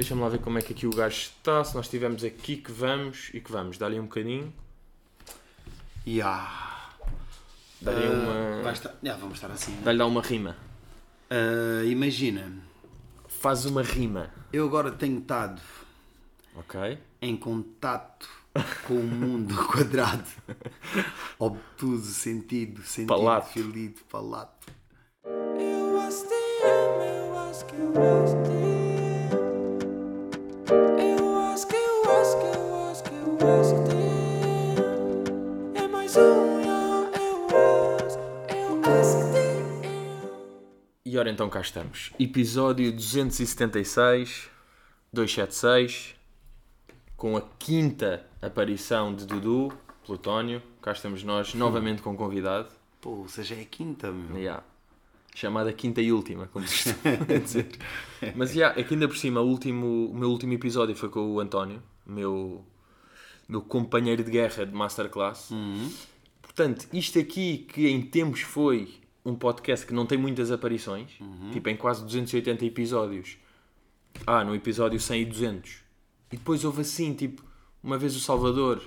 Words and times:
Deixa-me 0.00 0.22
lá 0.22 0.30
ver 0.30 0.38
como 0.40 0.56
é 0.58 0.62
que 0.62 0.72
aqui 0.72 0.86
o 0.86 0.90
gajo 0.90 1.14
está. 1.14 1.62
Se 1.62 1.74
nós 1.74 1.84
estivermos 1.84 2.24
aqui 2.24 2.56
que 2.56 2.72
vamos 2.72 3.28
e 3.34 3.40
que 3.40 3.52
vamos. 3.52 3.76
Dá-lhe 3.76 4.00
um 4.00 4.04
bocadinho. 4.04 4.50
Ya. 6.06 6.88
Dá-lhe 7.82 8.06
Ah, 8.06 8.10
uma. 8.10 8.62
vai 8.62 8.72
estar- 8.72 8.94
ya, 9.02 9.14
vamos 9.16 9.34
estar 9.34 9.50
assim. 9.50 9.76
Dá-lhe 9.84 9.98
lá 9.98 10.06
uma 10.06 10.22
rima. 10.22 10.56
Ah, 11.28 11.84
imagina, 11.84 12.50
Faz 13.28 13.66
uma 13.66 13.82
rima. 13.82 14.30
eu 14.50 14.64
agora 14.64 14.90
tenho 14.90 15.18
estado 15.18 15.60
Ok? 16.56 16.98
em 17.20 17.36
contato 17.36 18.26
com 18.86 18.94
o 18.94 19.04
mundo 19.06 19.54
quadrado, 19.68 20.24
obtuso, 21.38 22.10
sentido, 22.14 22.82
sentido, 22.84 23.08
Palato. 23.08 23.52
felido, 23.52 24.00
palato. 24.10 24.66
Eu 25.26 26.00
acho 26.00 26.24
que 27.66 27.74
eu 27.74 28.22
acho 28.24 28.39
E 41.12 41.18
ora 41.18 41.28
então 41.28 41.50
cá 41.50 41.60
estamos. 41.60 42.12
Episódio 42.20 42.92
276, 42.92 44.48
276, 45.12 46.14
com 47.16 47.36
a 47.36 47.40
quinta 47.58 48.24
aparição 48.40 49.12
de 49.12 49.26
Dudu, 49.26 49.76
Plutónio. 50.06 50.62
Cá 50.80 50.92
estamos 50.92 51.24
nós, 51.24 51.52
novamente 51.52 52.00
com 52.00 52.16
convidado. 52.16 52.68
Pô, 53.00 53.10
ou 53.10 53.28
seja, 53.28 53.56
é 53.56 53.62
a 53.62 53.64
quinta, 53.64 54.12
meu. 54.12 54.38
Yeah. 54.38 54.62
Chamada 55.34 55.72
quinta 55.72 56.00
e 56.00 56.12
última, 56.12 56.46
como 56.46 56.68
se 56.68 56.94
dizer. 57.42 57.66
Mas 58.36 58.54
yeah, 58.54 58.80
aqui 58.80 58.94
ainda 58.94 59.08
por 59.08 59.16
cima, 59.16 59.40
o, 59.40 59.48
último, 59.48 60.12
o 60.12 60.14
meu 60.14 60.30
último 60.30 60.52
episódio 60.52 60.94
foi 60.94 61.08
com 61.08 61.28
o 61.28 61.40
António, 61.40 61.82
meu, 62.06 62.64
meu 63.48 63.62
companheiro 63.62 64.22
de 64.22 64.30
guerra 64.30 64.64
de 64.64 64.72
Masterclass. 64.72 65.50
Portanto, 66.40 66.86
isto 66.92 67.18
aqui 67.18 67.66
que 67.68 67.88
em 67.88 68.00
tempos 68.00 68.42
foi 68.42 69.00
um 69.24 69.34
podcast 69.34 69.86
que 69.86 69.92
não 69.92 70.06
tem 70.06 70.16
muitas 70.16 70.50
aparições, 70.50 71.10
tipo 71.52 71.68
em 71.68 71.76
quase 71.76 72.02
280 72.04 72.64
episódios. 72.64 73.36
Ah, 74.26 74.44
no 74.44 74.54
episódio 74.54 74.98
100 74.98 75.22
e 75.22 75.24
200. 75.24 75.70
E 76.32 76.36
depois 76.36 76.64
houve 76.64 76.80
assim, 76.80 77.14
tipo, 77.14 77.44
uma 77.82 77.96
vez 77.98 78.16
o 78.16 78.20
Salvador, 78.20 78.82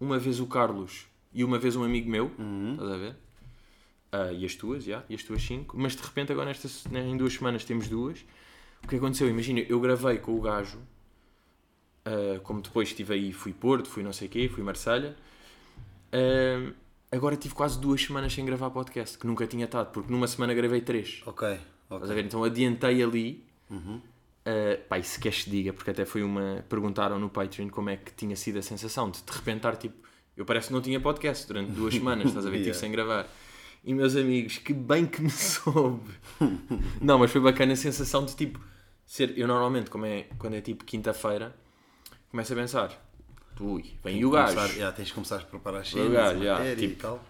uma 0.00 0.18
vez 0.18 0.40
o 0.40 0.46
Carlos 0.46 1.06
e 1.32 1.44
uma 1.44 1.58
vez 1.58 1.76
um 1.76 1.84
amigo 1.84 2.10
meu, 2.10 2.30
estás 2.72 2.90
a 2.90 2.96
ver? 2.96 3.16
Ah, 4.12 4.32
e 4.32 4.44
as 4.44 4.54
tuas, 4.54 4.84
já, 4.84 5.04
e 5.08 5.14
as 5.14 5.22
tuas 5.22 5.42
cinco. 5.42 5.76
Mas 5.78 5.94
de 5.94 6.02
repente, 6.02 6.32
agora 6.32 6.46
nesta, 6.48 6.68
em 6.98 7.16
duas 7.16 7.34
semanas 7.34 7.64
temos 7.64 7.88
duas. 7.88 8.24
O 8.82 8.88
que 8.88 8.96
aconteceu? 8.96 9.28
Imagina, 9.28 9.60
eu 9.60 9.80
gravei 9.80 10.18
com 10.18 10.36
o 10.36 10.40
gajo, 10.40 10.78
ah, 12.04 12.40
como 12.42 12.60
depois 12.60 12.88
estive 12.88 13.14
aí, 13.14 13.32
fui 13.32 13.52
Porto, 13.52 13.88
fui 13.88 14.02
não 14.02 14.12
sei 14.12 14.28
o 14.28 14.30
quê, 14.30 14.48
fui 14.48 14.62
Marselha. 14.62 15.16
Ah, 16.12 16.72
agora 17.10 17.36
tive 17.36 17.54
quase 17.54 17.78
duas 17.80 18.02
semanas 18.02 18.32
sem 18.32 18.44
gravar 18.44 18.70
podcast, 18.70 19.18
que 19.18 19.26
nunca 19.26 19.46
tinha 19.46 19.64
estado, 19.64 19.90
porque 19.92 20.10
numa 20.12 20.26
semana 20.26 20.52
gravei 20.54 20.80
três. 20.80 21.22
Ok, 21.26 21.48
Estás 21.48 22.02
a 22.02 22.04
ok. 22.04 22.14
ver? 22.14 22.24
Então 22.24 22.42
adiantei 22.44 23.02
ali. 23.02 23.44
Uh, 23.70 24.78
pá, 24.88 24.96
e 24.98 25.02
se 25.02 25.18
queres 25.18 25.42
que 25.42 25.50
diga, 25.50 25.72
porque 25.72 25.90
até 25.90 26.04
foi 26.04 26.22
uma. 26.22 26.64
Perguntaram 26.68 27.18
no 27.18 27.28
Patreon 27.28 27.68
como 27.68 27.90
é 27.90 27.96
que 27.96 28.12
tinha 28.14 28.36
sido 28.36 28.58
a 28.58 28.62
sensação 28.62 29.10
de 29.10 29.20
de 29.22 29.32
repente 29.32 29.56
estar 29.56 29.76
tipo. 29.76 30.06
Eu 30.36 30.44
parece 30.44 30.68
que 30.68 30.72
não 30.74 30.80
tinha 30.82 31.00
podcast 31.00 31.46
durante 31.48 31.72
duas 31.72 31.92
semanas, 31.96 32.26
estás 32.28 32.46
a 32.46 32.50
ver? 32.50 32.58
Estive 32.58 32.70
Yeah. 32.70 32.80
sem 32.80 32.92
gravar. 32.92 33.26
E 33.82 33.94
meus 33.94 34.14
amigos, 34.16 34.58
que 34.58 34.72
bem 34.72 35.06
que 35.06 35.20
me 35.22 35.30
soube. 35.30 36.10
não, 37.00 37.18
mas 37.18 37.30
foi 37.30 37.40
bacana 37.40 37.72
a 37.72 37.76
sensação 37.76 38.24
de 38.24 38.36
tipo. 38.36 38.60
Ser, 39.04 39.36
eu 39.38 39.46
normalmente, 39.46 39.88
como 39.90 40.04
é, 40.06 40.26
quando 40.38 40.54
é 40.54 40.60
tipo 40.60 40.84
quinta-feira, 40.84 41.54
começo 42.28 42.52
a 42.52 42.56
pensar. 42.56 43.05
Ui, 43.60 43.84
vem 44.04 44.24
o 44.24 44.30
gajo. 44.30 44.54
Começar, 44.54 44.76
ya, 44.78 44.92
tens 44.92 45.08
de 45.08 45.14
começar 45.14 45.36
a 45.36 45.40
preparar 45.40 45.80
as 45.80 45.88
cenas, 45.88 46.12
gajo, 46.12 46.42
ya, 46.42 46.54
matéria 46.54 46.84
e 46.84 46.88
tipo, 46.88 47.02
tal. 47.02 47.22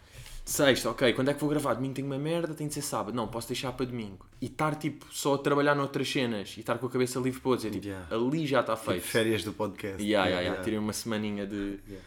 Sexta, 0.45 0.91
ok, 0.91 1.13
quando 1.13 1.29
é 1.31 1.35
que 1.35 1.41
vou 1.41 1.49
gravar? 1.51 1.75
Domingo 1.75 1.95
tenho 1.95 2.07
uma 2.07 2.19
merda, 2.19 2.55
tem 2.55 2.69
de 2.69 2.75
ser 2.75 2.83
sábado. 2.83 3.13
Não, 3.15 3.27
posso 3.27 3.49
deixar 3.49 3.73
para 3.73 3.85
domingo. 3.87 4.25
E 4.41 4.47
estar 4.47 4.77
tipo 4.77 5.05
só 5.13 5.35
a 5.35 5.39
trabalhar 5.39 5.75
noutras 5.75 6.09
cenas 6.09 6.55
e 6.57 6.61
estar 6.61 6.79
com 6.79 6.87
a 6.87 6.91
cabeça 6.91 7.19
livre 7.19 7.41
para 7.41 7.51
outros. 7.51 7.67
É 7.67 7.71
tipo, 7.71 7.87
Yeah. 7.87 8.15
ali 8.15 8.47
já 8.47 8.61
está 8.61 8.77
Tipo, 8.77 8.91
feito. 8.93 9.03
férias 9.03 9.43
do 9.43 9.53
podcast. 9.53 10.01
Yeah, 10.03 10.29
yeah, 10.29 10.41
yeah. 10.47 10.63
Tirei 10.63 10.79
uma 10.79 10.93
semaninha 10.93 11.47
de, 11.49 11.81
Yeah. 11.89 12.07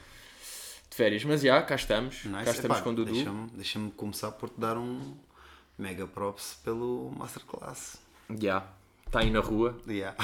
de 0.89 0.95
férias. 0.95 1.25
Mas 1.25 1.41
já, 1.41 1.61
cá 1.63 1.75
estamos. 1.75 2.23
Nice. 2.23 2.45
Cá 2.45 2.51
estamos 2.51 2.77
Epá, 2.77 2.81
com 2.81 2.89
o 2.91 2.95
Dudu. 2.95 3.11
Deixa-me 3.11 3.47
deixa 3.55 3.79
começar 3.97 4.31
por 4.31 4.47
te 4.49 4.57
dar 4.59 4.77
um 4.77 5.15
mega 5.77 6.07
props 6.07 6.59
pelo 6.63 7.11
Masterclass. 7.17 7.97
Já, 8.39 8.65
está 9.05 9.19
aí 9.19 9.31
na 9.31 9.41
rua. 9.41 9.77
Yeah. 9.85 10.15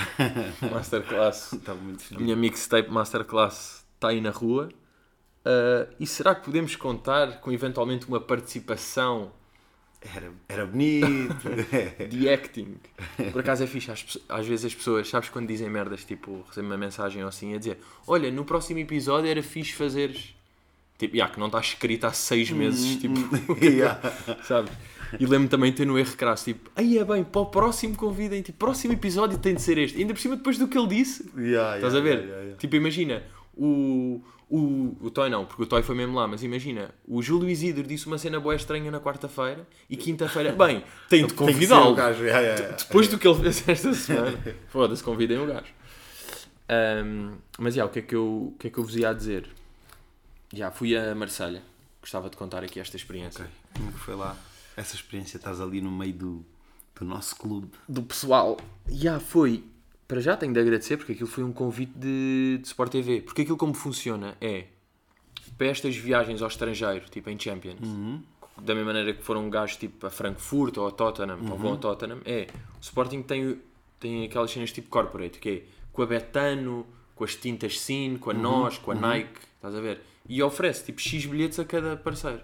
Masterclass. 0.72 1.52
Estava 1.52 1.80
muito 1.82 2.02
feliz. 2.04 2.24
minha 2.24 2.36
mixtape 2.38 2.90
Masterclass 2.90 3.85
está 4.06 4.10
aí 4.10 4.22
na 4.22 4.30
rua. 4.32 4.70
Ah, 5.44 5.88
e 6.00 6.08
será 6.08 6.34
que 6.36 6.46
podemos 6.46 6.76
contar 6.76 7.40
com 7.42 7.52
eventualmente 7.52 8.08
uma 8.08 8.20
participação 8.20 9.32
Era, 10.16 10.32
era 10.50 10.66
bonito. 10.66 11.48
de 12.10 12.30
acting. 12.30 12.76
Por 13.32 13.42
acaso 13.42 13.64
é 13.64 13.68
fixe, 13.68 13.92
às, 13.92 14.18
às 14.30 14.46
vezes 14.48 14.66
as 14.66 14.76
pessoas, 14.76 15.08
sabes 15.10 15.30
quando 15.30 15.48
dizem 15.48 15.70
merdas, 15.70 16.04
tipo, 16.04 16.44
recebem 16.48 16.70
uma 16.70 16.78
mensagem 16.78 17.24
ou 17.24 17.30
assim, 17.30 17.54
a 17.56 17.58
dizer 17.58 17.78
Olha, 18.08 18.32
no 18.32 18.46
próximo 18.46 18.80
episódio 18.80 19.30
era 19.30 19.42
fixe 19.42 19.74
fazeres. 19.74 20.36
Tipo, 20.98 21.18
já, 21.18 21.28
que 21.28 21.38
não 21.40 21.48
está 21.48 21.60
escrito 21.60 22.06
há 22.06 22.14
seis 22.14 22.50
meses, 22.52 22.96
tipo, 23.02 23.16
Yeah. 23.62 24.00
sabes? 24.44 24.72
E 25.20 25.26
lembro-me 25.26 25.48
também 25.50 25.72
de 25.72 25.78
ter 25.78 25.86
no 25.86 26.00
erro 26.00 26.16
crasso, 26.16 26.46
tipo, 26.46 26.72
aí 26.76 26.98
é 26.98 27.04
bem, 27.04 27.24
para 27.24 27.42
o 27.42 27.46
próximo 27.48 27.96
convidem, 27.96 28.42
tipo, 28.42 28.58
próximo 28.58 28.94
episódio 28.94 29.38
tem 29.38 29.54
de 29.56 29.62
ser 29.62 29.78
este. 29.78 29.98
Ainda 30.00 30.14
por 30.14 30.20
cima, 30.20 30.36
depois 30.38 30.58
do 30.58 30.68
que 30.68 30.78
ele 30.78 30.88
disse, 30.88 31.30
Yeah, 31.38 31.76
Estás 31.76 31.94
yeah, 31.94 31.98
a 31.98 32.02
ver? 32.02 32.10
yeah, 32.10 32.26
yeah, 32.26 32.42
yeah. 32.44 32.58
Tipo, 32.58 32.76
imagina, 32.78 33.24
o, 33.58 34.22
o, 34.50 34.98
o 35.02 35.10
Toy 35.10 35.30
não, 35.30 35.46
porque 35.46 35.64
o 35.64 35.66
Toy 35.66 35.82
foi 35.82 35.96
mesmo 35.96 36.16
lá, 36.16 36.28
mas 36.28 36.44
imagina, 36.44 36.94
o 37.08 37.22
Júlio 37.22 37.50
Isidro 37.50 37.84
disse 37.84 38.08
uma 38.08 38.18
cena 38.18 38.40
boa 38.40 38.56
estranha 38.56 38.92
na 38.92 39.00
quarta-feira 39.00 39.68
e 39.90 39.98
quinta-feira, 39.98 40.52
bem, 40.56 40.84
tem 41.10 41.26
de 41.26 41.34
convidá-lo. 41.34 41.96
Depois 42.78 43.08
do 43.08 43.18
que 43.18 43.28
ele 43.28 43.40
fez 43.42 43.68
esta 43.68 43.94
semana, 43.94 44.38
foda-se, 44.70 45.04
convidem 45.04 45.40
o 45.40 45.48
gajo. 45.48 45.74
Ahm, 46.68 47.36
mas 47.60 47.76
já, 47.76 47.86
o 47.86 47.90
que, 47.90 48.00
é 48.00 48.02
que 48.02 48.16
eu, 48.16 48.54
o 48.54 48.56
que 48.60 48.68
é 48.68 48.70
que 48.70 48.78
eu 48.78 48.84
vos 48.84 48.96
ia 48.96 49.14
dizer? 49.14 49.50
Já, 50.54 50.72
fui 50.72 50.96
a 50.96 51.14
Marselha, 51.16 51.62
gostava 52.02 52.30
de 52.30 52.38
contar 52.38 52.64
aqui 52.64 52.80
esta 52.80 52.96
experiência. 52.96 53.44
Ok. 53.44 53.54
Como 53.76 53.92
que 53.92 54.00
foi 54.00 54.16
lá? 54.16 54.38
Essa 54.78 54.96
experiência, 54.96 55.38
estás 55.38 55.62
ali 55.62 55.82
no 55.82 55.92
meio 55.92 56.14
do, 56.14 56.46
do 57.00 57.06
nosso 57.06 57.36
clube. 57.36 57.72
do 57.88 58.04
pessoal. 58.04 58.58
Já 58.90 59.20
foi. 59.20 59.64
Para 60.08 60.22
já 60.22 60.38
tenho 60.38 60.54
de 60.54 60.60
agradecer 60.60 60.98
porque 60.98 61.14
aquilo 61.14 61.28
foi 61.28 61.44
um 61.44 61.52
convite 61.52 61.94
de, 61.98 62.60
de 62.62 62.68
Sport 62.68 62.92
TV. 62.92 63.22
Porque 63.22 63.42
aquilo 63.42 63.58
como 63.58 63.74
funciona 63.74 64.38
é 64.40 64.66
para 65.58 65.68
estas 65.68 65.96
viagens 65.96 66.42
ao 66.42 66.48
estrangeiro, 66.48 67.06
tipo 67.10 67.30
em 67.30 67.40
Champions, 67.40 67.80
da 68.62 68.74
mesma 68.74 68.94
maneira 68.94 69.14
que 69.14 69.24
foram 69.24 69.50
gajos 69.50 69.78
tipo 69.78 70.06
a 70.06 70.10
Frankfurt 70.10 70.78
ou 70.78 70.88
a 70.88 70.92
Tottenham, 70.92 71.40
ou 71.50 71.58
vão 71.58 71.74
a 71.74 71.78
Tottenham, 71.78 72.20
é 72.26 72.48
o 72.78 72.82
Sporting 72.82 73.22
tem, 73.22 73.60
tem 74.00 74.26
aquelas 74.26 74.52
cenas 74.52 74.72
tipo 74.72 74.90
corporate, 74.90 75.40
que 75.40 75.50
é 75.50 75.64
com 75.92 76.02
a 76.02 76.06
Betano, 76.06 76.86
com 77.16 77.24
as 77.24 77.36
tintas 77.36 77.80
Cine, 77.80 78.18
com 78.20 78.32
a 78.32 78.34
Nós, 78.34 78.78
com 78.78 78.92
a 78.92 78.96
Nike, 78.96 79.40
estás 79.56 79.76
a 79.76 79.80
ver? 79.80 80.02
E 80.28 80.42
oferece 80.44 80.86
tipo 80.86 81.00
X 81.00 81.26
bilhetes 81.26 81.60
a 81.60 81.66
cada 81.66 81.96
parceiro. 81.96 82.42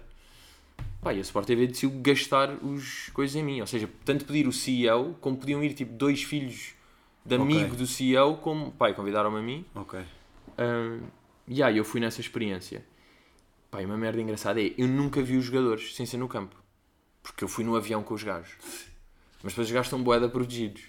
Pá, 1.02 1.12
e 1.12 1.18
a 1.18 1.20
Sport 1.20 1.46
TV 1.46 1.66
decidiu 1.66 1.90
gastar 2.00 2.50
os 2.64 3.10
coisas 3.12 3.34
em 3.36 3.42
mim. 3.42 3.60
Ou 3.60 3.66
seja, 3.66 3.88
tanto 4.04 4.24
pedir 4.24 4.46
o 4.46 4.52
CEO, 4.52 5.16
como 5.20 5.36
podiam 5.36 5.62
ir 5.62 5.74
tipo 5.74 5.92
dois 5.92 6.22
filhos 6.22 6.74
de 7.24 7.34
amigo 7.34 7.66
Ok. 7.66 7.76
do 7.76 7.86
CEO, 7.86 8.36
como, 8.36 8.72
pai, 8.72 8.94
convidaram-me 8.94 9.38
a 9.38 9.42
mim. 9.42 9.64
Ok. 9.74 10.00
Um, 10.58 11.00
e 11.46 11.62
aí 11.62 11.76
eu 11.76 11.84
fui 11.84 12.00
nessa 12.00 12.20
experiência. 12.20 12.84
E 13.78 13.84
uma 13.84 13.96
merda 13.96 14.20
engraçada 14.20 14.60
é, 14.62 14.72
eu 14.76 14.86
nunca 14.86 15.22
vi 15.22 15.36
os 15.36 15.44
jogadores 15.46 15.94
sem 15.94 16.04
ser 16.04 16.18
no 16.18 16.28
campo. 16.28 16.56
Porque 17.22 17.44
eu 17.44 17.48
fui 17.48 17.64
no 17.64 17.74
avião 17.76 18.02
com 18.02 18.12
os 18.14 18.22
gajos. 18.22 18.56
Mas 19.42 19.52
depois 19.52 19.68
os 19.68 19.72
gajos 19.72 19.86
estão 19.86 20.02
boeda 20.02 20.28
protegidos. 20.28 20.82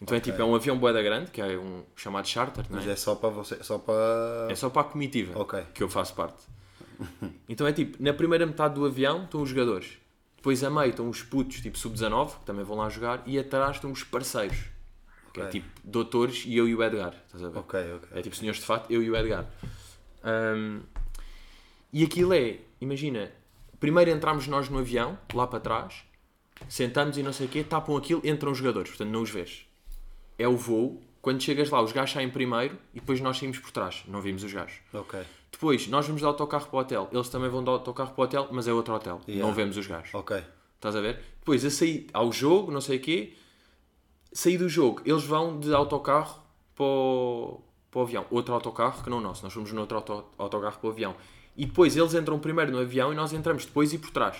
Então 0.00 0.16
é 0.16 0.20
tipo, 0.20 0.40
é 0.40 0.44
um 0.44 0.54
avião 0.54 0.76
boeda 0.78 1.00
grande, 1.02 1.30
que 1.30 1.40
é 1.40 1.56
um 1.58 1.84
chamado 1.96 2.26
charter, 2.28 2.64
não 2.68 2.78
Mas 2.78 2.88
é? 2.88 2.92
é 2.92 2.96
só 2.96 3.14
para 3.14 3.28
você, 3.28 3.62
só 3.62 3.78
para... 3.78 4.48
É 4.50 4.54
só 4.54 4.68
para 4.68 4.82
a 4.82 4.84
comitiva 4.84 5.38
Ok. 5.38 5.62
que 5.72 5.82
eu 5.82 5.88
faço 5.88 6.14
parte. 6.14 6.42
Então 7.48 7.66
é 7.66 7.72
tipo, 7.72 8.02
na 8.02 8.12
primeira 8.12 8.44
metade 8.46 8.74
do 8.74 8.84
avião 8.84 9.24
estão 9.24 9.42
os 9.42 9.48
jogadores. 9.48 9.98
Depois 10.36 10.62
a 10.64 10.70
meio 10.70 10.90
estão 10.90 11.08
os 11.08 11.22
putos, 11.22 11.60
tipo 11.60 11.78
sub-19, 11.78 12.40
que 12.40 12.44
também 12.44 12.64
vão 12.64 12.76
lá 12.76 12.88
jogar. 12.88 13.22
E 13.26 13.38
atrás 13.38 13.76
estão 13.76 13.90
os 13.92 14.02
parceiros. 14.02 14.58
Que 15.32 15.40
é 15.40 15.46
tipo, 15.48 15.68
doutores 15.82 16.44
e 16.46 16.56
eu 16.56 16.68
e 16.68 16.74
o 16.74 16.82
Edgar. 16.82 17.14
Estás 17.26 17.42
a 17.44 17.48
ver? 17.48 17.58
Ok, 17.58 17.80
ok. 17.94 18.08
É 18.12 18.22
tipo 18.22 18.36
senhores 18.36 18.60
de 18.60 18.66
fato, 18.66 18.92
eu 18.92 19.02
e 19.02 19.10
o 19.10 19.16
Edgar. 19.16 19.46
Ahm, 20.22 20.80
e 21.92 22.04
aquilo 22.04 22.32
é, 22.32 22.58
imagina, 22.80 23.30
primeiro 23.80 24.10
entramos 24.10 24.46
nós 24.46 24.68
no 24.68 24.78
avião, 24.78 25.18
lá 25.34 25.46
para 25.46 25.60
trás, 25.60 26.04
sentamos 26.68 27.16
e 27.18 27.22
não 27.22 27.32
sei 27.32 27.46
o 27.46 27.48
quê, 27.48 27.64
tapam 27.64 27.96
aquilo, 27.96 28.20
entram 28.24 28.52
os 28.52 28.58
jogadores, 28.58 28.90
portanto 28.90 29.10
não 29.10 29.22
os 29.22 29.30
vês. 29.30 29.66
É 30.38 30.46
o 30.48 30.56
voo, 30.56 31.02
quando 31.20 31.42
chegas 31.42 31.70
lá, 31.70 31.80
os 31.82 31.92
gajos 31.92 32.12
saem 32.12 32.30
primeiro 32.30 32.78
e 32.94 33.00
depois 33.00 33.20
nós 33.20 33.38
saímos 33.38 33.58
por 33.58 33.70
trás, 33.70 34.02
não 34.08 34.20
vimos 34.20 34.42
os 34.42 34.52
gajos. 34.52 34.78
Ok. 34.92 35.20
Depois, 35.50 35.86
nós 35.88 36.06
vamos 36.06 36.20
de 36.20 36.26
autocarro 36.26 36.66
para 36.66 36.76
o 36.76 36.80
hotel, 36.80 37.08
eles 37.12 37.28
também 37.28 37.48
vão 37.50 37.62
de 37.62 37.70
autocarro 37.70 38.12
para 38.12 38.20
o 38.20 38.24
hotel, 38.24 38.48
mas 38.50 38.66
é 38.66 38.72
outro 38.72 38.94
hotel, 38.94 39.20
Yeah. 39.28 39.46
não 39.46 39.54
vemos 39.54 39.76
os 39.76 39.86
gajos. 39.86 40.14
Ok. 40.14 40.42
Estás 40.76 40.96
a 40.96 41.00
ver? 41.00 41.20
Depois, 41.38 41.64
a 41.64 41.70
sair 41.70 42.06
ao 42.12 42.32
jogo, 42.32 42.72
não 42.72 42.80
sei 42.80 42.96
o 42.96 43.00
quê, 43.00 43.34
sair 44.32 44.58
do 44.58 44.68
jogo, 44.68 45.02
eles 45.04 45.24
vão 45.24 45.58
de 45.58 45.72
autocarro 45.74 46.42
para 46.74 46.84
o, 46.84 47.60
para 47.90 48.00
o 48.00 48.02
avião. 48.02 48.26
Outro 48.30 48.54
autocarro 48.54 49.02
que 49.02 49.10
não 49.10 49.18
o 49.18 49.20
nosso. 49.20 49.42
Nós 49.42 49.52
fomos 49.52 49.72
no 49.72 49.80
outro 49.80 49.96
auto, 49.98 50.24
autocarro 50.38 50.78
para 50.78 50.88
o 50.88 50.90
avião. 50.90 51.14
E 51.56 51.66
depois 51.66 51.96
eles 51.96 52.14
entram 52.14 52.38
primeiro 52.38 52.72
no 52.72 52.78
avião 52.78 53.12
e 53.12 53.16
nós 53.16 53.32
entramos 53.32 53.64
depois 53.66 53.92
e 53.92 53.98
por 53.98 54.10
trás. 54.10 54.36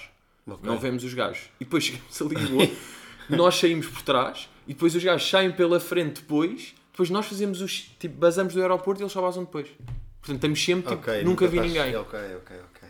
Ok. 0.47 0.61
Não 0.63 0.79
vemos 0.79 1.05
os 1.05 1.13
gajos. 1.15 1.51
E 1.61 1.65
depois 1.65 1.85
chegamos 1.85 2.21
a 2.23 2.25
Lisboa, 2.25 2.69
nós 3.29 3.55
saímos 3.57 3.87
por 3.87 4.03
trás 4.03 4.49
e 4.67 4.73
depois 4.75 4.95
os 4.95 5.03
gajos 5.05 5.29
saem 5.29 5.53
pela 5.53 5.79
frente 5.79 6.23
depois. 6.23 6.75
Depois 6.91 7.11
nós 7.11 7.27
fazemos 7.27 7.61
os. 7.61 7.91
Tipo, 7.99 8.17
basamos 8.19 8.55
do 8.55 8.61
aeroporto 8.61 9.01
e 9.01 9.05
eles 9.05 9.13
só 9.13 9.21
vazam 9.21 9.45
depois. 9.45 9.67
Portanto, 10.21 10.37
estamos 10.37 10.65
sempre 10.65 10.91
tipo, 10.97 11.11
Ok, 11.11 11.25
nunca 11.25 11.47
vi 11.49 11.57
estás- 11.59 11.73
ninguém. 11.73 11.97
Ok, 11.97 12.19
ok, 12.37 12.57
ok. 12.71 12.89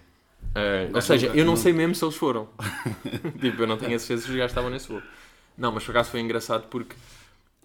É, 0.55 0.90
ou 0.94 1.00
seja, 1.00 1.26
nunca- 1.28 1.38
eu 1.38 1.44
não 1.44 1.52
nunca- 1.52 1.62
sei 1.62 1.72
mesmo 1.72 1.94
se 1.94 2.05
eles 2.05 2.14
foram. 2.16 2.48
tipo, 3.40 3.62
eu 3.62 3.66
não 3.66 3.76
tenho 3.78 3.96
a 3.96 3.98
certeza 3.98 4.22
se 4.26 4.31
os 4.31 4.37
gajos 4.37 4.50
estavam 4.50 4.70
nesse 4.70 4.88
voo. 4.88 5.00
Não, 5.62 5.70
mas 5.70 5.85
por 5.85 5.93
acaso 5.93 6.11
foi 6.11 6.19
engraçado 6.19 6.67
porque 6.67 6.97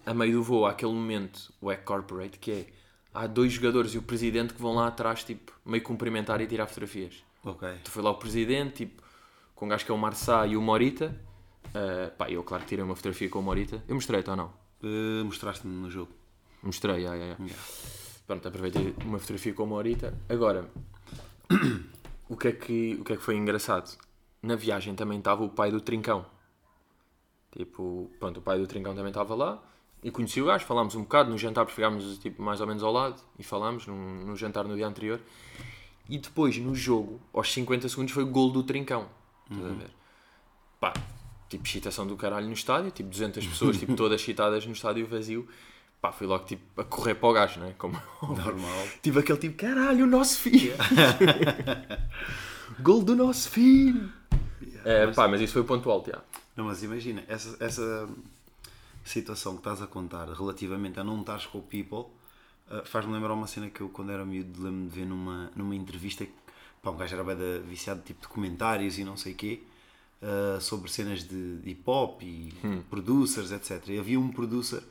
a 0.06 0.14
meio 0.14 0.34
do 0.34 0.42
voo 0.44 0.66
há 0.66 0.70
aquele 0.70 0.92
momento, 0.92 1.52
o 1.60 1.68
Egg 1.72 1.82
Corporate, 1.82 2.38
que 2.38 2.52
é 2.52 2.66
há 3.12 3.26
dois 3.26 3.52
jogadores 3.52 3.92
e 3.92 3.98
o 3.98 4.02
presidente 4.02 4.54
que 4.54 4.62
vão 4.62 4.72
lá 4.72 4.86
atrás, 4.86 5.24
tipo, 5.24 5.52
meio 5.66 5.82
cumprimentar 5.82 6.40
e 6.40 6.46
tirar 6.46 6.68
fotografias. 6.68 7.24
Ok. 7.44 7.68
Então 7.68 7.92
foi 7.92 8.00
lá 8.00 8.12
o 8.12 8.14
presidente, 8.14 8.86
tipo, 8.86 9.02
com 9.52 9.66
um 9.66 9.68
gajo 9.68 9.84
que 9.84 9.90
é 9.90 9.94
o 9.94 9.98
Marçá 9.98 10.46
e 10.46 10.56
o 10.56 10.62
Morita. 10.62 11.12
Uh, 11.70 12.16
pá, 12.16 12.30
eu 12.30 12.44
claro 12.44 12.62
que 12.62 12.68
tirei 12.68 12.84
uma 12.84 12.94
fotografia 12.94 13.28
com 13.28 13.40
o 13.40 13.42
Morita. 13.42 13.82
Eu 13.88 13.96
mostrei-te 13.96 14.30
ou 14.30 14.36
não? 14.36 14.52
Eh, 14.80 15.24
Mostraste-me 15.24 15.74
no 15.74 15.90
jogo. 15.90 16.12
Mostrei, 16.62 17.04
ai, 17.04 17.20
ai, 17.20 17.36
ai. 17.36 17.50
Pronto, 18.28 18.46
aproveitei 18.46 18.94
uma 19.04 19.18
fotografia 19.18 19.52
com 19.52 19.64
a 19.64 19.66
Morita. 19.66 20.14
Agora, 20.28 20.70
o 22.30 22.36
que, 22.36 22.46
é 22.46 22.52
que, 22.52 22.96
o 23.00 23.04
que 23.04 23.14
é 23.14 23.16
que 23.16 23.22
foi 23.24 23.34
engraçado? 23.34 23.98
Na 24.40 24.54
viagem 24.54 24.94
também 24.94 25.18
estava 25.18 25.42
o 25.42 25.48
pai 25.48 25.72
do 25.72 25.80
Trincão. 25.80 26.37
Tipo, 27.58 28.08
pronto, 28.20 28.36
o 28.38 28.40
pai 28.40 28.56
do 28.56 28.68
Trincão 28.68 28.94
também 28.94 29.10
estava 29.10 29.34
lá. 29.34 29.60
E 30.00 30.12
conheci 30.12 30.40
o 30.40 30.46
gajo, 30.46 30.64
falámos 30.64 30.94
um 30.94 31.02
bocado 31.02 31.28
no 31.28 31.36
jantar, 31.36 31.66
ficámos 31.66 32.16
tipo, 32.18 32.40
mais 32.40 32.60
ou 32.60 32.68
menos 32.68 32.84
ao 32.84 32.92
lado. 32.92 33.20
E 33.36 33.42
falámos 33.42 33.84
no, 33.84 33.96
no 33.96 34.36
jantar 34.36 34.62
no 34.62 34.76
dia 34.76 34.86
anterior. 34.86 35.20
E 36.08 36.18
depois, 36.18 36.56
no 36.56 36.72
jogo, 36.72 37.20
aos 37.34 37.52
50 37.52 37.88
segundos, 37.88 38.14
foi 38.14 38.22
o 38.22 38.28
gol 38.28 38.52
do 38.52 38.62
Trincão. 38.62 39.08
Estás 39.50 39.72
a 39.72 39.74
ver? 39.74 39.90
Pá, 40.78 40.92
tipo, 41.48 41.66
excitação 41.66 42.06
do 42.06 42.16
caralho 42.16 42.46
no 42.46 42.52
estádio. 42.52 42.92
Tipo, 42.92 43.10
200 43.10 43.44
pessoas, 43.48 43.76
tipo, 43.76 43.92
todas 43.98 44.20
excitadas 44.20 44.64
no 44.64 44.72
estádio 44.72 45.04
vazio. 45.08 45.48
Pá, 46.00 46.12
fui 46.12 46.28
logo, 46.28 46.44
tipo, 46.44 46.80
a 46.80 46.84
correr 46.84 47.16
para 47.16 47.28
o 47.28 47.32
gajo, 47.32 47.58
né? 47.58 47.74
Como... 47.76 48.00
Normal. 48.22 48.86
Tive 49.02 49.18
aquele 49.18 49.38
tipo, 49.38 49.56
caralho, 49.56 50.04
o 50.04 50.06
nosso 50.06 50.38
filho! 50.38 50.74
Gol 52.78 53.02
do 53.02 53.16
nosso 53.16 53.50
filho! 53.50 54.12
É, 54.84 55.08
pá, 55.08 55.26
mas 55.26 55.40
isso 55.40 55.54
foi 55.54 55.62
o 55.62 55.64
ponto 55.64 55.90
alto, 55.90 56.12
já. 56.12 56.22
Não, 56.58 56.64
mas 56.64 56.82
imagina, 56.82 57.22
essa, 57.28 57.56
essa 57.64 58.08
situação 59.04 59.52
que 59.52 59.60
estás 59.60 59.80
a 59.80 59.86
contar 59.86 60.28
relativamente 60.32 60.98
a 60.98 61.04
não 61.04 61.20
estares 61.20 61.46
com 61.46 61.58
o 61.58 61.62
people 61.62 61.98
uh, 62.68 62.84
faz-me 62.84 63.12
lembrar 63.12 63.32
uma 63.32 63.46
cena 63.46 63.70
que 63.70 63.80
eu, 63.80 63.88
quando 63.88 64.10
era 64.10 64.26
miúdo, 64.26 64.60
lembro-me 64.60 64.88
de 64.88 64.92
ver 64.98 65.06
numa, 65.06 65.52
numa 65.54 65.76
entrevista 65.76 66.26
pá, 66.82 66.90
um 66.90 66.96
gajo 66.96 67.14
era 67.14 67.36
da- 67.36 67.60
viciado 67.64 68.02
tipo 68.02 68.22
de 68.22 68.26
comentários 68.26 68.98
e 68.98 69.04
não 69.04 69.16
sei 69.16 69.34
o 69.34 69.36
quê 69.36 69.60
uh, 70.20 70.60
sobre 70.60 70.90
cenas 70.90 71.22
de 71.22 71.60
hip 71.64 71.82
hop 71.86 72.22
e 72.24 72.52
producers, 72.90 73.52
etc. 73.52 73.80
E 73.90 73.98
havia 74.00 74.18
um 74.18 74.28
producer 74.28 74.82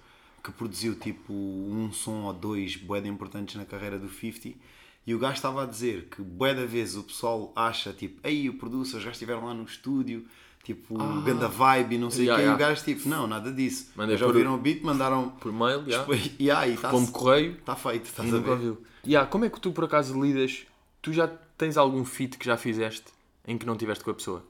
que 0.41 0.53
produziu 0.53 0.95
tipo 0.95 1.33
um 1.33 1.91
som 1.91 2.23
ou 2.23 2.33
dois 2.33 2.77
bué 2.77 3.01
de 3.01 3.09
importantes 3.09 3.55
na 3.55 3.65
carreira 3.65 3.99
do 3.99 4.07
50 4.07 4.57
e 5.05 5.13
o 5.13 5.19
gajo 5.19 5.35
estava 5.35 5.63
a 5.63 5.65
dizer 5.65 6.05
que 6.05 6.21
bué 6.21 6.53
da 6.53 6.65
vez 6.65 6.95
o 6.95 7.03
pessoal 7.03 7.51
acha 7.53 7.91
tipo, 7.91 8.25
ei, 8.25 8.47
o 8.47 8.53
producer 8.53 9.01
já 9.01 9.11
estiveram 9.11 9.43
lá 9.43 9.53
no 9.53 9.63
estúdio, 9.65 10.25
tipo, 10.67 10.95
ganda 11.23 11.47
vibe 11.47 11.95
e 11.95 11.97
não 11.97 12.11
sei 12.11 12.21
o 12.21 12.23
Yeah, 12.25 12.41
quê, 12.43 12.49
e 12.49 12.53
o 12.53 12.57
yeah. 12.57 12.69
gajo 12.75 12.83
tipo, 12.83 13.07
não, 13.09 13.25
nada 13.25 13.51
disso. 13.53 13.91
Mandei 13.95 14.17
já 14.17 14.25
por- 14.25 14.35
ouviram 14.35 14.53
o 14.55 14.57
beat, 14.57 14.81
mandaram 14.83 15.29
Por 15.29 15.51
mail, 15.53 15.83
já. 15.89 16.05
e 16.37 16.51
aí, 16.51 16.73
está 16.73 16.89
Como 16.89 17.09
correio, 17.11 17.55
tá 17.65 17.75
feito, 17.75 18.05
estás 18.05 18.33
a 18.33 18.37
ver? 18.37 18.57
viu. 18.57 18.83
Ya, 19.05 19.25
como 19.25 19.45
é 19.45 19.49
que 19.49 19.59
tu 19.59 19.71
por 19.71 19.85
acaso 19.85 20.21
lidas? 20.21 20.65
Tu 21.01 21.13
já 21.13 21.27
tens 21.57 21.77
algum 21.77 22.03
feat 22.03 22.37
que 22.37 22.45
já 22.45 22.57
fizeste 22.57 23.05
em 23.47 23.57
que 23.57 23.65
não 23.65 23.77
tiveste 23.77 24.03
com 24.03 24.11
a 24.11 24.13
pessoa? 24.13 24.43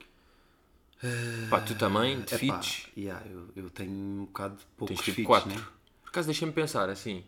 Pá, 1.48 1.60
tu 1.60 1.74
também, 1.76 2.20
de 2.22 2.34
Epá, 2.34 2.38
feats? 2.38 2.88
yeah, 2.96 3.24
eu, 3.30 3.48
eu 3.54 3.70
tenho 3.70 3.90
um 3.92 4.24
bocado 4.24 4.56
de 4.56 4.64
poucos 4.76 4.96
Tens 4.96 5.04
tipo 5.04 5.14
feats, 5.16 5.26
quatro. 5.28 5.48
né? 5.50 5.64
Por 6.02 6.08
acaso 6.08 6.26
deixa-me 6.26 6.50
pensar 6.52 6.88
assim. 6.88 7.22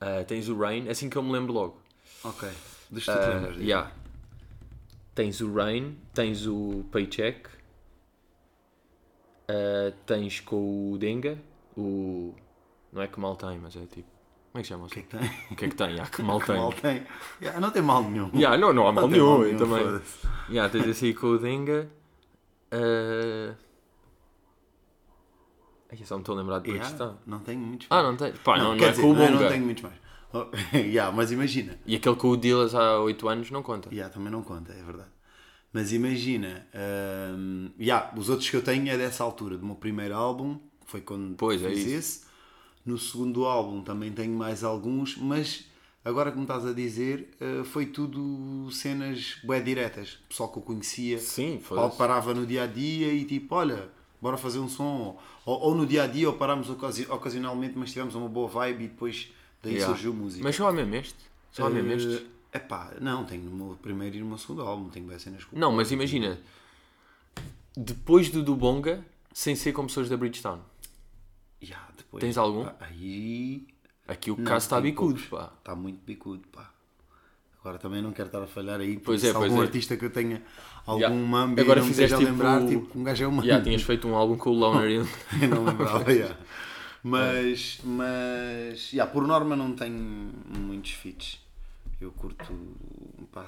ah, 0.00 0.24
tens 0.26 0.48
o 0.48 0.58
Rain, 0.58 0.88
assim 0.88 1.08
que 1.08 1.16
eu 1.16 1.22
me 1.22 1.30
lembro 1.30 1.52
logo. 1.52 1.80
Ok. 2.24 2.48
Dos 2.90 3.04
que 3.04 3.12
tu 3.12 3.18
te 3.20 3.24
Ah, 3.24 3.34
lembras. 3.34 3.54
diz. 3.56 3.64
yeah. 3.64 3.92
Tens 5.14 5.40
o 5.40 5.52
Rain, 5.54 5.96
tens 6.14 6.46
o 6.46 6.84
Paycheck, 6.90 7.48
ah, 9.48 9.92
tens 10.06 10.40
com 10.40 10.92
o 10.92 10.98
Denga, 10.98 11.38
o. 11.76 12.34
Não 12.92 13.02
é 13.02 13.06
que 13.06 13.18
mal 13.20 13.36
tem, 13.36 13.58
mas 13.58 13.76
é 13.76 13.80
tipo. 13.86 14.08
Como 14.52 14.60
é 14.60 14.62
que 14.62 14.68
chama? 14.68 14.86
O 14.86 14.88
que 14.88 15.00
é 15.00 15.02
que 15.02 15.08
tem? 15.08 15.30
O 15.50 15.56
que 15.56 15.64
é 15.64 15.68
que 15.68 15.74
tem? 15.76 16.00
Ah, 16.00 16.06
que 16.06 16.22
mal 16.22 16.40
Que 16.40 16.46
tem. 16.46 16.56
mal 16.56 16.72
tem. 16.72 17.06
Yeah, 17.40 17.60
não 17.60 17.70
tem 17.70 17.82
mal 17.82 18.02
nenhum. 18.02 18.30
Yeah, 18.34 18.56
não, 18.56 18.72
não 18.72 18.88
há 18.88 18.92
mal 18.92 19.02
Não 19.02 19.10
nenhum, 19.10 19.28
mal 19.30 19.40
nenhum, 19.40 19.58
também. 19.58 20.00
Yeah, 20.50 20.72
tens 20.72 21.02
aí 21.02 21.14
com 21.14 21.26
o 21.28 21.38
Denga. 21.38 21.88
Uh... 22.72 23.54
Ai, 25.90 25.98
só 26.04 26.16
me 26.16 26.22
estou 26.22 26.34
a 26.34 26.38
lembrar 26.38 26.58
de 26.60 26.70
Yeah, 26.70 26.86
Bridgestone. 26.86 27.18
não 27.26 27.38
tenho 27.40 27.60
muitos 27.60 27.86
Ah, 27.90 28.02
não 28.02 28.16
tem. 28.16 28.32
Pá, 28.32 28.58
não, 28.58 28.70
não, 28.72 28.76
quer 28.78 28.88
é 28.88 28.90
dizer, 28.90 29.02
com 29.02 29.10
o 29.10 29.14
não, 29.14 29.26
Bonga. 29.26 29.40
não 29.40 29.48
tenho 29.48 29.64
muitos 29.64 29.82
mais. 29.82 29.96
Oh, 30.32 30.46
yeah, 30.76 31.14
mas 31.14 31.32
imagina. 31.32 31.78
E 31.86 31.96
aquele 31.96 32.16
com 32.16 32.28
o 32.28 32.36
Dillas 32.36 32.74
há 32.74 33.00
8 33.00 33.28
anos 33.28 33.50
não 33.50 33.62
conta. 33.62 33.88
Yeah, 33.90 34.12
também 34.12 34.30
não 34.30 34.42
conta, 34.42 34.72
é 34.72 34.82
verdade. 34.82 35.08
Mas 35.72 35.92
imagina, 35.92 36.66
hum, 37.36 37.70
yeah, 37.78 38.12
os 38.16 38.28
outros 38.28 38.48
que 38.48 38.56
eu 38.56 38.62
tenho 38.62 38.88
é 38.88 38.96
dessa 38.96 39.22
altura, 39.22 39.56
do 39.58 39.66
meu 39.66 39.74
primeiro 39.76 40.14
álbum, 40.14 40.58
foi 40.86 41.00
quando 41.00 41.34
Pois, 41.36 41.62
é 41.62 41.68
fiz 41.68 41.78
isso. 41.80 41.88
esse. 41.94 42.20
No 42.86 42.96
segundo 42.96 43.44
álbum 43.44 43.82
também 43.82 44.10
tenho 44.12 44.32
mais 44.32 44.64
alguns, 44.64 45.16
mas 45.18 45.66
agora 46.02 46.30
como 46.32 46.44
estás 46.44 46.64
a 46.64 46.72
dizer, 46.72 47.28
eh, 47.38 47.62
foi 47.64 47.84
tudo 47.84 48.70
cenas 48.72 49.36
bué 49.44 49.60
diretas. 49.60 50.18
Pessoal 50.28 50.50
que 50.50 50.58
eu 50.58 50.62
conhecia, 50.62 51.18
Sim, 51.18 51.60
parava 51.98 52.32
no 52.32 52.46
dia 52.46 52.62
a 52.62 52.66
dia 52.66 53.12
e 53.12 53.26
tipo, 53.26 53.54
olha, 53.54 53.90
bora 54.22 54.38
fazer 54.38 54.58
um 54.60 54.68
som. 54.70 55.18
Ou, 55.44 55.60
ou 55.60 55.74
no 55.74 55.84
dia 55.84 56.04
a 56.04 56.06
dia, 56.06 56.28
ou 56.30 56.36
parámos 56.36 56.70
ocasi- 56.70 57.06
ocasionalmente, 57.10 57.74
mas 57.76 57.92
tivemos 57.92 58.14
uma 58.14 58.28
boa 58.28 58.48
vibe 58.48 58.84
e 58.84 58.88
depois 58.88 59.30
daí 59.62 59.74
Yeah. 59.74 59.92
surgiu 59.94 60.14
música. 60.14 60.42
Mas 60.42 60.56
só 60.56 60.72
mesmo 60.72 60.94
este? 60.94 61.18
Só 61.52 61.66
há 61.66 61.70
mesmo 61.70 61.92
este? 61.92 62.26
É 62.58 62.60
pá, 62.60 62.92
não, 63.00 63.24
tenho 63.24 63.44
no 63.44 63.66
meu 63.66 63.76
primeiro 63.76 64.16
e 64.16 64.20
no 64.20 64.26
meu 64.26 64.38
segundo 64.38 64.62
álbum, 64.62 64.88
tenho 64.88 65.06
bem 65.06 65.18
cenas 65.18 65.44
com 65.44 65.56
Não, 65.56 65.70
mas 65.70 65.92
imagina. 65.92 66.38
Depois 67.76 68.28
do 68.30 68.42
do 68.42 68.56
Bonga, 68.56 69.04
sem 69.32 69.54
ser 69.54 69.72
como 69.72 69.86
pessoas 69.88 70.08
da 70.08 70.16
Bridgestone. 70.16 70.60
Yeah, 71.62 71.86
depois, 71.96 72.20
Tens 72.20 72.36
algum? 72.36 72.64
pá, 72.64 72.74
Aí 72.80 73.66
Aqui 74.06 74.30
o 74.30 74.36
Não, 74.36 74.44
caso 74.44 74.64
está 74.66 74.80
bicudo, 74.80 75.20
poucos. 75.20 75.28
pá. 75.28 75.52
está 75.58 75.74
muito 75.76 76.00
bicudo, 76.04 76.42
pá. 76.48 76.70
Agora 77.60 77.78
também 77.78 78.00
não 78.00 78.10
quero 78.12 78.28
estar 78.28 78.42
a 78.42 78.46
falhar 78.46 78.80
aí, 78.80 78.98
Pois 78.98 79.22
é, 79.22 79.28
se 79.28 79.32
pois 79.34 79.44
algum 79.50 79.62
é. 79.62 79.66
artista 79.66 79.96
que 79.96 80.04
eu 80.04 80.10
tenha 80.10 80.42
algum 80.86 81.00
Yeah. 81.00 81.14
mambi 81.26 81.60
Agora 81.60 81.80
não 81.80 81.86
fizeste 81.88 82.14
a 82.14 82.18
tipo- 82.18 82.30
lembrar, 82.30 82.66
tipo, 82.66 82.98
um 82.98 83.04
gajo 83.04 83.24
é 83.24 83.28
um 83.28 83.32
mambi. 83.32 83.48
Já 83.48 83.60
tinhas 83.60 83.82
feito 83.82 84.08
um 84.08 84.14
álbum 84.14 84.36
com 84.38 84.50
o 84.50 84.54
Loner 84.54 84.88
e 84.90 84.94
Eu 85.44 85.48
não 85.50 85.64
lembrava, 85.64 86.10
yeah. 86.12 86.34
Mas, 87.02 87.78
mas, 87.84 88.92
yeah, 88.92 89.10
por 89.10 89.24
norma 89.26 89.54
não 89.54 89.72
tenho 89.74 90.32
muitos 90.58 90.90
feats. 90.92 91.38
Eu 92.00 92.12
curto, 92.12 92.44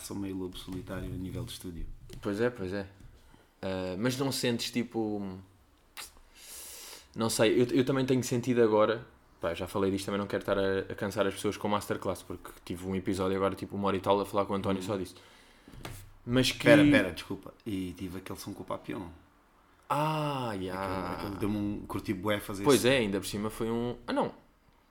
sou 0.01 0.17
meio 0.17 0.37
lobo 0.37 0.59
solitário 0.59 1.05
a 1.05 1.17
nível 1.17 1.45
de 1.45 1.53
estúdio. 1.53 1.87
Pois 2.21 2.41
é, 2.41 2.51
pois 2.51 2.73
é. 2.73 2.87
Ah, 3.63 3.97
mas 3.99 4.17
não 4.19 4.33
sentes 4.33 4.71
tipo. 4.71 5.39
Não 7.15 7.29
sei, 7.29 7.61
eu, 7.61 7.67
eu 7.67 7.85
também 7.85 8.05
tenho 8.05 8.23
sentido 8.23 8.63
agora. 8.63 9.05
Pá, 9.41 9.55
já 9.55 9.67
falei 9.67 9.91
disto, 9.91 10.07
também 10.07 10.19
não 10.19 10.27
quero 10.27 10.43
estar 10.43 10.59
a, 10.59 10.81
a 10.81 10.95
cansar 10.95 11.27
as 11.27 11.35
pessoas 11.35 11.57
com 11.57 11.67
Masterclass, 11.67 12.23
porque 12.23 12.51
tive 12.65 12.87
um 12.87 12.95
episódio 12.95 13.37
agora, 13.37 13.55
tipo, 13.55 13.75
uma 13.75 13.89
hora 13.89 13.97
e 13.97 14.01
tal, 14.01 14.21
a 14.21 14.27
falar 14.27 14.45
com 14.45 14.53
o 14.53 14.57
António 14.57 14.83
só 14.83 14.97
disso. 14.97 15.15
Mas 16.27 16.51
que. 16.51 16.59
Espera, 16.59 16.83
espera, 16.83 17.13
desculpa. 17.13 17.55
E 17.65 17.95
tive 17.97 18.19
aquele 18.19 18.39
som 18.39 18.53
com 18.53 18.63
o 18.63 18.67
Papião. 18.67 19.11
Ah, 19.89 20.53
yeah. 20.55 21.15
aquele 21.15 21.37
deu-me 21.37 21.57
um 21.57 21.87
curti 21.87 22.15
bué 22.15 22.39
fazer 22.39 22.63
Pois 22.63 22.81
isso. 22.81 22.87
é, 22.89 22.99
ainda 22.99 23.19
por 23.19 23.27
cima 23.27 23.51
foi 23.51 23.71
um. 23.71 23.97
Ah, 24.07 24.13
não. 24.13 24.33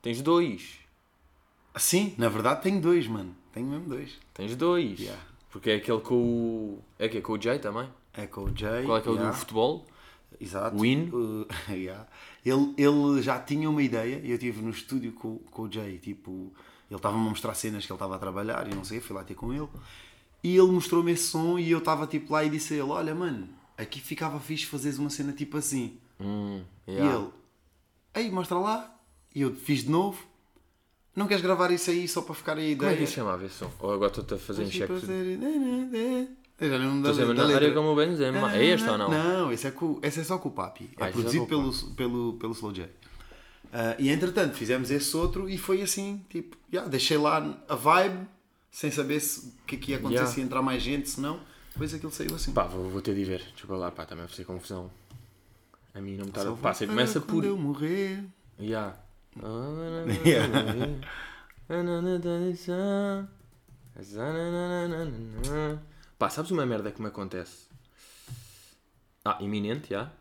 Tens 0.01 0.22
dois. 0.22 0.80
Sim, 1.78 2.13
na 2.18 2.28
verdade 2.28 2.63
tenho 2.63 2.82
dois, 2.82 3.08
mano. 3.08 3.34
Tenho 3.53 3.68
mesmo 3.68 3.89
dois. 3.89 4.18
Tens 4.34 4.56
dois. 4.56 5.00
Yeah. 5.00 5.22
Porque 5.51 5.72
é 5.72 5.75
aquele 5.75 6.01
com 6.01 6.15
o. 6.15 6.84
É 6.98 7.08
que 7.10 7.18
é 7.18 7.22
com 7.22 7.34
o 7.34 7.41
Jay 7.41 7.60
também. 7.60 7.89
É 8.13 8.27
com 8.27 8.44
o 8.44 8.56
Jay. 8.56 8.86
Qual 8.86 8.98
é 8.98 9.01
que 9.01 9.10
é 9.10 9.12
yeah. 9.12 9.32
do 9.32 9.38
futebol? 9.38 9.86
Exato. 10.39 10.77
Win? 10.77 11.10
Uh, 11.12 11.48
yeah. 11.74 12.08
ele, 12.46 12.74
ele 12.77 13.22
já 13.22 13.39
tinha 13.39 13.70
uma 13.70 13.82
ideia 13.82 14.22
e 14.24 14.29
eu 14.29 14.36
estive 14.36 14.62
no 14.62 14.70
estúdio 14.70 15.12
com, 15.13 15.38
com 15.38 15.63
o 15.63 15.72
Jay. 15.72 15.98
Tipo, 15.98 16.51
ele 16.89 16.98
estava-me 16.98 17.25
a 17.25 17.29
mostrar 17.29 17.53
cenas 17.56 17.86
que 17.86 17.91
ele 17.91 17.96
estava 17.96 18.15
a 18.15 18.20
trabalhar 18.20 18.68
e 18.68 18.75
não 18.75 18.84
sei, 18.84 19.00
fui 19.00 19.15
lá 19.15 19.24
ter 19.24 19.36
com 19.36 19.53
ele. 19.53 19.68
E 20.44 20.56
ele 20.56 20.72
mostrou-me 20.72 21.12
esse 21.12 21.24
som 21.24 21.60
e 21.60 21.72
eu 21.72 21.79
estava 21.79 22.08
tipo 22.08 22.32
lá 22.32 22.44
e 22.44 22.50
disse 22.50 22.74
a 22.74 22.77
ele: 22.77 22.89
Olha, 22.89 23.13
mano, 23.13 23.50
aqui 23.77 24.00
ficava 24.00 24.39
fixe 24.39 24.65
fazeres 24.65 25.00
uma 25.00 25.10
cena 25.10 25.34
tipo 25.34 25.58
assim. 25.58 25.98
E 26.88 26.91
yeah. 26.91 27.15
ele: 27.15 27.29
Ei, 28.13 28.32
mostra 28.32 28.58
lá. 28.58 28.96
E 29.34 29.41
eu 29.41 29.56
fiz 29.56 29.84
de 29.84 29.89
novo. 29.89 30.28
Não 31.19 31.27
queres 31.27 31.43
gravar 31.43 31.69
isso 31.69 31.89
aí 31.89 32.07
só 32.07 32.21
para 32.21 32.33
ficar 32.33 32.57
a 32.57 32.61
ideia? 32.61 32.77
Como 32.77 32.91
é 32.91 32.95
que 32.95 33.03
isso 33.03 33.11
se 33.11 33.15
chamava 33.17 33.45
esse 33.45 33.55
som? 33.55 33.69
Ou 33.81 33.91
agora 33.91 34.09
estou-te 34.09 34.35
a 34.35 34.38
fazer 34.38 34.65
Tipo, 34.67 34.97
cheque? 34.97 36.29
Eu 36.61 36.69
já 36.69 36.79
não 36.79 36.93
me 36.93 36.97
Estou 36.99 37.13
sempre 37.13 37.33
na 37.33 37.55
área 37.55 37.73
como 37.73 37.89
o 37.89 37.95
Benzema. 37.95 38.55
É 38.55 38.65
este 38.65 38.88
ou 38.89 38.97
não? 38.97 39.09
Não, 39.09 39.51
esse 39.51 39.67
é, 39.67 39.71
com, 39.71 39.99
esse 40.01 40.21
é 40.21 40.23
só 40.23 40.38
com 40.38 40.47
o 40.47 40.51
Papi. 40.53 40.89
É 40.97 41.03
Ah, 41.03 41.09
é 41.09 41.11
produzido 41.11 41.43
o 41.43 41.47
pelo, 41.47 41.73
pelo, 41.97 42.33
pelo 42.35 42.53
Slow 42.53 42.71
J. 42.71 42.89
Ah, 43.73 43.97
e 43.99 44.09
entretanto 44.09 44.53
fizemos 44.55 44.89
esse 44.91 45.17
outro 45.17 45.49
e 45.49 45.57
foi 45.57 45.81
assim, 45.81 46.23
tipo, 46.29 46.55
yeah, 46.71 46.89
deixei 46.89 47.17
lá 47.17 47.59
a 47.67 47.75
vibe, 47.75 48.25
sem 48.71 48.89
saber 48.89 49.19
se, 49.19 49.47
o 49.47 49.65
que 49.67 49.75
é 49.75 49.77
que 49.77 49.91
ia 49.91 49.97
acontecer, 49.97 50.19
Yeah. 50.19 50.33
se 50.33 50.39
ia 50.39 50.45
entrar 50.45 50.61
mais 50.61 50.81
gente, 50.81 51.09
se 51.09 51.19
não. 51.19 51.41
Depois 51.73 51.93
aquilo 51.93 52.13
saiu 52.13 52.33
assim. 52.33 52.53
Pá, 52.53 52.63
vou, 52.63 52.89
vou 52.89 53.01
ter 53.01 53.13
de 53.13 53.25
ver. 53.25 53.41
Desculpa 53.53 53.75
lá, 53.75 53.91
pá, 53.91 54.05
também 54.05 54.23
a 54.23 54.27
fazer 54.29 54.45
confusão. 54.45 54.89
A 55.93 55.99
mim 55.99 56.15
não 56.15 56.23
me 56.23 56.29
está 56.29 56.43
a... 56.43 56.53
Pá, 56.53 56.73
você 56.73 56.88
começa 56.88 57.19
por... 57.19 57.43
eu 57.43 57.57
morrer. 57.57 58.23
Yeah. 58.57 58.95
Pá, 66.17 66.29
sabes 66.29 66.51
uma 66.51 66.65
merda 66.65 66.91
que 66.91 67.01
me 67.01 67.08
acontece? 67.08 67.67
Ah, 69.24 69.38
iminente, 69.41 69.89
já? 69.91 70.12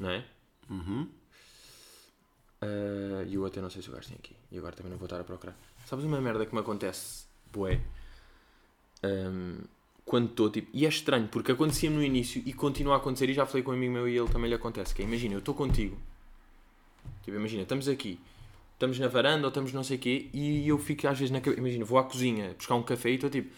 Não 0.00 0.10
é? 0.10 0.24
Uhum. 0.68 1.08
Ah, 2.60 3.24
E 3.26 3.36
o 3.38 3.42
outro 3.42 3.58
eu 3.60 3.62
não 3.62 3.70
sei 3.70 3.82
se 3.82 3.88
o 3.88 3.92
gajo 3.92 4.08
tem 4.08 4.16
aqui. 4.18 4.34
E 4.50 4.58
agora 4.58 4.74
também 4.74 4.90
não 4.90 4.98
vou 4.98 5.06
estar 5.06 5.20
a 5.20 5.24
procurar. 5.24 5.56
Sabes 5.86 6.04
uma 6.04 6.20
merda 6.20 6.44
que 6.46 6.54
me 6.54 6.60
acontece? 6.60 7.24
Bué. 7.52 7.80
Ahm, 9.02 9.60
quando 10.04 10.30
estou 10.30 10.50
tipo. 10.50 10.68
E 10.72 10.84
é 10.84 10.88
estranho 10.88 11.28
porque 11.28 11.52
acontecia-me 11.52 11.96
no 11.96 12.02
início 12.02 12.42
e 12.44 12.52
continua 12.52 12.94
a 12.94 12.96
acontecer. 12.96 13.30
E 13.30 13.34
já 13.34 13.46
falei 13.46 13.62
com 13.62 13.70
um 13.70 13.74
amigo 13.74 13.92
meu 13.92 14.08
e 14.08 14.16
ele 14.16 14.28
também 14.28 14.48
lhe 14.48 14.54
acontece. 14.56 14.94
Que 14.94 15.02
é, 15.02 15.04
imagina, 15.04 15.34
eu 15.34 15.38
estou 15.38 15.54
contigo. 15.54 15.96
Tipo, 17.22 17.36
imagina, 17.36 17.62
estamos 17.62 17.88
aqui. 17.88 18.18
Estamos 18.76 18.98
na 18.98 19.08
varanda 19.08 19.44
ou 19.44 19.48
estamos 19.48 19.72
não 19.72 19.82
sei 19.82 19.96
o 19.96 20.00
quê. 20.00 20.28
E 20.34 20.68
eu 20.68 20.76
fico 20.78 21.08
às 21.08 21.18
vezes 21.18 21.32
na 21.32 21.40
cabeça. 21.40 21.58
Imagina, 21.58 21.84
vou 21.86 21.98
à 21.98 22.04
cozinha 22.04 22.54
buscar 22.58 22.74
um 22.74 22.82
café 22.82 23.10
e 23.10 23.14
estou 23.14 23.30
tipo. 23.30 23.50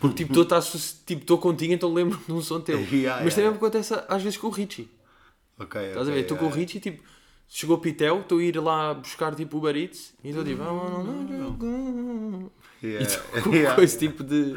Porque 0.00 0.24
tipo, 0.24 0.40
estou 0.40 0.60
tipo, 1.04 1.38
contigo, 1.38 1.72
então 1.72 1.92
lembro 1.92 2.18
de 2.24 2.32
um 2.32 2.40
som 2.40 2.60
teu. 2.60 2.78
Yeah, 2.92 3.24
Mas 3.24 3.34
yeah. 3.34 3.34
também 3.34 3.50
me 3.50 3.56
acontece 3.56 3.94
às 4.08 4.22
vezes 4.22 4.38
com 4.38 4.46
o 4.46 4.50
Richie. 4.50 4.88
Ok, 5.58 5.80
Estás 5.88 6.08
a 6.08 6.12
ver? 6.12 6.20
Estou 6.20 6.36
com 6.36 6.46
o 6.46 6.50
Richie, 6.50 6.78
tipo, 6.78 7.02
chegou 7.48 7.76
o 7.76 7.80
Pitel, 7.80 8.20
estou 8.20 8.38
a 8.38 8.42
ir 8.42 8.60
lá 8.60 8.94
buscar 8.94 9.34
tipo 9.34 9.58
Uber 9.58 9.76
Eats 9.76 10.14
e 10.22 10.28
estou 10.28 10.44
tipo. 10.44 10.62
E 12.80 12.88
estou 13.02 13.42
com 13.42 13.74
com 13.74 13.82
esse 13.82 13.98
tipo 13.98 14.22
de. 14.22 14.56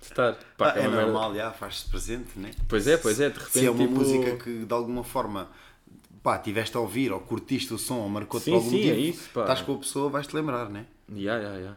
estar. 0.00 0.38
Pá, 0.56 0.74
é 0.76 0.82
uma 0.82 0.90
merda. 0.90 1.12
normal, 1.12 1.34
já, 1.34 1.50
faz-se 1.50 1.88
presente, 1.88 2.38
né? 2.38 2.52
Pois 2.68 2.86
é, 2.86 2.96
pois 2.96 3.18
é, 3.18 3.30
de 3.30 3.38
repente. 3.38 3.52
Se 3.52 3.66
é 3.66 3.70
uma 3.70 3.82
tipo... 3.82 3.94
música 3.94 4.36
que 4.36 4.64
de 4.64 4.72
alguma 4.72 5.02
forma 5.02 5.50
pá, 6.22 6.38
tiveste 6.38 6.76
a 6.76 6.80
ouvir 6.80 7.12
ou 7.12 7.20
curtiste 7.20 7.72
o 7.74 7.78
som 7.78 7.98
ou 8.00 8.08
marcou-te 8.08 8.50
algum 8.52 8.68
sim, 8.68 8.82
é 8.88 8.94
motivo, 8.94 9.00
isso, 9.00 9.30
pá. 9.30 9.40
estás 9.42 9.62
com 9.62 9.74
a 9.74 9.78
pessoa, 9.78 10.10
vais-te 10.10 10.34
lembrar, 10.34 10.68
né? 10.68 10.86
Ya, 11.12 11.36
ya, 11.38 11.54
ya. 11.58 11.76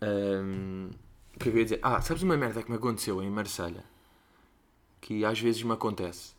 Ahm, 0.00 0.90
O 1.34 1.38
é 1.38 1.38
que 1.42 1.48
eu 1.48 1.56
ia 1.58 1.64
dizer? 1.64 1.80
Ah, 1.82 2.00
sabes 2.00 2.22
uma 2.22 2.36
merda 2.36 2.62
que 2.62 2.70
me 2.70 2.76
aconteceu 2.76 3.22
em 3.22 3.30
Marselha? 3.30 3.84
Que 5.00 5.24
às 5.24 5.38
vezes 5.40 5.62
me 5.62 5.72
acontece. 5.72 6.34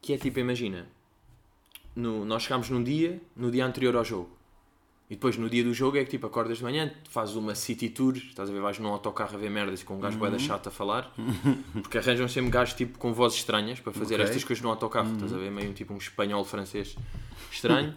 Que 0.00 0.14
é 0.14 0.18
tipo, 0.18 0.38
imagina, 0.38 0.88
no, 1.94 2.24
nós 2.24 2.42
chegámos 2.44 2.70
num 2.70 2.82
dia, 2.82 3.20
no 3.36 3.50
dia 3.50 3.66
anterior 3.66 3.96
ao 3.96 4.04
jogo. 4.04 4.30
E 5.10 5.14
depois 5.14 5.38
no 5.38 5.48
dia 5.48 5.64
do 5.64 5.72
jogo 5.72 5.96
é 5.96 6.04
que 6.04 6.10
tipo, 6.10 6.26
acordas 6.26 6.58
de 6.58 6.64
manhã, 6.64 6.92
fazes 7.08 7.34
uma 7.34 7.54
city 7.54 7.88
tour, 7.88 8.14
estás 8.16 8.50
a 8.50 8.52
ver, 8.52 8.60
vais 8.60 8.78
num 8.78 8.88
autocarro 8.88 9.34
a 9.34 9.38
ver 9.38 9.50
merdas 9.50 9.82
com 9.82 9.94
um 9.96 10.00
gajo 10.00 10.18
bué 10.18 10.30
da 10.30 10.38
chato 10.38 10.68
a 10.68 10.70
falar, 10.70 11.10
porque 11.82 11.96
arranjam 11.96 12.28
sempre 12.28 12.50
gajos 12.50 12.74
tipo 12.74 12.98
com 12.98 13.12
vozes 13.14 13.38
estranhas 13.38 13.80
para 13.80 13.92
fazer 13.92 14.16
Ok. 14.16 14.24
estas 14.24 14.44
coisas 14.44 14.62
no 14.62 14.68
autocarro, 14.68 15.14
estás 15.14 15.32
a 15.32 15.38
ver, 15.38 15.50
meio 15.50 15.72
tipo 15.72 15.94
um 15.94 15.96
espanhol 15.96 16.44
francês 16.44 16.94
estranho. 17.50 17.94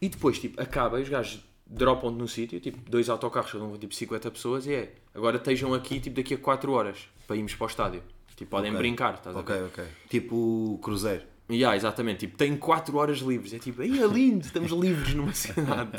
E 0.00 0.08
depois, 0.08 0.38
tipo, 0.38 0.60
acaba 0.60 0.98
e 0.98 1.02
os 1.02 1.08
gajos 1.10 1.40
dropam-te 1.66 2.16
no 2.18 2.26
sítio, 2.28 2.58
tipo, 2.60 2.78
dois 2.90 3.08
autocarros, 3.10 3.54
um 3.54 3.70
com 3.70 3.76
tipo 3.78 3.94
50 3.94 4.30
pessoas, 4.30 4.66
e 4.66 4.72
é, 4.72 4.94
agora 5.14 5.36
estejam 5.36 5.72
aqui, 5.74 6.00
tipo, 6.00 6.16
daqui 6.16 6.34
a 6.34 6.38
4 6.38 6.72
horas, 6.72 6.98
para 7.26 7.36
irmos 7.36 7.54
para 7.54 7.64
o 7.64 7.68
estádio. 7.68 8.02
Tipo, 8.36 8.50
podem 8.50 8.70
Ok. 8.72 8.78
brincar, 8.78 9.14
estás 9.14 9.36
a 9.36 9.38
Ok, 9.40 9.54
ver? 9.54 9.64
ok. 9.66 9.84
Tipo 10.08 10.36
o 10.74 10.78
Cruzeiro. 10.82 11.22
Yeah, 11.50 11.76
exatamente, 11.76 12.20
tipo, 12.20 12.38
tenho 12.38 12.56
4 12.56 12.96
horas 12.96 13.18
livres, 13.18 13.52
é 13.52 13.58
tipo, 13.58 13.82
aí 13.82 14.02
é 14.02 14.06
lindo, 14.06 14.46
estamos 14.46 14.72
livres 14.72 15.14
numa 15.14 15.32
cidade? 15.34 15.90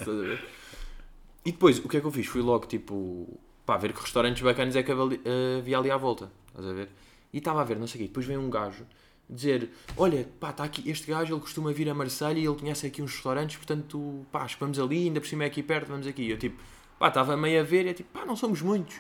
E 1.46 1.52
depois, 1.52 1.78
o 1.78 1.88
que 1.88 1.98
é 1.98 2.02
que 2.02 2.06
eu 2.08 2.12
fiz? 2.12 2.26
Fui 2.26 2.42
logo, 2.42 2.66
tipo, 2.66 3.40
pá, 3.64 3.78
ver 3.78 3.94
que 3.94 4.02
restaurantes 4.02 4.42
bacanas 4.42 4.76
é 4.76 4.82
que 4.82 4.92
havia 4.92 5.20
eh, 5.24 5.60
havia 5.60 5.78
ali 5.78 5.92
à 5.92 5.98
volta, 5.98 6.32
estás 6.48 6.66
a 6.66 6.74
ver? 6.74 6.90
E 7.32 7.38
estava 7.38 7.62
a 7.62 7.64
ver, 7.64 7.78
não 7.78 7.86
sei 7.86 8.02
o 8.02 8.04
quê, 8.04 8.08
depois 8.08 8.26
vem 8.26 8.38
um 8.38 8.50
gajo 8.50 8.86
dizer, 9.30 9.70
olha, 9.98 10.28
pá, 10.40 10.50
está 10.50 10.64
aqui, 10.64 10.90
este 10.90 11.08
gajo, 11.12 11.34
ele 11.34 11.42
costuma 11.42 11.72
vir 11.72 11.90
a 11.90 11.94
Marselha 11.94 12.40
e 12.40 12.46
ele 12.46 12.56
conhece 12.56 12.88
aqui 12.88 13.02
uns 13.02 13.14
restaurantes, 13.14 13.58
portanto, 13.58 14.26
pá, 14.32 14.48
vamos 14.60 14.80
ali, 14.80 15.06
ainda 15.06 15.20
por 15.20 15.28
cima 15.28 15.44
é 15.44 15.48
aqui 15.48 15.62
perto, 15.62 15.88
vamos 15.90 16.08
aqui. 16.08 16.30
Eu, 16.30 16.38
tipo, 16.40 16.60
pá, 16.98 17.10
estava 17.10 17.36
meio 17.38 17.60
a 17.60 17.64
ver 17.64 17.86
e 17.86 17.90
é 17.90 17.94
tipo, 17.94 18.10
pá, 18.12 18.26
não 18.26 18.36
somos 18.36 18.62
muitos. 18.62 19.00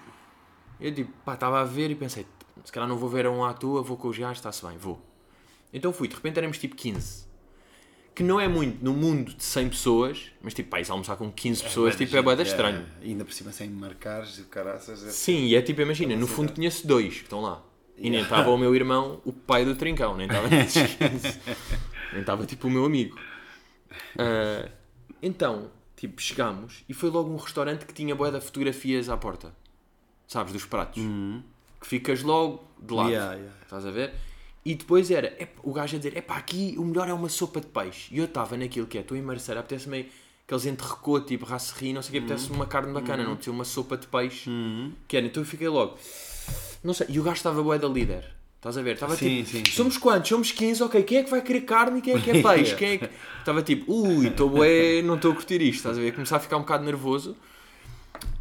Eu, 0.80 0.94
tipo, 0.94 1.12
pá, 1.24 1.34
estava 1.36 1.62
a 1.62 1.64
ver 1.64 1.90
e 1.92 1.96
pensei, 1.96 2.26
se 2.64 2.72
calhar 2.72 2.88
não 2.88 2.98
vou 2.98 3.10
ver 3.10 3.26
a 3.26 3.32
um 3.32 3.44
à 3.44 3.54
toa, 3.54 3.82
vou 3.82 3.98
com 3.98 4.10
os 4.10 4.18
gajos, 4.18 4.38
está-se 4.38 4.66
bem, 4.66 4.78
vou. 4.78 5.02
Então 5.76 5.92
fui, 5.92 6.08
de 6.08 6.16
repente 6.16 6.38
éramos 6.38 6.58
tipo 6.58 6.74
15. 6.74 7.26
Que 8.16 8.24
não 8.24 8.40
é 8.40 8.48
muito 8.48 8.82
no 8.82 8.94
mundo 8.94 9.34
de 9.34 9.44
100 9.44 9.70
pessoas, 9.70 10.32
mas 10.42 10.54
tipo, 10.54 10.70
pá, 10.70 10.80
isso 10.80 10.90
almoçar 10.90 11.18
com 11.18 11.30
15 11.30 11.64
pessoas, 11.64 11.98
tipo, 11.98 12.16
é 12.16 12.22
boeda 12.22 12.44
estranho. 12.44 12.86
Ainda 13.04 13.26
por 13.26 13.34
cima 13.34 13.52
sem 13.52 13.70
marcares 13.70 14.40
e 14.40 14.44
caraças. 14.44 15.06
É... 15.06 15.10
Sim, 15.10 15.48
e 15.48 15.54
é 15.54 15.62
tipo, 15.62 15.82
imagina, 15.82 16.16
no 16.16 16.28
fundo 16.28 16.54
conheço 16.54 16.88
dois 16.88 17.16
que 17.16 17.24
estão 17.24 17.42
lá. 17.42 17.62
E 17.98 18.10
nem 18.10 18.22
estava 18.22 18.50
o 18.50 18.58
meu 18.58 18.74
irmão, 18.74 19.22
o 19.26 19.34
pai 19.34 19.66
do 19.66 19.76
Trincão, 19.76 20.16
nem 20.16 20.28
estava 20.28 20.48
nesses 20.50 20.96
15. 20.96 21.40
Nem 22.14 22.22
estava 22.22 22.46
tipo 22.46 22.70
o 22.70 22.72
meu 22.72 22.86
amigo. 22.86 23.20
Ah, 24.18 24.70
então, 25.22 25.70
tipo, 25.98 26.22
chegámos 26.22 26.86
e 26.88 26.94
foi 26.94 27.10
logo 27.10 27.30
um 27.30 27.36
restaurante 27.36 27.86
que 27.86 27.94
tinha 27.94 28.16
boeda 28.16 28.40
fotografias 28.40 29.10
à 29.10 29.18
porta. 29.18 29.54
Sabes, 30.26 30.54
dos 30.54 30.64
pratos. 30.64 31.04
Que 31.82 31.88
ficas 31.88 32.24
logo 32.24 32.64
de 32.82 32.94
lado. 32.94 33.10
Yeah, 33.10 33.34
yeah. 33.34 33.56
Estás 33.62 33.86
a 33.86 33.92
ver? 33.92 34.14
E 34.66 34.74
depois 34.74 35.12
era, 35.12 35.38
o 35.64 35.72
gajo 35.72 35.96
a 35.96 36.00
dizer, 36.00 36.18
é 36.18 36.22
pá, 36.22 36.38
aqui 36.38 36.74
o 36.78 36.84
melhor 36.84 37.08
é 37.08 37.14
uma 37.14 37.30
sopa 37.30 37.62
de 37.62 37.68
peixe. 37.68 38.14
E 38.14 38.18
eu 38.18 38.26
estava 38.26 38.58
naquilo 38.58 38.88
que 38.88 38.98
é, 38.98 39.02
estou 39.02 39.16
em 39.16 39.22
Marcela, 39.22 39.60
apetece 39.60 39.88
meio 39.88 40.08
aqueles 40.46 40.66
entrecôte, 40.66 41.28
tipo 41.28 41.46
racerri, 41.46 41.94
não 41.94 42.02
sei 42.02 42.10
o 42.10 42.12
que, 42.14 42.18
apetece 42.26 42.52
uma 42.52 42.66
carne 42.66 42.94
bacana, 42.94 43.24
não 43.24 43.34
apetece 43.34 43.50
uma 43.50 43.64
sopa 43.64 43.98
de 43.98 44.08
peixe. 44.08 44.50
Que 45.08 45.18
era, 45.18 45.26
então 45.26 45.42
eu 45.42 45.48
fiquei 45.48 45.68
logo, 45.68 45.98
não 46.84 46.94
sei, 46.94 47.08
e 47.10 47.20
o 47.20 47.24
gajo 47.24 47.38
estava 47.38 47.62
bué 47.62 47.78
da 47.78 47.88
líder. 47.88 48.36
Estás 48.58 48.80
a 48.80 48.82
ver? 48.82 48.96
Estava 48.96 49.16
Sim, 49.16 49.44
tipo, 49.44 49.50
sim, 49.50 49.64
sim. 49.64 49.72
somos 49.72 49.96
quantos? 49.96 50.28
Somos 50.28 50.52
15, 50.52 50.82
ok, 50.82 51.04
quem 51.04 51.20
é 51.20 51.24
que 51.24 51.30
vai 51.30 51.40
querer 51.44 51.62
carne 51.62 52.00
e 52.00 52.02
quem 52.02 52.16
é 52.16 52.20
que 52.20 52.32
é 52.32 52.42
peixe? 52.42 52.74
Yeah. 52.74 52.78
Quem 52.78 52.90
é 52.94 52.98
que... 52.98 53.10
Estava 53.38 53.62
tipo, 53.62 53.94
ui, 53.94 54.28
estou 54.28 54.50
bué, 54.50 55.04
não 55.04 55.18
estou 55.18 55.34
a 55.34 55.36
curtir 55.36 55.62
isto, 55.62 55.78
estás 55.78 56.00
a 56.00 56.02
ver? 56.02 56.14
Começar 56.14 56.38
a 56.38 56.40
ficar 56.40 56.58
um 56.58 56.62
bocado 56.62 56.84
nervoso. 56.84 57.38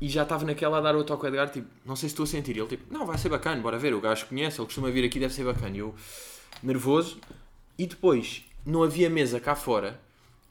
E 0.00 0.08
já 0.08 0.22
estava 0.22 0.44
naquela 0.44 0.78
a 0.78 0.80
dar 0.80 0.96
o 0.96 1.04
toque 1.04 1.26
ao 1.26 1.28
Edgar, 1.28 1.50
tipo, 1.50 1.68
não 1.84 1.96
sei 1.96 2.08
se 2.08 2.12
estou 2.12 2.24
a 2.24 2.26
sentir. 2.26 2.56
E 2.56 2.60
ele, 2.60 2.68
tipo, 2.68 2.92
não, 2.92 3.06
vai 3.06 3.18
ser 3.18 3.28
bacana, 3.28 3.60
bora 3.60 3.78
ver. 3.78 3.94
O 3.94 4.00
gajo 4.00 4.26
conhece, 4.26 4.60
ele 4.60 4.66
costuma 4.66 4.90
vir 4.90 5.04
aqui, 5.04 5.18
deve 5.18 5.32
ser 5.32 5.44
bacana. 5.44 5.76
E 5.76 5.80
eu, 5.80 5.94
nervoso. 6.62 7.18
E 7.78 7.86
depois, 7.86 8.44
não 8.64 8.82
havia 8.82 9.10
mesa 9.10 9.40
cá 9.40 9.54
fora 9.54 10.00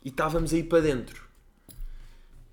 e 0.03 0.09
estávamos 0.09 0.53
aí 0.53 0.63
para 0.63 0.81
dentro. 0.81 1.23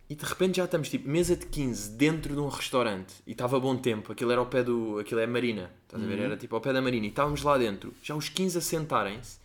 E 0.09 0.15
de 0.17 0.25
repente 0.25 0.57
já 0.57 0.65
estamos, 0.65 0.89
tipo, 0.89 1.09
mesa 1.09 1.37
de 1.37 1.47
15 1.47 1.91
dentro 1.93 2.35
de 2.35 2.41
um 2.41 2.49
restaurante. 2.49 3.15
E 3.27 3.33
estava 3.33 3.61
bom 3.61 3.77
tempo, 3.77 4.11
aquilo 4.11 4.33
era 4.33 4.41
ao 4.41 4.47
pé 4.47 4.65
do. 4.65 4.99
aquilo 4.99 5.21
é 5.21 5.27
Marina, 5.27 5.71
estás 5.85 6.03
a 6.03 6.07
ver? 6.07 6.19
Era 6.19 6.37
tipo 6.37 6.55
ao 6.57 6.61
pé 6.61 6.73
da 6.73 6.83
Marina. 6.83 7.07
E 7.07 7.11
estávamos 7.11 7.43
lá 7.43 7.57
dentro, 7.57 7.95
já 8.03 8.17
os 8.17 8.29
15 8.29 8.59
a 8.59 8.61
sentarem-se. 8.61 9.39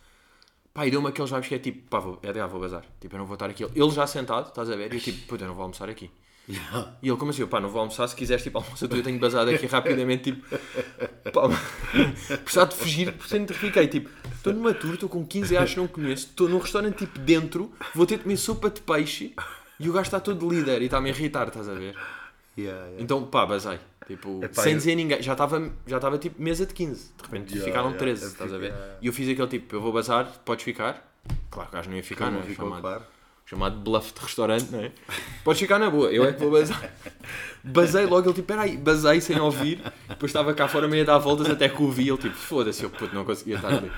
Pá, 0.74 0.86
e 0.86 0.90
deu-me 0.90 1.08
aqueles 1.08 1.30
vibes 1.30 1.48
que 1.48 1.54
é 1.54 1.58
tipo, 1.58 1.88
pá, 1.88 2.00
vou, 2.00 2.18
Edgar, 2.22 2.48
vou 2.48 2.60
bazar. 2.60 2.84
Tipo, 3.00 3.14
eu 3.14 3.18
não 3.20 3.26
vou 3.26 3.34
estar 3.34 3.48
aqui. 3.48 3.62
Ele 3.62 3.90
já 3.90 4.06
sentado, 4.06 4.48
estás 4.48 4.68
a 4.68 4.76
ver? 4.76 4.92
E 4.92 4.96
eu 4.96 5.00
tipo, 5.00 5.26
puta, 5.26 5.44
eu 5.44 5.48
não 5.48 5.54
vou 5.54 5.62
almoçar 5.62 5.88
aqui. 5.88 6.10
Yeah. 6.48 6.92
E 7.02 7.08
ele, 7.08 7.16
como 7.16 7.30
assim? 7.30 7.46
Pá, 7.46 7.60
não 7.60 7.68
vou 7.68 7.80
almoçar, 7.80 8.06
se 8.08 8.14
quiseres, 8.16 8.42
tipo, 8.42 8.58
almoça 8.58 8.86
tu, 8.88 8.96
eu 8.96 9.02
tenho 9.02 9.18
basado 9.18 9.50
aqui 9.50 9.66
rapidamente, 9.66 10.32
tipo, 10.32 10.46
pá, 11.32 11.42
precisar 12.44 12.64
de 12.66 12.74
fugir, 12.76 13.12
portanto, 13.12 13.52
fiquei, 13.54 13.86
tipo, 13.88 14.08
estou 14.34 14.52
numa 14.52 14.72
tour, 14.72 14.94
estou 14.94 15.08
com 15.08 15.24
15 15.26 15.54
gajos 15.54 15.74
que 15.74 15.80
não 15.80 15.86
conheço, 15.88 16.26
estou 16.26 16.48
num 16.48 16.58
restaurante, 16.58 16.98
tipo, 16.98 17.18
dentro, 17.18 17.72
vou 17.94 18.06
ter 18.06 18.16
de 18.18 18.22
comer 18.24 18.36
sopa 18.36 18.70
de 18.70 18.80
peixe 18.80 19.34
e 19.80 19.88
o 19.88 19.92
gajo 19.92 20.06
está 20.06 20.20
todo 20.20 20.48
líder 20.48 20.82
e 20.82 20.86
está-me 20.86 21.10
a 21.10 21.12
irritar, 21.12 21.48
estás 21.48 21.68
a 21.68 21.74
ver? 21.74 21.94
Yeah, 22.56 22.80
yeah. 22.86 23.02
Então, 23.02 23.24
pá, 23.26 23.44
basei, 23.44 23.78
tipo, 24.06 24.40
Epá, 24.42 24.62
sem 24.62 24.72
eu- 24.72 24.78
dizer 24.78 24.94
ninguém, 24.94 25.20
já 25.22 25.32
estava, 25.32 25.72
já 25.86 25.96
estava, 25.96 26.16
tipo, 26.18 26.40
mesa 26.42 26.64
de 26.64 26.72
15, 26.74 27.12
de 27.16 27.22
repente 27.24 27.52
ficaram 27.58 27.90
yeah, 27.90 27.98
13, 27.98 28.22
eu 28.22 28.28
estás 28.28 28.52
a 28.52 28.58
ver? 28.58 28.72
E 29.02 29.06
eu 29.08 29.12
fiz 29.12 29.28
aquele 29.28 29.48
tipo, 29.48 29.74
eu 29.76 29.80
vou 29.80 29.92
bazar, 29.92 30.26
podes 30.44 30.64
ficar? 30.64 31.12
Claro 31.50 31.68
que 31.70 31.74
o 31.74 31.78
gajo 31.78 31.90
não 31.90 31.96
ia 31.96 32.02
ficar, 32.04 32.26
não, 32.26 32.34
Não 32.34 32.40
é? 32.40 32.42
ficou 32.44 32.66
Chamado- 32.68 32.80
claro. 32.82 33.02
Chamado 33.46 33.78
bluff 33.78 34.12
de 34.12 34.20
restaurante, 34.20 34.70
não 34.70 34.80
é? 34.80 34.92
Podes 35.44 35.60
ficar 35.60 35.78
na 35.78 35.88
boa, 35.88 36.12
eu 36.12 36.24
é 36.24 36.32
que 36.32 36.40
vou 36.40 36.50
bazar. 36.50 36.92
Basei 37.62 38.04
logo, 38.04 38.26
ele 38.28 38.34
tipo, 38.34 38.48
peraí, 38.48 38.76
basei 38.76 39.20
sem 39.20 39.38
ouvir, 39.40 39.80
depois 40.08 40.30
estava 40.30 40.52
cá 40.52 40.68
fora 40.68 40.86
meio 40.88 41.04
a 41.04 41.06
dar 41.06 41.18
voltas 41.18 41.48
até 41.48 41.68
que 41.68 41.80
o 41.82 41.90
vi, 41.90 42.08
ele 42.08 42.18
tipo, 42.18 42.34
foda-se, 42.34 42.82
eu 42.82 42.90
puto, 42.90 43.14
não 43.14 43.24
conseguia 43.24 43.56
estar 43.56 43.68
ali. 43.68 43.90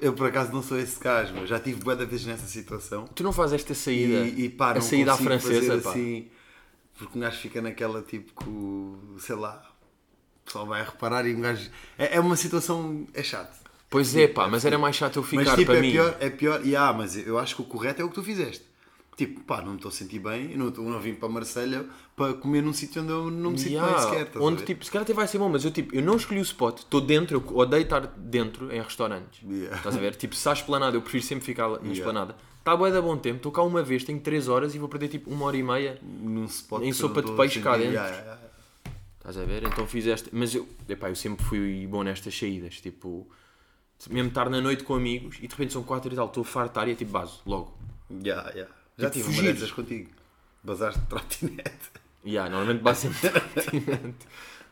Eu 0.00 0.12
por 0.12 0.28
acaso 0.28 0.52
não 0.52 0.62
sou 0.62 0.78
esse 0.78 0.98
gajo, 1.00 1.32
meu. 1.34 1.46
já 1.46 1.58
tive 1.58 1.80
de 1.80 2.06
vezes 2.06 2.26
nessa 2.26 2.46
situação. 2.46 3.06
Tu 3.14 3.22
não 3.22 3.32
fazes 3.32 3.54
esta 3.54 3.74
saída, 3.74 4.26
E, 4.26 4.44
e 4.44 4.48
pá, 4.48 4.72
a 4.72 4.80
saída 4.80 5.12
à 5.12 5.16
francesa, 5.16 5.68
fazer 5.68 5.82
pá. 5.82 5.90
assim, 5.90 6.28
porque 6.98 7.18
um 7.18 7.20
gajo 7.20 7.38
fica 7.38 7.62
naquela 7.62 8.02
tipo 8.02 8.32
que, 8.44 9.20
sei 9.22 9.36
lá, 9.36 9.62
o 10.42 10.44
pessoal 10.44 10.66
vai 10.66 10.84
reparar 10.84 11.26
e 11.26 11.34
um 11.34 11.40
gajo. 11.40 11.70
É, 11.96 12.16
é 12.16 12.20
uma 12.20 12.36
situação. 12.36 13.06
É 13.14 13.22
chato. 13.22 13.56
Pois 13.90 14.14
é, 14.16 14.28
pá, 14.28 14.48
mas 14.48 14.64
era 14.64 14.76
mais 14.78 14.96
chato 14.96 15.16
eu 15.16 15.22
ficar 15.22 15.44
mas 15.44 15.54
tipo, 15.54 15.66
para 15.66 15.78
é 15.78 15.80
mim. 15.80 15.92
pior, 15.92 16.16
é 16.20 16.28
pior. 16.30 16.60
E 16.66 16.76
ah, 16.76 16.92
mas 16.92 17.16
eu 17.16 17.38
acho 17.38 17.56
que 17.56 17.62
o 17.62 17.64
correto 17.64 18.02
é 18.02 18.04
o 18.04 18.08
que 18.08 18.14
tu 18.14 18.22
fizeste. 18.22 18.66
Tipo, 19.16 19.40
pá, 19.40 19.60
não 19.62 19.70
me 19.70 19.76
estou 19.76 19.88
a 19.88 19.92
sentir 19.92 20.20
bem, 20.20 20.52
eu 20.52 20.58
não, 20.58 20.66
eu 20.66 20.82
não 20.92 21.00
vim 21.00 21.12
para 21.14 21.28
Marselha 21.28 21.84
para 22.14 22.34
comer 22.34 22.62
num 22.62 22.72
sítio 22.72 23.02
onde 23.02 23.10
eu 23.10 23.28
não 23.30 23.50
me 23.50 23.58
sinto 23.58 23.72
Yeah, 23.72 23.92
bem 23.92 24.02
sequer. 24.24 24.40
onde 24.40 24.62
tipo, 24.64 24.84
se 24.84 24.90
calhar 24.92 25.02
até 25.02 25.12
vai 25.12 25.26
ser 25.26 25.38
bom, 25.38 25.48
mas 25.48 25.64
eu 25.64 25.72
tipo, 25.72 25.92
eu 25.92 26.02
não 26.02 26.14
escolhi 26.16 26.38
o 26.38 26.42
spot, 26.42 26.78
estou 26.80 27.00
dentro, 27.00 27.42
eu 27.48 27.56
odeio 27.56 27.82
estar 27.82 28.00
dentro 28.16 28.72
em 28.72 28.80
restaurantes. 28.80 29.40
Yeah. 29.42 29.76
Estás 29.76 29.96
a 29.96 29.98
ver? 29.98 30.14
Tipo, 30.14 30.36
se 30.36 30.48
há 30.48 30.52
esplanada, 30.52 30.96
eu 30.96 31.02
prefiro 31.02 31.24
sempre 31.24 31.44
ficar 31.44 31.68
na 31.68 31.74
Yeah. 31.78 31.94
esplanada. 31.94 32.36
Está 32.60 32.76
bué 32.76 32.92
da 32.92 33.00
bom 33.02 33.16
tempo, 33.16 33.38
estou 33.38 33.50
cá 33.50 33.62
uma 33.62 33.82
vez, 33.82 34.04
tenho 34.04 34.20
3 34.20 34.46
horas 34.46 34.74
e 34.76 34.78
vou 34.78 34.88
perder 34.88 35.08
tipo 35.08 35.30
uma 35.30 35.46
hora 35.46 35.56
e 35.56 35.62
meia. 35.64 35.98
num 36.02 36.44
spot 36.44 36.82
em 36.84 36.92
sopa 36.92 37.20
de 37.22 37.32
peixe 37.32 37.60
cá 37.60 37.76
dentro. 37.76 37.98
Estás 39.18 39.36
a 39.36 39.44
ver? 39.44 39.64
Então 39.64 39.84
fiz 39.86 40.06
esta. 40.06 40.30
Mas 40.32 40.54
eu, 40.54 40.66
epá, 40.88 41.08
eu 41.08 41.16
sempre 41.16 41.44
fui 41.44 41.86
bom 41.88 42.02
nestas 42.04 42.38
saídas. 42.38 42.80
Tipo, 42.80 43.28
mesmo 44.10 44.28
estar 44.28 44.48
na 44.48 44.60
noite 44.60 44.84
com 44.84 44.94
amigos 44.94 45.36
e 45.38 45.46
de 45.46 45.48
repente 45.48 45.72
são 45.72 45.82
4 45.82 46.12
e 46.12 46.16
tal, 46.16 46.26
estou 46.26 46.42
a 46.42 46.44
fartar 46.44 46.88
e 46.88 46.92
é 46.92 46.94
tipo 46.94 47.10
base, 47.10 47.38
logo. 47.44 47.76
Yeah, 48.10 48.48
yeah. 48.50 48.74
Já 48.96 49.10
Tipo, 49.10 49.24
tive 49.24 49.28
uma 49.28 49.36
fugir. 49.36 49.52
dessas 49.54 49.72
contigo. 49.72 50.10
Bazaste 50.62 51.00
de 51.00 51.06
trotinete. 51.06 51.90
Yeah, 52.24 52.50
normalmente 52.50 52.82
base 52.82 53.08
sempre 53.12 53.40
trotinete. 53.40 54.26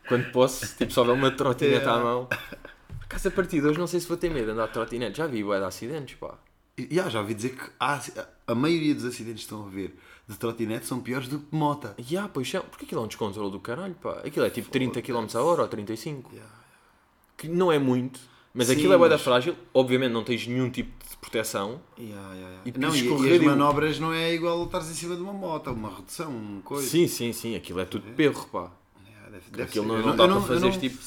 Quando 0.07 0.31
posso, 0.31 0.75
tipo, 0.77 0.91
só 0.93 1.01
houver 1.01 1.13
uma 1.15 1.31
trotinete 1.31 1.85
à 1.85 1.91
Yeah. 1.91 2.03
mão. 2.03 2.25
Por 2.27 3.05
acaso 3.05 3.27
a 3.27 3.31
partir 3.31 3.61
de 3.61 3.67
hoje 3.67 3.79
não 3.79 3.87
sei 3.87 3.99
se 3.99 4.07
vou 4.07 4.17
ter 4.17 4.29
medo 4.29 4.45
de 4.45 4.51
andar 4.51 4.67
de 4.67 4.73
trotinete. 4.73 5.17
Já 5.17 5.27
vi 5.27 5.43
bué 5.43 5.59
de 5.59 5.65
acidentes, 5.65 6.15
pá. 6.15 6.37
Yeah, 6.79 7.09
já 7.09 7.19
ouvi 7.21 7.33
dizer 7.33 7.55
que 7.55 7.69
há- 7.79 8.01
a 8.47 8.53
maioria 8.55 8.93
dos 8.93 9.05
acidentes 9.05 9.45
que 9.45 9.53
estão 9.53 9.65
a 9.65 9.69
ver 9.69 9.97
de 10.27 10.37
trotinete 10.37 10.85
são 10.85 10.99
piores 10.99 11.27
do 11.27 11.39
que 11.39 11.45
de 11.51 11.55
mota. 11.57 11.95
Yeah, 11.99 12.29
pois 12.31 12.49
são. 12.49 12.61
Porque 12.63 12.85
aquilo 12.85 13.01
é 13.01 13.03
um 13.03 13.07
descontrole 13.07 13.51
do 13.51 13.59
caralho, 13.59 13.95
pá. 13.95 14.21
Aquilo 14.25 14.45
é 14.45 14.49
tipo 14.49 14.69
30 14.69 15.01
km 15.01 15.25
a 15.35 15.41
hora 15.41 15.61
ou 15.63 15.67
35. 15.67 16.31
Yeah. 16.33 16.53
Que 17.37 17.47
não 17.47 17.71
é 17.71 17.79
muito, 17.79 18.19
mas 18.53 18.67
Sim, 18.67 18.73
aquilo 18.73 18.93
é 18.93 18.97
bué 18.97 19.09
da 19.09 19.15
mas- 19.15 19.21
frágil. 19.23 19.55
Obviamente 19.73 20.11
não 20.11 20.23
tens 20.23 20.47
nenhum 20.47 20.69
tipo 20.69 20.91
de 21.09 21.17
proteção. 21.17 21.81
Yeah, 21.99 22.33
yeah, 22.33 22.39
yeah. 22.49 22.61
E 22.65 22.79
não, 22.79 22.89
e, 22.89 22.91
e 22.91 22.99
as 22.99 23.05
escorregadio. 23.05 23.45
manobras 23.49 23.99
não 23.99 24.13
é 24.13 24.33
igual 24.33 24.61
a 24.61 24.65
estares 24.65 24.89
em 24.89 24.93
cima 24.93 25.15
de 25.15 25.21
uma 25.21 25.33
moto, 25.33 25.71
uma 25.71 25.95
redução, 25.95 26.29
uma 26.31 26.61
coisa. 26.61 26.87
Sim, 26.87 27.07
sim, 27.07 27.31
sim. 27.33 27.55
Aquilo 27.55 27.79
é 27.79 27.85
tudo 27.85 28.05
perro, 28.15 28.47
pá. 28.51 28.71
Yeah, 29.05 29.29
deve- 29.29 29.49
deve 29.51 29.63
Aquilo 29.63 29.85
ser. 29.85 29.89
não, 29.91 29.97
Eu 29.99 30.05
não 30.07 30.15
dá 30.15 30.23
eu 30.23 30.27
para 30.29 30.37
eu 30.37 30.41
fazer 30.47 30.65
não- 30.69 30.79
tipo. 30.79 30.97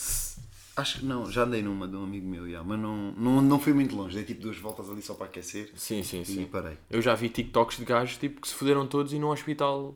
Acho 0.76 1.00
que 1.00 1.04
não, 1.04 1.30
já 1.30 1.42
andei 1.42 1.62
numa 1.62 1.86
de 1.86 1.94
um 1.96 2.04
amigo 2.04 2.26
meu, 2.26 2.46
yeah, 2.46 2.66
mas 2.66 2.78
não, 2.78 3.12
não, 3.12 3.42
não 3.42 3.58
fui 3.58 3.72
muito 3.74 3.94
longe. 3.94 4.14
Dei 4.14 4.24
tipo 4.24 4.40
duas 4.42 4.56
voltas 4.56 4.88
ali 4.88 5.02
só 5.02 5.12
para 5.14 5.26
aquecer 5.26 5.70
Sim, 5.76 6.02
sim, 6.02 6.22
e 6.22 6.24
sim. 6.24 6.44
parei. 6.46 6.78
Eu 6.88 7.02
já 7.02 7.14
vi 7.14 7.28
TikToks 7.28 7.76
de 7.78 7.84
gajos 7.84 8.16
tipo, 8.16 8.40
que 8.40 8.48
se 8.48 8.54
fuderam 8.54 8.86
todos 8.86 9.12
e 9.12 9.18
no 9.18 9.30
hospital. 9.30 9.94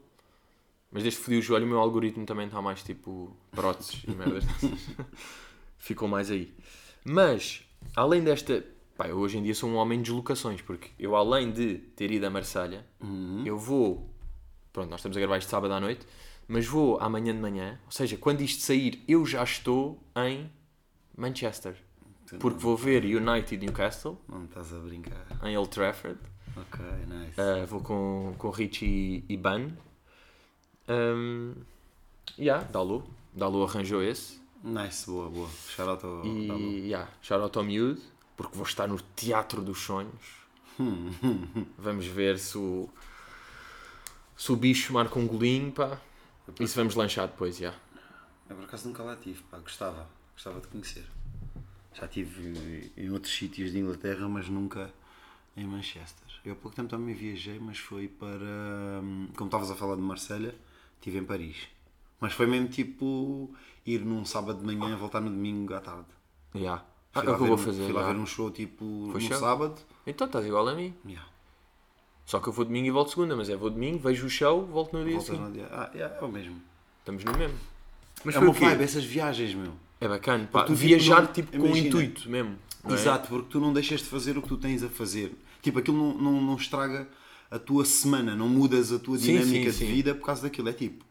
Mas 0.91 1.03
desde 1.03 1.19
que 1.21 1.25
fodi 1.25 1.39
o 1.39 1.43
joelho, 1.43 1.65
o 1.65 1.69
meu 1.69 1.79
algoritmo 1.79 2.27
também 2.27 2.47
está 2.47 2.61
mais 2.61 2.83
tipo 2.83 3.35
próteses 3.53 4.03
e 4.07 4.11
merdas. 4.11 4.45
dessas. 4.45 4.79
Ficou 5.79 6.07
mais 6.09 6.31
aí. 6.31 6.53
Mas, 7.05 7.63
além 7.95 8.23
desta. 8.23 8.65
Pá, 8.97 9.09
eu 9.09 9.19
hoje 9.19 9.39
em 9.39 9.43
dia 9.43 9.55
sou 9.55 9.69
um 9.69 9.75
homem 9.75 9.99
de 9.99 10.05
deslocações, 10.05 10.63
porque 10.63 10.91
eu, 10.99 11.17
além 11.17 11.51
de 11.51 11.79
ter 11.97 12.11
ido 12.13 12.27
a 12.27 12.31
Marselha, 12.31 12.87
eu 13.45 13.59
vou. 13.59 14.09
Pronto, 14.73 14.89
nós 14.91 15.01
estamos 15.01 15.17
a 15.17 15.21
gravar 15.21 15.39
isto 15.39 15.49
sábado 15.51 15.73
à 15.75 15.81
noite, 15.81 16.07
mas 16.47 16.65
vou 16.67 16.99
amanhã 17.01 17.35
de 17.35 17.41
manhã, 17.41 17.79
ou 17.87 17.91
seja, 17.91 18.17
quando 18.17 18.41
isto 18.41 18.63
sair, 18.63 19.03
eu 19.09 19.25
já 19.27 19.43
estou 19.43 20.01
em 20.17 20.49
Manchester. 21.17 21.77
Porque 22.41 22.59
vou 22.59 22.77
ver 22.77 23.05
United 23.05 23.59
Newcastle, 23.65 24.19
Não 24.29 24.45
estás 24.45 24.73
a 24.73 24.79
brincar. 24.79 25.27
em 25.45 25.57
Old 25.57 25.71
Trafford. 25.71 26.19
Ok, 26.57 26.85
nice. 27.07 27.41
Uh, 27.41 27.67
vou 27.67 27.81
com, 27.81 28.35
com 28.39 28.51
Richie 28.51 29.25
e 29.29 29.37
Ban. 29.37 29.69
Um, 30.89 31.55
yeah, 32.39 32.65
Dalu. 32.65 33.05
Dalu 33.33 33.65
arranjou 33.65 34.03
esse. 34.03 34.41
Nice, 34.65 35.05
boa, 35.07 35.29
boa. 35.29 35.51
Shout 35.69 35.91
out 35.91 36.07
ao 36.07 36.25
E 36.25 36.89
yeah, 36.89 37.11
out 37.31 37.59
ao 37.59 37.63
miúdo, 37.63 38.01
porque 38.35 38.57
vou 38.57 38.65
estar 38.67 38.89
no 38.89 38.99
Teatro 39.15 39.61
dos 39.61 39.79
Sonhos. 39.79 40.43
Vamos 41.79 42.07
ver 42.07 42.39
se 42.39 42.57
o, 42.57 42.89
se 44.37 44.51
o 44.51 44.57
bicho 44.57 44.93
marca 44.95 45.19
um 45.19 45.27
golinho, 45.27 45.71
pá. 45.71 46.01
E 46.59 46.67
se 46.67 46.77
vamos 46.77 46.95
lanchar 46.95 47.29
depois, 47.29 47.59
já. 47.59 47.75
Eu 48.49 48.57
por 48.57 48.65
acaso 48.65 48.89
nunca 48.89 49.03
lá 49.03 49.17
tive, 49.17 49.43
pá, 49.45 49.59
gostava, 49.59 50.09
gostava 50.35 50.61
de 50.61 50.69
conhecer. 50.69 51.05
Já 51.93 52.07
estive 52.07 52.91
em 52.97 53.11
outros 53.11 53.35
sítios 53.35 53.71
de 53.71 53.79
Inglaterra, 53.79 54.29
mas 54.29 54.49
nunca 54.49 54.93
em 55.57 55.65
Manchester. 55.67 56.27
Eu 56.45 56.53
há 56.53 56.57
pouco 56.57 56.75
tempo 56.77 56.89
também 56.89 57.15
viajei, 57.15 57.59
mas 57.59 57.79
foi 57.79 58.09
para. 58.09 59.01
hum, 59.03 59.29
Como 59.37 59.49
estavas 59.49 59.71
a 59.71 59.75
falar 59.77 59.97
de 59.97 60.03
Marselha, 60.03 60.55
estive 60.97 61.19
em 61.19 61.25
Paris. 61.25 61.57
Mas 62.21 62.33
foi 62.33 62.47
mesmo 62.47 62.69
tipo 62.69 63.55
ir 63.87 64.01
num 64.05 64.25
sábado 64.25 64.59
de 64.65 64.65
manhã 64.75 64.95
e 64.95 64.97
voltar 64.99 65.21
no 65.21 65.31
domingo 65.31 65.75
à 65.75 65.81
tarde. 65.81 66.07
Yeah. 66.55 66.85
Ah, 67.15 67.21
Fui 67.21 67.29
é 67.29 67.31
lá 67.31 67.35
o 67.35 67.39
que 67.39 67.43
eu 67.43 67.47
ver 67.47 67.49
vou 67.49 67.55
um- 67.55 67.67
fazer. 67.67 67.85
Fui 67.85 67.93
lá 67.93 68.13
ver 68.13 68.19
um 68.19 68.27
show 68.27 68.51
tipo 68.51 69.09
Foi 69.13 69.21
no 69.23 69.29
show? 69.29 69.37
sábado. 69.39 69.81
Então 70.07 70.27
estás 70.27 70.47
igual 70.47 70.69
a 70.69 70.75
mim. 70.75 70.95
Yeah. 71.07 71.29
Só 72.27 72.41
que 72.41 72.49
eu 72.49 72.53
vou 72.53 72.65
domingo 72.65 72.87
e 72.87 72.91
volto 72.91 73.11
segunda, 73.11 73.37
mas 73.37 73.49
é 73.51 73.57
vou 73.57 73.69
domingo, 73.71 73.99
vejo 73.99 74.27
o 74.27 74.31
show, 74.31 74.65
volto 74.67 74.97
no 74.97 75.05
dia 75.05 75.13
Voltas 75.17 75.27
seguinte. 75.27 75.47
no 75.49 75.53
dia. 75.53 75.69
Ah, 75.71 75.91
yeah, 75.95 76.17
é 76.17 76.25
o 76.25 76.29
mesmo. 76.33 76.61
Estamos 77.01 77.23
no 77.25 77.37
mesmo. 77.37 77.59
Mas 78.25 78.35
é 78.35 78.39
foi 78.39 78.49
uma 78.49 78.55
o 78.55 78.59
quê? 78.59 78.65
vibe, 78.65 78.83
essas 78.85 79.05
viagens, 79.05 79.55
meu. 79.55 79.73
É 80.01 80.09
bacana, 80.09 80.49
pá. 80.51 80.61
Porque 80.61 80.73
tu, 80.73 80.77
tipo, 80.77 80.89
Viajar 80.89 81.23
não- 81.23 81.33
tipo 81.33 81.51
com 81.53 81.67
imagina. 81.67 81.87
intuito 81.89 82.31
mesmo. 82.31 82.57
não 82.83 82.91
é? 82.91 82.95
Exato, 82.95 83.29
porque 83.29 83.49
tu 83.51 83.61
não 83.61 83.73
deixas 83.73 84.01
de 84.01 84.07
fazer 84.07 84.39
o 84.39 84.43
que 84.43 84.49
tu 84.49 84.57
tens 84.57 84.83
a 84.83 84.89
fazer. 84.89 85.37
Tipo, 85.63 85.79
aquilo 85.81 85.97
não, 85.97 86.15
não, 86.19 86.43
não 86.43 86.57
estraga 86.57 87.07
a 87.51 87.59
tua 87.59 87.85
semana, 87.85 88.35
não 88.35 88.49
mudas 88.49 88.91
a 88.93 88.99
tua 88.99 89.19
Sim, 89.19 89.33
dinâmica 89.39 89.71
sim, 89.73 89.79
de 89.79 89.87
sim. 89.87 89.93
vida 89.93 90.15
por 90.15 90.25
causa 90.27 90.43
daquilo. 90.43 90.69
É 90.69 90.73
tipo, 90.73 91.05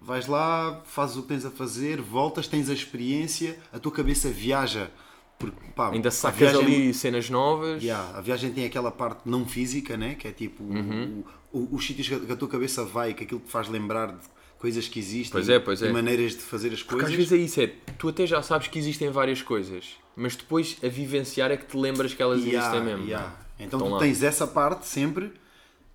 vais 0.00 0.26
lá, 0.26 0.82
fazes 0.84 1.16
o 1.16 1.22
que 1.22 1.28
tens 1.28 1.44
a 1.44 1.50
fazer, 1.50 2.00
voltas, 2.00 2.46
tens 2.48 2.68
a 2.70 2.74
experiência, 2.74 3.58
a 3.72 3.78
tua 3.78 3.92
cabeça 3.92 4.28
viaja. 4.28 4.90
Porque, 5.38 5.56
pá, 5.74 5.90
Ainda 5.90 6.10
sacas 6.10 6.38
viagem- 6.38 6.64
ali 6.64 6.94
cenas 6.94 7.28
novas. 7.28 7.82
Yeah, 7.82 8.16
a 8.16 8.20
viagem 8.22 8.50
tem 8.52 8.64
aquela 8.64 8.90
parte 8.90 9.20
não 9.26 9.44
física, 9.46 9.94
né? 9.96 10.14
que 10.14 10.26
é 10.26 10.32
tipo 10.32 10.62
Uhum. 10.62 11.22
o- 11.52 11.58
o- 11.58 11.68
os 11.76 11.86
sítios 11.86 12.08
que 12.08 12.32
a 12.32 12.36
tua 12.36 12.48
cabeça 12.48 12.84
vai, 12.84 13.12
que 13.12 13.24
aquilo 13.24 13.40
que 13.40 13.50
faz 13.50 13.68
lembrar 13.68 14.12
de 14.12 14.26
coisas 14.58 14.88
que 14.88 14.98
existem 14.98 15.30
Pois 15.32 15.48
é, 15.50 15.58
pois 15.58 15.82
e 15.82 15.86
é. 15.88 15.92
maneiras 15.92 16.32
de 16.32 16.38
fazer 16.40 16.72
as 16.72 16.82
Porque 16.82 16.94
coisas. 17.02 17.10
às 17.10 17.16
vezes 17.16 17.32
é 17.32 17.36
isso, 17.36 17.60
é, 17.60 17.66
tu 17.98 18.08
até 18.08 18.26
já 18.26 18.40
sabes 18.42 18.68
que 18.68 18.78
existem 18.78 19.10
várias 19.10 19.42
coisas, 19.42 19.96
mas 20.16 20.34
depois 20.34 20.78
a 20.82 20.88
vivenciar 20.88 21.50
é 21.50 21.58
que 21.58 21.66
te 21.66 21.76
lembras 21.76 22.14
que 22.14 22.22
elas 22.22 22.42
Yeah, 22.42 22.66
existem 22.68 22.82
mesmo. 22.94 23.06
yeah. 23.06 23.36
Então 23.60 23.78
Estão 23.78 23.80
tu 23.90 23.94
lá. 23.94 23.98
tens 24.00 24.22
essa 24.22 24.46
parte 24.46 24.86
sempre 24.86 25.30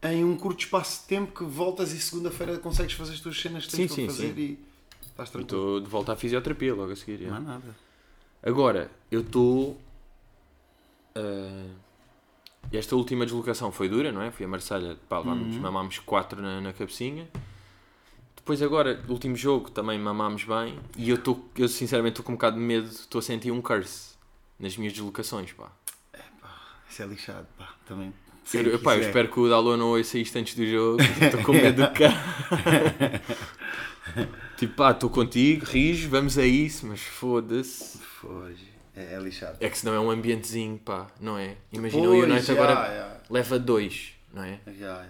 em 0.03 0.23
um 0.25 0.35
curto 0.35 0.59
espaço 0.61 1.01
de 1.01 1.07
tempo 1.07 1.31
que 1.37 1.43
voltas 1.43 1.91
e 1.93 1.99
segunda-feira 1.99 2.57
consegues 2.57 2.93
fazer 2.93 3.13
as 3.13 3.19
tuas 3.19 3.39
cenas 3.39 3.65
que 3.65 3.71
tens 3.77 3.91
Sim, 3.91 4.05
para 4.05 4.13
sim, 4.13 4.21
fazer 4.21 4.33
sim. 4.33 4.41
e 4.41 4.59
estás 5.07 5.29
tranquilo. 5.29 5.59
Estou 5.61 5.79
de 5.81 5.87
volta 5.87 6.13
à 6.13 6.15
fisioterapia 6.15 6.73
logo 6.73 6.91
a 6.91 6.95
seguir. 6.95 7.27
Não 7.27 7.35
há 7.35 7.39
nada. 7.39 7.75
Agora, 8.43 8.89
eu 9.11 9.21
estou. 9.21 9.79
ah, 11.15 11.69
esta 12.71 12.95
última 12.95 13.25
deslocação 13.25 13.71
foi 13.71 13.89
dura, 13.89 14.11
não 14.11 14.21
é? 14.21 14.31
Fui 14.31 14.45
a 14.45 14.47
Marselha, 14.47 14.97
pá, 15.09 15.19
levámos, 15.19 15.55
Uhum. 15.55 15.61
mamámos 15.61 15.99
4 15.99 16.41
na, 16.41 16.61
na 16.61 16.73
cabecinha. 16.73 17.27
Depois 18.35 18.61
agora, 18.61 19.03
o 19.07 19.11
último 19.11 19.35
jogo, 19.35 19.69
também 19.69 19.99
mamámos 19.99 20.43
bem. 20.45 20.79
E 20.97 21.09
eu, 21.09 21.15
estou 21.15 21.47
eu 21.55 21.67
sinceramente 21.67 22.13
estou 22.13 22.25
com 22.25 22.31
um 22.31 22.35
bocado 22.35 22.55
de 22.57 22.61
medo, 22.63 22.87
estou 22.87 23.19
a 23.19 23.21
sentir 23.21 23.51
um 23.51 23.61
curse 23.61 24.15
nas 24.59 24.75
minhas 24.77 24.93
deslocações, 24.93 25.51
pá. 25.53 25.71
Isso 26.89 27.03
é 27.03 27.05
lixado, 27.05 27.47
pá. 27.57 27.73
Também. 27.85 28.13
Eu, 28.43 28.49
sei 28.49 28.63
que 28.63 28.77
pá, 28.79 28.95
eu 28.95 29.01
espero 29.01 29.29
que 29.29 29.39
o 29.39 29.49
Dalô 29.49 29.77
não 29.77 29.89
ouça 29.89 30.17
isto 30.17 30.37
antes 30.37 30.55
do 30.55 30.65
jogo. 30.65 31.01
Estou 31.21 31.41
com 31.43 31.53
medo 31.53 31.83
do 31.83 31.91
cara. 31.93 33.21
tipo, 34.57 34.73
pá, 34.73 34.91
estou 34.91 35.09
contigo, 35.09 35.65
rijo, 35.65 36.09
vamos 36.09 36.37
a 36.37 36.45
isso, 36.45 36.85
mas 36.85 37.01
foda-se. 37.01 37.97
Foge. 37.99 38.71
É, 38.95 39.15
é 39.15 39.19
lixado. 39.19 39.57
É 39.59 39.69
que 39.69 39.77
senão 39.77 39.93
é 39.93 39.99
um 39.99 40.11
ambientezinho, 40.11 40.77
pá, 40.77 41.07
não 41.19 41.37
é? 41.37 41.55
Imagina 41.71 42.09
o 42.09 42.13
United 42.13 42.45
já, 42.45 42.53
agora 42.53 42.73
já. 42.73 43.17
leva 43.29 43.57
dois, 43.57 44.13
não 44.33 44.43
é? 44.43 44.59
Já. 44.77 45.05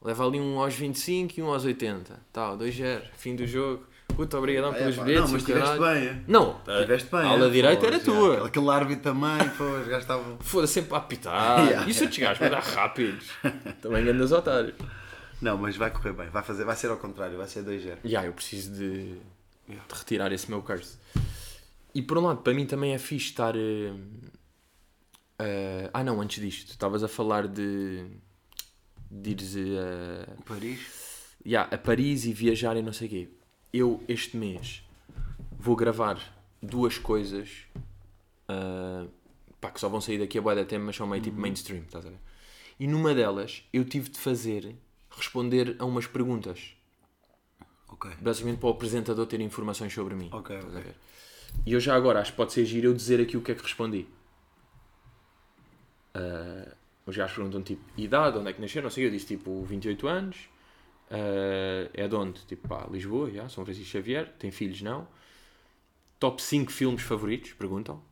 Leva 0.00 0.26
ali 0.26 0.38
um 0.38 0.60
aos 0.60 0.74
25 0.74 1.40
e 1.40 1.42
um 1.42 1.48
aos 1.48 1.64
80. 1.64 2.20
Tal, 2.32 2.58
2-0, 2.58 3.02
fim 3.16 3.34
do 3.34 3.46
jogo. 3.46 3.86
Puta, 4.08 4.38
obrigadão 4.38 4.70
Ah, 4.72 4.76
é, 4.76 4.78
pelos 4.78 4.96
bilhetes. 4.96 5.20
Não, 5.22 5.28
mas 5.28 5.42
o 5.42 5.46
tiveste 5.46 5.78
caralho. 5.78 6.00
bem, 6.00 6.08
é? 6.08 6.22
Não, 6.28 6.60
Tiveste 6.82 7.10
bem. 7.10 7.20
a 7.20 7.28
ala 7.30 7.46
é? 7.46 7.50
direita 7.50 7.86
era 7.86 7.98
já. 7.98 8.04
tua. 8.04 8.46
Aquele 8.46 8.68
árbitro 8.70 9.02
também, 9.02 9.48
pô, 9.56 9.64
os 9.64 9.86
gajos 9.88 10.02
estavam. 10.02 10.38
Foda-se 10.42 10.72
sempre 10.74 10.94
a 10.94 10.98
apitar. 10.98 11.64
Yeah. 11.66 11.88
E 11.88 11.90
os 11.90 12.00
outros 12.00 12.18
gajos 12.18 12.38
vai 12.38 12.50
dar 12.50 12.62
rápidos. 12.62 13.26
Também 13.82 14.04
grandes 14.04 14.30
otários. 14.30 14.74
Não, 15.42 15.58
mas 15.58 15.76
vai 15.76 15.90
correr 15.90 16.12
bem. 16.12 16.28
Vai, 16.28 16.42
fazer, 16.44 16.64
vai 16.64 16.76
ser 16.76 16.90
ao 16.90 16.96
contrário, 16.96 17.36
vai 17.36 17.48
ser 17.48 17.64
2-0. 17.64 17.98
Já, 18.04 18.24
eu 18.24 18.32
preciso 18.32 18.72
de, 18.72 19.14
de 19.68 19.76
retirar 19.92 20.30
esse 20.32 20.48
meu 20.48 20.62
curse. 20.62 20.96
E 21.94 22.00
por 22.00 22.16
um 22.18 22.22
lado, 22.22 22.40
para 22.42 22.54
mim 22.54 22.66
também 22.66 22.92
é 22.94 22.98
fixe 22.98 23.26
estar. 23.30 23.54
eh, 23.56 23.92
eh, 25.38 25.90
ah, 25.92 26.04
não, 26.04 26.20
antes 26.20 26.40
disto, 26.42 26.70
estavas 26.70 27.02
a 27.02 27.08
falar 27.08 27.48
de. 27.48 28.04
de 29.10 29.30
ires 29.30 29.56
eh, 29.56 30.26
Paris? 30.46 30.80
yeah, 31.44 31.68
a 31.74 31.78
Paris 31.78 32.24
e 32.26 32.32
viajar 32.32 32.76
e 32.76 32.82
não 32.82 32.92
sei 32.92 33.06
o 33.08 33.10
quê. 33.10 33.28
Eu, 33.76 34.00
este 34.06 34.36
mês, 34.36 34.84
vou 35.58 35.74
gravar 35.74 36.16
duas 36.62 36.96
coisas 36.96 37.66
ah, 38.48 39.04
pá, 39.60 39.72
que 39.72 39.80
só 39.80 39.88
vão 39.88 40.00
sair 40.00 40.18
daqui 40.18 40.38
a 40.38 40.40
boa 40.42 40.54
da 40.54 40.64
tempo, 40.64 40.84
mas 40.84 40.94
são 40.94 41.08
meio 41.08 41.20
tipo 41.20 41.40
mainstream, 41.40 41.82
estás 41.82 42.06
a 42.06 42.10
ver? 42.10 42.18
E 42.78 42.86
numa 42.86 43.12
delas, 43.12 43.64
eu 43.72 43.84
tive 43.84 44.10
de 44.10 44.18
fazer, 44.20 44.76
responder 45.10 45.74
a 45.80 45.84
umas 45.84 46.06
perguntas. 46.06 46.76
Ok. 47.88 48.12
Basicamente 48.20 48.58
para 48.58 48.68
o 48.68 48.70
apresentador 48.70 49.26
ter 49.26 49.40
informações 49.40 49.92
sobre 49.92 50.14
mim. 50.14 50.28
Ok, 50.30 50.54
estás 50.56 50.72
a 50.72 50.78
ok. 50.78 50.92
ver? 50.92 50.96
E 51.66 51.72
eu 51.72 51.80
já 51.80 51.96
agora 51.96 52.20
acho 52.20 52.30
que 52.30 52.36
pode 52.36 52.52
ser 52.52 52.64
giro 52.64 52.86
eu 52.86 52.94
dizer 52.94 53.20
aqui 53.20 53.36
o 53.36 53.42
que 53.42 53.50
é 53.50 53.54
que 53.56 53.62
respondi. 53.62 54.06
Ah, 56.14 56.72
os 57.06 57.16
gajos 57.16 57.34
perguntam 57.34 57.60
tipo, 57.60 57.82
idade, 57.96 58.38
onde 58.38 58.50
é 58.50 58.52
que 58.52 58.60
nasceu, 58.60 58.82
não 58.82 58.90
sei, 58.90 59.06
eu 59.06 59.10
disse 59.10 59.26
tipo 59.26 59.64
28 59.64 60.06
anos, 60.06 60.48
eh, 61.10 61.90
é 61.94 62.08
de 62.08 62.14
onde? 62.14 62.40
Tipo, 62.46 62.68
pá, 62.68 62.86
Lisboa, 62.90 63.30
já, 63.30 63.48
São 63.48 63.64
Francisco 63.64 63.90
Xavier, 63.90 64.32
tem 64.38 64.50
filhos, 64.50 64.80
não. 64.82 65.06
Top 66.18 66.40
5 66.42 66.72
filmes 66.72 67.02
favoritos, 67.02 67.52
perguntam. 67.52 68.02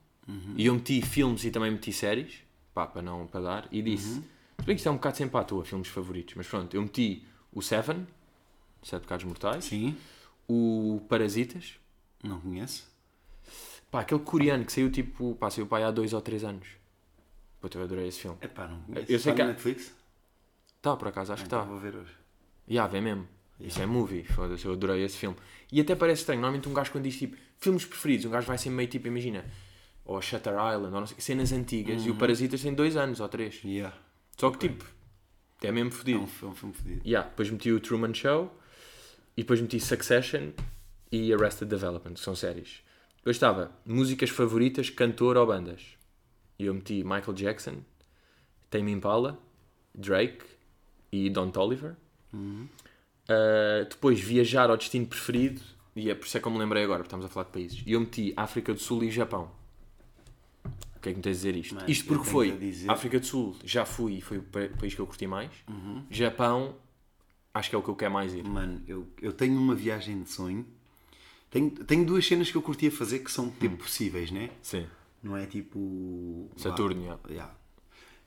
E 0.57 0.67
eu 0.67 0.75
meti 0.75 1.03
filmes 1.03 1.45
e 1.45 1.51
também 1.51 1.71
meti 1.71 1.93
séries, 1.93 2.43
pá, 2.73 2.87
para 2.87 3.03
não 3.03 3.27
para 3.27 3.41
dar, 3.41 3.69
e 3.73 3.83
disse, 3.83 4.15
se 4.15 4.65
bem 4.65 4.75
que 4.77 4.81
isto 4.81 4.89
é 4.89 4.91
um 4.91 4.95
bocado 4.95 5.17
sempre 5.17 5.37
à 5.39 5.45
toa, 5.45 5.65
filmes 5.65 5.89
favoritos, 5.89 6.35
mas 6.37 6.47
pronto, 6.47 6.75
eu 6.75 6.81
meti 6.83 7.27
o 7.53 7.61
Seven, 7.61 8.07
Sete 8.83 9.03
Pecados 9.03 9.25
Mortais, 9.25 9.65
Sim, 9.65 9.97
o 10.49 11.03
Parasitas, 11.09 11.75
não 12.23 12.41
conheço. 12.41 12.89
pá, 13.91 14.01
aquele 14.01 14.21
coreano 14.21 14.65
que 14.65 14.73
saiu 14.73 14.91
tipo, 14.91 15.35
pá, 15.35 15.51
saiu 15.51 15.67
pá, 15.67 15.85
há 15.85 15.91
dois 15.91 16.13
ou 16.13 16.21
três 16.21 16.45
anos. 16.45 16.67
Puta, 17.61 17.77
eu 17.79 17.83
adorei 17.83 18.07
esse 18.09 18.21
filme. 18.21 18.39
É 18.41 18.49
pá, 18.49 18.67
não 18.69 18.81
conheço. 18.83 19.13
Eu 19.13 19.19
sei 19.19 19.33
Está 19.33 19.35
que 19.35 19.43
no 19.43 19.49
Netflix? 19.49 19.95
Tá, 20.81 20.97
por 20.97 21.09
acaso, 21.09 21.33
acho 21.33 21.43
que 21.43 21.47
Então 21.49 21.61
está. 21.61 21.71
vou 21.71 21.81
ver 21.81 21.95
hoje. 21.97 22.13
Ya, 22.69 22.87
vê 22.87 23.01
mesmo. 23.01 23.27
Isso 23.61 23.81
é 23.81 23.87
movie, 23.87 24.25
foda-se, 24.25 24.65
eu 24.65 24.73
adorei 24.73 25.05
esse 25.05 25.17
filme. 25.17 25.37
E 25.71 25.81
até 25.81 25.95
parece 25.95 26.23
estranho, 26.23 26.41
normalmente 26.41 26.69
um 26.69 26.75
gajo 26.75 26.91
quando 26.91 27.05
diz 27.05 27.17
tipo 27.17 27.37
filmes 27.59 27.85
preferidos, 27.85 28.27
um 28.27 28.31
gajo 28.31 28.47
vai 28.47 28.59
ser 28.59 28.71
meio 28.71 28.89
tipo, 28.89 29.07
imagina, 29.07 29.45
ou 30.05 30.21
Shutter 30.21 30.55
Island, 30.55 30.93
ou 30.95 31.01
não 31.01 31.07
sei, 31.07 31.17
cenas 31.21 31.53
antigas, 31.53 32.03
e 32.05 32.09
Uhum. 32.11 32.17
o 32.17 32.19
Parasitas 32.19 32.61
tem 32.61 32.75
dois 32.75 32.97
anos 32.97 33.21
ou 33.21 33.29
três. 33.29 33.61
Yeah. 33.65 33.97
Só 34.37 34.51
que 34.51 34.69
tipo, 34.69 34.85
é 35.63 35.71
mesmo 35.71 35.93
fodido. 35.93 36.19
é 36.19 36.23
um 36.23 36.27
filme 36.55 36.75
fodido. 36.75 37.03
Yeah, 37.07 37.29
depois 37.29 37.51
meti 37.51 37.71
o 37.71 37.79
Truman 37.79 38.13
Show, 38.15 38.53
e 39.37 39.43
depois 39.43 39.61
meti 39.61 39.79
Succession 39.79 40.51
e 41.13 41.33
Arrested 41.33 41.69
Development, 41.69 42.15
que 42.15 42.21
são 42.21 42.35
séries. 42.35 42.83
Depois 43.19 43.37
estava 43.37 43.71
músicas 43.87 44.31
favoritas, 44.31 44.91
cantor 44.91 45.37
ou 45.37 45.47
bandas. 45.47 45.97
E 46.59 46.65
eu 46.67 46.75
meti 46.75 47.05
Michael 47.05 47.33
Jackson, 47.35 47.77
Tame 48.69 48.91
Impala, 48.91 49.39
Drake 49.95 50.45
e 51.13 51.31
Don 51.31 51.51
Toliver. 51.51 51.95
Uh, 52.35 53.85
depois 53.89 54.19
viajar 54.21 54.69
ao 54.71 54.77
destino 54.77 55.07
preferido, 55.07 55.61
e 55.95 56.11
é 56.11 56.15
por 56.15 56.27
isso 56.27 56.37
é 56.37 56.41
que 56.41 56.47
eu 56.47 56.53
me 56.53 56.59
lembrei 56.59 56.83
agora, 56.85 56.99
porque 56.99 57.09
estamos 57.09 57.25
a 57.27 57.29
falar 57.29 57.47
de 57.47 57.53
países. 57.53 57.83
E 57.87 57.93
eu 57.93 58.01
meti 58.01 58.33
África 58.37 58.73
do 58.75 58.81
Sul 58.81 59.05
e 59.05 59.11
Japão. 59.11 59.51
O 60.97 61.01
que 61.03 61.09
é 61.09 61.13
que 61.13 61.17
me 61.19 61.23
tens 61.23 61.31
a 61.31 61.35
dizer 61.35 61.57
isto? 61.57 61.75
Mano, 61.75 61.91
isto 61.91 62.07
porque 62.07 62.25
foi 62.29 62.53
dizer- 62.57 62.91
África 62.91 63.19
do 63.21 63.27
Sul, 63.27 63.57
já 63.65 63.85
fui 63.85 64.15
e 64.15 64.21
foi 64.21 64.39
o 64.39 64.43
pa- 64.43 64.69
país 64.79 64.95
que 64.95 65.01
eu 65.01 65.07
curti 65.07 65.27
mais. 65.27 65.51
Uhum. 65.69 66.05
Japão, 66.11 66.77
acho 67.53 67.69
que 67.71 67.75
é 67.77 67.79
o 67.79 67.83
que 67.83 67.89
eu 67.89 67.97
quero 67.97 68.13
mais 68.13 68.33
ir. 68.35 68.45
Mano, 68.45 68.81
eu, 68.87 69.07
eu 69.21 69.33
tenho 69.33 69.59
uma 69.59 69.75
viagem 69.75 70.23
de 70.23 70.31
sonho. 70.31 70.65
Tenho, 71.51 71.71
tenho 71.71 72.05
duas 72.07 72.27
cenas 72.27 72.51
que 72.51 72.57
eu 72.57 72.63
curtia 72.63 72.91
fazer 72.91 73.19
que 73.21 73.31
são 73.31 73.47
Hum. 73.47 73.53
tipo 73.61 73.77
possíveis, 73.77 74.31
né? 74.31 74.51
Sim. 74.63 74.87
Não 75.23 75.37
é 75.37 75.45
tipo. 75.47 76.51
Saturno, 76.57 77.05
já. 77.05 77.19
já. 77.35 77.55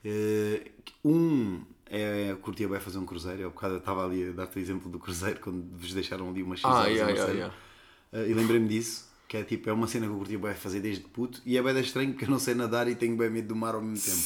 Eh, 0.04 0.70
um 1.04 1.62
é 1.88 2.30
eu 2.30 2.36
curtia 2.38 2.68
bem 2.68 2.80
fazer 2.80 2.98
um 2.98 3.06
cruzeiro. 3.06 3.42
Eu, 3.42 3.50
bocado, 3.50 3.76
estava 3.76 4.04
ali 4.04 4.28
a 4.28 4.32
dar-te 4.32 4.58
o 4.58 4.60
exemplo 4.60 4.90
do 4.90 4.98
cruzeiro 4.98 5.40
quando 5.40 5.64
vos 5.76 5.92
deixaram 5.92 6.28
ali 6.28 6.42
umas 6.42 6.60
X 6.60 6.64
Ah, 6.68 6.86
yeah, 6.86 7.12
yeah, 7.12 7.32
yeah. 7.32 7.54
Eh, 8.12 8.30
e 8.30 8.34
lembrei-me 8.34 8.68
disso, 8.68 9.08
que 9.28 9.36
é 9.36 9.42
tipo, 9.42 9.68
é 9.68 9.72
uma 9.72 9.86
cena 9.86 10.06
que 10.06 10.12
eu 10.12 10.16
curtia 10.18 10.38
bem 10.38 10.54
fazer 10.54 10.80
desde 10.80 11.04
puto. 11.04 11.40
E 11.44 11.56
é 11.56 11.62
bem 11.62 11.78
estranho 11.80 12.10
porque 12.12 12.24
eu 12.24 12.30
não 12.30 12.38
sei 12.38 12.54
nadar 12.54 12.88
e 12.88 12.94
tenho 12.94 13.16
bem 13.16 13.30
medo 13.30 13.48
do 13.48 13.56
mar 13.56 13.74
ao 13.74 13.82
mesmo 13.82 14.04
tempo. 14.04 14.22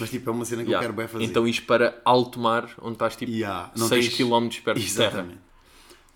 Mas 0.00 0.10
tipo, 0.10 0.30
é 0.30 0.32
uma 0.32 0.44
cena 0.44 0.64
que 0.64 0.72
eu 0.72 0.78
quero 0.78 0.92
bem 0.92 1.06
fazer. 1.08 1.24
Então 1.24 1.46
isto 1.46 1.66
para 1.66 2.00
alto 2.04 2.38
mar, 2.40 2.72
onde 2.80 2.94
estás 2.94 3.16
tipo 3.16 3.30
Yeah, 3.32 3.70
não 3.76 3.88
6 3.88 4.06
tens- 4.08 4.16
km 4.16 4.48
perto 4.64 4.80
de 4.80 4.94
terra. 4.94 5.28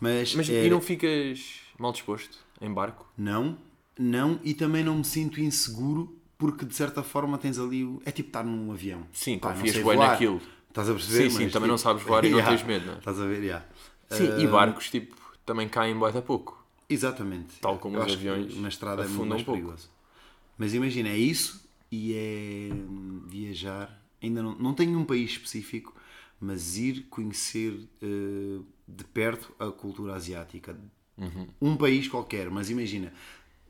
Mas, 0.01 0.35
Mas 0.35 0.49
é- 0.51 0.67
e 0.67 0.71
não 0.71 0.81
ficas 0.81 1.61
mal 1.79 1.93
disposto 1.93 2.39
em 2.61 2.73
barco? 2.73 3.07
Não, 3.17 3.57
não, 3.99 4.41
e 4.43 4.55
também 4.55 4.83
não 4.85 4.97
me 4.97 5.05
sinto 5.05 5.41
inseguro 5.41 6.17
porque 6.39 6.65
de 6.65 6.75
certa 6.75 7.03
forma 7.03 7.39
tens 7.39 7.59
ali 7.59 7.85
o. 7.85 8.01
É 8.05 8.11
tipo 8.11 8.29
estar 8.29 8.45
num 8.45 8.73
avião. 8.73 9.07
Sim, 9.13 9.39
Pá, 9.39 9.49
não 9.51 9.57
confias 9.57 9.79
bué 9.83 9.95
voar. 9.97 10.11
naquilo. 10.13 10.41
Estás 10.69 10.89
a 10.89 10.93
perceber? 10.93 11.31
Sim, 11.31 11.37
sim, 11.37 11.45
Mas, 11.45 11.53
também 11.53 11.69
não 11.69 11.77
tipo, 11.77 11.89
sabes 11.89 12.03
voar 12.03 12.25
e 12.25 12.31
não 12.31 12.43
tens 12.45 12.63
medo, 12.65 12.87
não 12.87 12.95
é? 12.95 12.99
Estás 12.99 13.21
a 13.21 13.27
ver, 13.27 13.43
yeah. 13.43 13.65
Sim, 14.11 14.25
e 14.41 14.47
Ah, 14.47 14.51
barcos 14.51 14.91
tipo 14.91 15.17
também 15.47 15.69
caem 15.69 15.97
bué 15.97 16.11
da 16.13 16.23
pouco. 16.23 16.63
Exatamente. 16.89 17.55
Tal 17.61 17.79
como 17.79 17.97
Eu 17.97 18.05
os 18.05 18.13
aviões 18.13 18.57
Na 18.57 18.69
estrada 18.69 19.03
é 19.05 19.09
muito 19.09 19.27
mais 19.27 19.43
um 19.43 19.45
perigoso. 19.45 19.89
Mas 20.59 20.75
imagina, 20.75 21.09
é 21.09 21.17
isso 21.19 21.65
e 21.91 22.15
é 22.15 22.75
hum, 22.75 23.23
viajar. 23.27 24.03
Ainda 24.23 24.43
não, 24.43 24.55
não 24.57 24.75
tenho 24.75 24.99
um 24.99 25.05
país 25.05 25.31
específico, 25.33 25.95
mas 26.41 26.77
ir 26.77 27.07
conhecer 27.11 27.79
eh, 28.03 28.61
de 28.87 29.05
perto 29.05 29.55
a 29.59 29.71
cultura 29.71 30.15
asiática. 30.15 30.77
Uhum. 31.17 31.47
Um 31.61 31.77
país 31.77 32.09
qualquer, 32.09 32.51
mas 32.51 32.71
imagina, 32.71 33.13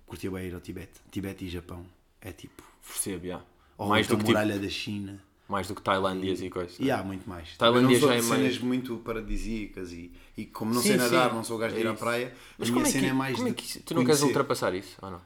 curtia 0.07 0.31
bem 0.31 0.47
ir 0.47 0.55
ao 0.55 0.61
Tibete. 0.61 1.01
Tibete 1.11 1.45
e 1.45 1.49
Japão. 1.49 1.85
É 2.25 2.33
tipo. 2.33 2.63
Percebo, 2.87 3.27
já. 3.27 3.41
Ou 3.79 3.89
Mais 3.89 4.07
então 4.07 4.17
do 4.17 4.21
que 4.25 4.27
tipo, 4.27 4.39
muralha 4.39 4.59
da 4.59 4.69
China. 4.69 5.23
mais 5.49 5.69
do 5.69 5.75
que 5.75 5.83
Tailândias 5.83 6.41
e 6.41 6.49
coisas. 6.51 6.77
E 6.81 6.91
há 6.91 7.03
muito 7.03 7.29
mais. 7.29 7.57
Tailândia 7.57 7.99
já 8.01 8.07
é 8.07 8.09
mais- 8.23 8.25
cenas 8.25 8.59
muito 8.59 8.97
paradisíacas 8.99 9.93
e, 9.93 10.13
e 10.37 10.47
como 10.47 10.73
não 10.75 10.81
Sim, 10.83 10.89
sei 10.89 10.97
nadar, 10.97 11.29
sim. 11.31 11.37
não 11.37 11.45
sou 11.45 11.57
o 11.57 11.59
gajo 11.61 11.75
de 11.75 11.81
É 11.81 11.85
ir 11.85 11.89
à 11.89 11.93
isso. 11.93 12.01
praia, 12.01 12.35
Mas 12.59 12.69
a 12.69 12.73
como 12.73 12.81
minha 12.83 12.89
é 12.89 12.93
que, 12.93 12.99
cena 13.01 13.11
é 13.11 13.13
mais 13.13 13.37
como 13.37 13.49
é 13.49 13.53
que 13.53 13.65
isso- 13.65 13.81
tu 13.85 13.95
não 13.95 14.05
queres 14.05 14.23
ultrapassar 14.23 14.75
isso? 14.75 14.97
Ou 15.03 15.11
não? 15.11 15.21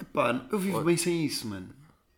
Epá, 0.00 0.46
eu 0.50 0.58
vivo 0.58 0.82
bem 0.82 0.96
sem 0.96 1.24
isso, 1.24 1.46
mano. 1.46 1.68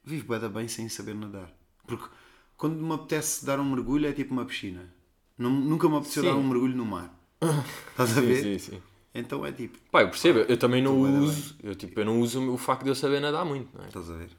Vivo 0.04 0.26
bem, 0.38 0.48
bem 0.48 0.68
sem 0.68 0.88
saber 0.88 1.14
nadar. 1.14 1.50
Porque 1.86 2.08
quando 2.56 2.76
me 2.82 2.94
apetece 2.94 3.44
dar 3.44 3.60
um 3.60 3.64
mergulho 3.70 4.06
é 4.08 4.12
tipo 4.12 4.32
uma 4.32 4.44
piscina. 4.46 4.90
Nunca 5.36 5.88
me 5.88 5.96
apeteceu 5.96 6.22
Sim. 6.22 6.28
dar 6.30 6.36
um 6.36 6.46
mergulho 6.48 6.74
no 6.76 6.86
mar. 6.86 7.12
Estás 7.90 8.16
a 8.16 8.20
ver? 8.22 8.42
Sim, 8.42 8.58
sim, 8.58 8.70
sim. 8.76 8.82
Então 9.18 9.46
é 9.46 9.52
tipo, 9.52 9.78
Pá, 9.90 10.02
eu 10.02 10.08
percebo, 10.10 10.40
eu 10.40 10.56
também 10.58 10.82
não 10.82 10.98
uso, 11.00 11.56
eu, 11.62 11.74
tipo, 11.74 11.98
eu 12.00 12.04
não 12.04 12.20
uso 12.20 12.52
o 12.52 12.58
facto 12.58 12.82
de 12.84 12.90
eu 12.90 12.94
saber 12.94 13.20
nadar 13.20 13.44
muito, 13.46 13.76
não 13.76 13.84
é? 13.84 13.88
estás 13.88 14.10
a 14.10 14.16
ver? 14.16 14.30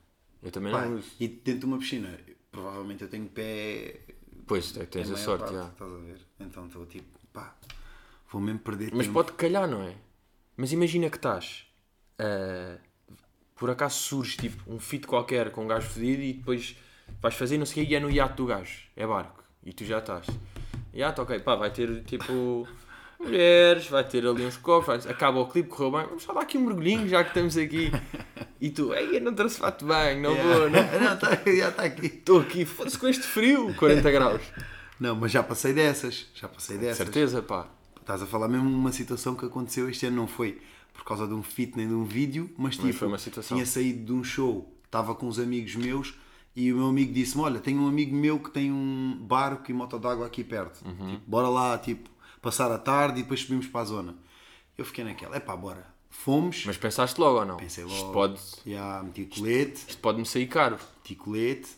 Eu 0.43 0.51
também 0.51 0.71
Pá, 0.71 0.85
não 0.85 0.97
uso. 0.97 1.07
e 1.19 1.27
dentro 1.27 1.61
de 1.61 1.65
uma 1.65 1.79
piscina, 1.79 2.09
provavelmente 2.51 3.03
eu 3.03 3.09
tenho 3.09 3.27
pé. 3.27 4.01
Pois, 4.45 4.75
é 4.77 4.81
que 4.81 4.85
tens 4.91 5.09
a 5.09 5.15
a 5.15 5.17
sorte, 5.17 5.41
parte, 5.41 5.55
já. 5.55 5.67
Estás 5.69 5.91
a 5.91 5.97
ver? 5.97 6.19
Então 6.39 6.65
estou 6.67 6.85
tipo, 6.85 7.07
pá, 7.33 7.55
vou 8.31 8.39
mesmo 8.41 8.59
perder 8.59 8.91
Mas 8.93 9.07
tempo. 9.07 9.13
pode 9.13 9.31
calhar, 9.33 9.67
não 9.67 9.81
é? 9.81 9.95
Mas 10.55 10.71
imagina 10.71 11.09
que 11.09 11.17
estás. 11.17 11.65
ah, 12.19 12.77
por 13.55 13.71
acaso 13.71 13.95
surge 13.97 14.37
tipo 14.37 14.71
um 14.71 14.79
fit 14.79 15.07
qualquer 15.07 15.49
com 15.51 15.63
um 15.63 15.67
gajo 15.67 15.89
fedido 15.89 16.21
e 16.21 16.33
depois 16.33 16.75
vais 17.19 17.33
fazer 17.33 17.57
não 17.57 17.65
sei 17.65 17.83
o 17.83 17.87
que 17.87 17.93
e 17.93 17.95
é 17.95 17.99
no 17.99 18.11
iate 18.11 18.35
do 18.35 18.45
gajo. 18.45 18.83
É 18.95 19.05
barco. 19.07 19.43
E 19.63 19.73
tu 19.73 19.83
já 19.83 19.97
estás. 19.97 20.27
Iate, 20.93 21.19
ok, 21.19 21.39
pá, 21.39 21.55
vai 21.55 21.71
ter 21.71 22.03
tipo 22.03 22.67
mulheres, 23.19 23.87
vai 23.87 24.03
ter 24.03 24.25
ali 24.25 24.45
uns 24.45 24.57
copos, 24.57 24.87
vai- 25.03 25.11
acaba 25.11 25.39
o 25.39 25.47
clipe, 25.47 25.69
correu 25.69 25.91
bem, 25.91 26.05
vamos 26.07 26.23
só 26.23 26.33
dar 26.33 26.41
aqui 26.41 26.57
um 26.57 26.61
mergulhinho 26.65 27.07
já 27.07 27.23
que 27.23 27.29
estamos 27.31 27.57
aqui. 27.57 27.91
E 28.59 28.69
tu, 28.69 28.93
ei, 28.93 29.17
eu 29.17 29.21
não 29.21 29.33
trouxe 29.33 29.57
fato 29.59 29.85
bem, 29.85 30.19
não 30.21 30.35
vou, 30.35 30.69
não 30.69 30.99
não, 30.99 31.17
tá, 31.17 31.29
já 31.45 31.69
está 31.69 31.83
aqui. 31.83 32.05
estou 32.07 32.39
aqui, 32.41 32.65
foda-se 32.65 32.97
com 32.97 33.07
este 33.07 33.23
frio, 33.23 33.73
40 33.75 34.11
graus. 34.11 34.41
Não, 34.99 35.15
mas 35.15 35.31
já 35.31 35.43
passei 35.43 35.73
dessas. 35.73 36.27
Já 36.33 36.47
passei 36.47 36.77
dessas. 36.77 36.97
Certeza, 36.97 37.41
pá. 37.41 37.67
Estás 38.01 38.21
a 38.21 38.25
falar 38.25 38.47
mesmo 38.47 38.67
de 38.69 38.75
uma 38.75 38.91
situação 38.91 39.35
que 39.35 39.45
aconteceu 39.45 39.89
este 39.89 40.05
ano, 40.07 40.15
não 40.15 40.27
foi 40.27 40.59
por 40.93 41.03
causa 41.03 41.27
de 41.27 41.33
um 41.33 41.43
fit 41.43 41.73
nem 41.77 41.87
de 41.87 41.93
um 41.93 42.03
vídeo, 42.03 42.49
mas 42.57 42.75
tipo, 42.77 42.91
foi 42.93 43.07
uma 43.07 43.19
situação. 43.19 43.55
tinha 43.57 43.65
saído 43.67 44.05
de 44.05 44.13
um 44.13 44.23
show, 44.23 44.73
estava 44.85 45.13
com 45.13 45.27
uns 45.27 45.37
amigos 45.37 45.75
meus 45.75 46.15
e 46.55 46.73
o 46.73 46.77
meu 46.77 46.87
amigo 46.87 47.13
disse-me: 47.13 47.43
Olha, 47.43 47.59
tenho 47.59 47.81
um 47.81 47.87
amigo 47.87 48.15
meu 48.15 48.39
que 48.39 48.49
tem 48.49 48.71
um 48.71 49.15
barco 49.21 49.69
e 49.69 49.73
moto 49.73 49.99
d'água 49.99 50.25
aqui 50.25 50.43
perto, 50.43 50.83
Uhum. 50.83 51.11
Tipo, 51.15 51.21
bora 51.27 51.47
lá, 51.49 51.77
tipo, 51.77 52.09
passar 52.41 52.71
a 52.71 52.77
tarde 52.77 53.19
e 53.19 53.23
depois 53.23 53.41
subimos 53.41 53.67
para 53.67 53.81
a 53.81 53.85
zona. 53.85 54.15
Eu 54.77 54.85
fiquei 54.85 55.03
naquela: 55.03 55.35
É 55.35 55.39
pá, 55.39 55.55
bora. 55.55 55.85
Fomos, 56.09 56.63
Mas 56.65 56.77
pensaste 56.77 57.19
logo 57.19 57.39
ou 57.39 57.45
não? 57.45 57.57
pensei 57.57 57.83
Isto 57.85 57.95
logo, 57.95 58.13
pode, 58.13 58.39
já, 58.65 59.03
meti 59.03 59.25
colete, 59.25 59.85
isto 59.87 60.01
pode-me 60.01 60.25
sair 60.25 60.47
caro. 60.47 60.77
meti 60.97 61.15
colete, 61.15 61.69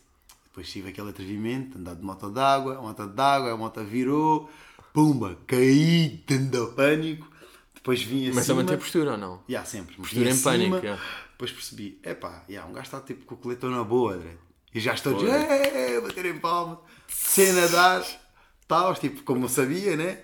depois 0.46 0.70
tive 0.72 0.90
aquele 0.90 1.10
atrevimento, 1.10 1.78
andar 1.78 1.96
de 1.96 2.04
moto 2.04 2.30
d'água, 2.30 2.78
a 2.78 2.82
moto 2.82 3.08
d'água, 3.08 3.52
a 3.52 3.58
moto 3.58 3.84
virou, 3.84 4.50
pumba, 4.94 5.38
caí, 5.46 6.24
tendo 6.26 6.68
pânico, 6.74 7.30
depois 7.74 8.02
vim 8.02 8.32
Mas 8.32 8.50
a 8.50 8.54
manter 8.54 8.78
postura 8.78 9.12
ou 9.12 9.18
não? 9.18 9.42
Yeah, 9.50 9.68
sempre. 9.68 9.96
Postura 9.96 10.26
em 10.26 10.32
acima, 10.32 10.52
pânico, 10.52 10.76
yeah. 10.78 11.04
Depois 11.32 11.52
percebi, 11.52 12.00
epá, 12.04 12.44
yeah, 12.50 12.70
um 12.70 12.74
gajo 12.74 12.86
está 12.86 13.02
tipo 13.02 13.26
com 13.26 13.36
o 13.36 13.38
coletor 13.38 13.72
na 13.72 13.84
boa, 13.84 14.14
André. 14.14 14.38
E 14.74 14.80
já 14.80 14.94
estou 14.94 15.18
a 15.18 16.02
bater 16.02 16.26
em 16.28 16.38
palmas, 16.40 16.78
sem 17.08 17.52
nadar, 17.54 18.06
tal, 18.68 18.94
tipo, 18.96 19.24
como 19.24 19.46
eu 19.46 19.50
sabia, 19.50 19.96
né? 19.98 20.22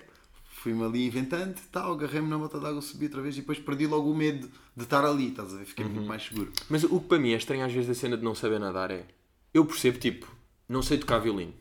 Fui-me 0.66 0.82
ali 0.82 1.06
inventando, 1.06 1.54
tal, 1.70 1.92
agarrei-me 1.92 2.26
na 2.28 2.36
moto 2.36 2.58
d'água, 2.58 2.82
subi 2.82 3.04
outra 3.04 3.22
vez 3.22 3.36
e 3.36 3.40
depois 3.40 3.56
perdi 3.56 3.86
logo 3.86 4.10
o 4.10 4.16
medo 4.16 4.50
de 4.76 4.82
estar 4.82 5.04
ali, 5.04 5.28
estás 5.28 5.54
a 5.54 5.58
ver? 5.58 5.64
Fiquei 5.64 5.84
Uhum. 5.84 5.92
muito 5.92 6.08
mais 6.08 6.24
seguro. 6.24 6.52
Mas 6.68 6.82
o 6.82 6.98
que 6.98 7.06
para 7.06 7.20
mim 7.20 7.30
é 7.30 7.36
estranho 7.36 7.64
às 7.64 7.70
vezes 7.72 7.86
da 7.86 7.94
cena 7.94 8.16
de 8.16 8.24
não 8.24 8.34
saber 8.34 8.58
nadar 8.58 8.90
é. 8.90 9.06
Eu 9.54 9.64
percebo, 9.64 9.96
tipo, 10.00 10.26
não 10.68 10.82
sei 10.82 10.98
tocar 10.98 11.20
violino. 11.20 11.54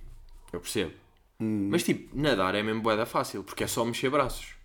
Eu 0.52 0.60
percebo. 0.60 0.92
Mas 1.38 1.84
tipo, 1.84 2.18
nadar 2.20 2.56
é 2.56 2.64
mesmo 2.64 2.82
boeda 2.82 3.06
fácil, 3.06 3.44
porque 3.44 3.64
é 3.64 3.68
só 3.68 3.86
mexer 3.86 4.10
braços. 4.10 4.56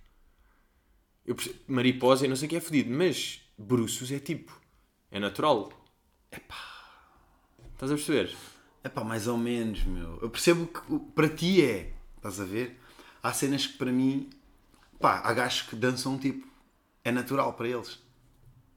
Eu 1.26 1.34
percebo, 1.34 1.58
mariposa 1.68 2.24
e 2.24 2.28
não 2.30 2.34
sei 2.34 2.46
o 2.46 2.48
que 2.48 2.56
é 2.56 2.60
fodido, 2.62 2.90
mas 2.90 3.42
bruços 3.58 4.10
é 4.10 4.18
tipo. 4.18 4.58
É 5.10 5.20
natural. 5.20 5.70
Epá. 6.32 6.56
Estás 7.74 7.92
a 7.92 7.94
perceber? 7.94 8.34
Epá, 8.82 9.04
mais 9.04 9.26
ou 9.26 9.36
menos, 9.36 9.84
meu. 9.84 10.18
Eu 10.22 10.30
percebo 10.30 10.66
que 10.66 10.98
para 11.14 11.28
ti 11.28 11.60
é, 11.62 11.92
estás 12.16 12.40
a 12.40 12.44
ver? 12.46 12.79
Há 13.22 13.32
cenas 13.32 13.66
que 13.66 13.76
para 13.78 13.92
mim, 13.92 14.28
pá, 14.98 15.20
há 15.24 15.32
gajos 15.32 15.62
que 15.62 15.76
dançam 15.76 16.18
tipo, 16.18 16.46
é 17.04 17.10
natural 17.12 17.52
para 17.54 17.68
eles. 17.68 17.98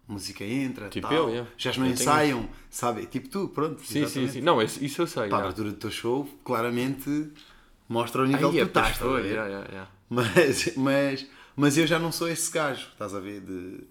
música 0.08 0.44
entra, 0.44 0.90
Tipo 0.90 1.08
tal. 1.08 1.18
eu, 1.18 1.30
yeah. 1.30 1.52
já 1.58 1.72
não 1.72 1.78
Eu 1.78 1.84
tenho 1.84 1.94
ensaiam, 1.94 2.50
sabe? 2.70 3.06
Tipo 3.06 3.30
tu, 3.30 3.48
pronto. 3.50 3.80
Sim, 3.82 3.86
sim, 3.94 4.00
exatamente. 4.02 4.32
sim. 4.34 4.42
Não, 4.42 4.62
isso 4.62 5.02
eu 5.02 5.08
sei. 5.08 5.30
Pá, 5.30 5.38
a 5.38 5.40
abertura 5.42 5.72
do 5.72 5.78
teu 5.78 5.92
show 5.92 6.28
claramente 6.44 7.32
mostra 7.88 8.22
o 8.22 8.26
nível 8.26 8.50
Aí, 8.50 8.56
que 8.56 8.60
é, 8.62 8.66
tu 8.66 8.68
estás. 8.68 9.02
a 9.02 9.08
ver? 9.08 9.26
yeah, 9.26 9.48
yeah. 9.70 9.90
Mas, 10.10 10.76
mas, 10.78 11.26
mas 11.56 11.78
eu 11.78 11.88
já 11.88 11.98
não 11.98 12.12
sou 12.12 12.28
esse 12.30 12.52
gajo, 12.52 12.88
estás 12.92 13.16
a 13.16 13.20
ver? 13.20 13.42
De... 13.42 13.84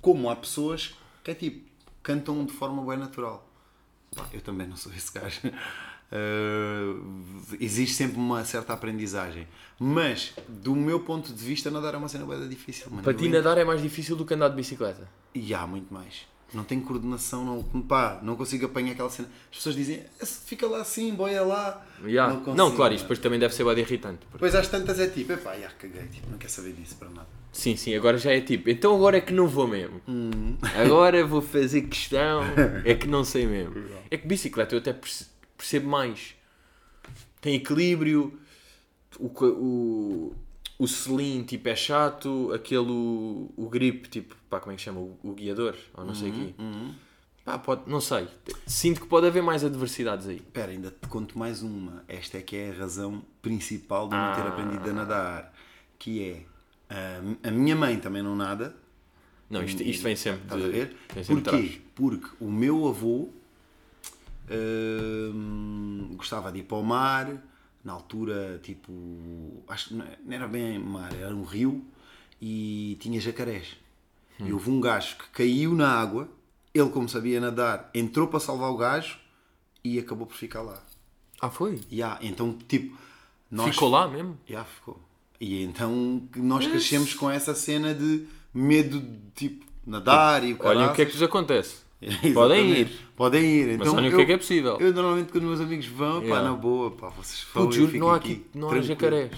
Como 0.00 0.30
há 0.30 0.36
pessoas 0.36 0.94
que 1.22 1.30
é 1.30 1.34
tipo, 1.34 1.68
cantam 2.02 2.44
de 2.46 2.52
forma 2.52 2.82
bem 2.86 2.96
natural. 2.98 3.46
Pá, 4.14 4.26
eu 4.32 4.40
também 4.40 4.66
não 4.66 4.76
sou 4.76 4.90
esse 4.92 5.12
gajo. 5.12 5.40
Uh, 6.12 7.56
existe 7.60 7.94
sempre 7.94 8.16
uma 8.16 8.44
certa 8.44 8.72
aprendizagem. 8.72 9.46
Mas, 9.78 10.32
do 10.48 10.74
meu 10.74 11.00
ponto 11.00 11.32
de 11.32 11.44
vista, 11.44 11.70
nadar 11.70 11.94
é 11.94 11.96
uma 11.96 12.08
cena 12.08 12.24
bem 12.24 12.48
difícil. 12.48 12.86
Mano. 12.90 13.02
Para 13.02 13.14
ti 13.14 13.28
nadar 13.28 13.58
é 13.58 13.64
mais 13.64 13.82
difícil 13.82 14.16
do 14.16 14.24
que 14.24 14.34
andar 14.34 14.48
de 14.48 14.56
bicicleta. 14.56 15.08
E 15.34 15.52
há 15.52 15.66
muito 15.66 15.92
mais. 15.92 16.22
Não 16.54 16.62
tenho 16.62 16.80
coordenação, 16.82 17.44
não, 17.44 17.82
pá, 17.82 18.20
não 18.22 18.36
consigo 18.36 18.66
apanhar 18.66 18.92
aquela 18.92 19.10
cena. 19.10 19.28
As 19.50 19.56
pessoas 19.56 19.74
dizem, 19.74 20.02
fica 20.46 20.66
lá 20.66 20.80
assim, 20.80 21.12
boia 21.12 21.42
lá. 21.42 21.84
Yeah. 22.04 22.32
Não, 22.34 22.38
Não, 22.40 22.54
consigo, 22.54 22.76
claro, 22.76 22.94
isto 22.94 23.02
depois 23.02 23.18
também 23.18 23.38
deve 23.38 23.52
ser 23.52 23.64
bem 23.64 23.78
irritante. 23.80 24.18
porque- 24.20 24.32
Depois 24.34 24.54
às 24.54 24.68
tantas 24.68 25.00
é 25.00 25.08
tipo, 25.08 25.32
epá, 25.32 25.56
já 25.58 25.68
caguei, 25.70 26.04
tipo, 26.06 26.30
não 26.30 26.38
quer 26.38 26.48
saber 26.48 26.72
disso 26.72 26.94
para 26.96 27.08
nada. 27.10 27.26
Sim, 27.52 27.74
sim, 27.74 27.94
agora 27.96 28.16
já 28.16 28.32
é 28.32 28.40
tipo, 28.40 28.70
então 28.70 28.94
agora 28.94 29.16
é 29.16 29.20
que 29.20 29.32
não 29.32 29.48
vou 29.48 29.66
mesmo. 29.66 30.00
Hum. 30.06 30.56
Agora 30.80 31.26
vou 31.26 31.42
fazer 31.42 31.82
questão, 31.82 32.42
é 32.84 32.94
que 32.94 33.08
não 33.08 33.24
sei 33.24 33.44
mesmo. 33.46 33.74
É 34.08 34.16
que 34.16 34.26
bicicleta 34.28 34.72
eu 34.74 34.78
até 34.78 34.92
perce- 34.92 35.26
percebo 35.56 35.88
mais. 35.88 36.34
Tem 37.40 37.54
equilíbrio, 37.54 38.38
o, 39.18 39.26
o, 39.26 40.34
o 40.78 40.88
selim 40.88 41.42
tipo 41.44 41.68
é 41.68 41.76
chato, 41.76 42.52
aquele 42.52 42.90
o, 42.90 43.50
o 43.56 43.68
grip, 43.68 44.08
tipo, 44.08 44.34
pá, 44.50 44.58
como 44.60 44.72
é 44.72 44.76
que 44.76 44.82
chama? 44.82 45.00
O, 45.00 45.18
o 45.22 45.32
guiador, 45.34 45.74
ou 45.94 46.04
não 46.04 46.14
sei 46.14 46.30
o 46.30 46.32
quê. 46.32 46.54
Pá, 47.44 47.56
pode, 47.58 47.88
não 47.88 48.00
sei. 48.00 48.26
Sinto 48.66 49.00
que 49.00 49.06
pode 49.06 49.26
haver 49.28 49.42
mais 49.42 49.62
adversidades 49.64 50.26
aí. 50.26 50.36
Espera, 50.36 50.72
ainda 50.72 50.90
te 50.90 51.06
conto 51.08 51.38
mais 51.38 51.62
uma. 51.62 52.02
Esta 52.08 52.38
é 52.38 52.42
que 52.42 52.56
é 52.56 52.70
a 52.70 52.74
razão 52.74 53.22
principal 53.40 54.08
de 54.08 54.16
eu 54.16 54.20
não 54.20 54.34
ter 54.34 54.40
Ah. 54.42 54.48
aprendido 54.48 54.90
a 54.90 54.92
nadar. 54.92 55.54
Que 55.96 56.24
é, 56.24 56.42
a, 57.44 57.48
a 57.48 57.50
minha 57.52 57.76
mãe 57.76 58.00
também 58.00 58.20
não 58.20 58.34
nada. 58.34 58.74
Não, 59.48 59.62
isto, 59.62 59.80
isto 59.80 60.02
vem 60.02 60.16
sempre 60.16 60.42
Estás 60.42 60.60
a 60.60 60.66
de. 60.66 60.72
ver? 60.72 60.96
De 61.14 61.24
Porquê? 61.24 61.80
Porque 61.94 62.26
o 62.40 62.50
meu 62.50 62.88
avô 62.88 63.28
gostava 66.16 66.52
de 66.52 66.60
ir 66.60 66.62
para 66.64 66.76
o 66.76 66.82
mar, 66.82 67.42
na 67.84 67.92
altura, 67.92 68.60
tipo, 68.62 68.92
acho 69.68 69.88
que 69.88 69.94
não 69.94 70.06
não 70.24 70.34
era 70.34 70.48
bem 70.48 70.78
mar, 70.78 71.12
era 71.14 71.34
um 71.34 71.44
rio 71.44 71.84
e 72.40 72.96
tinha 73.00 73.20
jacarés. 73.20 73.76
Hum. 74.40 74.48
E 74.48 74.52
houve 74.52 74.70
um 74.70 74.80
gajo 74.80 75.16
que 75.16 75.28
caiu 75.30 75.74
na 75.74 75.88
água, 75.88 76.28
ele, 76.74 76.90
como 76.90 77.08
sabia 77.08 77.40
nadar, 77.40 77.90
entrou 77.94 78.28
para 78.28 78.40
salvar 78.40 78.70
o 78.70 78.76
gajo 78.76 79.18
e 79.82 79.98
acabou 79.98 80.26
por 80.26 80.36
ficar 80.36 80.62
lá. 80.62 80.82
Ah, 81.40 81.50
foi? 81.50 81.80
Há, 82.02 82.18
então, 82.22 82.56
tipo, 82.68 82.96
nós 83.50 83.70
Ficou 83.70 83.88
lá 83.88 84.08
mesmo? 84.08 84.38
já 84.46 84.64
ficou. 84.64 85.00
E 85.40 85.62
então 85.62 86.22
nós 86.36 86.66
crescemos 86.66 87.14
com 87.14 87.30
essa 87.30 87.54
cena 87.54 87.94
de 87.94 88.26
medo 88.54 89.00
de 89.00 89.18
tipo 89.34 89.66
nadar 89.86 90.42
e 90.42 90.54
o 90.54 90.58
Olhem 90.64 90.86
o 90.86 90.92
que 90.94 91.02
é 91.02 91.06
que 91.06 91.12
vos 91.12 91.22
acontece. 91.22 91.85
Podem 92.34 92.70
ir. 92.72 92.90
Podem 93.16 93.44
ir. 93.44 93.78
Mas 93.78 93.88
Então, 93.88 93.96
olhem 93.96 94.12
o 94.12 94.16
que 94.16 94.22
é 94.22 94.26
que 94.26 94.32
é 94.32 94.36
possível. 94.36 94.76
Eu 94.78 94.92
normalmente 94.92 95.32
quando 95.32 95.44
meus 95.44 95.60
amigos 95.60 95.86
vão, 95.86 96.20
pá, 96.20 96.26
Yeah. 96.26 96.50
na 96.50 96.56
boa, 96.56 96.90
pá, 96.90 97.08
vocês 97.08 97.46
vão. 97.54 97.64
Puto, 97.64 97.74
eu 97.76 97.80
juro, 97.80 97.92
fico 97.92 98.04
não 98.04 98.12
há 98.12 98.16
aqui, 98.16 98.46
não 98.54 98.68
há 98.68 98.70
tranquilo. 98.70 98.94
jacarés. 98.94 99.32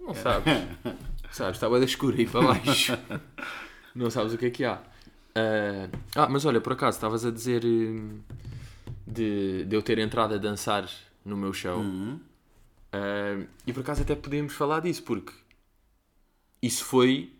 Não 0.00 0.14
sabes. 0.14 0.44
sabes, 1.32 1.56
estava 1.56 1.78
da 1.78 1.84
escura 1.84 2.16
aí 2.16 2.26
para 2.26 2.42
baixo. 2.46 2.96
não 3.94 4.10
sabes 4.10 4.32
o 4.32 4.38
que 4.38 4.46
é 4.46 4.50
que 4.50 4.64
há. 4.64 4.80
Ah, 5.34 5.88
ah, 6.14 6.28
mas 6.28 6.44
olha, 6.44 6.60
por 6.60 6.72
acaso, 6.74 6.96
estavas 6.96 7.24
a 7.26 7.30
dizer 7.30 7.64
hum, 7.64 8.20
de, 9.06 9.64
de 9.64 9.74
eu 9.74 9.82
ter 9.82 9.98
entrado 9.98 10.34
a 10.34 10.38
dançar 10.38 10.88
no 11.24 11.36
meu 11.36 11.52
show. 11.52 11.78
Uhum. 11.78 12.20
Ah, 12.92 13.42
e 13.66 13.72
por 13.72 13.80
acaso 13.80 14.02
até 14.02 14.14
podíamos 14.14 14.52
falar 14.52 14.80
disso, 14.80 15.02
porque 15.02 15.32
isso 16.62 16.84
foi, 16.84 17.32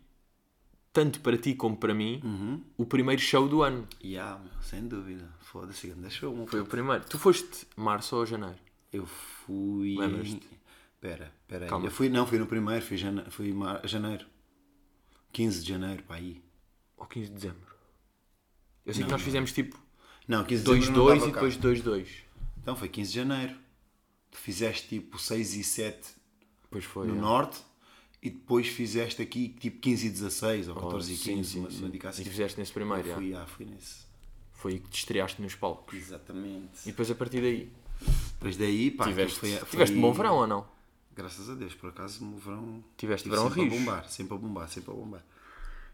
tanto 0.94 1.20
para 1.20 1.36
ti 1.36 1.54
como 1.54 1.76
para 1.76 1.92
mim, 1.92 2.20
Uhum. 2.24 2.62
o 2.78 2.86
primeiro 2.86 3.20
show 3.20 3.46
do 3.48 3.62
ano. 3.62 3.86
Yeah, 4.02 4.38
meu, 4.42 4.52
sem 4.62 4.86
dúvida. 4.86 5.28
Foda-se, 5.40 5.88
grande 5.88 6.10
show. 6.10 6.34
meu 6.34 6.46
Foi 6.46 6.60
o 6.60 6.64
primeiro. 6.66 7.04
Tu 7.04 7.18
foste 7.18 7.66
março 7.76 8.16
ou 8.16 8.24
janeiro? 8.24 8.56
Eu 8.92 9.04
fui. 9.04 9.96
Lembras-te? 9.98 10.48
Espera, 10.94 11.32
espera 11.42 11.64
aí. 11.64 11.68
Calma. 11.68 11.86
Eu 11.86 11.90
fui, 11.90 12.08
não, 12.08 12.26
fui 12.26 12.38
no 12.38 12.46
primeiro, 12.46 12.82
fui, 12.84 12.96
jane... 12.96 13.22
fui 13.28 13.52
mar... 13.52 13.86
janeiro. 13.86 14.24
15 15.32 15.62
de 15.62 15.68
janeiro, 15.68 16.02
para 16.04 16.16
aí. 16.16 16.40
Ou 16.96 17.04
15 17.06 17.26
de 17.28 17.34
dezembro? 17.34 17.74
Eu 18.86 18.94
sei 18.94 19.04
que 19.04 19.10
nós 19.10 19.20
fizemos 19.22 19.52
tipo 19.52 19.76
Não, 20.28 20.44
15 20.44 20.62
de 20.62 20.68
janeiro. 20.70 20.92
não 20.92 21.04
2-2 21.06 21.12
estava 21.16 21.28
e 21.28 21.32
cá. 21.32 21.40
depois 21.40 21.82
2-2. 21.84 22.08
Então 22.62 22.76
foi 22.76 22.88
15 22.88 23.10
de 23.10 23.16
janeiro. 23.16 23.54
Tu 24.30 24.38
fizeste 24.38 24.88
tipo 24.88 25.18
6 25.18 25.54
e 25.56 25.64
7 25.64 26.14
Depois 26.62 26.84
foi. 26.84 27.08
no 27.08 27.16
é. 27.16 27.20
norte 27.20 27.60
e 28.24 28.30
depois 28.30 28.66
fizeste 28.66 29.20
aqui 29.20 29.50
tipo 29.60 29.78
15 29.80 30.06
e 30.06 30.10
16 30.10 30.68
ou 30.68 30.76
Oh, 30.78 30.80
14 30.80 31.12
e 31.12 31.16
sim, 31.16 31.34
15, 31.36 31.50
sim, 31.50 31.58
uma, 31.60 31.70
sim. 31.70 31.78
uma 31.80 31.90
dica 31.90 32.08
assim. 32.08 32.22
E 32.22 32.24
fizeste 32.24 32.58
nesse 32.58 32.72
primeiro, 32.72 33.06
já. 33.06 33.14
Fui, 33.14 33.34
ah, 33.34 33.46
fui 33.46 33.66
nesse. 33.66 34.04
Foi 34.54 34.78
que 34.78 34.88
te 34.88 34.98
estreaste 35.00 35.42
nos 35.42 35.54
palcos. 35.54 35.94
Exatamente. 35.94 36.70
E 36.84 36.86
depois 36.86 37.10
a 37.10 37.14
partir 37.14 37.42
daí, 37.42 37.70
Depois 38.32 38.56
daí, 38.56 38.90
pá, 38.90 39.04
tiveste, 39.04 39.36
aquilo 39.38 39.58
foi, 39.58 39.68
tiveste 39.70 39.92
foi- 39.94 40.00
bom 40.02 40.12
verão 40.14 40.36
ou 40.36 40.46
não? 40.46 40.66
Graças 41.14 41.48
a 41.50 41.54
Deus, 41.54 41.74
por 41.74 41.90
acaso, 41.90 42.24
o 42.24 42.38
verão. 42.38 42.82
Tiveste 42.96 43.24
tive 43.24 43.36
verão 43.36 43.48
sempre 43.52 43.66
a 43.66 43.78
bombar, 43.78 44.08
sempre 44.08 44.34
a 44.34 44.38
bombar, 44.38 44.68
sempre 44.68 44.90
a 44.90 44.94
bombar. 44.94 45.24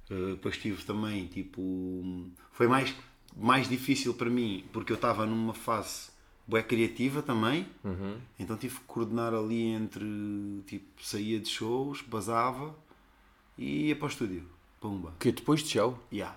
Uh, 0.09 0.31
depois 0.31 0.57
tive 0.57 0.83
também, 0.85 1.27
tipo. 1.27 2.31
Foi 2.53 2.69
mais, 2.69 2.95
mais 3.37 3.69
difícil 3.69 4.15
para 4.15 4.31
mim 4.31 4.65
porque 4.73 4.93
eu 4.93 4.97
estava 4.97 5.27
numa 5.27 5.53
fase 5.53 6.11
bué 6.51 6.63
criativa 6.63 7.23
também. 7.23 7.67
Uhum. 7.85 8.17
Então 8.39 8.57
tive 8.57 8.75
que 8.77 8.85
coordenar 8.87 9.33
ali 9.33 9.63
entre. 9.69 10.05
Tipo, 10.67 10.87
saía 11.03 11.39
de 11.39 11.49
shows, 11.49 12.03
basava 12.03 12.75
e 13.57 13.89
ia 13.89 13.97
para 13.97 14.07
o 14.07 14.09
estúdio. 14.09 14.43
Pumba. 14.81 15.13
Que 15.19 15.31
depois 15.33 15.63
de 15.63 15.69
show? 15.71 15.99
Yeah. 16.13 16.37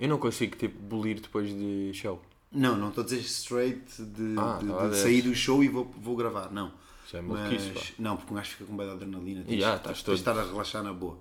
Eu 0.00 0.08
não 0.08 0.18
consigo 0.18 0.56
tipo 0.56 0.78
bolir 0.82 1.20
depois 1.20 1.48
de 1.48 1.92
show. 1.94 2.20
Não, 2.52 2.76
não 2.76 2.88
estou 2.88 3.02
a 3.02 3.04
dizer 3.04 3.20
straight 3.20 4.02
de, 4.02 4.34
Ah, 4.38 4.58
de- 4.60 4.68
tá, 4.68 4.82
de 4.84 4.90
dez. 4.90 4.96
sair 5.02 5.22
do 5.22 5.34
show 5.34 5.62
e 5.62 5.68
vou, 5.68 5.84
vou 5.98 6.16
gravar. 6.16 6.50
Não. 6.50 6.72
Isso 7.06 7.16
é 7.16 7.22
pá. 7.22 7.80
Não, 7.98 8.16
porque 8.16 8.32
um 8.32 8.36
gajo 8.36 8.50
fica 8.50 8.64
com 8.64 8.76
bem 8.76 8.86
de 8.86 8.92
adrenalina. 8.92 9.42
Tens, 9.44 9.58
Yeah, 9.58 9.78
tens, 9.78 10.02
de 10.02 10.12
estar 10.12 10.36
a 10.38 10.42
relaxar 10.44 10.82
na 10.82 10.92
boa. 10.92 11.18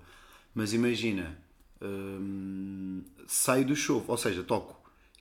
Mas 0.53 0.73
imagina, 0.73 1.37
hum, 1.81 3.03
saio 3.27 3.65
do 3.65 3.75
show, 3.75 4.03
ou 4.07 4.17
seja, 4.17 4.43
toco 4.43 4.75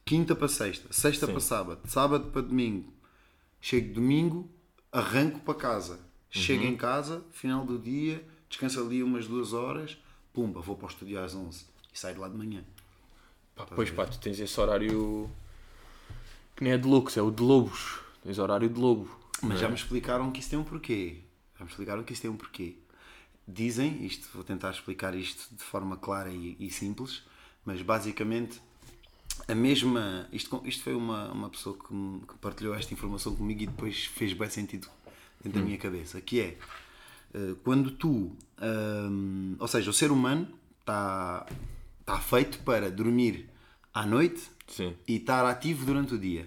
quinta 0.05 0.35
para 0.35 0.49
sexta, 0.49 0.93
sexta 0.93 1.27
para 1.27 1.40
sábado, 1.40 1.81
sábado 1.87 2.31
para 2.31 2.43
domingo. 2.43 2.93
Chego 3.61 3.95
domingo, 3.95 4.51
arranco 4.93 5.40
para 5.40 5.55
casa. 5.55 5.99
Chego 6.31 6.64
Uhum. 6.64 6.71
em 6.71 6.77
casa, 6.77 7.25
final 7.31 7.64
do 7.64 7.79
dia, 7.79 8.27
descanso 8.49 8.81
ali 8.81 9.03
umas 9.03 9.27
duas 9.27 9.53
horas, 9.53 9.97
pumba, 10.33 10.61
vou 10.61 10.77
para 10.77 10.87
o 10.87 10.90
estúdio 10.90 11.23
às 11.23 11.35
11 11.35 11.64
e 11.93 11.99
saio 11.99 12.14
de 12.14 12.21
lá 12.21 12.29
de 12.29 12.37
manhã. 12.37 12.64
Pá, 13.55 13.64
pois 13.67 13.90
pá, 13.90 14.05
tu 14.05 14.19
tens 14.19 14.40
esse 14.40 14.61
horário 14.61 15.31
que 16.57 16.64
nem 16.64 16.73
é 16.73 16.77
de 16.79 16.87
loucos, 16.88 17.17
é 17.17 17.23
o 17.23 17.31
de 17.31 17.43
lobos. 17.43 18.01
Tens 18.23 18.38
horário 18.38 18.69
de 18.69 18.79
lobo. 18.81 19.09
Mas 19.43 19.61
já 19.61 19.69
me 19.69 19.75
explicaram 19.75 20.33
que 20.33 20.40
isso 20.40 20.51
tem 20.51 20.59
um 20.59 20.64
porquê. 20.64 21.19
Já 21.59 21.64
me 21.64 21.71
explicaram 21.71 22.03
que 22.03 22.12
isso 22.12 22.23
tem 22.23 22.31
um 22.31 22.37
porquê. 22.37 22.77
Dizem, 23.47 24.05
isto 24.05 24.29
vou 24.35 24.43
tentar 24.43 24.71
explicar 24.71 25.14
isto 25.14 25.55
de 25.55 25.62
forma 25.62 25.97
clara 25.97 26.31
e, 26.31 26.57
e 26.59 26.71
simples, 26.71 27.23
mas 27.64 27.83
basicamente 27.83 28.61
a 29.49 29.55
mesma. 29.55 30.29
Isto, 30.33 30.62
isto 30.64 30.83
foi 30.83 30.94
uma, 30.94 31.31
uma 31.33 31.51
pessoa 31.51 31.77
que, 31.77 31.92
me- 31.94 32.20
que 32.20 32.35
partilhou 32.37 32.75
esta 32.75 32.92
informação 32.94 33.35
comigo 33.35 33.62
e 33.62 33.66
depois 33.66 34.05
fez 34.07 34.33
bem 34.33 34.49
sentido 34.51 34.88
dentro 35.42 35.59
da 35.61 35.64
minha 35.64 35.79
cabeça. 35.79 36.20
Que 36.20 36.40
é 36.40 36.59
eh, 37.35 37.55
quando 37.64 37.90
tu. 37.92 38.37
hum, 38.62 39.57
ou 39.59 39.68
seja, 39.68 39.90
o 39.90 39.92
ser 39.92 40.11
humano 40.12 40.49
está 40.81 41.47
está 42.01 42.18
feito 42.20 42.59
para 42.61 42.90
dormir 42.90 43.49
à 43.94 44.05
noite 44.05 44.42
Sim. 44.68 44.94
e 45.09 45.16
estar 45.16 45.44
ativo 45.47 45.87
durante 45.87 46.14
o 46.14 46.18
dia. 46.18 46.47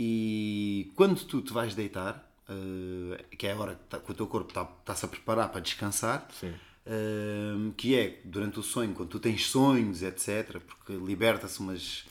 E 0.00 0.92
quando 0.94 1.16
tu 1.24 1.42
te 1.42 1.52
vais 1.52 1.74
deitar, 1.74 2.24
eh, 2.48 3.24
que 3.36 3.46
é 3.48 3.52
a 3.52 3.56
hora 3.58 3.74
que, 3.74 3.84
tá- 3.88 3.98
que 3.98 4.10
o 4.10 4.14
teu 4.14 4.26
corpo 4.28 4.50
está- 4.50 4.68
está-se 4.80 5.04
a 5.04 5.08
preparar 5.08 5.48
para 5.50 5.60
descansar, 5.60 6.28
Sim. 6.38 6.54
Eh, 6.88 7.70
que 7.76 7.94
é 7.94 8.20
durante 8.24 8.58
o 8.58 8.62
sonho, 8.62 8.94
quando 8.94 9.08
tu 9.10 9.20
tens 9.20 9.46
sonhos, 9.46 10.02
etc., 10.02 10.58
porque 10.60 10.92
liberta-se 10.94 11.60
umas, 11.60 12.04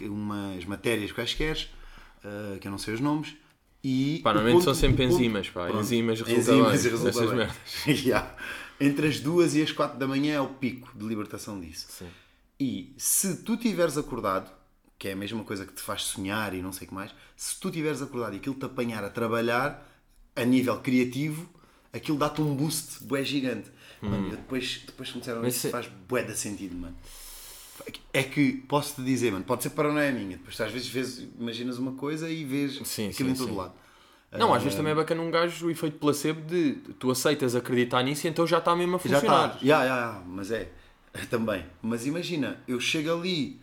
umas 0.00 0.64
matérias 0.64 1.12
quaisquer, 1.12 1.68
eh, 2.24 2.58
que 2.60 2.66
eu 2.66 2.70
não 2.72 2.78
sei 2.78 2.94
os 2.94 3.00
nomes, 3.00 3.34
e 3.84 4.20
Pá, 4.22 4.32
normalmente 4.32 4.64
são 4.64 4.74
sempre 4.74 5.06
ponto- 5.06 5.16
enzimas, 5.18 5.50
pá. 5.50 5.66
Pronto. 5.66 5.80
Enzimas 5.80 6.20
resulta 6.20 6.40
Enzimas 6.52 6.80
bem 6.82 6.86
e 6.86 6.90
resulta 6.96 7.20
bem. 7.26 7.34
merdas. 7.36 7.56
Yeah. 7.86 8.36
Entre 8.80 9.06
as 9.08 9.20
duas 9.20 9.54
e 9.54 9.62
as 9.62 9.70
quatro 9.70 9.98
da 9.98 10.06
manhã 10.08 10.34
é 10.34 10.40
o 10.40 10.48
pico 10.48 10.90
de 10.96 11.04
libertação 11.06 11.60
disso. 11.60 11.86
Sim. 11.90 12.08
E 12.58 12.94
se 12.96 13.36
tu 13.42 13.56
tiveres 13.56 13.96
acordado, 13.98 14.50
que 14.98 15.08
é 15.08 15.12
a 15.12 15.16
mesma 15.16 15.42
coisa 15.44 15.66
que 15.66 15.72
te 15.72 15.82
faz 15.82 16.02
sonhar 16.04 16.54
e 16.54 16.62
não 16.62 16.72
sei 16.72 16.86
o 16.86 16.88
que 16.88 16.94
mais, 16.94 17.12
se 17.36 17.58
tu 17.60 17.70
tiveres 17.70 18.00
acordado 18.02 18.34
e 18.34 18.36
aquilo 18.38 18.54
te 18.54 18.64
apanhar 18.64 19.04
a 19.04 19.10
trabalhar 19.10 19.88
a 20.34 20.44
nível 20.44 20.78
criativo, 20.80 21.48
aquilo 21.92 22.18
dá-te 22.18 22.40
um 22.40 22.54
boost 22.54 23.04
bué 23.04 23.22
gigante. 23.24 23.70
Mano, 24.00 24.26
eu 24.28 24.36
depois, 24.36 24.82
depois 24.86 25.08
que 25.10 25.14
me 25.16 25.20
disseram 25.20 25.42
Hum. 25.42 25.46
Isso, 25.46 25.68
faz 25.70 25.88
bué 26.08 26.22
de 26.24 26.36
sentido, 26.36 26.76
mano. 26.76 26.96
É 28.12 28.22
que 28.22 28.52
posso 28.68 28.96
te 28.96 29.02
dizer, 29.04 29.32
mano, 29.32 29.44
pode 29.44 29.62
ser 29.62 29.70
paranoia 29.70 30.12
minha. 30.12 30.36
Depois 30.36 30.60
às 30.60 30.70
vezes 30.72 30.88
vês, 30.88 31.26
imaginas 31.38 31.78
uma 31.78 31.92
coisa 31.92 32.28
e 32.28 32.44
vês 32.44 32.80
Sim, 32.84 33.08
aquilo 33.08 33.28
sim, 33.30 33.34
em 33.34 33.38
todo 33.38 33.50
sim. 33.50 33.56
lado. 33.56 33.72
Não, 34.32 34.52
às 34.54 34.62
vezes 34.62 34.76
também 34.76 34.92
é 34.92 34.94
bacana 34.94 35.20
um 35.20 35.30
gajo 35.30 35.66
o 35.66 35.70
efeito 35.70 35.98
placebo 35.98 36.40
de 36.42 36.72
tu 36.98 37.10
aceitas 37.10 37.54
acreditar 37.54 38.02
nisso 38.02 38.26
e 38.26 38.30
então 38.30 38.46
já 38.46 38.58
está 38.58 38.74
mesmo 38.74 38.96
a 38.96 38.98
Já 38.98 39.02
funcionar. 39.20 39.46
está. 39.54 39.58
Já, 39.66 39.86
já, 39.86 39.86
já, 39.86 40.22
mas 40.26 40.50
é. 40.50 40.68
Também. 41.30 41.64
Mas 41.82 42.06
imagina, 42.06 42.58
eu 42.66 42.80
chego 42.80 43.12
ali, 43.12 43.60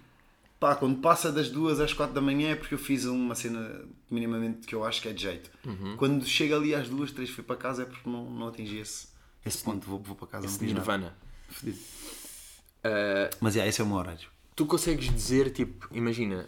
pá, 0.60 0.76
quando 0.76 1.00
passa 1.00 1.32
das 1.32 1.50
duas 1.50 1.80
às 1.80 1.94
quatro 1.94 2.14
da 2.14 2.22
manhã 2.22 2.50
é 2.50 2.56
porque 2.56 2.74
eu 2.74 2.80
fiz 2.80 3.06
uma 3.06 3.34
cena 3.34 3.86
minimamente 4.10 4.68
que 4.68 4.76
eu 4.76 4.84
acho 4.84 5.02
que 5.02 5.08
é 5.08 5.14
de 5.14 5.22
jeito. 5.22 5.50
Uhum. 5.66 5.96
Quando 5.96 6.26
chego 6.26 6.56
ali 6.56 6.76
às 6.76 6.90
duas, 6.90 7.12
três, 7.12 7.30
fui 7.30 7.44
para 7.44 7.56
casa 7.56 7.84
é 7.84 7.86
porque 7.86 8.10
não, 8.10 8.30
não 8.30 8.48
atingi 8.50 8.78
esse, 8.78 9.08
esse 9.46 9.64
ponto. 9.64 9.88
Vou, 9.88 10.00
vou 10.00 10.16
para 10.16 10.28
casa, 10.28 10.46
Esse. 10.46 10.64
Nirvana. 10.64 11.16
Fedido. 11.50 11.78
Uh, 11.80 13.36
Mas 13.40 13.56
é, 13.56 13.68
esse 13.68 13.82
é 13.82 13.84
o 13.84 13.88
meu 13.88 13.98
horário. 13.98 14.28
tu 14.56 14.66
consegues 14.66 15.14
dizer, 15.14 15.52
tipo, 15.52 15.88
imagina, 15.92 16.48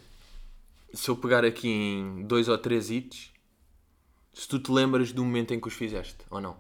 se 0.93 1.10
eu 1.10 1.15
pegar 1.15 1.43
aqui 1.43 1.67
em 1.69 2.24
dois 2.24 2.47
ou 2.47 2.58
três 2.58 2.89
hits, 2.89 3.32
se 4.34 4.47
tu 4.47 4.60
te 4.60 4.71
lembras 4.71 5.12
do 5.12 5.24
momento 5.24 5.54
em 5.54 5.60
que 5.60 5.67
os 5.67 5.74
fizeste, 5.74 6.17
ou 6.30 6.39
não? 6.39 6.56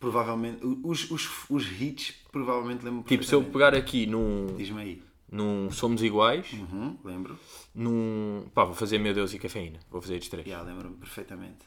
Provavelmente, 0.00 0.60
os, 0.82 1.10
os, 1.10 1.28
os 1.50 1.80
hits, 1.80 2.14
provavelmente 2.32 2.84
lembro 2.84 3.02
Tipo, 3.02 3.22
se 3.22 3.34
eu 3.34 3.44
pegar 3.44 3.74
aqui 3.74 4.06
num, 4.06 4.46
Diz-me 4.56 4.80
aí. 4.80 5.02
Num 5.30 5.70
Somos 5.70 6.02
Iguais, 6.02 6.52
Uhum, 6.52 6.96
lembro. 7.04 7.38
num. 7.74 8.46
pá, 8.54 8.64
vou 8.64 8.74
fazer 8.74 8.98
Meu 8.98 9.12
Deus 9.14 9.32
e 9.34 9.38
Cafeína. 9.38 9.78
Vou 9.90 10.00
fazer 10.00 10.14
estes 10.14 10.30
três. 10.30 10.46
Já, 10.46 10.62
lembro-me 10.62 10.96
perfeitamente. 10.96 11.66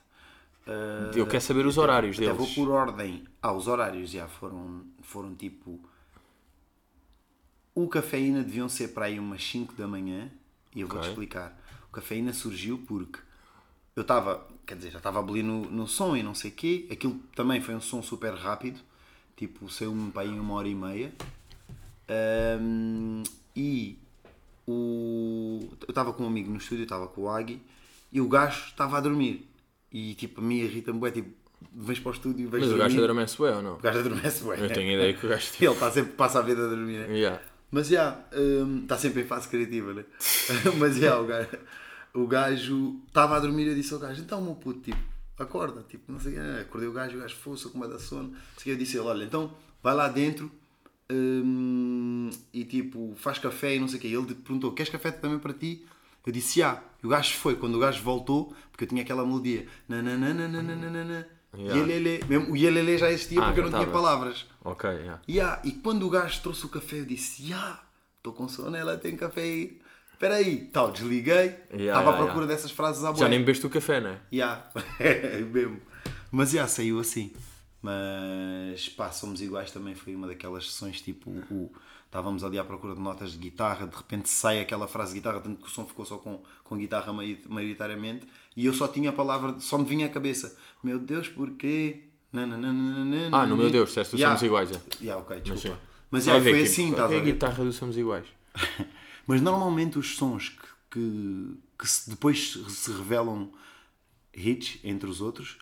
Ah, 0.68 1.12
Eu 1.16 1.26
quero 1.28 1.42
saber 1.42 1.66
os 1.66 1.78
horários 1.78 2.18
Até 2.18 2.26
deles. 2.26 2.38
vou 2.38 2.66
por 2.66 2.72
ordem. 2.74 3.24
Ah, 3.42 3.54
os 3.54 3.68
horários 3.68 4.10
já 4.12 4.28
foram, 4.28 4.86
foram 5.02 5.34
tipo. 5.36 5.80
O 7.74 7.88
cafeína 7.88 8.44
deviam 8.44 8.68
ser 8.68 8.90
para 8.90 9.06
aí 9.06 9.18
umas 9.20 9.44
5 9.44 9.74
da 9.76 9.88
manhã 9.88 10.30
e 10.76 10.82
eu 10.82 10.88
vou-te 10.88 11.04
Ok. 11.04 11.10
explicar. 11.12 11.58
O 11.90 11.92
cafeína 11.92 12.34
surgiu 12.34 12.84
porque 12.88 13.20
eu 13.96 14.02
estava, 14.02 14.46
quer 14.66 14.76
dizer, 14.76 14.92
já 14.92 14.98
estava 14.98 15.20
a 15.20 15.22
abolir 15.22 15.44
no, 15.44 15.70
no 15.70 15.88
som 15.88 16.16
e 16.16 16.22
não 16.24 16.36
sei 16.36 16.52
o 16.52 16.54
quê. 16.54 16.88
Aquilo 16.92 17.16
também 17.36 17.62
foi 17.62 17.74
um 17.76 17.82
som 17.82 18.02
super 18.02 18.34
rápido, 18.34 18.80
tipo, 19.38 19.70
saiu-me 19.70 20.12
para 20.12 20.24
aí 20.24 20.30
uma 20.40 20.54
hora 20.56 20.68
e 20.68 20.76
meia. 20.76 21.14
Ahm, 22.10 23.24
e 23.56 23.98
o, 24.68 25.60
eu 25.82 25.90
estava 25.90 26.14
com 26.14 26.24
um 26.24 26.28
amigo 26.28 26.52
no 26.52 26.58
estúdio, 26.58 26.84
estava 26.84 27.08
com 27.08 27.22
o 27.22 27.30
Agui, 27.30 27.62
e 28.12 28.22
o 28.22 28.28
gajo 28.28 28.68
estava 28.68 28.98
a 28.98 29.02
dormir. 29.02 29.50
E 29.92 30.14
tipo, 30.16 30.42
a 30.42 30.44
mim 30.44 30.58
irrita-me, 30.58 31.00
bué, 31.00 31.12
tipo, 31.12 31.30
vens 31.74 32.00
para 32.00 32.10
o 32.10 32.14
estúdio 32.14 32.44
e 32.44 32.48
vais 32.48 32.64
Mas 32.64 32.74
o 32.74 32.78
gajo 32.78 32.98
adormece 32.98 33.42
bem 33.42 33.54
ou 33.54 33.62
não? 33.62 33.74
O 33.76 33.80
gajo 33.80 34.00
adormece, 34.00 34.44
bué. 34.44 34.64
Eu 34.64 34.74
tenho 34.74 34.92
ideia 34.92 35.14
que 35.14 35.26
o 35.26 35.30
gajo. 35.30 35.48
Ele 35.60 35.72
está 35.72 35.92
sempre, 35.92 36.14
passa 36.14 36.40
a 36.40 36.42
vida 36.42 36.66
a 36.66 36.68
dormir, 36.70 37.08
né? 37.08 37.18
Yeah. 37.18 37.42
Mas 37.70 37.88
já, 37.88 38.20
hum, 38.34 38.82
está 38.84 38.98
sempre 38.98 39.22
em 39.22 39.26
fase 39.26 39.48
criativa, 39.48 39.94
né? 39.94 40.04
Mas 40.78 40.98
já, 40.98 41.20
o 41.20 41.26
gajo 41.26 41.58
o 42.14 42.28
gajo 42.28 43.00
estava 43.08 43.38
a 43.38 43.40
dormir 43.40 43.66
e 43.66 43.70
eu 43.70 43.76
disse 43.76 43.94
ao 43.94 44.00
gajo, 44.00 44.22
então 44.22 44.42
meu 44.42 44.56
puto, 44.56 44.82
tipo, 44.82 45.00
acorda, 45.38 45.84
tipo, 45.88 46.12
não 46.12 46.20
sei 46.20 46.34
o 46.34 46.36
que, 46.36 46.62
acordei 46.62 46.90
o 46.90 46.94
gajo, 46.94 47.18
o 47.18 47.22
gajo 47.22 47.36
fosse 47.36 47.68
com 47.70 47.78
uma 47.78 47.88
da 47.88 48.00
sono, 48.00 48.30
não 48.30 48.36
sei 48.58 48.60
o 48.60 48.64
que, 48.64 48.70
eu 48.72 48.78
disse 48.78 48.98
ele, 48.98 49.08
olha, 49.08 49.24
então 49.24 49.54
vai 49.82 49.94
lá 49.94 50.08
dentro 50.08 50.52
hum, 51.12 52.30
e 52.54 52.64
tipo, 52.64 53.14
faz 53.18 53.38
café 53.40 53.76
e 53.76 53.80
não 53.80 53.88
sei 53.88 53.98
o 53.98 54.02
que, 54.02 54.08
ele 54.08 54.36
perguntou, 54.36 54.72
queres 54.74 54.92
café 54.92 55.12
também 55.12 55.40
para 55.40 55.54
ti? 55.54 55.86
Eu 56.26 56.32
disse, 56.32 56.60
já, 56.60 56.82
e 57.04 57.06
o 57.06 57.10
gajo 57.10 57.34
foi, 57.38 57.56
quando 57.56 57.76
o 57.76 57.80
gajo 57.80 58.02
voltou, 58.04 58.54
porque 58.72 58.84
eu 58.86 58.88
tinha 58.88 59.02
aquela 59.02 59.26
melodia, 59.26 59.66
nananana, 59.90 61.28
Yeah. 61.54 61.82
Yelele, 61.82 62.24
mesmo 62.30 62.54
o 62.54 62.56
Yelele 62.56 62.98
já 62.98 63.12
existia 63.12 63.42
Ah, 63.42 63.48
porque 63.48 63.60
eu 63.60 63.66
já 63.66 63.72
não 63.72 63.80
tinha 63.80 63.92
palavras. 63.92 64.46
Ok, 64.64 64.90
yeah. 64.90 65.22
Ya, 65.28 65.62
E 65.66 65.74
quando 65.74 66.08
o 66.08 66.10
gajo 66.10 66.42
trouxe 66.42 66.66
o 66.66 66.70
café, 66.70 67.02
eu 67.02 67.06
disse: 67.06 67.50
Ya, 67.50 67.78
estou 68.16 68.32
com 68.32 68.48
sono, 68.48 68.74
ela 68.78 68.96
tem 68.98 69.18
café 69.18 69.42
aí. 69.42 69.82
Espera 70.14 70.36
aí. 70.36 70.70
Tal, 70.72 70.94
desliguei. 70.94 71.56
Estava 71.70 72.12
Ya, 72.12 72.16
à 72.16 72.18
procura 72.24 72.48
dessas 72.48 72.72
frases 72.72 73.04
à 73.04 73.08
Já 73.08 73.14
boa. 73.14 73.28
nem 73.28 73.40
bebeste 73.40 73.66
o 73.66 73.70
café, 73.70 74.00
não 74.00 74.12
é? 74.12 74.20
Ya, 74.32 74.66
é 74.98 75.40
mesmo. 75.42 75.82
Mas 76.32 76.52
já, 76.52 76.66
saiu 76.68 77.02
assim. 77.02 77.34
Mas 77.82 78.88
pá, 78.90 79.12
somos 79.12 79.42
iguais 79.42 79.72
também. 79.72 79.96
Foi 79.96 80.16
uma 80.16 80.28
daquelas 80.28 80.66
sessões 80.72 81.02
tipo. 81.02 81.30
O, 81.50 81.72
estávamos 82.06 82.44
ali 82.44 82.60
à 82.60 82.64
procura 82.64 82.94
de 82.94 83.00
notas 83.02 83.32
de 83.32 83.38
guitarra, 83.38 83.88
de 83.88 83.96
repente 83.96 84.28
sai 84.30 84.60
aquela 84.60 84.88
frase 84.88 85.14
de 85.14 85.20
guitarra, 85.20 85.40
tanto 85.40 85.62
que 85.62 85.68
o 85.68 85.72
som 85.72 85.86
ficou 85.86 86.06
só 86.06 86.18
com, 86.18 86.42
com 86.64 86.78
guitarra 86.78 87.12
mai- 87.14 87.40
maioritariamente. 87.48 88.28
E 88.56 88.66
eu 88.66 88.74
só 88.74 88.88
tinha 88.88 89.10
a 89.10 89.14
palavra, 89.14 89.60
só 89.60 89.78
me 89.78 89.86
vinha 89.86 90.06
à 90.08 90.10
cabeça: 90.10 90.56
Meu 90.84 91.00
Deus, 91.00 91.28
porquê? 91.30 92.04
Nananana, 92.34 93.30
Ah, 93.32 93.46
no 93.46 93.58
meu 93.58 93.70
Deus, 93.70 93.90
disseste 93.90 94.18
Ya. 94.18 94.28
Somos 94.30 94.44
Iguais. 94.44 94.72
é. 94.72 94.82
Ya, 95.06 95.18
ok, 95.18 95.36
Mas 95.36 95.44
desculpa. 95.62 95.80
Mas 96.10 96.24
já, 96.26 96.38
ver 96.40 96.50
foi 96.52 96.60
que- 96.62 96.68
assim, 96.68 96.84
qual 96.84 96.92
estás 96.92 97.12
é 97.12 97.16
a 97.16 97.18
a 97.18 97.24
ver? 97.24 97.32
guitarra 97.34 97.64
do 97.66 97.74
Somos 97.74 97.98
Iguais. 97.98 98.26
Mas 99.28 99.42
normalmente 99.42 99.98
os 100.00 100.16
sons 100.16 100.50
que, 100.50 100.68
que, 100.92 101.58
que 101.80 101.88
se- 101.88 102.10
depois 102.10 102.54
se 102.70 102.92
revelam 102.92 103.52
hits 104.34 104.80
entre 104.84 105.10
os 105.10 105.20
outros 105.22 105.58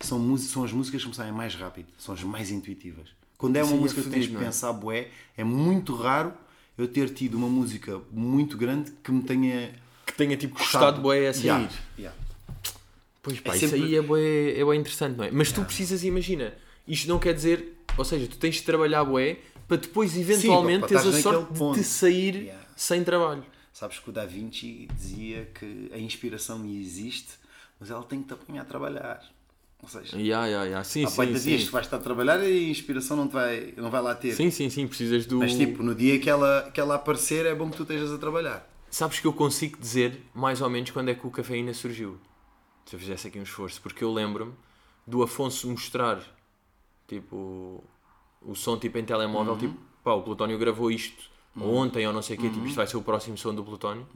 são, 0.00 0.36
são 0.38 0.64
as 0.64 0.72
músicas 0.72 1.02
que 1.02 1.08
me 1.08 1.14
saem 1.14 1.32
mais 1.32 1.54
rápido, 1.54 1.88
são 1.98 2.14
as 2.14 2.22
mais 2.22 2.50
intuitivas. 2.50 3.08
Quando 3.38 3.56
é 3.56 3.60
uma 3.62 3.66
Isso 3.66 3.74
aí 3.74 3.78
é 3.78 3.82
música 3.82 4.02
que 4.02 4.10
tens 4.10 4.26
de 4.28 4.36
é? 4.36 4.38
pensar 4.38 4.72
bué, 4.72 5.08
é 5.36 5.44
muito 5.44 5.94
raro 5.94 6.32
eu 6.78 6.86
ter 6.88 7.10
tido 7.10 7.36
uma 7.36 7.48
música 7.48 8.00
muito 8.10 8.56
grande 8.56 8.92
que 9.02 9.10
me 9.12 9.22
tenha 9.22 9.74
Que 10.06 10.12
tenha 10.14 10.36
tipo 10.36 10.58
gostado 10.58 11.00
bué 11.00 11.28
a 11.28 11.34
sair. 11.34 11.44
Yeah, 11.46 11.70
yeah. 11.98 12.18
Pois 13.22 13.40
pá, 13.40 13.52
É 13.52 13.56
isso 13.56 13.68
sempre- 13.68 13.84
aí 13.86 13.96
é 13.96 14.02
bué, 14.02 14.58
é 14.58 14.64
bué 14.64 14.76
interessante, 14.76 15.16
não 15.16 15.24
é? 15.24 15.30
Mas 15.30 15.50
tu 15.52 15.64
precisas, 15.64 16.04
imagina, 16.04 16.54
isto 16.86 17.08
não 17.08 17.18
quer 17.18 17.34
dizer, 17.34 17.76
ou 17.98 18.04
seja, 18.04 18.26
tu 18.26 18.36
tens 18.38 18.56
de 18.56 18.62
trabalhar 18.62 19.04
bué 19.04 19.38
para 19.66 19.78
depois 19.78 20.16
eventualmente 20.16 20.80
para 20.86 20.88
teres 21.00 21.06
a 21.06 21.20
sorte 21.22 21.58
ponto. 21.58 21.76
de 21.78 21.84
sair 21.84 22.36
Yeah. 22.36 22.64
sem 22.76 23.02
trabalho. 23.02 23.44
Sabes 23.72 23.98
que 23.98 24.08
o 24.08 24.12
Da 24.12 24.24
Vinci 24.24 24.88
dizia 24.96 25.50
que 25.52 25.90
a 25.92 25.98
inspiração 25.98 26.64
existe, 26.64 27.32
mas 27.80 27.90
ela 27.90 28.02
tem 28.04 28.22
que 28.22 28.28
te 28.28 28.32
apanhar 28.34 28.62
a 28.62 28.64
trabalhar. 28.64 29.22
Ou 29.82 29.88
seja, 29.88 30.16
Ya, 30.18 30.46
ya, 30.46 30.64
ya. 30.64 30.84
Sim, 30.84 31.04
há 31.04 31.08
sim, 31.08 31.26
dias 31.26 31.42
sim. 31.42 31.66
que 31.66 31.72
vais 31.72 31.86
estar 31.86 31.98
a 31.98 32.00
trabalhar 32.00 32.38
e 32.42 32.66
a 32.66 32.70
inspiração 32.70 33.16
não, 33.16 33.28
te 33.28 33.32
vai, 33.34 33.74
não 33.76 33.90
vai 33.90 34.00
lá 34.02 34.14
ter. 34.14 34.32
Sim, 34.32 34.50
sim, 34.50 34.68
sim, 34.70 34.86
precisas 34.86 35.26
do... 35.26 35.38
Mas 35.38 35.54
tipo, 35.54 35.82
no 35.82 35.94
dia 35.94 36.18
que 36.18 36.28
ela, 36.30 36.70
que 36.72 36.80
ela 36.80 36.94
aparecer 36.96 37.44
é 37.46 37.54
bom 37.54 37.70
que 37.70 37.76
tu 37.76 37.82
estejas 37.82 38.10
a 38.10 38.18
trabalhar. 38.18 38.68
Sabes 38.90 39.20
que 39.20 39.26
eu 39.26 39.32
consigo 39.32 39.78
dizer 39.78 40.22
mais 40.34 40.60
ou 40.62 40.70
menos 40.70 40.90
quando 40.90 41.10
é 41.10 41.14
que 41.14 41.26
o 41.26 41.30
cafeína 41.30 41.74
surgiu. 41.74 42.18
Se 42.86 42.96
eu 42.96 43.00
fizesse 43.00 43.28
aqui 43.28 43.38
um 43.38 43.42
esforço. 43.42 43.80
Porque 43.82 44.02
eu 44.02 44.12
lembro-me 44.12 44.54
do 45.06 45.22
Afonso 45.22 45.68
mostrar 45.68 46.20
tipo 47.06 47.84
o 48.42 48.54
som 48.54 48.78
tipo 48.78 48.96
em 48.98 49.04
telemóvel, 49.04 49.52
Uhum. 49.54 49.58
tipo, 49.58 49.74
pá, 50.02 50.12
o 50.12 50.22
Plutónio 50.22 50.58
gravou 50.58 50.90
isto 50.90 51.30
ontem 51.60 52.06
ou 52.06 52.12
não 52.12 52.22
sei 52.22 52.36
o 52.36 52.40
quê, 52.40 52.48
tipo, 52.48 52.60
Uhum. 52.60 52.66
isto 52.66 52.76
vai 52.76 52.86
ser 52.86 52.96
o 52.96 53.02
próximo 53.02 53.36
som 53.36 53.54
do 53.54 53.64
Plutónio. 53.64 54.06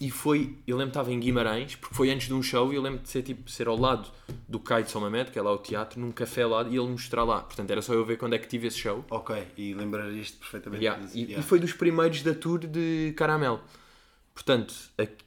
E 0.00 0.10
foi, 0.10 0.58
eu 0.66 0.76
lembro 0.76 0.90
que 0.92 0.98
estava 0.98 1.12
em 1.12 1.20
Guimarães, 1.20 1.76
porque 1.76 1.94
foi 1.94 2.10
antes 2.10 2.26
de 2.26 2.34
um 2.34 2.42
show 2.42 2.72
e 2.72 2.76
eu 2.76 2.82
lembro 2.82 3.00
de 3.02 3.08
ser 3.08 3.22
tipo 3.22 3.48
ser 3.48 3.68
ao 3.68 3.76
lado 3.76 4.10
do 4.48 4.58
Kite 4.58 4.90
Somamed, 4.90 5.30
que 5.30 5.38
é 5.38 5.42
lá 5.42 5.52
o 5.52 5.58
teatro, 5.58 6.00
num 6.00 6.10
café 6.10 6.44
lá 6.44 6.62
e 6.64 6.76
ele 6.76 6.88
mostrar 6.88 7.22
lá. 7.22 7.40
Portanto, 7.42 7.70
era 7.70 7.80
só 7.80 7.94
eu 7.94 8.04
ver 8.04 8.16
quando 8.18 8.34
é 8.34 8.38
que 8.38 8.48
tive 8.48 8.66
esse 8.66 8.78
show. 8.78 9.04
Ok, 9.10 9.46
e 9.56 9.74
lembrarias-te 9.74 10.36
perfeitamente 10.38 10.82
Yeah. 10.82 11.04
E, 11.14 11.20
Yeah. 11.20 11.38
e 11.40 11.42
foi 11.42 11.60
dos 11.60 11.72
primeiros 11.72 12.20
da 12.22 12.34
tour 12.34 12.58
de 12.66 13.12
Caramel. 13.16 13.60
Portanto, 14.34 14.74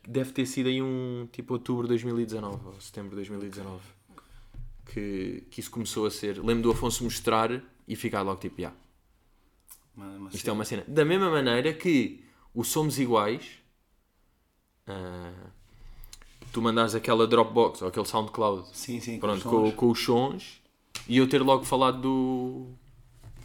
deve 0.06 0.32
ter 0.34 0.46
sido 0.46 0.68
aí 0.68 0.82
um 0.82 1.30
tipo 1.32 1.54
outubro 1.54 1.84
de 1.84 1.90
2019 1.90 2.66
ou 2.68 2.82
setembro 2.82 3.12
de 3.12 3.16
2019 3.18 3.80
que, 4.88 5.44
que 5.52 5.60
isso 5.62 5.72
começou 5.72 6.06
a 6.06 6.12
ser. 6.12 6.44
Lembro 6.44 6.64
do 6.64 6.72
Afonso 6.72 7.04
mostrar 7.04 7.62
e 7.88 7.96
ficar 7.96 8.24
logo 8.24 8.42
tipo, 8.42 8.60
yeah, 8.60 8.76
Uma- 9.96 10.06
uma 10.18 10.28
isto 10.30 10.38
é 10.38 10.40
cena. 10.42 10.54
uma 10.54 10.66
cena. 10.66 10.84
Da 10.88 11.06
mesma 11.06 11.30
maneira 11.30 11.72
que 11.74 12.24
o 12.54 12.64
Somos 12.64 13.00
Iguais, 13.00 13.60
ah, 14.88 15.32
tu 16.52 16.62
mandares 16.62 16.96
aquela 16.96 17.28
Dropbox 17.28 17.82
ou 17.82 17.88
aquele 17.88 18.06
SoundCloud 18.06 18.68
Sim, 18.74 19.00
sim, 19.00 19.14
com 19.16 19.28
pronto, 19.28 19.38
os 19.38 19.44
com, 19.44 19.50
sons. 19.66 19.74
com 19.76 19.92
os 19.92 20.00
sons 20.04 20.62
e 21.08 21.18
eu 21.18 21.28
ter 21.28 21.42
logo 21.42 21.64
falado 21.66 22.02
do, 22.02 22.68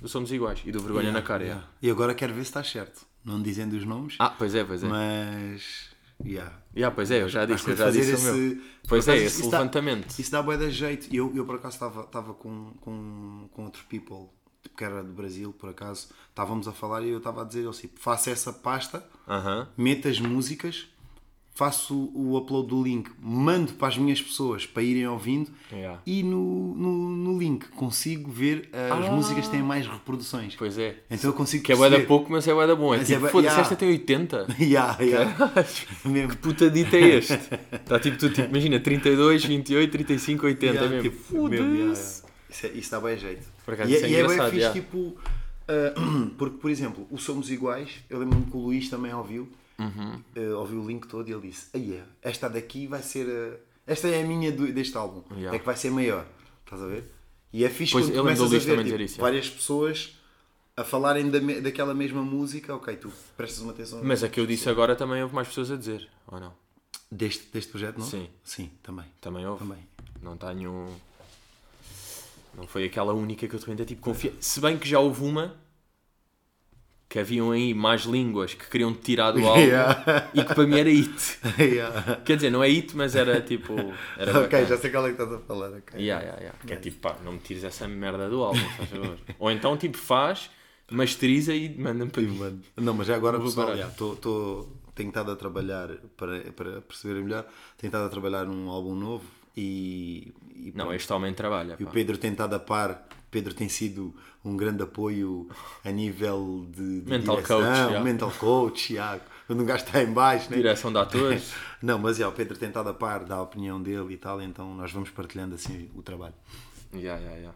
do 0.00 0.08
Somos 0.08 0.30
Iguais 0.32 0.62
e 0.64 0.72
do 0.72 0.80
Vergonha 0.80 1.06
Yeah, 1.08 1.20
na 1.20 1.26
Cara. 1.26 1.44
yeah. 1.44 1.68
E 1.82 1.90
agora 1.90 2.14
quero 2.14 2.32
ver 2.34 2.40
se 2.44 2.50
estás 2.50 2.70
certo. 2.70 3.04
Não 3.24 3.42
dizendo 3.42 3.74
os 3.76 3.84
nomes, 3.84 4.16
Ah, 4.18 4.30
pois 4.30 4.54
é, 4.54 4.64
pois 4.64 4.82
é. 4.82 4.88
mas. 4.88 5.90
Yeah. 6.24 6.58
Yeah, 6.76 6.94
pois 6.94 7.10
é, 7.10 7.22
eu 7.22 7.28
já 7.28 7.44
disse, 7.44 7.68
eu 7.70 7.76
já 7.76 7.90
disse 7.90 8.14
o 8.14 8.20
meu. 8.20 8.34
esse. 8.52 8.62
Pois 8.88 9.08
é, 9.08 9.16
esse 9.16 9.40
isso 9.42 9.50
dá- 9.50 9.58
levantamento. 9.58 10.18
Isso 10.18 10.30
dá 10.30 10.42
bué 10.42 10.56
da 10.56 10.70
jeito. 10.70 11.14
Eu, 11.14 11.30
eu 11.34 11.44
por 11.44 11.56
acaso 11.56 11.74
estava 11.76 12.34
com, 12.34 12.72
com, 12.80 13.48
com 13.52 13.64
outros 13.64 13.82
people, 13.84 14.28
tipo, 14.62 14.76
que 14.76 14.84
era 14.84 15.02
do 15.02 15.12
Brasil, 15.12 15.52
por 15.52 15.68
acaso. 15.70 16.08
Estávamos 16.30 16.66
a 16.68 16.72
falar 16.72 17.02
e 17.02 17.08
eu 17.10 17.18
estava 17.18 17.42
a 17.42 17.44
dizer 17.44 17.68
assim: 17.68 17.90
faço 17.96 18.30
essa 18.30 18.52
pasta, 18.54 19.06
Aham. 19.28 19.68
meto 19.76 20.08
as 20.08 20.18
músicas, 20.20 20.86
faço 21.60 22.10
o 22.14 22.38
upload 22.38 22.68
do 22.68 22.82
link, 22.82 23.10
mando 23.20 23.74
para 23.74 23.88
as 23.88 23.98
minhas 23.98 24.20
pessoas 24.22 24.64
para 24.64 24.82
irem 24.82 25.06
ouvindo 25.06 25.50
Yeah. 25.70 26.00
e 26.06 26.22
no, 26.22 26.74
no, 26.74 26.92
no 27.10 27.38
link 27.38 27.68
consigo 27.68 28.30
ver 28.30 28.70
as 28.72 29.06
Ah. 29.06 29.10
músicas 29.12 29.44
que 29.44 29.50
têm 29.50 29.62
mais 29.62 29.86
reproduções. 29.86 30.56
Pois 30.56 30.78
é. 30.78 30.96
Então 31.10 31.28
eu 31.30 31.34
consigo 31.34 31.62
Que 31.62 31.72
é 31.72 31.76
bué 31.76 31.84
da 31.90 31.96
perceber. 31.96 32.08
pouco, 32.08 32.32
mas 32.32 32.48
é 32.48 32.54
bué 32.54 32.66
da 32.66 32.74
bom. 32.74 32.94
É 32.94 32.98
Mas 32.98 33.10
é 33.10 33.14
tipo, 33.14 33.20
bué- 33.20 33.30
foda-se, 33.30 33.48
yeah. 33.54 33.62
esta 33.62 33.76
tem 33.76 33.88
80. 33.90 34.46
yeah, 34.58 34.96
yeah. 35.02 35.52
Mesmo. 36.06 36.36
Puta 36.38 36.70
dita 36.70 36.96
é 36.96 37.16
este. 37.18 37.34
Está 37.72 38.00
tipo, 38.00 38.16
tu, 38.16 38.30
tipo, 38.30 38.48
imagina, 38.48 38.80
32, 38.80 39.44
28, 39.44 39.90
35, 39.92 40.46
80 40.46 40.66
Yeah, 40.74 40.88
mesmo. 40.96 41.10
tipo, 41.10 41.22
Foda-se. 41.22 41.62
yeah. 41.62 41.92
Isso, 42.48 42.66
é- 42.66 42.70
isso 42.70 42.90
dá 42.90 43.00
bem 43.00 43.18
jeito. 43.18 43.46
Por 43.66 43.74
acaso, 43.74 43.90
e 43.90 43.94
isso 43.94 44.04
é 44.06 44.08
e 44.10 44.14
é 44.16 44.26
bem 44.26 44.50
fixe, 44.50 44.72
tipo, 44.72 45.14
Uh, 45.70 46.30
porque, 46.36 46.56
por 46.58 46.68
exemplo, 46.68 47.06
o 47.12 47.16
Somos 47.16 47.48
Iguais, 47.48 47.90
eu 48.10 48.18
lembro-me 48.18 48.44
que 48.46 48.56
o 48.56 48.60
Luís 48.60 48.88
também 48.90 49.14
ouviu, 49.14 49.48
Uhum. 49.80 50.22
uh, 50.36 50.58
ouviu 50.58 50.80
o 50.82 50.86
link 50.86 51.06
todo 51.06 51.28
e 51.28 51.32
ele 51.32 51.48
disse: 51.48 51.68
Aí 51.74 51.94
é, 51.94 52.04
esta 52.22 52.48
daqui 52.48 52.86
vai 52.86 53.02
ser. 53.02 53.26
uh, 53.26 53.58
esta 53.86 54.08
é 54.08 54.22
a 54.22 54.26
minha 54.26 54.52
do- 54.52 54.72
deste 54.72 54.96
álbum, 54.96 55.22
Yeah. 55.34 55.56
é 55.56 55.58
que 55.58 55.66
vai 55.66 55.76
ser 55.76 55.90
maior. 55.90 56.26
Estás 56.64 56.82
a 56.82 56.86
ver? 56.86 57.04
E 57.52 57.64
é 57.64 57.70
fixe 57.70 57.92
Pois, 57.92 58.06
quando 58.06 58.16
começas 58.18 58.46
a 58.46 58.58
ver 58.58 58.84
tipo, 58.84 59.00
isso, 59.02 59.20
várias 59.20 59.48
pessoas 59.48 60.16
a 60.76 60.84
falarem 60.84 61.30
da 61.30 61.38
daquela 61.60 61.94
mesma 61.94 62.22
música, 62.22 62.74
ok, 62.74 62.96
tu 62.96 63.10
prestas 63.36 63.60
uma 63.62 63.72
atenção. 63.72 64.00
Mas 64.04 64.22
a 64.22 64.28
que 64.28 64.38
eu 64.38 64.46
disse 64.46 64.68
agora 64.68 64.94
também 64.94 65.22
houve 65.22 65.34
mais 65.34 65.48
pessoas 65.48 65.70
a 65.70 65.76
dizer, 65.76 66.08
ou 66.28 66.38
não? 66.38 66.52
Deste, 67.10 67.48
deste 67.52 67.70
projeto, 67.70 67.98
não? 67.98 68.06
Sim. 68.06 68.28
Sim, 68.44 68.70
também. 68.82 69.06
Também 69.20 69.44
houve. 69.46 69.64
Também. 69.64 69.84
Não 70.22 70.36
tenho. 70.36 70.94
Não 72.54 72.66
foi 72.66 72.84
aquela 72.84 73.12
única 73.12 73.48
que 73.48 73.54
eu 73.54 73.60
é 73.72 73.84
tipo 73.84 74.00
confia. 74.02 74.32
Se 74.40 74.60
bem 74.60 74.78
que 74.78 74.88
já 74.88 75.00
houve 75.00 75.24
uma 75.24 75.56
que 77.10 77.18
haviam 77.18 77.50
aí 77.50 77.74
mais 77.74 78.02
línguas 78.02 78.54
que 78.54 78.70
queriam 78.70 78.94
tirar 78.94 79.32
do 79.32 79.40
álbum 79.46 79.60
Yeah. 79.60 80.30
e 80.32 80.44
que 80.44 80.54
para 80.54 80.64
mim 80.66 80.78
era 80.78 80.88
it. 80.88 81.38
Yeah. 81.58 82.16
Quer 82.24 82.36
dizer, 82.36 82.50
não 82.50 82.62
é 82.62 82.68
it, 82.68 82.96
mas 82.96 83.16
era 83.16 83.40
tipo. 83.40 83.74
Era 84.16 84.30
ok, 84.30 84.42
bacana. 84.42 84.66
já 84.66 84.78
sei 84.78 84.90
qual 84.92 85.06
é 85.06 85.12
que 85.12 85.20
estás 85.20 85.32
a 85.32 85.44
falar. 85.44 85.70
ok. 85.70 86.00
Yeah, 86.00 86.22
yeah, 86.24 86.40
yeah. 86.40 86.58
Que 86.64 86.72
é 86.72 86.76
tipo, 86.76 87.00
pá, 87.00 87.16
não 87.24 87.32
me 87.32 87.38
tires 87.40 87.64
essa 87.64 87.88
merda 87.88 88.30
do 88.30 88.42
álbum, 88.44 88.60
faz 88.76 88.88
favor. 88.90 89.18
Ou 89.40 89.50
então, 89.50 89.76
tipo, 89.76 89.98
faz, 89.98 90.50
masteriza 90.88 91.52
e 91.52 91.68
manda-me 91.76 92.10
para 92.12 92.22
mim. 92.22 92.62
Não, 92.76 92.94
mas 92.94 93.08
já 93.08 93.16
agora, 93.16 93.38
Vou 93.38 93.48
pessoal, 93.48 93.66
parar. 93.66 93.90
tô, 93.96 94.14
tô, 94.14 94.68
tenho 94.94 95.08
estado 95.08 95.32
a 95.32 95.36
trabalhar, 95.36 95.88
para, 96.16 96.40
para 96.52 96.80
perceberem 96.82 97.24
melhor, 97.24 97.44
tenho 97.76 97.88
estado 97.88 98.06
a 98.06 98.08
trabalhar 98.08 98.44
num 98.44 98.68
álbum 98.70 98.94
novo 98.94 99.24
e, 99.56 100.32
e 100.54 100.66
Não, 100.76 100.84
pronto. 100.84 100.94
este 100.94 101.12
homem 101.12 101.34
trabalha. 101.34 101.74
E 101.76 101.82
o 101.82 101.86
pá. 101.86 101.92
Pedro 101.92 102.16
tem 102.18 102.30
estado 102.30 102.54
a 102.54 102.60
par. 102.60 103.04
Pedro 103.30 103.54
tem 103.54 103.68
sido 103.68 104.14
um 104.44 104.56
grande 104.56 104.82
apoio 104.82 105.48
a 105.84 105.90
nível 105.90 106.66
de, 106.70 107.00
de 107.02 107.10
Mental 107.10 107.36
direção, 107.36 107.60
coach, 107.60 107.92
já. 107.92 108.00
mental 108.00 108.30
coach, 108.32 108.94
já, 108.94 109.20
quando 109.46 109.62
um 109.62 109.66
gajo 109.66 109.84
está 109.84 110.02
em 110.02 110.12
baixo, 110.12 110.50
né? 110.50 110.56
Direção 110.56 110.92
de 110.92 110.98
atores. 110.98 111.52
Não, 111.82 111.98
mas 111.98 112.16
já, 112.16 112.28
o 112.28 112.32
Pedro 112.32 112.56
tem 112.58 112.68
estado 112.68 112.88
a 112.88 112.94
par 112.94 113.24
da 113.24 113.40
opinião 113.40 113.80
dele 113.82 114.14
e 114.14 114.16
tal, 114.16 114.40
então 114.42 114.74
nós 114.74 114.90
vamos 114.92 115.10
partilhando 115.10 115.54
assim 115.54 115.90
o 115.94 116.02
trabalho. 116.02 116.34
Ya, 116.94 117.16
ya, 117.18 117.30
ya. 117.36 117.54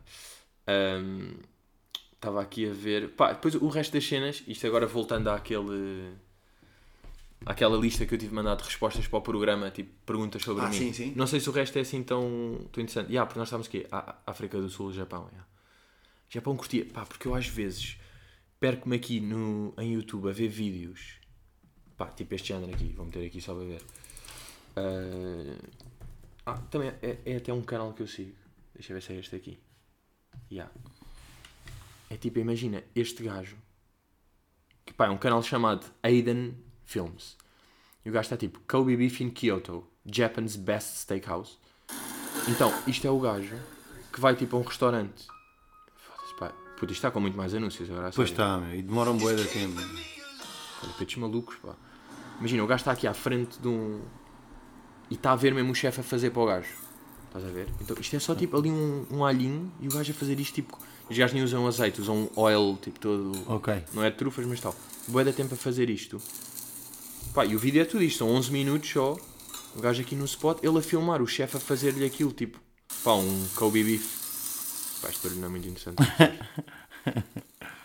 Ahm, 0.66 1.34
Estava 2.14 2.40
aqui 2.40 2.70
a 2.70 2.72
ver. 2.72 3.10
Pá, 3.10 3.32
depois 3.32 3.54
o 3.54 3.68
resto 3.68 3.92
das 3.92 4.06
cenas, 4.08 4.42
isto 4.48 4.66
agora 4.66 4.86
voltando 4.86 5.28
àquele. 5.28 6.10
àquela 7.44 7.76
lista 7.76 8.06
que 8.06 8.14
eu 8.14 8.18
tive 8.18 8.34
mandado 8.34 8.58
de 8.62 8.64
respostas 8.64 9.06
para 9.06 9.18
o 9.18 9.22
programa, 9.22 9.70
tipo 9.70 9.90
perguntas 10.06 10.40
sobre 10.42 10.64
Ah, 10.64 10.68
mim. 10.68 10.74
sim, 10.78 10.92
sim. 10.94 11.12
Não 11.14 11.26
sei 11.26 11.38
se 11.40 11.50
o 11.50 11.52
resto 11.52 11.76
é 11.76 11.82
assim 11.82 12.02
tão, 12.02 12.66
tão 12.72 12.82
interessante. 12.82 13.12
Ya, 13.12 13.26
porque 13.26 13.38
nós 13.38 13.48
estávamos 13.48 13.66
aqui, 13.68 13.86
África 14.26 14.58
do 14.58 14.70
Sul, 14.70 14.90
Japão. 14.92 15.28
ya. 15.34 15.44
Japão 16.28 16.56
curtia, 16.56 16.84
pá, 16.86 17.04
porque 17.06 17.28
eu 17.28 17.34
às 17.34 17.46
vezes 17.46 17.96
perco-me 18.58 18.96
aqui 18.96 19.20
no, 19.20 19.74
em 19.78 19.94
YouTube 19.94 20.28
a 20.28 20.32
ver 20.32 20.48
vídeos, 20.48 21.20
pá, 21.96 22.06
tipo 22.06 22.34
este 22.34 22.48
género 22.48 22.72
aqui, 22.72 22.92
vou 22.92 23.06
meter 23.06 23.26
aqui 23.26 23.40
só 23.40 23.54
para 23.54 23.64
ver. 23.64 23.82
Ah, 24.76 25.58
ah, 26.46 26.58
também 26.70 26.92
é, 27.00 27.18
é 27.24 27.36
até 27.36 27.52
um 27.52 27.62
canal 27.62 27.92
que 27.92 28.02
eu 28.02 28.06
sigo. 28.06 28.34
Deixa 28.74 28.92
eu 28.92 28.96
ver 28.96 29.00
se 29.02 29.12
é 29.12 29.16
este 29.16 29.36
aqui. 29.36 29.58
Yeah. 30.50 30.72
É 32.10 32.16
tipo, 32.16 32.38
imagina, 32.38 32.82
este 32.94 33.22
gajo. 33.22 33.56
Que 34.84 34.92
pá, 34.92 35.06
é 35.06 35.10
um 35.10 35.16
canal 35.16 35.42
chamado 35.42 35.86
Aiden 36.02 36.56
Films. 36.84 37.36
E 38.04 38.10
o 38.10 38.12
gajo 38.12 38.26
está 38.26 38.36
tipo 38.36 38.60
Kobe 38.68 38.96
Beef 38.96 39.20
in 39.20 39.30
Kyoto, 39.30 39.86
Japan's 40.04 40.56
Best 40.56 40.98
Steakhouse. 40.98 41.56
Então, 42.48 42.70
isto 42.86 43.06
é 43.06 43.10
o 43.10 43.18
gajo 43.18 43.56
que 44.12 44.20
vai 44.20 44.36
tipo 44.36 44.56
a 44.56 44.60
um 44.60 44.62
restaurante. 44.62 45.26
Puta, 46.76 46.92
isto 46.92 46.94
está 46.94 47.10
com 47.10 47.20
muito 47.20 47.36
mais 47.36 47.54
anúncios 47.54 47.88
agora. 47.90 48.10
Pois 48.14 48.30
sério. 48.30 48.44
está, 48.44 48.58
meu, 48.58 48.78
e 48.78 48.82
demora 48.82 49.10
um 49.10 49.16
bué 49.16 49.34
de 49.34 49.44
tempo. 49.44 49.80
Olha, 50.82 50.92
peitos 50.98 51.16
malucos, 51.16 51.56
pá. 51.56 51.74
Imagina, 52.38 52.64
o 52.64 52.66
gajo 52.66 52.80
está 52.80 52.92
aqui 52.92 53.06
à 53.06 53.14
frente 53.14 53.58
de 53.60 53.68
um. 53.68 54.00
E 55.10 55.14
está 55.14 55.32
a 55.32 55.36
ver 55.36 55.54
mesmo 55.54 55.70
o 55.70 55.74
chefe 55.74 56.00
a 56.00 56.02
fazer 56.02 56.30
para 56.30 56.42
o 56.42 56.46
gajo. 56.46 56.68
Estás 57.26 57.44
a 57.44 57.48
ver? 57.48 57.68
Então 57.80 57.96
isto 57.98 58.14
é 58.14 58.18
só 58.18 58.34
tipo 58.34 58.56
ali 58.56 58.70
um, 58.70 59.06
um 59.10 59.24
alhinho 59.24 59.72
e 59.80 59.88
o 59.88 59.90
gajo 59.90 60.12
a 60.12 60.14
fazer 60.14 60.38
isto 60.38 60.54
tipo. 60.54 60.78
Os 61.08 61.16
gajos 61.16 61.34
nem 61.34 61.42
usam 61.42 61.66
azeite, 61.66 62.00
usam 62.00 62.16
um 62.16 62.40
oil 62.40 62.78
tipo 62.80 62.98
todo. 62.98 63.32
Ok. 63.46 63.84
Não 63.92 64.02
é 64.02 64.10
de 64.10 64.16
trufas, 64.16 64.46
mas 64.46 64.60
tal. 64.60 64.74
Boa 65.08 65.24
da 65.24 65.32
tempo 65.32 65.54
a 65.54 65.56
fazer 65.56 65.90
isto. 65.90 66.20
Pá, 67.34 67.44
e 67.44 67.54
o 67.54 67.58
vídeo 67.58 67.82
é 67.82 67.84
tudo 67.84 68.02
isto, 68.02 68.18
são 68.18 68.30
11 68.30 68.50
minutos 68.52 68.88
só. 68.90 69.16
O 69.76 69.80
gajo 69.80 70.00
aqui 70.00 70.14
no 70.14 70.24
spot, 70.24 70.62
ele 70.62 70.78
a 70.78 70.82
filmar, 70.82 71.20
o 71.20 71.26
chefe 71.26 71.56
a 71.56 71.60
fazer-lhe 71.60 72.04
aquilo, 72.04 72.30
tipo, 72.32 72.60
pá, 73.02 73.14
um 73.14 73.46
Kobe 73.56 73.82
beef. 73.82 74.23
Pá, 75.04 75.10
este 75.10 75.22
barulho 75.22 75.40
não 75.42 75.48
é 75.48 75.50
muito 75.50 75.68
interessante. 75.68 75.98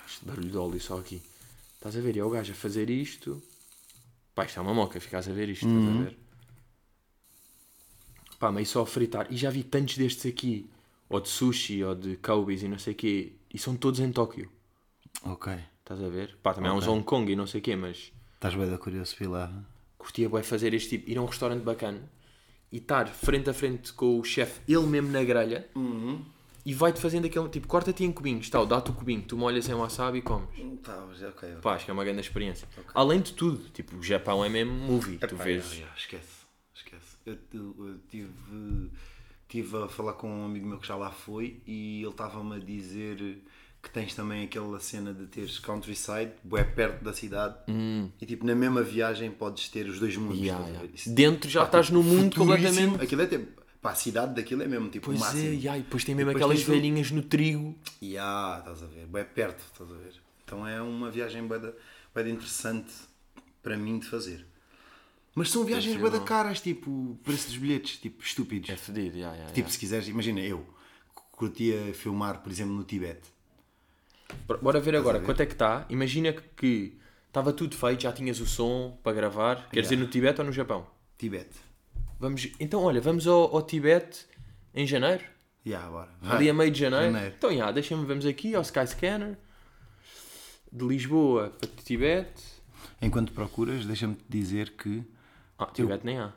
este 0.07 0.23
barulho 0.25 0.49
de 0.49 0.57
óleo 0.57 0.79
só 0.79 0.97
aqui. 0.99 1.21
Estás 1.75 1.97
a 1.97 1.99
ver? 1.99 2.15
E 2.15 2.19
é 2.19 2.23
o 2.23 2.29
gajo 2.29 2.53
a 2.53 2.55
fazer 2.55 2.89
isto. 2.89 3.43
Pá, 4.33 4.45
isto 4.45 4.57
é 4.57 4.61
uma 4.61 4.73
moca, 4.73 5.01
ficas 5.01 5.27
a 5.27 5.33
ver 5.33 5.49
isto, 5.49 5.67
estás 5.67 5.97
a 5.97 6.01
ver? 6.03 6.17
Pá, 8.39 8.53
meio 8.53 8.65
só 8.65 8.83
a 8.83 8.85
fritar. 8.85 9.27
E 9.29 9.35
já 9.35 9.49
vi 9.49 9.63
tantos 9.63 9.97
destes 9.97 10.25
aqui, 10.31 10.69
ou 11.09 11.19
de 11.19 11.27
sushi, 11.27 11.83
ou 11.83 11.93
de 11.93 12.15
Kobe's 12.15 12.63
e 12.63 12.69
não 12.69 12.79
sei 12.79 12.93
o 12.93 12.95
quê, 12.95 13.33
e 13.53 13.59
são 13.59 13.75
todos 13.75 13.99
em 13.99 14.13
Tóquio. 14.13 14.49
Ok. 15.23 15.53
Estás 15.79 16.01
a 16.01 16.07
ver? 16.07 16.37
Pá, 16.41 16.53
também 16.53 16.71
há 16.71 16.73
uns. 16.73 16.87
Hong 16.87 17.03
Kong 17.03 17.29
e 17.29 17.35
não 17.35 17.47
sei 17.47 17.59
o 17.59 17.63
quê, 17.63 17.75
mas 17.75 18.13
Estás 18.35 18.55
bem 18.55 18.69
da 18.69 18.77
curioso 18.77 19.13
lá. 19.29 19.51
curtia 19.97 20.29
bem 20.29 20.41
fazer 20.41 20.73
este 20.73 20.91
tipo, 20.91 21.09
ir 21.09 21.17
a 21.17 21.21
um 21.21 21.25
restaurante 21.25 21.63
bacana 21.63 22.01
e 22.71 22.77
estar 22.77 23.09
frente 23.09 23.49
a 23.49 23.53
frente 23.53 23.91
com 23.91 24.17
o 24.17 24.23
chefe, 24.23 24.61
ele 24.71 24.85
mesmo 24.85 25.09
na 25.11 25.21
grelha, 25.21 25.67
e 26.65 26.73
vai-te 26.73 26.99
fazendo 26.99 27.25
aquele 27.25 27.47
tipo, 27.49 27.67
corta-te 27.67 28.03
em 28.03 28.11
cubinhos, 28.11 28.49
tal, 28.49 28.65
dá-te 28.65 28.91
o 28.91 28.93
cubinho, 28.93 29.21
tu 29.21 29.37
molhas 29.37 29.67
em 29.69 29.73
wasabi 29.73 30.19
e 30.19 30.21
comes. 30.21 30.47
Tá, 30.83 31.05
mas 31.07 31.21
ok. 31.23 31.49
Pá, 31.61 31.75
acho 31.75 31.85
que 31.85 31.91
é 31.91 31.93
uma 31.93 32.03
grande 32.03 32.21
experiência. 32.21 32.67
Além 32.93 33.21
de 33.21 33.33
tudo, 33.33 33.69
tipo, 33.73 33.95
o 33.97 34.03
Japão 34.03 34.43
é 34.43 34.49
mesmo 34.49 34.73
movie, 34.73 35.17
tu 35.17 35.25
Epá, 35.35 35.43
vês. 35.43 35.63
já, 35.71 35.85
já, 35.85 35.93
esquece, 35.97 36.45
esquece. 36.73 37.17
Eu, 37.25 37.37
eu- 37.53 37.75
eu 37.87 37.95
tive, 38.09 38.89
tive 39.47 39.77
a 39.83 39.87
falar 39.87 40.13
com 40.13 40.29
um 40.29 40.45
amigo 40.45 40.67
meu 40.67 40.77
que 40.79 40.87
já 40.87 40.95
lá 40.95 41.11
foi 41.11 41.61
e 41.65 42.01
ele 42.01 42.09
estava-me 42.09 42.55
a 42.55 42.59
dizer 42.59 43.41
que 43.81 43.89
tens 43.89 44.13
também 44.13 44.43
aquela 44.43 44.77
cena 44.79 45.13
de 45.13 45.25
teres 45.27 45.57
countryside, 45.57 46.31
bué 46.43 46.63
perto 46.65 47.01
da 47.03 47.13
cidade, 47.13 47.55
e 48.21 48.25
tipo 48.25 48.45
na 48.45 48.53
mesma 48.53 48.83
viagem 48.83 49.31
podes 49.31 49.69
ter 49.69 49.87
os 49.87 49.99
dois 49.99 50.17
mundos. 50.17 50.39
Hum. 50.39 50.43
Yeah, 50.43 50.67
yeah. 50.67 50.89
Dentro 51.07 51.49
já 51.49 51.61
pá, 51.61 51.65
estás 51.67 51.85
tipo, 51.87 51.97
no 51.97 52.03
mundo 52.03 52.35
completamente. 52.35 53.01
Aquilo 53.01 53.21
é 53.21 53.27
tipo, 53.27 53.58
pá, 53.81 53.91
a 53.91 53.95
cidade 53.95 54.35
daquilo 54.35 54.63
é 54.63 54.67
mesmo 54.67 54.89
tipo 54.89 55.05
o 55.07 55.09
Pois 55.13 55.19
máximo. 55.19 55.43
é, 55.43 55.53
yeah, 55.55 55.77
e 55.77 55.81
depois 55.81 56.03
tem 56.03 56.15
mesmo 56.15 56.31
Depois 56.33 56.43
aquelas 56.51 56.67
o- 56.67 56.71
velhinhas 56.71 57.11
no 57.11 57.21
trigo. 57.21 57.75
E 58.01 58.17
ah, 58.17 58.57
estás 58.59 58.83
a 58.83 58.87
ver, 58.87 59.05
bem 59.07 59.23
perto, 59.25 59.63
estás 59.71 59.89
a 59.91 59.95
ver. 59.95 60.13
Então 60.43 60.67
é 60.67 60.81
uma 60.81 61.09
viagem 61.11 61.47
bem, 61.47 61.59
da- 61.59 61.73
interessante 62.27 62.91
para 63.63 63.77
mim 63.77 63.99
de 63.99 64.07
fazer. 64.07 64.45
Mas 65.35 65.51
são 65.51 65.63
viagens 65.63 65.95
bem 65.95 66.11
da 66.11 66.19
bom. 66.19 66.25
caras, 66.25 66.59
tipo, 66.59 67.17
preço 67.23 67.47
dos 67.47 67.55
bilhetes, 67.57 67.97
tipo, 67.97 68.21
estúpidos. 68.21 68.69
É 68.69 68.75
fedido, 68.75 69.15
yeah, 69.15 69.33
yeah, 69.35 69.45
Tipo, 69.53 69.59
yeah. 69.59 69.71
se 69.71 69.79
quiseres, 69.79 70.07
imagina, 70.09 70.41
eu 70.41 70.65
curtia 71.31 71.93
filmar, 71.93 72.41
por 72.41 72.51
exemplo, 72.51 72.73
no 72.73 72.83
Tibete. 72.83 73.29
Bora 74.61 74.79
ver 74.81 74.95
agora 74.95 75.19
ver? 75.19 75.25
quanto 75.25 75.41
é 75.41 75.45
que 75.45 75.53
está. 75.53 75.85
Imagina 75.89 76.33
que- 76.33 76.97
estava 77.27 77.53
tudo 77.53 77.75
feito, 77.77 78.03
já 78.03 78.11
tinhas 78.11 78.39
o 78.41 78.45
som 78.45 78.97
para 79.03 79.13
gravar. 79.13 79.69
Quer 79.69 79.81
dizer 79.81 79.95
no 79.97 80.07
Tibete 80.07 80.41
ou 80.41 80.45
no 80.47 80.51
Japão? 80.51 80.85
Tibete. 81.17 81.55
Vamos, 82.19 82.49
então, 82.59 82.83
olha, 82.83 82.99
vamos 82.99 83.25
ao, 83.27 83.55
ao 83.55 83.61
Tibete 83.61 84.25
em 84.73 84.85
janeiro. 84.85 85.23
Já, 85.65 85.87
bora. 85.89 86.11
Ali 86.21 86.49
a 86.49 86.53
meio 86.53 86.71
de 86.71 86.79
janeiro. 86.79 87.13
Janeiro. 87.13 87.35
Então, 87.37 87.55
já, 87.55 87.71
deixa-me, 87.71 88.05
vamos 88.05 88.25
aqui 88.25 88.55
ao 88.55 88.61
Skyscanner. 88.61 89.37
De 90.71 90.85
Lisboa 90.85 91.49
para 91.49 91.69
Tibete. 91.83 92.43
Enquanto 93.01 93.31
procuras, 93.33 93.85
deixa-me 93.85 94.17
dizer 94.27 94.71
que 94.75 95.03
Ah, 95.57 95.65
Tibete 95.67 96.05
nem 96.05 96.19
há. 96.19 96.33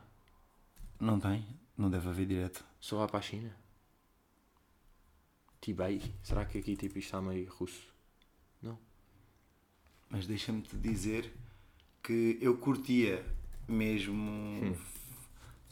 não 1.00 1.18
tem, 1.20 1.44
não 1.76 1.90
deve 1.90 2.08
haver 2.08 2.26
direto. 2.26 2.64
Só 2.80 2.98
vá 2.98 3.06
para 3.08 3.18
a 3.18 3.22
China. 3.22 3.54
Tibet. 5.60 6.12
Será 6.22 6.44
que 6.44 6.58
aqui 6.58 6.76
tipo, 6.76 6.98
isto 6.98 7.08
está 7.08 7.20
meio 7.22 7.48
russo? 7.52 7.82
Não. 8.60 8.78
Mas 10.08 10.26
deixa-me 10.26 10.62
te 10.62 10.76
dizer 10.76 11.32
que 12.02 12.38
eu 12.40 12.56
curtia 12.56 13.24
mesmo 13.68 14.22
Hum. 14.22 14.74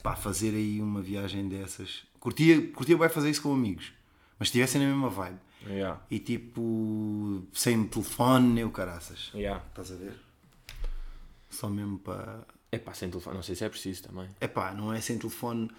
Pá, 0.02 0.14
fazer 0.16 0.54
aí 0.54 0.80
uma 0.80 1.00
viagem 1.00 1.48
dessas. 1.48 2.02
Curtia, 2.18 2.70
curtia 2.72 2.96
bem 2.96 3.08
fazer 3.08 3.30
isso 3.30 3.42
com 3.42 3.52
amigos, 3.52 3.92
mas 4.38 4.48
se 4.48 4.58
estivessem 4.58 4.80
na 4.80 4.88
mesma 4.88 5.08
vibe. 5.08 5.38
Yeah. 5.66 6.00
E 6.10 6.18
tipo, 6.18 7.42
sem 7.52 7.84
telefone, 7.84 8.48
nem 8.54 8.64
o 8.64 8.70
caraças. 8.70 9.30
Yeah. 9.34 9.62
Estás 9.68 9.92
a 9.92 9.96
ver? 9.96 10.14
Só 11.48 11.68
mesmo 11.68 11.98
para. 11.98 12.46
É 12.72 12.78
pá, 12.78 12.94
sem 12.94 13.10
telefone. 13.10 13.36
Não 13.36 13.42
sei 13.42 13.54
se 13.54 13.64
é 13.64 13.68
preciso 13.68 14.04
também. 14.04 14.28
É 14.40 14.46
pá, 14.48 14.72
não 14.72 14.92
é 14.92 15.00
sem 15.00 15.18
telefone, 15.18 15.70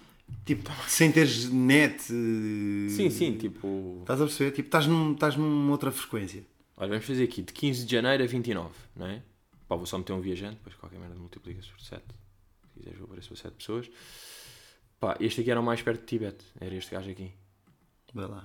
tipo, 0.44 0.70
sem 0.86 1.10
teres 1.10 1.48
net. 1.50 1.96
eh, 2.12 2.88
Sim, 2.90 3.10
sim, 3.10 3.36
tipo. 3.38 3.98
Estás 4.02 4.20
a 4.20 4.24
perceber? 4.26 4.50
Tipo, 4.52 4.68
estás, 4.68 4.86
num, 4.86 5.12
estás 5.14 5.36
numa 5.36 5.72
outra 5.72 5.90
frequência. 5.90 6.44
Olha, 6.76 6.90
vamos 6.90 7.04
fazer 7.06 7.24
aqui 7.24 7.42
de 7.42 7.52
15 7.52 7.84
de 7.86 7.92
janeiro 7.92 8.22
a 8.22 8.26
29, 8.26 8.70
não 8.94 9.06
é? 9.06 9.22
Pá, 9.68 9.74
vou 9.76 9.86
só 9.86 9.96
meter 9.98 10.12
um 10.12 10.20
viajante, 10.20 10.56
depois 10.56 10.74
qualquer 10.76 10.98
merda 10.98 11.14
multiplica-se 11.16 11.68
por 11.70 11.80
7. 11.80 12.02
Se 12.82 12.88
quiseres, 12.88 12.98
vou 12.98 13.06
aparecer 13.06 13.28
para 13.28 13.36
7 13.36 13.54
pessoas. 13.54 13.90
Pá, 14.98 15.16
este 15.20 15.40
aqui 15.40 15.50
era 15.50 15.60
o 15.60 15.62
mais 15.62 15.80
perto 15.82 16.00
de 16.00 16.06
Tibete. 16.06 16.44
Era 16.60 16.74
este 16.74 16.90
gajo 16.90 17.10
aqui. 17.10 17.32
Vai 18.12 18.26
lá. 18.26 18.44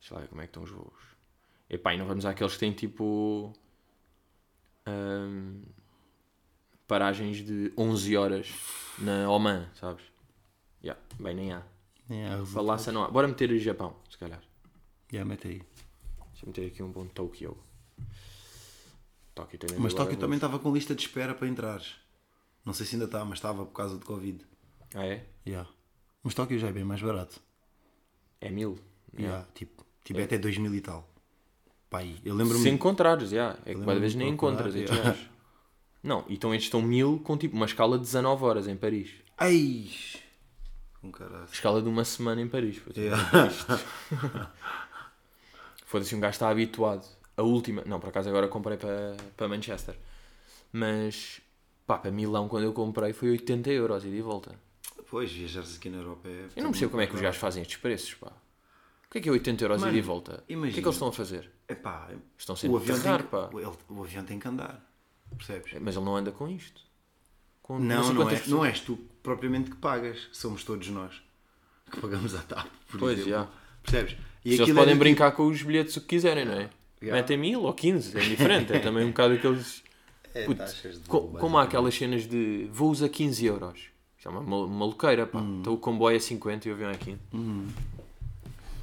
Deixa 0.00 0.14
lá 0.14 0.20
ver 0.22 0.28
como 0.28 0.40
é 0.40 0.44
que 0.44 0.50
estão 0.50 0.62
os 0.62 0.70
voos. 0.70 1.02
Epá, 1.68 1.94
e 1.94 1.98
não 1.98 2.06
vamos 2.06 2.24
àqueles 2.24 2.54
que 2.54 2.58
têm 2.58 2.72
tipo. 2.72 3.52
ahm, 4.86 5.62
paragens 6.86 7.44
de 7.44 7.72
11 7.76 8.16
horas 8.16 8.48
na 8.98 9.30
Oman, 9.30 9.70
sabes? 9.74 10.04
Yeah, 10.82 11.00
bem, 11.18 11.34
nem 11.34 11.52
há. 11.52 11.62
É, 12.10 12.36
Balança 12.52 12.90
não 12.92 13.04
há. 13.04 13.08
Bora 13.08 13.28
meter 13.28 13.50
o 13.50 13.58
Japão, 13.58 13.96
se 14.10 14.18
calhar. 14.18 14.42
yeah, 15.12 15.28
mete 15.28 15.48
aí. 15.48 15.58
Deixa 16.32 16.44
eu 16.44 16.48
meter 16.48 16.66
aqui 16.66 16.82
um 16.82 16.90
bom 16.90 17.06
Tokyo. 17.06 17.56
Tóquio 19.34 19.58
Mas 19.78 19.94
Tóquio 19.94 20.18
também 20.18 20.36
estava 20.36 20.58
com 20.58 20.74
lista 20.74 20.94
de 20.94 21.02
espera 21.02 21.34
para 21.34 21.48
entrares. 21.48 22.01
Não 22.64 22.72
sei 22.72 22.86
se 22.86 22.94
ainda 22.94 23.06
está, 23.06 23.24
mas 23.24 23.38
estava 23.38 23.64
por 23.64 23.72
causa 23.72 23.98
de 23.98 24.04
Covid. 24.04 24.44
Ah, 24.94 25.06
é? 25.06 25.26
Yeah. 25.46 25.68
Mas 26.22 26.34
Tóquio 26.34 26.58
já 26.58 26.68
é 26.68 26.72
bem 26.72 26.84
mais 26.84 27.02
barato. 27.02 27.40
É 28.40 28.50
mil. 28.50 28.78
Yeah. 29.18 29.46
Tipo, 29.54 29.84
Tibete 30.04 30.34
é 30.34 30.38
2 30.38 30.58
mil 30.58 30.74
e 30.74 30.80
tal. 30.80 31.08
Pai, 31.90 32.16
eu 32.24 32.34
lembro-me. 32.34 32.62
Se 32.62 32.70
encontrares, 32.70 33.30
já. 33.30 33.58
É 33.66 33.74
que 33.74 33.80
cada 33.80 34.00
vez 34.00 34.14
nem 34.14 34.30
encontras 34.30 34.74
yeah. 34.74 35.16
Não, 36.02 36.24
então 36.28 36.52
estes 36.52 36.66
estão 36.66 36.82
mil 36.82 37.20
com 37.20 37.36
tipo 37.36 37.54
uma 37.54 37.66
escala 37.66 37.96
de 37.96 38.04
19 38.04 38.44
horas 38.44 38.66
em 38.66 38.76
Paris. 38.76 39.10
Ai! 39.38 39.90
Com 41.00 41.12
caralho. 41.12 41.44
Escala 41.52 41.82
de 41.82 41.88
uma 41.88 42.04
semana 42.04 42.40
em 42.40 42.48
Paris. 42.48 42.78
pô. 42.78 42.90
Yeah. 42.98 43.22
Foda-se, 45.86 46.14
um 46.14 46.20
gajo 46.20 46.32
está 46.32 46.48
habituado. 46.48 47.06
A 47.36 47.42
última. 47.42 47.82
Não, 47.84 48.00
por 48.00 48.08
acaso 48.08 48.28
agora 48.28 48.48
comprei 48.48 48.76
para, 48.76 49.16
para 49.36 49.48
Manchester. 49.48 49.96
Mas. 50.72 51.40
Pá, 51.86 51.98
para 51.98 52.10
Milão 52.10 52.48
quando 52.48 52.64
eu 52.64 52.72
comprei 52.72 53.12
foi 53.12 53.30
80 53.30 53.70
euros 53.70 54.04
e 54.04 54.10
de 54.10 54.20
volta. 54.22 54.54
Pois, 55.10 55.30
viajares 55.30 55.76
aqui 55.76 55.90
na 55.90 55.98
Europa 55.98 56.28
é. 56.28 56.46
Eu 56.56 56.62
não 56.62 56.70
percebo 56.70 56.90
como 56.92 57.02
é 57.02 57.06
que 57.06 57.14
os 57.14 57.20
gajos 57.20 57.38
fazem 57.40 57.62
estes 57.62 57.76
preços, 57.76 58.14
pá. 58.14 58.28
O 58.28 59.10
que 59.12 59.18
é 59.18 59.20
que 59.20 59.28
é 59.28 59.32
80 59.32 59.64
euros 59.64 59.76
e 59.82 59.84
Mano, 59.84 59.92
de 59.94 60.00
volta? 60.00 60.32
O 60.32 60.34
que 60.36 60.42
é 60.42 60.46
que 60.46 60.52
imagina. 60.54 60.78
eles 60.86 60.94
estão 60.94 61.08
a 61.08 61.12
fazer? 61.12 61.50
Epá, 61.68 62.08
Estão 62.38 62.56
sempre 62.56 62.74
o 62.76 62.78
avião, 62.78 62.98
terrar, 63.00 63.18
tem, 63.20 63.28
pá. 63.28 63.50
o, 63.52 63.60
ele- 63.60 63.70
o 63.90 64.02
avião 64.02 64.24
tem 64.24 64.38
que 64.38 64.48
andar. 64.48 64.82
Percebes? 65.36 65.72
Mas 65.80 65.96
ele 65.96 66.04
não 66.04 66.16
anda 66.16 66.32
com 66.32 66.48
isto. 66.48 66.80
Com 67.62 67.78
Não, 67.78 68.08
não, 68.08 68.16
quantas 68.16 68.38
é, 68.38 68.42
pessoas. 68.42 68.48
não 68.58 68.64
és 68.64 68.80
tu 68.80 68.96
propriamente 69.22 69.70
que 69.70 69.76
pagas. 69.76 70.28
Somos 70.32 70.64
todos 70.64 70.88
nós 70.88 71.22
que 71.90 72.00
pagamos 72.00 72.34
a 72.34 72.38
TAP. 72.42 72.66
Por 72.90 73.00
Pois, 73.00 73.18
exemplo. 73.18 73.30
já. 73.30 73.48
Percebes? 73.82 74.16
E 74.44 74.48
eles 74.50 74.60
aquilo 74.60 74.78
podem 74.78 74.96
brincar 74.96 75.32
com 75.32 75.46
os 75.46 75.62
bilhetes 75.62 75.96
o 75.96 76.00
que 76.00 76.06
quiserem, 76.08 76.44
não 76.46 76.54
é? 76.54 76.70
Yeah. 77.02 77.20
Metem 77.20 77.36
mil 77.36 77.62
ou 77.62 77.74
15, 77.74 78.16
é 78.18 78.24
indiferente. 78.24 78.72
É 78.72 78.78
também 78.78 79.04
um 79.04 79.08
bocado 79.08 79.34
aqueles. 79.34 79.81
É, 80.34 80.44
Puto, 80.44 80.58
taxas 80.58 80.94
de 81.02 81.08
co- 81.08 81.28
como 81.38 81.58
há 81.58 81.62
aquelas 81.64 81.94
cenas 81.94 82.26
de 82.26 82.68
voos 82.72 83.02
a 83.02 83.08
15 83.08 83.44
euros. 83.46 83.80
Isto 84.16 84.28
é 84.28 84.30
uma 84.30 84.40
mal- 84.40 84.68
maluqueira, 84.68 85.26
pá. 85.26 85.40
Hum. 85.40 85.58
Então 85.60 85.74
o 85.74 85.78
comboio 85.78 86.16
é 86.16 86.20
50 86.20 86.68
e 86.68 86.70
o 86.70 86.74
avião 86.74 86.90
é 86.90 86.96
15. 86.96 87.18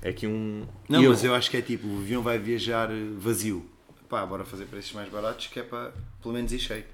É 0.01 0.09
aqui 0.09 0.27
um. 0.27 0.65
Não, 0.87 1.01
erro. 1.01 1.11
mas 1.11 1.23
eu 1.23 1.33
acho 1.35 1.49
que 1.51 1.57
é 1.57 1.61
tipo, 1.61 1.87
o 1.87 1.97
avião 1.99 2.21
vai 2.21 2.37
viajar 2.39 2.89
eh, 2.91 3.09
vazio. 3.17 3.65
Pá, 4.07 4.25
bora 4.25 4.45
fazer 4.45 4.65
preços 4.65 4.93
mais 4.93 5.09
baratos 5.09 5.47
que 5.47 5.59
é 5.59 5.63
para 5.63 5.93
pelo 6.21 6.33
menos 6.33 6.51
ir 6.51 6.59
cheio. 6.59 6.85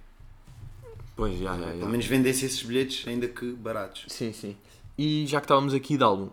Pois, 1.16 1.38
já, 1.40 1.58
já, 1.58 1.66
já. 1.68 1.72
Pelo 1.74 1.90
menos 1.90 2.06
vendesse 2.06 2.46
esses 2.46 2.62
bilhetes 2.64 3.08
ainda 3.08 3.28
que 3.28 3.52
baratos. 3.54 4.06
Sim, 4.10 4.34
sim. 4.34 4.58
E 4.98 5.26
já 5.28 5.40
que 5.40 5.46
estávamos 5.46 5.74
aqui 5.74 5.98
de 5.98 6.04
álbum, 6.04 6.30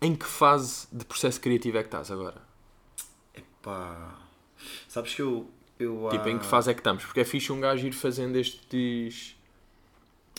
em 0.00 0.14
que 0.14 0.26
fase 0.26 0.86
de 0.92 1.04
processo 1.04 1.40
criativo 1.40 1.78
é 1.78 1.82
que 1.82 1.88
estás 1.88 2.10
agora? 2.10 2.40
Pá, 3.62 4.18
sabes 4.88 5.14
que 5.14 5.22
eu. 5.22 5.48
Eu 5.78 6.08
Tipo, 6.10 6.28
em 6.28 6.38
que 6.38 6.44
fase 6.46 6.70
é 6.70 6.74
que 6.74 6.80
estamos? 6.80 7.04
Porque 7.04 7.20
é 7.20 7.24
fixe 7.24 7.52
um 7.52 7.60
gajo 7.60 7.86
ir 7.86 7.92
fazendo 7.92 8.36
estes 8.36 9.36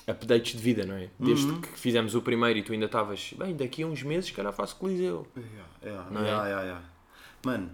updates 0.08 0.54
de 0.54 0.60
vida, 0.62 0.86
não 0.86 0.96
é? 0.96 1.10
Desde 1.20 1.46
Uhum. 1.46 1.62
que 1.62 1.68
fizemos 1.80 2.16
o 2.16 2.22
primeiro 2.22 2.58
e 2.60 2.64
tu 2.64 2.74
ainda 2.74 2.86
estavas, 2.86 3.34
bem, 3.38 3.56
daqui 3.56 3.84
a 3.84 3.88
uns 3.88 4.02
meses, 4.04 4.32
calhar 4.32 4.52
faço 4.54 4.76
Coliseu. 4.76 5.28
Yeah, 5.38 5.70
yeah, 5.84 6.10
Não 6.12 6.22
é? 6.22 6.26
yeah, 6.26 6.44
yeah, 6.48 6.64
yeah. 6.64 6.86
Mano, 7.46 7.70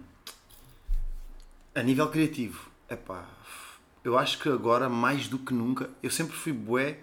a 1.74 1.82
nível 1.82 2.08
criativo, 2.08 2.68
epá, 2.90 3.24
eu 4.04 4.16
acho 4.18 4.38
que 4.38 4.48
agora 4.48 4.88
mais 4.88 5.28
do 5.28 5.38
que 5.38 5.52
nunca, 5.52 5.90
eu 6.02 6.10
sempre 6.10 6.36
fui 6.36 6.52
bué, 6.52 6.98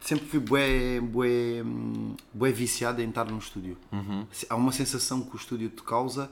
sempre 0.00 0.26
fui 0.26 0.38
bué, 0.40 1.00
bué, 1.00 1.62
bué 2.34 2.52
viciado 2.52 3.00
em 3.00 3.08
estar 3.08 3.24
no 3.24 3.38
estúdio. 3.38 3.76
Há 4.50 4.56
uma 4.56 4.72
sensação 4.72 5.22
que 5.22 5.34
o 5.34 5.38
estúdio 5.38 5.68
te 5.70 5.82
causa 5.82 6.30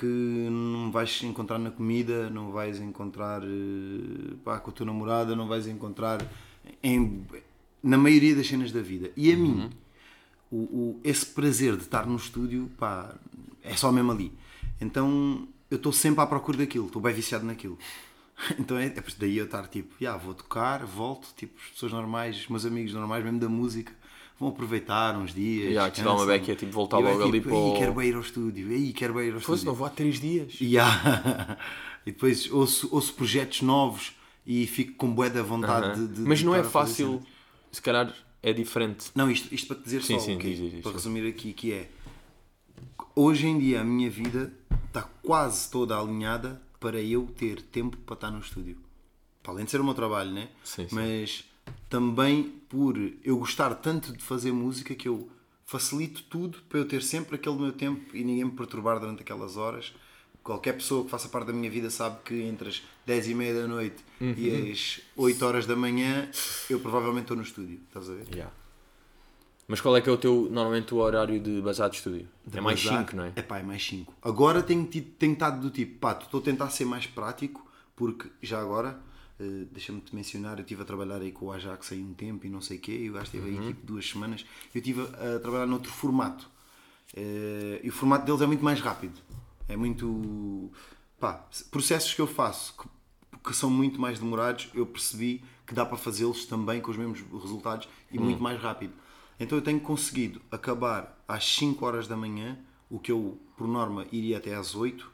que 0.00 0.48
não 0.50 0.90
vais 0.90 1.22
encontrar 1.22 1.58
na 1.58 1.70
comida, 1.70 2.30
não 2.30 2.50
vais 2.50 2.80
encontrar 2.80 3.42
eh, 3.42 4.34
pá, 4.42 4.58
com 4.58 4.70
a 4.70 4.72
tua 4.72 4.86
namorada, 4.86 5.36
não 5.36 5.46
vais 5.46 5.66
encontrar 5.66 6.26
em, 6.82 7.26
na 7.82 7.98
maioria 7.98 8.34
das 8.34 8.46
cenas 8.46 8.72
da 8.72 8.80
vida. 8.80 9.10
E 9.14 9.30
a 9.30 9.36
mim, 9.36 9.68
o, 10.50 10.56
o- 10.56 11.00
esse 11.04 11.26
prazer 11.26 11.76
de 11.76 11.82
estar 11.82 12.06
no 12.06 12.16
estúdio, 12.16 12.70
pá, 12.78 13.14
é 13.62 13.76
só 13.76 13.92
mesmo 13.92 14.10
ali. 14.10 14.32
Então 14.80 15.46
eu 15.70 15.76
estou 15.76 15.92
sempre 15.92 16.22
à 16.22 16.26
procura 16.26 16.56
daquilo, 16.58 16.86
estou 16.86 17.02
bem 17.02 17.12
viciado 17.12 17.44
naquilo. 17.44 17.78
Então 18.58 18.76
é, 18.78 18.86
é 18.86 19.04
daí 19.18 19.36
eu 19.38 19.44
estar 19.44 19.66
tipo, 19.68 19.94
"Ya, 20.02 20.16
vou 20.16 20.34
tocar, 20.34 20.84
volto, 20.86 21.28
tipo, 21.36 21.58
as 21.62 21.70
pessoas 21.72 21.92
normais, 21.92 22.36
os 22.36 22.48
meus 22.48 22.64
amigos 22.66 22.92
normais, 22.92 23.22
mesmo 23.24 23.38
da 23.38 23.48
música, 23.48 23.92
vão 24.38 24.48
aproveitar 24.48 25.16
uns 25.16 25.34
dias. 25.34 25.92
Te 25.92 26.02
dá 26.02 26.14
uma 26.14 26.24
beca, 26.26 26.54
tipo, 26.56 26.72
voltar 26.72 26.98
é 26.98 27.02
logo 27.02 27.22
ali 27.22 27.32
tipo, 27.32 27.48
para 27.48 27.58
o- 27.58 27.72
"Ei, 27.74 27.78
quero 27.78 27.94
bem 27.94 28.08
ir 28.08 28.14
ao 28.14 28.20
estúdio, 28.22 28.72
ei, 28.72 28.92
quero 28.92 29.14
bem 29.14 29.28
ir 29.28 29.34
ao 29.34 29.40
Fosse, 29.40 29.58
estúdio. 29.58 29.66
não 29.66 29.74
vou 29.74 29.86
há 29.86 29.90
3 29.90 30.18
dias. 30.20 30.54
E, 30.60 30.78
há- 30.78 31.58
e 32.06 32.12
depois 32.12 32.50
ouço, 32.50 32.88
ouço 32.90 33.12
projetos 33.14 33.60
novos 33.62 34.12
e 34.46 34.66
fico 34.66 34.94
com 34.94 35.12
bué 35.14 35.28
da 35.28 35.42
vontade 35.42 36.00
de, 36.06 36.14
de- 36.14 36.20
Mas 36.22 36.42
não 36.42 36.54
é 36.54 36.62
fácil, 36.64 37.08
cenas. 37.18 37.26
se 37.72 37.82
calhar 37.82 38.14
é 38.42 38.52
diferente. 38.54 39.10
Não, 39.14 39.30
isto, 39.30 39.54
isto 39.54 39.66
para 39.66 39.76
te 39.76 39.84
dizer 39.84 40.02
Sim, 40.02 40.18
só 40.18 40.24
sim, 40.24 40.36
o 40.36 40.38
quê? 40.38 40.48
diz, 40.54 40.70
diz, 40.72 40.80
para 40.82 40.92
resumir 40.92 41.28
aqui, 41.28 41.52
que 41.52 41.72
é 41.74 41.90
hoje 43.14 43.46
em 43.46 43.58
dia 43.58 43.82
a 43.82 43.84
minha 43.84 44.08
vida 44.10 44.50
está 44.86 45.02
quase 45.22 45.70
toda 45.70 45.98
alinhada 45.98 46.60
para 46.80 47.00
eu 47.00 47.26
ter 47.36 47.60
tempo 47.62 47.96
para 47.98 48.14
estar 48.14 48.30
no 48.30 48.40
estúdio. 48.40 48.76
Para 49.42 49.52
além 49.52 49.64
de 49.66 49.70
ser 49.70 49.80
o 49.80 49.84
meu 49.84 49.94
trabalho, 49.94 50.30
né? 50.32 50.48
Sim, 50.64 50.88
sim. 50.88 50.94
Mas 50.94 51.44
também 51.88 52.42
por 52.68 52.96
eu 53.24 53.36
gostar 53.38 53.74
tanto 53.76 54.12
de 54.16 54.22
fazer 54.24 54.50
música 54.52 54.94
que 54.94 55.06
eu 55.08 55.28
facilito 55.64 56.22
tudo 56.24 56.58
para 56.68 56.78
eu 56.78 56.84
ter 56.88 57.02
sempre 57.02 57.36
aquele 57.36 57.56
meu 57.56 57.72
tempo 57.72 58.16
e 58.16 58.24
ninguém 58.24 58.44
me 58.44 58.50
perturbar 58.52 58.98
durante 58.98 59.22
aquelas 59.22 59.56
horas. 59.56 59.94
Qualquer 60.42 60.72
pessoa 60.72 61.04
que 61.04 61.10
faça 61.10 61.28
parte 61.28 61.48
da 61.48 61.52
minha 61.52 61.70
vida 61.70 61.90
sabe 61.90 62.18
que 62.24 62.34
entre 62.42 62.70
as 62.70 62.82
10 63.06 63.28
e 63.28 63.34
meia 63.34 63.54
da 63.54 63.68
noite 63.68 64.02
Uhum. 64.20 64.34
e 64.36 64.70
as 64.72 65.00
8 65.16 65.44
horas 65.44 65.66
da 65.66 65.76
manhã 65.76 66.28
eu 66.68 66.80
provavelmente 66.80 67.24
estou 67.24 67.36
no 67.36 67.42
estúdio. 67.42 67.78
Estás 67.88 68.08
a 68.08 68.14
ver? 68.14 68.26
Ya. 68.34 68.50
Mas 69.70 69.80
qual 69.80 69.96
é 69.96 70.00
que 70.00 70.08
é 70.08 70.12
o 70.12 70.16
teu, 70.18 70.48
normalmente, 70.50 70.92
o 70.92 70.96
horário 70.96 71.38
de 71.40 71.60
basado 71.62 71.92
de 71.92 71.98
estúdio? 71.98 72.28
É 72.52 72.60
mais 72.60 72.82
Bazar, 72.82 73.04
5, 73.04 73.16
não 73.16 73.24
é? 73.24 73.32
É 73.36 73.42
pá, 73.42 73.58
é 73.58 73.62
mais 73.62 73.86
5. 73.86 74.12
Agora 74.20 74.64
tenho, 74.64 74.84
tido- 74.84 75.12
tenho 75.16 75.34
estado 75.34 75.60
do 75.60 75.70
tipo, 75.70 75.96
pá, 76.00 76.18
estou 76.20 76.40
a 76.40 76.42
tentar 76.42 76.68
ser 76.70 76.84
mais 76.86 77.06
prático, 77.06 77.64
porque 77.94 78.28
já 78.42 78.60
agora, 78.60 78.98
eh, 79.38 79.66
deixa-me 79.70 80.00
te 80.00 80.12
mencionar, 80.12 80.58
eu 80.58 80.62
estive 80.62 80.82
a 80.82 80.84
trabalhar 80.84 81.20
aí 81.20 81.30
com 81.30 81.46
o 81.46 81.52
Ajax 81.52 81.92
aí 81.92 82.02
um 82.02 82.12
tempo 82.14 82.44
e 82.46 82.50
não 82.50 82.60
sei 82.60 82.78
o 82.78 82.80
quê, 82.80 82.98
e 82.98 83.10
o 83.10 83.12
gajo 83.12 83.26
esteve 83.26 83.48
Uhum. 83.48 83.60
aí 83.60 83.66
tipo 83.68 83.86
duas 83.86 84.08
semanas, 84.08 84.44
eu 84.74 84.80
estive 84.80 85.02
a, 85.02 85.36
a 85.36 85.38
trabalhar 85.38 85.66
noutro 85.66 85.92
formato. 85.92 86.50
Eh, 87.16 87.80
e 87.84 87.88
o 87.88 87.92
formato 87.92 88.26
deles 88.26 88.40
é 88.40 88.46
muito 88.46 88.64
mais 88.64 88.80
rápido. 88.80 89.20
É 89.68 89.76
muito. 89.76 90.68
pá, 91.20 91.46
processos 91.70 92.12
que 92.12 92.20
eu 92.20 92.26
faço 92.26 92.74
que, 92.76 92.88
que 93.50 93.54
são 93.54 93.70
muito 93.70 94.00
mais 94.00 94.18
demorados, 94.18 94.68
eu 94.74 94.84
percebi 94.84 95.44
que 95.64 95.74
dá 95.74 95.86
para 95.86 95.96
fazê-los 95.96 96.44
também 96.46 96.80
com 96.80 96.90
os 96.90 96.96
mesmos 96.96 97.20
resultados 97.40 97.88
e 98.10 98.18
Hum. 98.18 98.22
muito 98.24 98.42
mais 98.42 98.60
rápido. 98.60 98.92
Então 99.40 99.56
eu 99.58 99.62
tenho 99.62 99.80
conseguido 99.80 100.40
acabar 100.50 101.18
às 101.26 101.44
5 101.56 101.84
horas 101.84 102.06
da 102.06 102.16
manhã, 102.16 102.58
o 102.90 102.98
que 102.98 103.10
eu, 103.10 103.38
por 103.56 103.66
norma, 103.66 104.06
iria 104.12 104.36
até 104.36 104.54
às 104.54 104.74
8, 104.74 105.10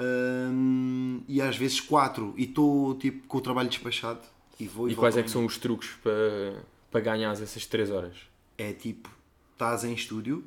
hum, 0.00 1.22
e 1.28 1.40
às 1.42 1.56
vezes 1.56 1.80
4, 1.80 2.34
e 2.36 2.44
estou 2.44 2.94
tipo, 2.96 3.26
com 3.28 3.38
o 3.38 3.40
trabalho 3.40 3.68
despachado 3.68 4.20
e 4.58 4.66
vou 4.66 4.88
e, 4.88 4.92
E 4.92 4.96
quais 4.96 5.16
é 5.16 5.22
que 5.22 5.30
são 5.30 5.44
os 5.44 5.58
truques 5.58 5.90
para, 6.02 6.64
para 6.90 7.00
ganhares 7.00 7.40
essas 7.40 7.66
3 7.66 7.90
horas? 7.90 8.16
é 8.56 8.72
tipo, 8.72 9.10
estás 9.52 9.82
em 9.84 9.92
estúdio, 9.92 10.44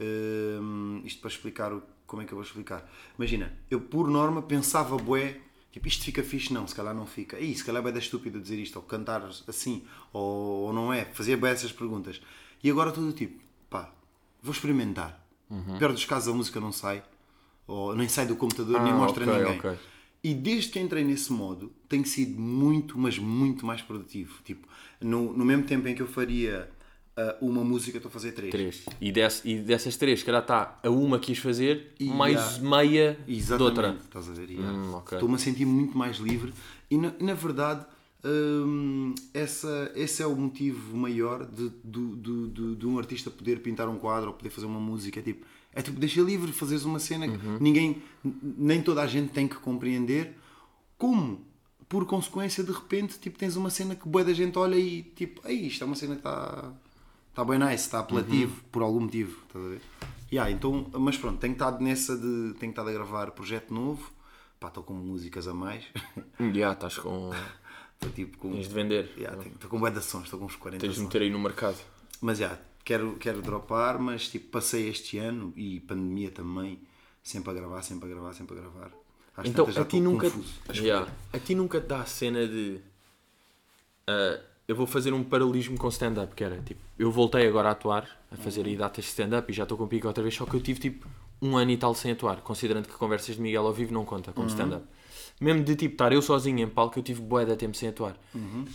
hum, 0.00 1.02
isto 1.04 1.20
para 1.20 1.30
explicar 1.30 1.72
o, 1.72 1.82
como 2.06 2.22
é 2.22 2.24
que 2.24 2.32
eu 2.32 2.36
vou 2.36 2.44
explicar. 2.44 2.88
Imagina, 3.18 3.52
eu 3.70 3.80
por 3.80 4.08
norma 4.08 4.40
pensava 4.40 4.96
bué, 4.96 5.40
tipo, 5.72 5.86
isto 5.88 6.04
fica 6.04 6.22
fixe, 6.22 6.52
não, 6.52 6.66
se 6.66 6.74
calhar 6.74 6.94
não 6.94 7.06
fica. 7.06 7.38
Ih, 7.38 7.54
se 7.54 7.64
calhar 7.64 7.86
é 7.86 7.92
da 7.92 7.98
estúpido 7.98 8.40
dizer 8.40 8.58
isto, 8.58 8.76
ou 8.76 8.82
cantar 8.82 9.22
assim, 9.46 9.84
ou, 10.12 10.66
ou 10.66 10.72
não 10.72 10.92
é, 10.92 11.04
fazia 11.04 11.36
bué 11.36 11.50
essas 11.52 11.72
perguntas. 11.72 12.20
E 12.62 12.70
agora 12.70 12.90
tudo 12.90 13.12
tipo, 13.12 13.40
pá, 13.70 13.92
vou 14.42 14.52
experimentar. 14.52 15.24
Pior 15.78 15.92
dos 15.92 16.04
casos 16.04 16.28
a 16.28 16.36
música 16.36 16.60
não 16.60 16.72
sai, 16.72 17.02
ou 17.66 17.94
nem 17.94 18.08
sai 18.08 18.26
do 18.26 18.36
computador, 18.36 18.82
nem 18.82 18.92
Ah, 18.92 18.96
mostra 18.96 19.24
ok, 19.24 19.34
a 19.34 19.38
ninguém. 19.38 19.58
ok. 19.58 19.78
E 20.22 20.34
desde 20.34 20.70
que 20.72 20.80
entrei 20.80 21.04
nesse 21.04 21.32
modo, 21.32 21.72
tenho 21.88 22.04
sido 22.04 22.38
muito, 22.40 22.98
mas 22.98 23.18
muito 23.18 23.64
mais 23.64 23.80
produtivo. 23.80 24.42
Tipo, 24.44 24.66
no, 25.00 25.32
no 25.32 25.44
mesmo 25.44 25.64
tempo 25.64 25.86
em 25.88 25.94
que 25.94 26.02
eu 26.02 26.06
faria 26.08 26.68
uma 27.40 27.64
música, 27.64 27.98
estou 27.98 28.08
a 28.08 28.12
fazer 28.12 28.32
três. 28.32 28.50
3. 28.52 28.84
E, 29.00 29.10
desse, 29.12 29.48
e 29.48 29.58
dessas 29.58 29.96
3, 29.96 30.18
se 30.20 30.24
calhar 30.24 30.42
está 30.42 30.78
a 30.82 30.90
uma 30.90 31.18
que 31.18 31.26
quis 31.26 31.38
fazer, 31.38 31.92
E 31.98 32.04
mais 32.04 32.58
meia 32.58 33.18
de 33.26 33.34
Exatamente, 33.36 33.62
outra. 33.62 33.96
estás 34.04 34.28
a 34.28 34.32
ver? 34.32 34.50
Hum. 34.58 34.98
Estou-me 35.12 35.34
a 35.34 35.38
sentir 35.38 35.64
muito 35.64 35.96
mais 35.96 36.16
livre 36.18 36.52
e 36.90 36.96
na, 36.96 37.12
na 37.20 37.34
verdade 37.34 37.84
hum, 38.24 39.14
essa, 39.32 39.92
esse 39.94 40.22
é 40.22 40.26
o 40.26 40.34
motivo 40.36 40.96
maior 40.96 41.44
de, 41.46 41.70
do- 41.84 42.16
do- 42.16 42.76
de 42.76 42.86
um 42.86 42.98
artista 42.98 43.30
poder 43.30 43.60
pintar 43.60 43.88
um 43.88 43.96
quadro 43.98 44.28
ou 44.28 44.34
poder 44.34 44.50
fazer 44.50 44.66
uma 44.66 44.80
música. 44.80 45.20
É 45.20 45.22
tipo, 45.22 45.44
É 45.74 45.82
tipo, 45.82 46.00
deixa 46.00 46.20
livre, 46.22 46.50
fazeres 46.50 46.84
uma 46.84 46.98
cena 46.98 47.28
que 47.28 47.46
Uhum. 47.46 47.58
ninguém, 47.60 48.02
n- 48.24 48.34
nem 48.56 48.82
toda 48.82 49.02
a 49.02 49.06
gente 49.06 49.30
tem 49.32 49.46
que 49.46 49.56
compreender. 49.56 50.34
Como? 50.96 51.40
Por 51.88 52.04
consequência, 52.04 52.64
de 52.64 52.72
repente, 52.72 53.18
tipo, 53.18 53.38
tens 53.38 53.54
uma 53.56 53.70
cena 53.70 53.94
que 53.94 54.06
boa 54.08 54.24
da 54.24 54.32
gente 54.32 54.58
olha 54.58 54.76
e 54.76 55.02
tipo, 55.02 55.46
isto 55.48 55.82
é 55.84 55.86
uma 55.86 55.94
cena 55.96 56.14
que 56.14 56.20
está 56.20 56.72
tá 57.38 57.44
bem 57.44 57.56
nice, 57.58 57.84
está 57.84 58.00
apelativo, 58.00 58.52
Uhum. 58.52 58.68
por 58.72 58.82
algum 58.82 59.00
motivo, 59.00 59.38
estás 59.46 59.64
a 59.64 59.68
ver? 59.68 59.80
Yeah, 60.32 60.50
então, 60.50 60.90
mas 60.94 61.16
pronto, 61.16 61.38
tenho 61.38 61.52
estado 61.52 61.80
nessa 61.82 62.16
de. 62.18 62.54
Tenho 62.58 62.70
estado 62.70 62.88
a 62.90 62.92
gravar 62.92 63.30
projeto 63.30 63.72
novo. 63.72 64.10
Pá, 64.58 64.66
estou 64.68 64.82
com 64.82 64.92
músicas 64.92 65.46
a 65.46 65.54
mais. 65.54 65.84
Já, 66.52 66.72
estás 66.72 66.98
com. 66.98 67.30
Estou 67.94 68.12
tipo 68.12 68.38
com. 68.38 68.52
Tens 68.52 68.68
de 68.68 68.74
vender. 68.74 69.12
Yeah, 69.16 69.40
Estou 69.44 69.70
com 69.70 69.78
bué 69.80 69.90
de 69.90 69.98
ações, 69.98 70.24
estou 70.24 70.38
com 70.38 70.46
uns 70.46 70.54
40 70.56 70.80
Tens 70.84 70.94
de 70.96 71.00
meter 71.00 71.22
aí 71.22 71.30
no 71.30 71.38
mercado. 71.40 71.76
Mas 72.20 72.38
já, 72.38 72.56
quero, 72.84 73.16
quero 73.18 73.40
dropar, 73.42 73.98
mas 73.98 74.28
tipo, 74.28 74.50
passei 74.50 74.88
este 74.88 75.18
ano 75.18 75.52
e 75.56 75.80
pandemia 75.80 76.30
também, 76.30 76.80
sempre 77.24 77.50
a 77.50 77.54
gravar, 77.54 77.82
sempre 77.82 78.06
a 78.08 78.12
gravar, 78.14 78.34
sempre 78.34 78.56
a 78.56 78.60
gravar. 78.60 78.90
Às 79.36 79.48
Então, 79.48 79.68
já 79.70 79.82
a 79.82 79.84
ti 79.84 79.98
nunca. 80.00 80.28
a. 80.28 80.72
Yeah. 80.72 81.10
A 81.32 81.38
ti 81.40 81.54
nunca 81.56 81.80
te 81.80 81.86
dá 81.88 82.00
a 82.02 82.06
cena 82.06 82.46
de. 82.46 82.80
ah, 84.06 84.40
eu 84.68 84.76
vou 84.76 84.86
fazer 84.86 85.14
um 85.14 85.24
paralelismo 85.24 85.78
com 85.78 85.88
stand-up, 85.88 86.34
que 86.34 86.44
era 86.44 86.60
tipo, 86.60 86.78
eu 86.98 87.10
voltei 87.10 87.48
agora 87.48 87.70
a 87.70 87.72
atuar, 87.72 88.06
a 88.30 88.36
fazer 88.36 88.66
aí 88.66 88.76
datas 88.76 89.06
de 89.06 89.10
stand-up 89.10 89.50
e 89.50 89.54
já 89.54 89.62
estou 89.62 89.78
com 89.78 89.88
pico 89.88 90.06
outra 90.06 90.22
vez, 90.22 90.34
só 90.34 90.44
que 90.44 90.54
eu 90.54 90.60
tive 90.60 90.78
tipo 90.78 91.08
um 91.40 91.56
ano 91.56 91.70
e 91.70 91.76
tal 91.78 91.94
sem 91.94 92.12
atuar, 92.12 92.42
considerando 92.42 92.86
que 92.86 92.92
conversas 92.92 93.36
de 93.36 93.40
Miguel 93.40 93.66
ao 93.66 93.72
vivo 93.72 93.94
não 93.94 94.04
conta 94.04 94.30
como 94.30 94.46
stand-up. 94.48 94.84
Mesmo 95.40 95.64
de 95.64 95.74
tipo 95.74 95.94
estar 95.94 96.12
eu 96.12 96.20
sozinho 96.20 96.58
em 96.58 96.68
palco, 96.68 96.98
eu 96.98 97.02
tive 97.02 97.22
bué 97.22 97.46
de 97.46 97.56
tempo 97.56 97.74
sem 97.78 97.88
atuar. 97.88 98.14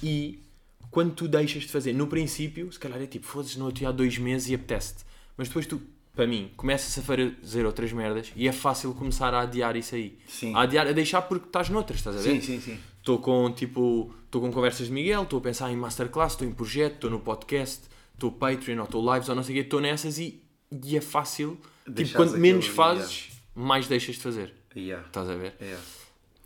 E 0.02 0.42
quando 0.90 1.14
tu 1.14 1.28
deixas 1.28 1.64
de 1.64 1.70
fazer, 1.70 1.94
no 1.94 2.08
princípio, 2.08 2.72
se 2.72 2.80
calhar 2.80 3.00
é 3.00 3.06
tipo, 3.06 3.28
foda-se, 3.28 3.60
não 3.60 3.68
atuei 3.68 3.88
há 3.88 3.92
dois 3.92 4.18
meses 4.18 4.50
e 4.50 4.56
apetece-te. 4.56 5.04
Mas 5.38 5.48
depois 5.48 5.68
tu, 5.68 5.80
para 6.16 6.26
mim, 6.26 6.50
começas 6.58 6.98
a 6.98 7.02
fazer 7.04 7.66
outras 7.68 7.94
merdas 7.94 8.32
e 8.36 8.48
é 8.48 8.52
fácil 8.52 8.96
começar 8.96 9.32
a 9.32 9.42
adiar 9.42 9.76
isso 9.76 9.94
aí. 9.94 10.18
Sim. 10.28 10.56
A 10.56 10.62
adiar, 10.62 10.88
a 10.88 10.92
deixar 10.92 11.22
porque 11.22 11.46
estás 11.46 11.70
noutras, 11.70 12.00
estás 12.00 12.16
a 12.16 12.20
ver? 12.20 12.42
Sim, 12.42 12.42
sim, 12.42 12.60
sim. 12.60 12.80
Estou 13.04 13.20
com 13.20 13.52
tipo, 13.52 14.16
estou 14.24 14.40
com 14.40 14.50
conversas 14.50 14.88
de 14.88 14.94
Miguel, 14.94 15.24
estou 15.24 15.40
a 15.40 15.42
pensar 15.42 15.70
em 15.70 15.76
masterclass, 15.76 16.32
estou 16.32 16.48
em 16.48 16.54
projeto, 16.54 16.94
estou 16.94 17.10
no 17.10 17.20
podcast, 17.20 17.82
estou 18.14 18.32
Patreon, 18.32 18.78
ou 18.80 18.86
estou 18.86 19.14
lives, 19.14 19.28
ou 19.28 19.36
não 19.36 19.44
sei 19.44 19.56
o 19.56 19.58
quê, 19.58 19.62
estou 19.66 19.82
nessas 19.82 20.18
e, 20.20 20.42
e 20.72 20.96
é 20.96 21.02
fácil. 21.02 21.58
Tipo, 21.84 21.92
Deixares 21.92 22.16
quanto 22.32 22.40
menos 22.40 22.66
fazes, 22.68 23.32
mais 23.54 23.88
deixas 23.88 24.16
de 24.16 24.22
fazer. 24.22 24.54
Yeah. 24.74 25.06
Estás 25.06 25.30
a 25.30 25.36
ver? 25.36 25.54
Yeah. 25.62 25.84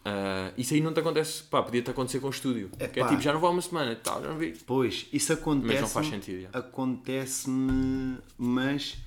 Ah, 0.03 0.51
isso 0.57 0.73
aí 0.73 0.81
não 0.81 0.91
te 0.95 0.99
acontece, 0.99 1.43
pá, 1.43 1.61
podia-te 1.61 1.91
acontecer 1.91 2.19
com 2.21 2.25
o 2.27 2.31
estúdio. 2.31 2.71
que 2.91 2.99
é 3.01 3.07
tipo, 3.07 3.21
já 3.21 3.31
não 3.33 3.39
vou 3.39 3.49
há 3.49 3.51
uma 3.51 3.61
semana, 3.61 3.95
tá, 3.95 4.19
já 4.19 4.27
não 4.27 4.39
vi. 4.39 4.55
Pois, 4.65 5.05
isso 5.13 5.33
acontece. 5.33 5.73
Mas 5.73 5.81
não 5.81 5.87
faz 5.89 6.07
sentido. 6.07 6.49
Acontece-me, 6.53 8.17
mas 8.35 8.97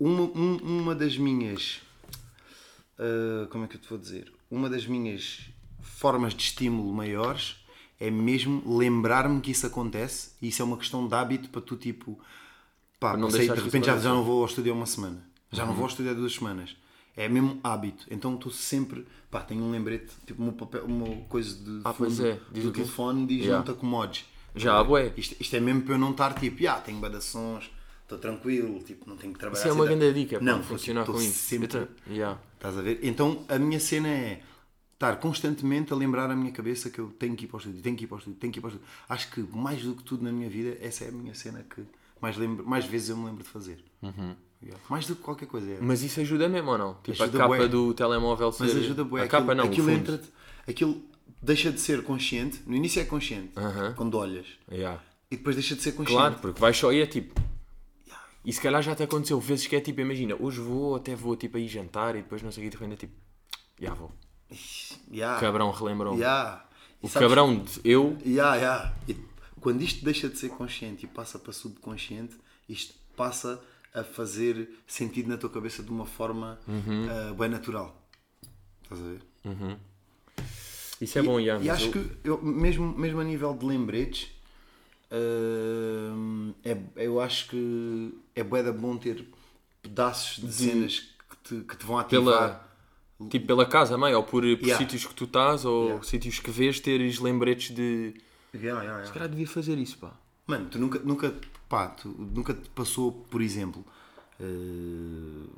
uma, 0.00 0.22
um- 0.22 0.56
uma 0.62 0.94
das 0.94 1.18
minhas. 1.18 1.82
ah, 2.98 3.46
como 3.50 3.64
é 3.64 3.68
que 3.68 3.76
eu 3.76 3.80
te 3.80 3.88
vou 3.90 3.98
dizer? 3.98 4.32
Uma 4.50 4.70
das 4.70 4.86
minhas 4.86 5.40
formas 5.86 6.34
de 6.34 6.42
estímulo 6.42 6.92
maiores 6.92 7.56
é 7.98 8.10
mesmo 8.10 8.62
lembrar-me 8.76 9.40
que 9.40 9.50
isso 9.50 9.66
acontece 9.66 10.30
e 10.40 10.48
isso 10.48 10.60
é 10.60 10.64
uma 10.64 10.76
questão 10.76 11.06
de 11.08 11.14
hábito 11.14 11.48
para 11.48 11.60
tu, 11.62 11.76
tipo. 11.76 12.18
Pá, 13.00 13.10
Para 13.10 13.18
não 13.18 13.28
passei, 13.28 13.48
de 13.48 13.60
repente 13.60 13.86
já, 13.86 13.98
já 13.98 14.10
não 14.10 14.22
vou 14.24 14.40
ao 14.40 14.46
estúdio 14.46 14.72
há 14.72 14.76
uma 14.76 14.86
semana. 14.86 15.22
Já 15.52 15.64
não 15.64 15.72
vou 15.74 15.84
ao 15.84 15.88
estúdio 15.88 16.12
há 16.12 16.14
duas 16.14 16.34
semanas. 16.34 16.76
É 17.16 17.28
mesmo 17.28 17.58
hábito. 17.64 18.06
Então 18.10 18.34
estou 18.34 18.52
sempre. 18.52 19.06
Pá, 19.30 19.40
tenho 19.40 19.62
um 19.62 19.70
lembrete, 19.70 20.12
tipo, 20.26 20.42
uma, 20.42 20.52
papel, 20.52 20.84
uma 20.84 21.16
coisa 21.28 21.54
de 21.56 21.80
Ah, 21.84 21.92
fundo 21.92 22.26
é. 22.26 22.38
Diz 22.52 22.64
do 22.64 22.72
telefone 22.72 23.26
diz 23.26 23.38
Yeah. 23.38 23.58
não 23.58 23.64
te 23.64 23.70
acomodes. 23.76 24.24
Já 24.54 24.78
há 24.78 24.84
bué. 24.84 25.12
Isto, 25.16 25.36
isto 25.40 25.56
é 25.56 25.60
mesmo 25.60 25.82
para 25.82 25.94
eu 25.94 25.98
não 25.98 26.10
estar 26.10 26.34
tipo, 26.34 26.66
ah, 26.68 26.80
tenho 26.80 26.98
badações, 26.98 27.70
estou 28.02 28.18
tranquilo, 28.18 28.78
tipo, 28.80 29.08
não 29.08 29.16
tenho 29.16 29.32
que 29.32 29.38
trabalhar. 29.38 29.60
Isso 29.60 29.68
é 29.68 29.72
uma 29.72 29.84
grande 29.84 30.12
dica 30.12 30.40
não, 30.40 30.58
para 30.58 30.62
funcionar 30.64 31.02
tipo, 31.02 31.12
com 31.12 31.22
isso. 31.22 31.32
Sempre, 31.32 31.86
yeah. 32.08 32.38
Estás 32.54 32.78
a 32.78 32.82
ver? 32.82 33.00
Então 33.02 33.44
a 33.48 33.58
minha 33.58 33.80
cena 33.80 34.08
é 34.08 34.42
estar 34.96 35.16
constantemente 35.16 35.92
a 35.92 35.96
lembrar 35.96 36.30
a 36.30 36.34
minha 36.34 36.50
cabeça 36.50 36.88
que 36.88 36.98
eu 36.98 37.10
tenho 37.18 37.36
que 37.36 37.44
ir 37.44 37.48
para 37.48 37.56
o 37.56 37.58
estúdio, 37.58 37.82
tenho 37.82 37.96
que 37.96 38.04
ir 38.04 38.06
para 38.06 38.16
o 38.16 38.18
estúdio, 38.18 38.40
tenho 38.40 38.52
que 38.52 38.58
ir 38.58 38.62
para 38.62 38.68
o 38.68 38.72
estúdio. 38.72 38.88
Acho 39.08 39.30
que 39.30 39.40
mais 39.54 39.82
do 39.82 39.94
que 39.94 40.02
tudo 40.02 40.24
na 40.24 40.32
minha 40.32 40.48
vida, 40.48 40.76
essa 40.80 41.04
é 41.04 41.08
a 41.08 41.12
minha 41.12 41.34
cena 41.34 41.62
que 41.62 41.82
mais, 42.20 42.36
lembro, 42.36 42.66
mais 42.66 42.86
vezes 42.86 43.10
eu 43.10 43.16
me 43.16 43.26
lembro 43.26 43.44
de 43.44 43.48
fazer. 43.50 43.84
Yeah. 44.02 44.82
Mais 44.88 45.06
do 45.06 45.14
que 45.14 45.22
qualquer 45.22 45.46
coisa. 45.46 45.70
É. 45.70 45.78
Mas 45.80 46.02
isso 46.02 46.18
ajuda 46.18 46.48
mesmo 46.48 46.70
ou 46.70 46.78
não? 46.78 46.94
Tipo, 46.94 47.22
Ajuda 47.22 47.38
a 47.38 47.40
capa 47.42 47.56
bué. 47.58 47.68
do 47.68 47.92
telemóvel 47.92 48.50
ser... 48.52 48.64
Mas 48.64 48.76
ajuda 48.76 49.04
bué. 49.04 49.22
A 49.22 49.28
capa 49.28 49.52
aquilo, 49.52 49.56
não, 49.56 49.64
o 49.64 49.72
aquilo 49.72 49.90
entra-te, 49.90 50.28
aquilo 50.66 51.02
deixa 51.42 51.70
de 51.70 51.78
ser 51.78 52.02
consciente. 52.02 52.62
No 52.66 52.74
início 52.74 53.00
é 53.00 53.04
consciente, 53.04 53.52
Aham. 53.54 53.92
quando 53.94 54.14
olhas. 54.16 54.46
Yeah. 54.72 55.02
E 55.30 55.36
depois 55.36 55.56
deixa 55.56 55.76
de 55.76 55.82
ser 55.82 55.92
consciente. 55.92 56.18
Claro, 56.18 56.36
porque 56.36 56.58
vais 56.58 56.74
só 56.76 56.90
e 56.90 57.02
é 57.02 57.06
tipo. 57.06 57.38
E 58.46 58.52
se 58.52 58.60
calhar 58.60 58.80
já 58.82 58.94
te 58.94 59.02
aconteceu 59.02 59.38
vezes 59.40 59.66
que 59.66 59.76
é 59.76 59.80
tipo, 59.80 60.00
imagina, 60.00 60.36
hoje 60.40 60.60
vou, 60.60 60.94
até 60.96 61.14
vou 61.14 61.36
tipo 61.36 61.58
aí 61.58 61.68
jantar 61.68 62.14
e 62.16 62.22
depois 62.22 62.42
não 62.42 62.50
sei 62.50 62.62
o 62.62 62.70
que, 62.70 62.76
de 62.76 62.82
repente 62.82 62.94
é 62.94 63.06
tipo, 63.08 63.14
já 63.78 63.92
vou. 63.92 64.10
Yeah. 65.10 65.36
O 65.38 65.40
cabrão 65.40 65.70
relembrou-me. 65.70 66.18
Yeah. 66.20 66.64
E 67.02 67.06
O 67.06 67.08
sabes- 67.08 67.28
cabrão 67.28 67.58
de 67.58 67.80
eu, 67.84 68.16
Yeah, 68.24 68.56
yeah. 68.56 68.94
E 69.08 69.16
quando 69.60 69.82
isto 69.82 70.04
deixa 70.04 70.28
de 70.28 70.38
ser 70.38 70.50
consciente 70.50 71.04
e 71.04 71.08
passa 71.08 71.38
para 71.38 71.52
subconsciente, 71.52 72.34
isto 72.68 72.94
passa 73.16 73.60
a 73.94 74.04
fazer 74.04 74.68
sentido 74.86 75.28
na 75.28 75.36
tua 75.36 75.50
cabeça 75.50 75.82
de 75.82 75.90
uma 75.90 76.06
forma 76.06 76.58
Uhum. 76.68 77.06
ah, 77.10 77.34
bem 77.34 77.48
natural. 77.48 78.00
Estás 78.82 79.00
a 79.00 79.04
ver? 79.04 79.20
isso 81.00 81.18
é 81.18 81.22
bom, 81.22 81.40
já. 81.40 81.58
E 81.58 81.68
acho 81.70 81.86
eu- 81.86 81.92
que, 81.92 82.10
eu, 82.24 82.42
mesmo, 82.42 82.96
mesmo 82.96 83.20
a 83.20 83.24
nível 83.24 83.52
de 83.54 83.64
lembretes, 83.66 84.28
hum, 85.10 86.54
é, 86.64 86.76
eu 86.96 87.20
acho 87.20 87.48
que 87.48 88.14
é 88.34 88.42
bué 88.42 88.62
bom 88.72 88.96
ter 88.96 89.26
pedaços 89.82 90.42
de, 90.44 90.52
cenas 90.52 90.98
que 91.30 91.36
te, 91.42 91.64
que 91.64 91.76
te 91.76 91.84
vão 91.86 91.98
ativar. 91.98 92.24
Pela- 92.24 92.65
Tipo 93.30 93.46
pela 93.46 93.64
casa, 93.64 93.96
mãe, 93.96 94.14
ou 94.14 94.22
por, 94.22 94.42
por 94.42 94.44
Yeah. 94.66 94.76
sítios 94.78 95.06
que 95.06 95.14
tu 95.14 95.24
estás, 95.24 95.64
ou 95.64 95.86
Yeah. 95.86 96.04
sítios 96.04 96.38
que 96.38 96.50
vês, 96.50 96.78
teres 96.80 97.18
lembretes 97.18 97.74
de. 97.74 98.12
Yeah, 98.54 98.82
yeah, 98.82 98.84
yeah. 98.84 99.06
Se 99.06 99.12
calhar 99.12 99.28
devia 99.28 99.46
fazer 99.46 99.78
isso, 99.78 99.96
pá. 99.98 100.12
Mano, 100.46 100.68
tu 100.68 100.78
nunca, 100.78 100.98
nunca, 101.00 101.34
pá, 101.68 101.88
tu 101.88 102.08
nunca 102.08 102.52
te 102.54 102.68
passou, 102.70 103.10
por 103.30 103.40
exemplo, 103.42 103.84
eh, 104.38 104.44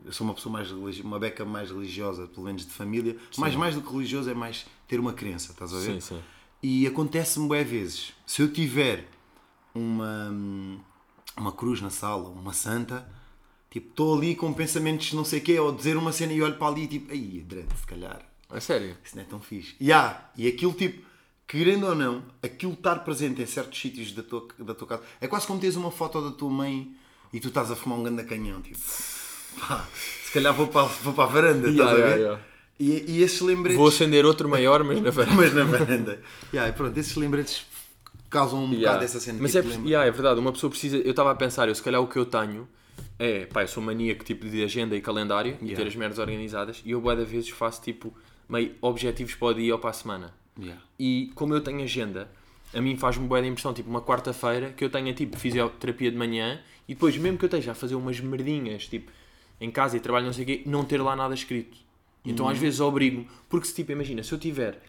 eu 0.07 0.13
sou 0.13 0.25
uma 0.27 0.35
pessoa 0.35 0.53
mais 0.53 0.71
religi- 0.71 1.03
uma 1.03 1.19
beca 1.19 1.45
mais 1.45 1.71
religiosa, 1.71 2.27
pelo 2.29 2.47
menos 2.47 2.65
de 2.65 2.71
família, 2.73 3.17
mas 3.37 3.55
mais 3.55 3.75
do 3.75 3.83
que 3.83 3.93
religioso 3.93 4.31
é 4.31 4.35
mais 4.35 4.65
ter 4.87 4.99
uma 5.01 5.13
crença, 5.13 5.53
estás 5.53 5.73
a 5.75 5.79
ver? 5.79 5.95
Sim, 5.95 6.01
sim. 6.01 6.21
E 6.63 6.87
acontece-me 6.87 7.47
bué 7.49 7.63
vezes, 7.65 8.13
se 8.27 8.41
eu 8.43 8.53
tiver 8.53 9.07
uma, 9.75 10.31
uma 11.37 11.53
cruz 11.53 11.81
na 11.81 11.91
sala, 11.91 12.29
uma 12.31 12.53
santa, 12.53 13.07
tipo, 13.81 13.91
estou 13.91 14.17
ali 14.17 14.35
com 14.35 14.53
pensamentos 14.53 15.13
não 15.13 15.25
sei 15.25 15.39
o 15.41 15.43
quê, 15.43 15.59
ou 15.59 15.73
dizer 15.73 15.97
uma 15.97 16.13
cena 16.13 16.33
e 16.33 16.43
olho 16.43 16.55
para 16.57 16.69
ali 16.69 16.85
e 16.85 16.89
tipo, 16.89 17.13
aí, 17.13 17.45
Dredd, 17.47 17.69
se 17.81 17.87
calhar, 17.87 18.21
A 18.51 18.61
sério? 18.61 18.97
isso 19.05 19.17
não 19.17 19.23
é 19.23 19.27
tão 19.27 19.41
fixe. 19.41 19.75
E 19.81 19.93
há, 19.93 20.31
e 20.37 20.47
aquilo 20.49 20.73
tipo, 20.73 21.07
querendo 21.47 21.87
ou 21.87 21.95
não, 21.95 22.23
aquilo 22.43 22.73
estar 22.73 22.97
presente 22.97 23.41
em 23.43 23.47
certos 23.47 23.81
sítios 23.81 24.13
da 24.13 24.23
tua, 24.23 24.47
da 24.59 24.75
tua 24.75 24.87
casa, 24.89 25.03
é 25.21 25.27
quase 25.27 25.47
como 25.47 25.59
teres 25.61 25.77
uma 25.77 25.91
foto 25.91 26.21
da 26.21 26.31
tua 26.31 26.51
mãe 26.51 26.95
e 27.33 27.41
tu 27.41 27.49
estás 27.49 27.71
a 27.71 27.77
fumar 27.77 27.99
um 27.99 28.03
grande 28.03 28.25
canhão, 28.25 28.61
tipo, 28.63 28.79
pá, 29.61 29.87
se 30.25 30.33
calhar 30.33 30.53
vou 30.55 30.69
para, 30.69 30.83
vou 30.87 31.13
para 31.13 31.25
a 31.25 31.27
varanda, 31.27 31.69
Yeah, 31.69 31.73
estás 31.85 31.93
a 31.93 31.97
yeah, 31.99 32.15
ver? 32.17 32.21
yeah. 32.23 32.43
E, 32.81 33.05
e 33.19 33.23
esses 33.23 33.41
lembretes, 33.41 33.77
Vou 33.77 33.89
acender 33.89 34.25
outro 34.25 34.49
maior, 34.49 34.85
mas 34.85 35.01
na 35.03 35.11
varanda. 35.11 35.35
mas 35.37 35.53
na 35.55 35.65
varanda, 35.65 36.23
yeah, 36.53 36.71
e 36.71 36.73
pronto, 36.77 36.97
esses 36.97 37.17
lembretes 37.17 37.67
causam 38.31 38.61
um 38.65 38.69
Yeah. 38.73 38.87
bocado 38.87 39.05
essa 39.05 39.19
cena. 39.21 39.39
Mas 39.41 39.51
tipo, 39.53 39.69
é, 39.69 39.75
yeah, 39.89 40.07
é 40.07 40.11
verdade, 40.13 40.39
uma 40.39 40.53
pessoa 40.53 40.71
precisa. 40.71 40.97
Eu 40.99 41.11
estava 41.11 41.31
a 41.33 41.35
pensar, 41.35 41.69
eu 41.69 41.75
se 41.75 41.83
calhar 41.83 42.01
o 42.01 42.07
que 42.07 42.17
eu 42.17 42.25
tenho 42.25 42.69
é, 43.19 43.47
pá, 43.47 43.63
eu 43.63 43.69
sou 43.69 43.83
maníaco 43.83 44.25
tipo 44.25 44.49
de 44.49 44.63
agenda 44.63 44.97
e 44.97 45.01
calendário 45.01 45.57
e 45.61 45.65
Yeah. 45.65 45.77
ter 45.77 45.89
as 45.89 45.97
merdas 45.97 46.19
organizadas 46.19 46.83
e 46.85 46.93
eu 46.93 47.01
boa 47.01 47.17
vezes 47.17 47.49
faço 47.51 47.83
tipo 47.83 48.15
meio 48.49 48.75
objetivos 48.81 49.35
para 49.35 49.49
o 49.49 49.55
dia 49.55 49.75
ou 49.75 49.79
para 49.79 49.91
a 49.91 49.93
semana. 49.93 50.35
Yeah. 50.59 50.83
E 50.99 51.31
como 51.35 51.55
eu 51.55 51.61
tenho 51.61 51.83
agenda, 51.83 52.31
a 52.73 52.81
mim 52.81 52.97
faz-me 52.97 53.27
boa 53.27 53.45
impressão, 53.45 53.75
tipo 53.75 53.91
uma 53.91 54.01
quarta-feira, 54.03 54.71
que 54.71 54.85
eu 54.85 54.91
tenha 54.91 55.13
tipo 55.13 55.37
fisioterapia 55.37 56.11
de 56.11 56.17
manhã 56.17 56.61
e 56.87 56.95
depois, 56.95 57.17
mesmo 57.17 57.39
que 57.39 57.45
eu 57.45 57.49
esteja 57.49 57.73
a 57.73 57.75
fazer 57.75 57.95
umas 57.95 58.21
merdinhas, 58.21 58.87
tipo 58.87 59.11
em 59.61 59.71
casa 59.71 59.97
e 59.97 60.01
trabalho, 60.01 60.27
não 60.27 60.33
sei 60.33 60.45
o 60.45 60.47
quê, 60.47 60.63
não 60.67 60.85
ter 60.85 61.01
lá 61.03 61.17
nada 61.17 61.35
escrito. 61.35 61.77
Então 62.25 62.49
às 62.49 62.59
vezes 62.59 62.79
obrigo-me, 62.81 63.27
porque 63.49 63.67
se 63.67 63.75
tipo, 63.75 63.91
imagina, 63.93 64.23
se 64.23 64.33
eu 64.33 64.39
tiver 64.39 64.81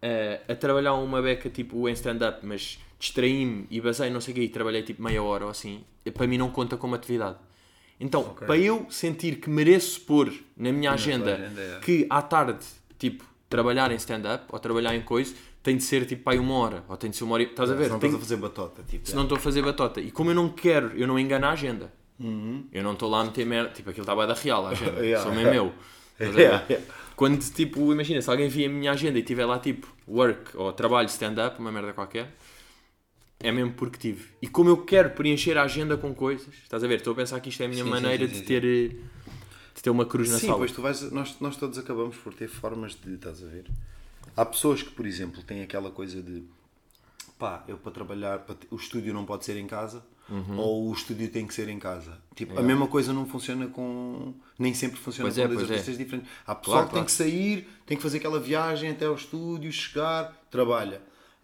eh, 0.00 0.40
a 0.48 0.54
trabalhar 0.54 0.94
uma 0.94 1.20
beca 1.20 1.50
tipo 1.50 1.88
em 1.88 1.92
stand-up, 1.92 2.44
mas 2.44 2.78
distraí-me 2.98 3.66
e 3.70 3.80
basei 3.80 4.10
não 4.10 4.20
sei 4.20 4.32
o 4.32 4.34
quê 4.36 4.42
e 4.42 4.48
trabalhei 4.48 4.82
tipo 4.82 5.02
meia 5.02 5.22
hora 5.22 5.44
ou 5.44 5.50
assim, 5.50 5.84
para 6.14 6.26
mim 6.26 6.38
não 6.38 6.50
conta 6.50 6.76
como 6.76 6.94
atividade. 6.94 7.36
Então, 8.00 8.22
para 8.22 8.56
eu 8.56 8.86
sentir 8.90 9.36
que 9.36 9.50
mereço 9.50 10.00
pôr 10.02 10.32
na 10.56 10.70
minha 10.72 10.92
agenda, 10.92 11.34
agenda, 11.34 11.60
é. 11.60 11.78
que 11.80 12.06
à 12.08 12.22
tarde, 12.22 12.64
tipo, 12.98 13.24
trabalhar 13.48 13.90
em 13.90 13.96
stand-up 13.96 14.44
ou 14.50 14.58
trabalhar 14.58 14.94
em 14.94 15.02
coisa, 15.02 15.34
tem 15.62 15.76
de 15.76 15.82
ser 15.82 16.06
tipo 16.06 16.22
para 16.22 16.40
uma 16.40 16.54
hora, 16.54 16.84
ou 16.88 16.96
tem 16.96 17.10
de 17.10 17.16
ser 17.16 17.24
uma 17.24 17.34
hora. 17.34 17.42
e- 17.42 17.46
Estás 17.46 17.70
a 17.70 17.74
ver? 17.74 17.84
Se 17.86 17.90
não 17.90 17.98
Tem- 17.98 18.08
estás 18.10 18.22
a 18.22 18.26
fazer 18.26 18.36
batota, 18.40 18.82
tipo, 18.88 19.08
se 19.08 19.14
não 19.16 19.24
estou 19.24 19.36
a 19.36 19.40
fazer 19.40 19.62
batota. 19.62 20.00
E 20.00 20.10
como 20.12 20.30
eu 20.30 20.34
não 20.34 20.48
quero, 20.48 20.92
eu 20.96 21.06
não 21.06 21.18
engano 21.18 21.46
a 21.46 21.50
agenda. 21.50 21.92
Eu 22.72 22.82
não 22.82 22.92
estou 22.94 23.08
lá 23.08 23.20
a 23.20 23.24
meter 23.24 23.44
merda. 23.46 23.70
Tipo, 23.70 23.90
aquilo 23.90 24.02
estava 24.02 24.26
da 24.26 24.34
real, 24.34 24.66
a 24.66 24.70
agenda. 24.70 24.92
Uhum. 24.98 25.02
Yeah. 25.04 25.22
Sou 25.24 25.32
mesmo 25.34 25.50
meu. 25.50 25.72
Yeah, 26.20 26.64
yeah. 26.68 26.84
Quando, 27.14 27.38
tipo, 27.52 27.92
imagina, 27.92 28.20
se 28.20 28.28
alguém 28.28 28.48
via 28.48 28.66
a 28.66 28.70
minha 28.70 28.90
agenda 28.92 29.18
e 29.18 29.22
tiver 29.22 29.44
lá, 29.44 29.58
tipo, 29.58 29.86
work 30.06 30.56
ou 30.56 30.72
trabalho 30.72 31.06
stand-up, 31.08 31.58
uma 31.60 31.70
merda 31.70 31.92
qualquer, 31.92 32.34
é 33.40 33.52
mesmo 33.52 33.72
porque 33.74 33.98
tive. 33.98 34.26
E 34.42 34.48
como 34.48 34.68
eu 34.70 34.78
quero 34.84 35.10
preencher 35.10 35.56
a 35.56 35.62
agenda 35.62 35.96
com 35.96 36.14
coisas, 36.14 36.52
estás 36.62 36.82
a 36.82 36.88
ver? 36.88 36.96
Estou 36.96 37.12
a 37.12 37.16
pensar 37.16 37.40
que 37.40 37.48
isto 37.48 37.62
é 37.62 37.66
a 37.66 37.68
minha 37.68 37.84
Sim, 37.84 37.90
maneira 37.90 38.26
sim, 38.26 38.32
de 38.32 38.38
sim, 38.38 38.44
ter. 38.44 38.64
eh, 38.64 38.96
de 39.74 39.82
ter 39.82 39.90
uma 39.90 40.04
cruz 40.04 40.28
na 40.30 40.38
Sim, 40.38 40.46
sala. 40.48 40.58
pois 40.58 40.72
tu 40.72 40.82
vais. 40.82 41.12
Nós, 41.12 41.36
nós 41.40 41.56
todos 41.56 41.78
acabamos 41.78 42.16
por 42.16 42.34
ter 42.34 42.48
formas 42.48 42.96
de. 42.96 43.14
Estás 43.14 43.42
a 43.42 43.46
ver? 43.46 43.64
Há 44.36 44.44
pessoas 44.44 44.82
que, 44.82 44.90
por 44.90 45.06
exemplo, 45.06 45.42
têm 45.42 45.62
aquela 45.62 45.90
coisa 45.90 46.20
de. 46.20 46.42
Pá, 47.38 47.62
eu 47.68 47.78
para 47.78 47.92
trabalhar. 47.92 48.40
Para, 48.40 48.56
o 48.70 48.76
estúdio 48.76 49.14
não 49.14 49.24
pode 49.24 49.44
ser 49.44 49.56
em 49.56 49.66
casa. 49.68 50.02
Uhum. 50.28 50.58
Ou 50.58 50.90
o 50.90 50.92
estúdio 50.92 51.30
tem 51.30 51.46
que 51.46 51.54
ser 51.54 51.68
em 51.68 51.78
casa. 51.78 52.18
Tipo, 52.34 52.58
a 52.58 52.62
mesma 52.62 52.86
coisa 52.88 53.12
não 53.12 53.24
funciona 53.24 53.68
com. 53.68 54.34
Nem 54.58 54.74
sempre 54.74 54.98
funciona 54.98 55.30
Pois 55.30 55.36
com 55.36 55.52
é, 55.52 55.54
dois 55.56 55.70
é. 55.70 55.72
artistas 55.74 55.96
diferentes. 55.96 56.28
Há 56.44 56.54
pessoal 56.56 56.78
Claro, 56.78 56.88
que 56.88 56.94
tem 56.94 57.02
claro. 57.02 57.06
que 57.06 57.12
sair, 57.12 57.68
tem 57.86 57.96
que 57.96 58.02
fazer 58.02 58.18
aquela 58.18 58.40
viagem 58.40 58.90
até 58.90 59.06
ao 59.06 59.14
estúdio, 59.14 59.70
chegar, 59.72 60.36
trabalha. 60.50 61.00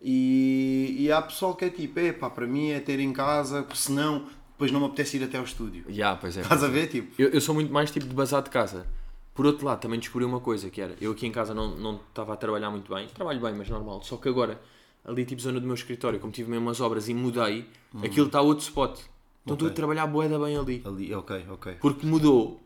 E, 0.07 0.96
e 0.98 1.11
há 1.11 1.22
pessoal 1.22 1.55
que 1.55 1.64
é 1.64 1.70
tipo, 1.70 1.98
epá, 1.98 2.28
para 2.28 2.46
mim 2.46 2.70
é 2.70 2.78
ter 2.78 3.00
em 3.00 3.11
casa, 3.12 3.62
porque 3.62 3.78
senão 3.78 4.26
depois 4.52 4.70
não 4.70 4.80
me 4.80 4.86
apetece 4.86 5.16
ir 5.16 5.24
até 5.24 5.38
ao 5.38 5.44
estúdio. 5.44 5.84
Ya, 5.88 6.14
pois 6.14 6.36
é. 6.36 6.42
Estás 6.42 6.62
a 6.62 6.68
ver? 6.68 6.88
Tipo, 6.88 7.20
Eu, 7.20 7.30
eu 7.30 7.40
sou 7.40 7.55
muito 7.55 7.72
mais 7.72 7.90
tipo 7.90 8.07
de 8.07 8.14
bazar 8.14 8.42
de 8.42 8.50
casa. 8.50 8.86
Por 9.34 9.46
outro 9.46 9.64
lado, 9.66 9.80
também 9.80 9.98
descobri 9.98 10.24
uma 10.26 10.38
coisa 10.40 10.68
que 10.70 10.80
era, 10.80 10.94
eu 11.00 11.12
aqui 11.12 11.26
em 11.26 11.32
casa 11.32 11.52
não 11.55 11.74
não 11.76 11.96
estava 12.09 12.34
a 12.34 12.36
trabalhar 12.36 12.70
muito 12.70 12.94
bem, 12.94 13.09
trabalho 13.09 13.40
bem, 13.40 13.55
mas 13.55 13.68
normal. 13.68 14.02
Só 14.02 14.16
que 14.18 14.28
agora, 14.28 14.61
ali 15.05 15.24
tipo 15.24 15.40
zona 15.40 15.59
do 15.59 15.66
meu 15.66 15.74
escritório, 15.74 16.20
como 16.20 16.32
tive 16.32 16.50
mesmo 16.50 16.66
umas 16.66 16.80
obras 16.82 17.09
e 17.09 17.14
mudei, 17.14 17.66
aquilo 18.05 18.26
está 18.26 18.40
outro 18.42 18.62
spot. 18.64 19.00
Então 19.42 19.55
estou 19.55 19.68
a 19.68 19.72
trabalhar 19.72 20.07
boeda 20.07 20.38
bem 20.38 20.57
ali. 20.57 20.82
ali, 20.86 21.14
ok, 21.14 21.46
ok. 21.50 21.72
Porque 21.80 22.07
mudou. 22.07 22.61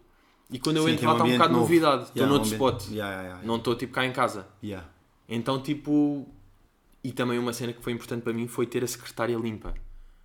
E 0.50 0.58
quando 0.58 0.76
eu 0.78 0.84
Sim, 0.84 0.92
entro 0.92 1.06
lá 1.06 1.12
está 1.12 1.24
um 1.24 1.30
bocado 1.32 1.48
de 1.48 1.52
novo. 1.54 1.64
novidade. 1.64 2.02
Estou 2.04 2.16
Yeah, 2.22 2.32
noutro 2.36 2.54
ambiente- 2.54 2.80
spot. 2.80 2.90
Yeah, 2.92 3.12
yeah, 3.12 3.28
yeah. 3.28 3.46
Não 3.46 3.56
estou 3.56 3.74
tipo 3.74 3.92
cá 3.94 4.04
em 4.04 4.12
casa. 4.12 4.46
Yeah. 4.62 4.86
Então 5.28 5.60
tipo. 5.62 6.26
E 7.02 7.12
também 7.12 7.38
uma 7.38 7.52
cena 7.52 7.72
que 7.72 7.82
foi 7.82 7.92
importante 7.92 8.22
para 8.22 8.32
mim 8.32 8.48
foi 8.48 8.66
ter 8.66 8.82
a 8.82 8.86
secretária 8.86 9.36
limpa. 9.36 9.74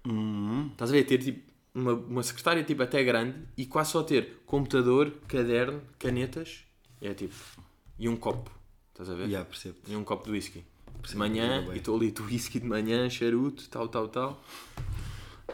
Uhum. 0.05 0.69
Estás 0.71 0.91
a 0.91 0.93
ver? 0.93 1.03
Ter 1.05 1.17
tipo 1.19 1.51
uma, 1.73 1.93
uma 1.93 2.23
secretária 2.23 2.63
tipo 2.63 2.81
até 2.83 3.03
grande 3.03 3.37
e 3.57 3.65
quase 3.65 3.91
só 3.91 4.03
ter 4.03 4.41
computador, 4.45 5.11
caderno, 5.27 5.81
canetas. 5.99 6.63
É 7.01 7.13
tipo. 7.13 7.33
E 7.99 8.09
um 8.09 8.15
copo. 8.15 8.51
Estás 8.91 9.09
a 9.09 9.13
ver? 9.15 9.25
Yeah, 9.25 9.47
percebo. 9.47 9.75
E 9.87 9.95
um 9.95 10.03
copo 10.03 10.25
de 10.25 10.31
whisky. 10.31 10.59
De 10.59 10.99
Percebo, 10.99 11.19
manhã, 11.19 11.67
e 11.73 11.77
estou 11.77 11.95
ali 11.97 12.11
do 12.11 12.23
whisky 12.23 12.59
de 12.59 12.65
manhã, 12.67 13.09
charuto, 13.09 13.67
tal, 13.69 13.87
tal, 13.87 14.07
tal. 14.07 14.43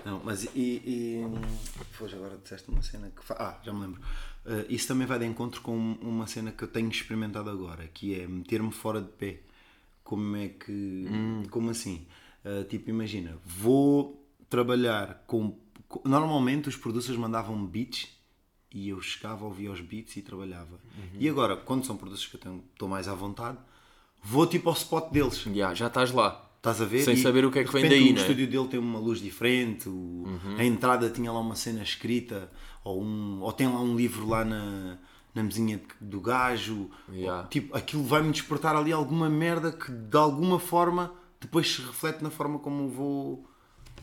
Não, 0.05 0.21
mas 0.23 0.43
e. 0.55 0.81
e 0.85 1.23
pois 1.97 2.13
agora 2.13 2.37
disseste 2.41 2.69
uma 2.69 2.81
cena 2.81 3.11
que. 3.15 3.23
fa- 3.23 3.35
Ah, 3.39 3.59
já 3.63 3.73
me 3.73 3.81
lembro. 3.81 4.01
Uh, 4.45 4.65
isso 4.69 4.87
também 4.87 5.05
vai 5.05 5.19
de 5.19 5.25
encontro 5.25 5.61
com 5.61 5.75
uma 6.01 6.25
cena 6.27 6.51
que 6.51 6.63
eu 6.63 6.67
tenho 6.67 6.89
experimentado 6.89 7.49
agora, 7.49 7.87
que 7.93 8.19
é 8.19 8.27
meter-me 8.27 8.71
fora 8.71 9.01
de 9.01 9.09
pé. 9.09 9.39
Como 10.09 10.35
é 10.37 10.47
que. 10.47 11.05
Como 11.51 11.69
assim? 11.69 12.07
Uh, 12.43 12.63
tipo, 12.63 12.89
imagina, 12.89 13.37
vou 13.45 14.25
trabalhar 14.49 15.23
com. 15.27 15.55
com- 15.87 16.01
Normalmente 16.09 16.67
os 16.67 16.75
producers 16.75 17.15
mandavam 17.15 17.63
beats 17.63 18.07
e 18.73 18.89
eu 18.89 18.99
chegava, 19.01 19.45
ouvia 19.45 19.71
os 19.71 19.81
beats 19.81 20.17
e 20.17 20.23
trabalhava. 20.23 20.79
E 21.19 21.29
agora, 21.29 21.55
quando 21.55 21.85
são 21.85 21.95
producers 21.95 22.27
que 22.27 22.37
eu 22.37 22.39
tenho- 22.39 22.63
estou 22.73 22.89
mais 22.89 23.07
à 23.07 23.13
vontade, 23.13 23.59
vou 24.23 24.47
tipo 24.47 24.67
ao 24.69 24.75
spot 24.75 25.11
deles. 25.11 25.45
Ya, 25.53 25.75
já 25.75 25.85
estás 25.87 26.11
lá. 26.11 26.49
Estás 26.57 26.81
a 26.81 26.85
ver? 26.85 27.03
Sem 27.03 27.13
E, 27.13 27.17
saber 27.21 27.45
o 27.45 27.51
que 27.51 27.59
é 27.59 27.63
que 27.63 27.71
vem 27.71 27.87
daí, 27.87 28.09
o 28.09 28.13
né? 28.15 28.21
estúdio 28.21 28.47
dele 28.47 28.67
tem 28.67 28.79
uma 28.79 28.97
luz 28.99 29.21
diferente, 29.21 29.87
o- 29.87 30.23
a 30.57 30.65
entrada 30.65 31.07
tinha 31.11 31.31
lá 31.31 31.39
uma 31.39 31.55
cena 31.55 31.83
escrita, 31.83 32.51
ou, 32.83 33.01
um, 33.03 33.41
ou 33.41 33.53
tem 33.53 33.67
lá 33.67 33.79
um 33.79 33.95
livro 33.95 34.27
lá 34.27 34.43
na, 34.43 34.97
na 35.33 35.43
mesinha 35.43 35.79
do 36.01 36.19
gajo. 36.19 36.89
Yeah. 37.11 37.47
Tipo, 37.47 37.75
aquilo 37.77 38.03
vai-me 38.03 38.31
despertar 38.31 38.75
ali 38.75 38.91
alguma 38.91 39.29
merda 39.29 39.71
que 39.71 39.91
de 39.91 40.17
alguma 40.17 40.59
forma 40.59 41.13
depois 41.39 41.69
se 41.73 41.81
reflete 41.81 42.23
na 42.23 42.29
forma 42.29 42.59
como 42.59 42.89
vou 42.89 43.45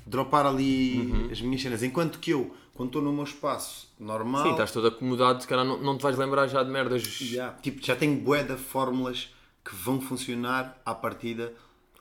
dropar 0.07 0.47
ali 0.47 1.01
Uhum. 1.01 1.29
as 1.33 1.41
minhas 1.41 1.61
cenas. 1.63 1.83
Enquanto 1.83 2.19
que 2.19 2.31
eu, 2.31 2.55
quando 2.75 2.89
estou 2.91 3.03
no 3.03 3.13
meu 3.13 3.25
espaço 3.25 3.93
normal, 3.99 4.45
Sim, 4.45 4.51
estás 4.53 4.71
todo 4.73 4.87
acomodado, 4.87 5.41
se 5.43 5.49
calhar 5.49 5.65
não, 5.65 5.79
não 5.83 5.99
te 5.99 6.03
vais 6.03 6.17
lembrar 6.17 6.47
já 6.49 6.63
de 6.63 6.71
merdas. 6.71 7.21
yeah, 7.21 7.57
tipo, 7.61 7.85
já 7.85 7.97
tenho 7.97 8.19
bué 8.21 8.43
de 8.45 8.57
fórmulas 8.57 9.35
que 9.65 9.75
vão 9.75 10.01
funcionar 10.01 10.81
à 10.87 10.95
partida. 10.95 11.53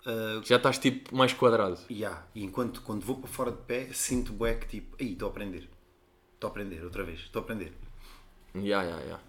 uh, 0.05 0.45
Já 0.45 0.57
estás 0.57 0.77
tipo 0.77 1.15
mais 1.15 1.33
quadrado. 1.33 1.79
Yeah. 1.89 2.23
E 2.35 2.43
enquanto 2.43 2.81
quando 2.83 3.01
vou 3.03 3.17
para 3.17 3.27
fora 3.29 3.51
de 3.51 3.57
pé, 3.57 3.89
sinto 3.91 4.31
bué 4.33 4.53
que 4.53 4.67
tipo, 4.67 4.95
aí 5.01 5.13
estou 5.13 5.27
a 5.27 5.31
aprender. 5.31 5.67
Estou 6.35 6.47
a 6.47 6.51
aprender 6.51 6.83
outra 6.83 7.03
vez, 7.03 7.19
estou 7.21 7.39
a 7.39 7.43
aprender. 7.43 7.73
Ya, 8.61 8.83
ya, 8.83 8.99
ya. 9.01 9.19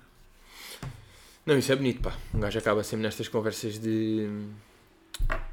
Não, 1.44 1.56
isso 1.58 1.72
é 1.72 1.76
bonito, 1.76 2.02
pá. 2.02 2.16
Um 2.34 2.40
gajo 2.40 2.58
acaba 2.58 2.82
sempre 2.82 3.06
nestas 3.06 3.28
conversas 3.28 3.78
de 3.78 4.28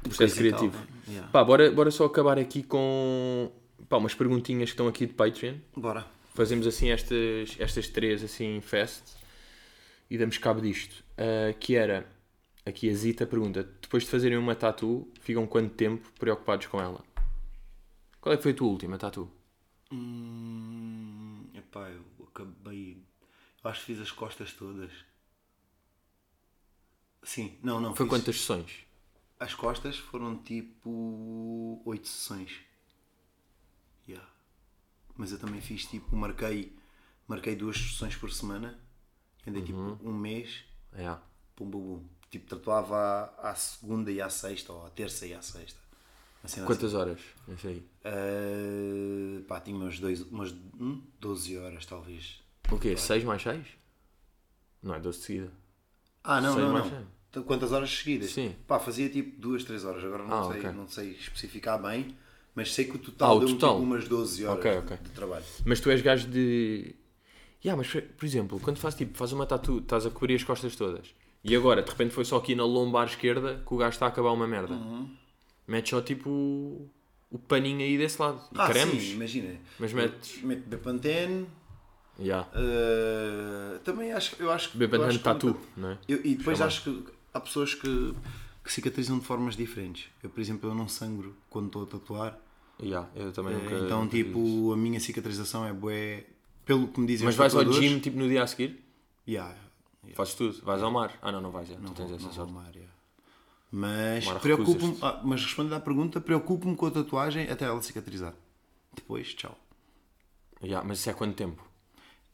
processo 0.02 0.16
coisa 0.18 0.46
e 0.46 0.50
tal, 0.50 0.58
criativo. 0.58 0.78
né? 0.78 0.86
Yeah. 1.08 1.28
Pá, 1.30 1.44
bora, 1.44 1.70
bora 1.70 1.90
só 1.90 2.04
acabar 2.04 2.38
aqui 2.38 2.62
com 2.62 3.50
pá, 3.88 3.96
umas 3.96 4.14
perguntinhas 4.14 4.70
que 4.70 4.74
estão 4.74 4.88
aqui 4.88 5.06
de 5.06 5.14
Patreon. 5.14 5.56
Bora. 5.76 6.04
Fazemos 6.34 6.66
assim 6.66 6.90
estas, 6.90 7.56
estas 7.60 7.88
três 7.88 8.24
assim 8.24 8.60
fast 8.60 9.02
e 10.10 10.18
damos 10.18 10.36
cabo 10.38 10.60
disto. 10.60 11.04
Ah, 11.16 11.52
que 11.58 11.76
era, 11.76 12.06
aqui 12.66 12.90
a 12.90 12.94
Zita 12.94 13.26
pergunta, 13.26 13.68
depois 13.80 14.02
de 14.04 14.10
fazerem 14.10 14.36
uma 14.36 14.54
tatu, 14.54 15.08
ficam 15.20 15.46
quanto 15.46 15.74
tempo 15.74 16.08
preocupados 16.18 16.66
com 16.66 16.80
ela? 16.80 17.02
Qual 18.20 18.32
é 18.32 18.36
que 18.36 18.42
foi 18.42 18.52
a 18.52 18.54
tua 18.54 18.68
última 18.68 18.98
tatu? 18.98 19.30
Hum, 19.92 21.44
epá, 21.54 21.88
eu 21.90 22.26
acabei. 22.26 22.98
Acho 23.64 23.80
que 23.80 23.86
fiz 23.86 24.00
as 24.00 24.12
costas 24.12 24.52
todas. 24.52 24.92
Sim, 27.22 27.58
não, 27.62 27.80
não. 27.80 27.94
Foi 27.94 28.06
fiz- 28.06 28.10
quantas 28.10 28.36
sessões? 28.40 28.84
As 29.40 29.54
costas 29.54 29.96
foram 29.98 30.36
tipo 30.42 31.82
8 31.84 32.06
sessões. 32.06 32.52
Yeah. 34.08 34.28
Mas 35.16 35.32
eu 35.32 35.38
também 35.38 35.60
fiz 35.60 35.86
tipo, 35.86 36.14
marquei, 36.14 36.76
marquei 37.26 37.56
duas 37.56 37.76
sessões 37.76 38.14
por 38.16 38.30
semana. 38.30 38.78
Andei 39.46 39.62
tipo 39.62 39.78
um 39.78 40.12
mês 40.12 40.64
É. 40.92 41.16
pum, 41.56 41.68
bum, 41.68 41.80
bum. 41.80 42.08
Tipo, 42.30 42.46
tatuava 42.46 42.96
à, 43.38 43.50
à 43.50 43.54
segunda 43.54 44.10
e 44.10 44.20
à 44.20 44.28
sexta, 44.28 44.72
ou 44.72 44.84
à 44.86 44.90
terça 44.90 45.26
e 45.26 45.32
à 45.34 45.40
sexta. 45.42 45.78
Cena 46.44 46.66
Quantas 46.66 46.92
horas? 46.92 47.20
Isso 47.48 47.68
aí. 47.68 47.76
assim. 47.78 47.88
Ah, 48.04 49.44
pá, 49.48 49.60
tinha 49.60 49.76
umas, 49.76 49.98
dois, 49.98 50.20
umas 50.22 50.52
hum, 50.52 51.02
12 51.20 51.56
horas, 51.56 51.86
talvez. 51.86 52.42
O 52.70 52.78
quê? 52.78 52.96
6 52.96 53.24
mais 53.24 53.42
6? 53.42 53.64
Não 54.82 54.94
é 54.94 55.00
12 55.00 55.18
de 55.18 55.24
seguida. 55.24 55.52
Ah, 56.22 56.40
não, 56.40 56.54
Seis 56.54 56.64
não, 56.64 56.72
mais 56.72 56.84
não. 56.84 56.90
seis. 56.92 57.06
Então, 57.30 57.42
Quantas 57.42 57.72
horas 57.72 57.90
seguidas? 57.90 58.30
Sim. 58.30 58.54
Pá, 58.66 58.78
fazia 58.78 59.08
tipo 59.08 59.40
duas, 59.40 59.64
três 59.64 59.84
horas. 59.84 60.04
Agora 60.04 60.24
não, 60.24 60.38
Ah, 60.48 60.50
sei, 60.52 60.60
ok. 60.60 60.70
não 60.72 60.88
sei 60.88 61.10
especificar 61.12 61.80
bem, 61.82 62.16
mas 62.54 62.72
sei 62.72 62.84
que 62.84 62.96
o 62.96 62.98
total 62.98 63.30
Ah, 63.30 63.34
o 63.34 63.38
deu-me 63.40 63.54
total. 63.54 63.74
tipo 63.76 63.84
umas 63.86 64.08
12 64.08 64.44
horas 64.46 64.58
Ok, 64.60 64.70
de- 64.70 64.78
ok. 64.78 64.96
de 64.98 65.10
trabalho. 65.10 65.44
Mas 65.64 65.80
tu 65.80 65.90
és 65.90 66.00
gajo 66.00 66.28
de. 66.28 66.94
Yeah, 67.64 67.76
mas 67.82 67.90
por 68.16 68.24
exemplo, 68.24 68.60
quando 68.60 68.76
faz 68.78 68.94
tipo, 68.94 69.16
faz 69.16 69.32
uma 69.32 69.46
tatu, 69.46 69.78
estás 69.78 70.04
a 70.06 70.10
cobrir 70.10 70.34
as 70.34 70.44
costas 70.44 70.76
todas 70.76 71.14
e 71.42 71.56
agora 71.56 71.82
de 71.82 71.90
repente 71.90 72.12
foi 72.12 72.24
só 72.24 72.36
aqui 72.36 72.54
na 72.54 72.62
lombar 72.64 73.06
esquerda 73.08 73.62
que 73.66 73.72
o 73.72 73.76
gajo 73.78 73.94
está 73.94 74.04
a 74.06 74.08
acabar 74.10 74.32
uma 74.32 74.46
merda. 74.46 74.74
Uhum. 74.74 75.10
Metes 75.66 75.88
só 75.90 76.02
tipo 76.02 76.28
o, 76.28 76.90
o 77.30 77.38
paninho 77.38 77.80
aí 77.80 77.96
desse 77.96 78.20
lado. 78.20 78.38
E 78.52 78.58
Ah, 78.60 78.68
cremes. 78.68 79.02
sim, 79.02 79.12
imagina. 79.14 79.56
Mas 79.78 79.92
metes- 79.94 80.42
Mete 80.42 80.60
Bepantene. 80.60 81.46
Yeah. 82.18 82.48
ah, 82.54 83.78
também 83.84 84.12
acho, 84.12 84.36
eu 84.38 84.50
acho 84.50 84.70
que. 84.70 84.78
que 84.78 85.18
tatu, 85.18 85.56
não 85.76 85.90
é? 85.90 85.98
Eu- 86.08 86.20
e 86.24 86.34
depois 86.36 86.58
Chamar. 86.58 86.68
acho 86.68 86.82
que 86.84 87.04
há 87.32 87.40
pessoas 87.40 87.74
que, 87.74 88.14
que 88.62 88.72
cicatrizam 88.72 89.18
de 89.18 89.24
formas 89.24 89.56
diferentes. 89.56 90.08
Eu, 90.22 90.30
por 90.30 90.40
exemplo, 90.40 90.70
eu 90.70 90.74
não 90.74 90.86
sangro 90.88 91.34
quando 91.50 91.66
estou 91.66 91.82
a 91.82 91.86
tatuar. 91.86 92.38
Yeah, 92.82 93.08
eu 93.14 93.32
também 93.32 93.54
nunca. 93.54 93.74
então, 93.78 94.00
nunca 94.04 94.16
tipo, 94.16 94.72
a 94.72 94.76
minha 94.76 94.98
cicatrização 95.00 95.64
é 95.66 95.72
bué. 95.72 96.24
Pelo 96.64 96.88
que 96.88 96.98
me 96.98 97.06
dizem 97.06 97.26
Mas 97.26 97.36
vais 97.36 97.54
ao 97.54 97.64
gym 97.72 97.98
tipo 98.00 98.16
no 98.18 98.26
dia 98.28 98.42
a 98.42 98.46
seguir? 98.46 98.82
Yeah, 99.28 99.50
yeah. 100.02 100.16
Fazes 100.16 100.34
tudo? 100.34 100.60
Vais 100.64 100.82
ao 100.82 100.90
mar? 100.90 101.12
Ah 101.20 101.30
não, 101.30 101.40
não 101.40 101.50
vais. 101.50 101.70
é. 101.70 101.74
Não 101.76 101.90
tu 101.90 101.94
tens 101.94 102.06
vou- 102.06 102.16
essa 102.16 102.26
não 102.26 102.32
sorte. 102.32 102.48
ao 102.50 102.54
mar, 102.62 102.70
yeah. 102.74 102.92
Mas 103.70 104.24
recusas-te. 104.26 104.98
ah, 105.02 105.20
mas 105.24 105.42
respondendo 105.42 105.74
à 105.74 105.80
pergunta, 105.80 106.20
preocupo-me 106.20 106.76
com 106.76 106.86
a 106.86 106.90
tatuagem 106.90 107.50
até 107.50 107.64
ela 107.64 107.82
cicatrizar. 107.82 108.34
Depois, 108.94 109.34
tchau. 109.34 109.58
Yeah, 110.62 110.86
mas 110.86 111.00
isso 111.00 111.10
é 111.10 111.12
quanto 111.12 111.34
tempo? 111.34 111.62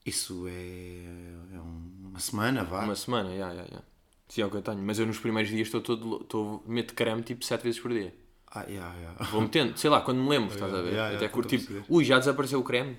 Isso 0.04 0.46
é, 0.48 1.54
é 1.54 1.60
uma 1.60 2.18
semana, 2.18 2.64
vá. 2.64 2.84
Uma 2.84 2.96
semana, 2.96 3.30
yeah, 3.30 3.52
yeah, 3.52 3.68
yeah. 3.68 3.86
Sim, 4.28 4.42
é 4.42 4.46
o 4.46 4.50
que 4.50 4.56
eu 4.56 4.62
tenho. 4.62 4.78
Mas 4.78 4.98
eu 4.98 5.06
nos 5.06 5.18
primeiros 5.18 5.50
dias 5.50 5.66
estou 5.66 5.80
todo. 5.80 6.22
Estou, 6.22 6.62
meto 6.66 6.94
creme 6.94 7.22
tipo 7.22 7.44
7 7.44 7.62
vezes 7.62 7.80
por 7.80 7.92
dia. 7.92 8.14
Ah, 8.52 8.64
yeah, 8.64 8.94
yeah. 8.96 9.24
Vou 9.26 9.40
metendo, 9.40 9.78
sei 9.78 9.90
lá, 9.90 10.00
quando 10.00 10.20
me 10.20 10.28
lembro, 10.28 10.52
estás 10.52 10.72
a 10.72 10.82
ver? 10.82 10.92
Yeah, 10.92 11.08
yeah, 11.10 11.16
Até 11.16 11.28
curto 11.28 11.48
tipo, 11.56 11.84
ui, 11.88 12.04
já 12.04 12.18
desapareceu 12.18 12.58
o 12.58 12.64
creme. 12.64 12.96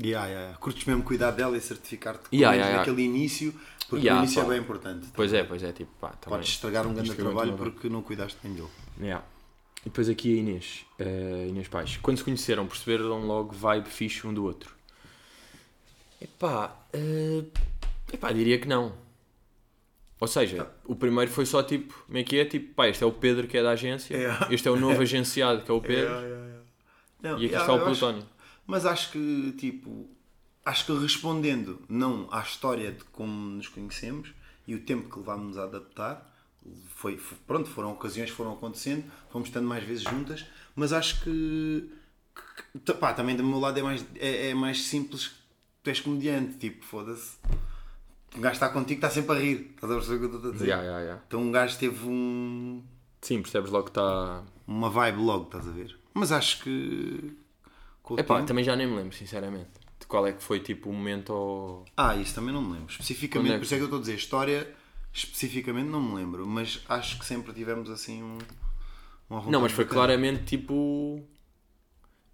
Yeah, 0.00 0.26
yeah, 0.26 0.40
yeah. 0.42 0.58
Curtes 0.58 0.84
mesmo 0.84 1.02
cuidar 1.02 1.32
dela 1.32 1.56
e 1.56 1.60
certificar-te 1.60 2.28
Yeah, 2.32 2.54
yeah, 2.54 2.68
yeah. 2.68 2.78
naquele 2.78 3.02
início, 3.02 3.52
porque 3.88 4.06
Yeah, 4.06 4.20
o 4.20 4.24
início 4.24 4.40
pá. 4.42 4.46
é 4.46 4.50
bem 4.50 4.60
importante. 4.60 5.08
Pois 5.12 5.32
é, 5.32 5.42
pois 5.42 5.62
é, 5.62 5.72
tipo, 5.72 5.90
pá, 6.00 6.10
também. 6.10 6.38
Podes 6.38 6.50
estragar 6.50 6.86
um 6.86 6.94
grande 6.94 7.10
Estragar 7.10 7.32
trabalho 7.32 7.56
porque 7.56 7.88
não 7.88 8.00
cuidaste 8.00 8.38
bem 8.40 8.52
dele. 8.52 8.68
Yeah. 9.00 9.24
E 9.80 9.84
depois 9.88 10.08
aqui 10.08 10.36
a 10.36 10.40
Inês, 10.40 10.86
eh, 11.00 11.46
Inês 11.48 11.66
Pais. 11.66 11.96
Quando 11.96 12.18
se 12.18 12.24
conheceram, 12.24 12.66
perceberam 12.66 13.26
logo 13.26 13.52
vibe 13.52 13.88
fixe 13.88 14.24
um 14.24 14.32
do 14.32 14.44
outro? 14.44 14.77
Epá, 16.20 16.76
eh, 16.92 17.44
epá, 18.12 18.32
diria 18.32 18.58
que 18.58 18.66
não. 18.68 18.92
Ou 20.20 20.26
seja, 20.26 20.68
o 20.84 20.96
primeiro 20.96 21.30
foi 21.30 21.46
só 21.46 21.62
tipo, 21.62 21.94
como 22.06 22.18
é 22.18 22.24
que 22.24 22.38
é? 22.38 22.44
Tipo, 22.44 22.74
pá, 22.74 22.88
este 22.88 23.04
é 23.04 23.06
o 23.06 23.12
Pedro 23.12 23.46
que 23.46 23.56
é 23.56 23.62
da 23.62 23.70
agência, 23.70 24.16
Yeah. 24.16 24.48
este 24.52 24.66
é 24.66 24.70
o 24.70 24.76
novo 24.76 25.00
agenciado 25.00 25.62
que 25.62 25.70
é 25.70 25.74
o 25.74 25.80
Pedro, 25.82 26.12
Não, 27.22 27.38
e 27.38 27.46
aqui 27.46 27.54
está 27.54 27.72
o 27.72 27.76
eu 27.76 27.86
acho- 27.86 28.00
Plutónio. 28.00 28.26
Mas 28.66 28.84
acho 28.84 29.12
que, 29.12 29.54
tipo, 29.58 30.08
acho 30.64 30.84
que 30.86 30.92
respondendo 30.98 31.80
não 31.88 32.28
à 32.32 32.40
história 32.42 32.90
de 32.92 33.04
como 33.04 33.32
nos 33.32 33.68
conhecemos 33.68 34.30
e 34.66 34.74
o 34.74 34.80
tempo 34.80 35.08
que 35.08 35.18
levámos 35.20 35.56
a 35.56 35.62
adaptar, 35.64 36.28
foi, 36.96 37.16
foi- 37.16 37.38
pronto, 37.46 37.68
foram 37.70 37.92
ocasiões 37.92 38.28
que 38.30 38.36
foram 38.36 38.52
acontecendo, 38.54 39.04
fomos 39.30 39.48
estando 39.48 39.66
mais 39.68 39.84
vezes 39.84 40.02
juntas, 40.02 40.44
mas 40.74 40.92
acho 40.92 41.22
que, 41.22 41.88
que- 42.74 42.78
que- 42.80 42.94
pá, 42.94 43.14
também 43.14 43.36
do 43.36 43.44
meu 43.44 43.58
lado 43.60 43.78
é 43.78 43.82
mais, 43.82 44.04
é, 44.16 44.50
é 44.50 44.54
mais 44.54 44.82
simples, 44.82 45.30
tu 45.88 45.90
és 45.90 46.00
comediante, 46.00 46.56
tipo, 46.58 46.84
foda-se. 46.84 47.36
Um 48.36 48.40
gajo 48.40 48.54
está 48.54 48.68
contigo, 48.68 48.98
está 48.98 49.08
sempre 49.08 49.36
a 49.36 49.40
rir, 49.40 49.70
estás 49.74 49.90
a 49.90 49.96
perceber 49.96 50.16
o 50.16 50.18
que 50.18 50.24
eu 50.24 50.36
estou 50.36 50.50
a 50.50 50.52
dizer? 50.52 50.66
Yeah, 50.66 50.82
yeah, 50.82 51.02
yeah. 51.02 51.22
Então 51.26 51.40
um 51.40 51.50
gajo 51.50 51.78
teve 51.78 52.06
um, 52.06 52.82
Sim, 53.22 53.40
percebes 53.40 53.70
logo 53.70 53.84
que 53.84 53.90
está. 53.90 54.42
uma 54.66 54.90
vibe 54.90 55.18
logo, 55.18 55.44
estás 55.44 55.66
a 55.66 55.70
ver? 55.70 55.98
Mas 56.12 56.30
acho 56.30 56.62
que. 56.62 57.36
Epá, 58.16 58.36
tempo- 58.36 58.46
também 58.46 58.64
já 58.64 58.76
nem 58.76 58.86
me 58.86 58.96
lembro, 58.96 59.14
sinceramente. 59.16 59.68
De 60.00 60.06
qual 60.06 60.26
é 60.26 60.32
que 60.32 60.42
foi 60.42 60.60
tipo 60.60 60.90
o 60.90 60.92
momento 60.92 61.30
ou. 61.32 61.84
Ah, 61.96 62.16
isso 62.16 62.34
também 62.34 62.52
não 62.52 62.60
me 62.62 62.74
lembro. 62.74 62.90
Especificamente, 62.90 63.54
é 63.54 63.56
por 63.58 63.64
isso 63.64 63.74
é 63.74 63.76
que 63.78 63.82
eu 63.82 63.86
estou 63.86 63.98
a 63.98 64.02
dizer, 64.02 64.14
história, 64.14 64.74
especificamente 65.12 65.88
não 65.88 66.00
me 66.02 66.14
lembro, 66.14 66.46
mas 66.46 66.82
acho 66.88 67.18
que 67.18 67.24
sempre 67.24 67.52
tivemos 67.54 67.88
assim 67.90 68.22
um. 68.22 68.38
uma 69.30 69.50
Não, 69.50 69.60
mas 69.62 69.72
foi 69.72 69.86
claramente 69.86 70.44
tipo. 70.44 71.22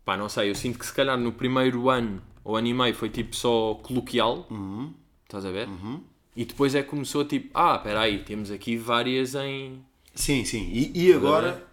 Pá, 0.05 0.17
não 0.17 0.29
sei, 0.29 0.51
eu 0.51 0.55
sinto 0.55 0.79
que 0.79 0.85
se 0.87 0.93
calhar 0.93 1.17
no 1.17 1.33
primeiro 1.33 1.89
ano 1.89 2.21
ou 2.45 2.57
ano 2.57 2.68
e 2.68 2.74
meio 2.74 2.95
foi 2.95 3.09
tipo 3.09 3.34
só 3.34 3.74
coloquial. 3.82 4.47
Uhum. 4.51 4.92
Estás 5.24 5.45
a 5.47 5.51
ver? 5.51 5.68
E 6.36 6.45
depois 6.45 6.74
é 6.74 6.82
que 6.82 6.88
começou 6.90 7.24
tipo, 7.24 7.51
ah, 7.55 7.76
espera 7.76 8.01
aí, 8.01 8.22
temos 8.24 8.51
aqui 8.51 8.76
várias 8.76 9.34
em. 9.34 9.80
Sim, 10.14 10.45
sim. 10.45 10.68
E, 10.72 11.07
e 11.09 11.12
agora, 11.12 11.64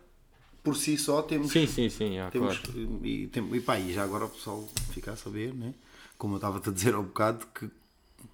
por 0.63 0.75
si 0.75 0.97
só, 0.97 1.21
temos. 1.21 1.51
Sim, 1.51 1.67
sim, 1.67 1.89
sim, 1.89 2.17
ah, 2.19 2.29
temos 2.31 2.57
claro. 2.59 2.89
e, 3.03 3.27
tem- 3.27 3.55
e 3.55 3.59
pá, 3.59 3.79
e 3.79 3.91
já 3.93 4.03
agora 4.03 4.25
o 4.25 4.29
pessoal 4.29 4.67
fica 4.91 5.11
a 5.11 5.15
saber, 5.15 5.53
né? 5.53 5.73
Como 6.17 6.35
eu 6.35 6.37
estava-te 6.37 6.69
a 6.69 6.71
dizer 6.71 6.93
ao 6.93 7.03
bocado, 7.03 7.45
que 7.53 7.69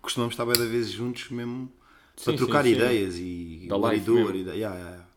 costumamos 0.01 0.33
estar 0.33 0.45
bem 0.45 0.57
da 0.57 0.65
vez 0.65 0.91
juntos 0.91 1.29
mesmo 1.29 1.71
para 2.23 2.33
Sim, 2.33 2.37
trocar 2.37 2.63
sim, 2.63 2.69
sim. 2.71 2.75
ideias 2.75 3.15
e 3.17 3.65
Da 3.69 3.77
what 3.77 3.95
life 3.95 4.03
he 4.03 4.05
do, 4.05 4.13
mesmo. 4.15 4.27
what 4.27 4.39
he 4.39 4.43
do. 4.43 4.51
Yeah, 4.53 4.75
yeah, 4.75 4.89
yeah. 4.91 5.07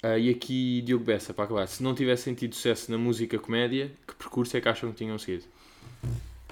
Ah, 0.00 0.18
e 0.18 0.30
aqui 0.30 0.80
Diogo 0.82 1.04
Bessa, 1.04 1.34
para 1.34 1.44
acabar, 1.44 1.66
se 1.66 1.82
não 1.82 1.94
tivesse 1.94 2.22
sentido 2.22 2.54
sucesso 2.54 2.90
na 2.92 2.96
música 2.98 3.36
comédia, 3.38 3.92
que 4.06 4.14
percurso 4.14 4.56
é 4.56 4.60
que 4.60 4.68
acham 4.68 4.92
que 4.92 4.98
tinham 4.98 5.18
seguido? 5.18 5.44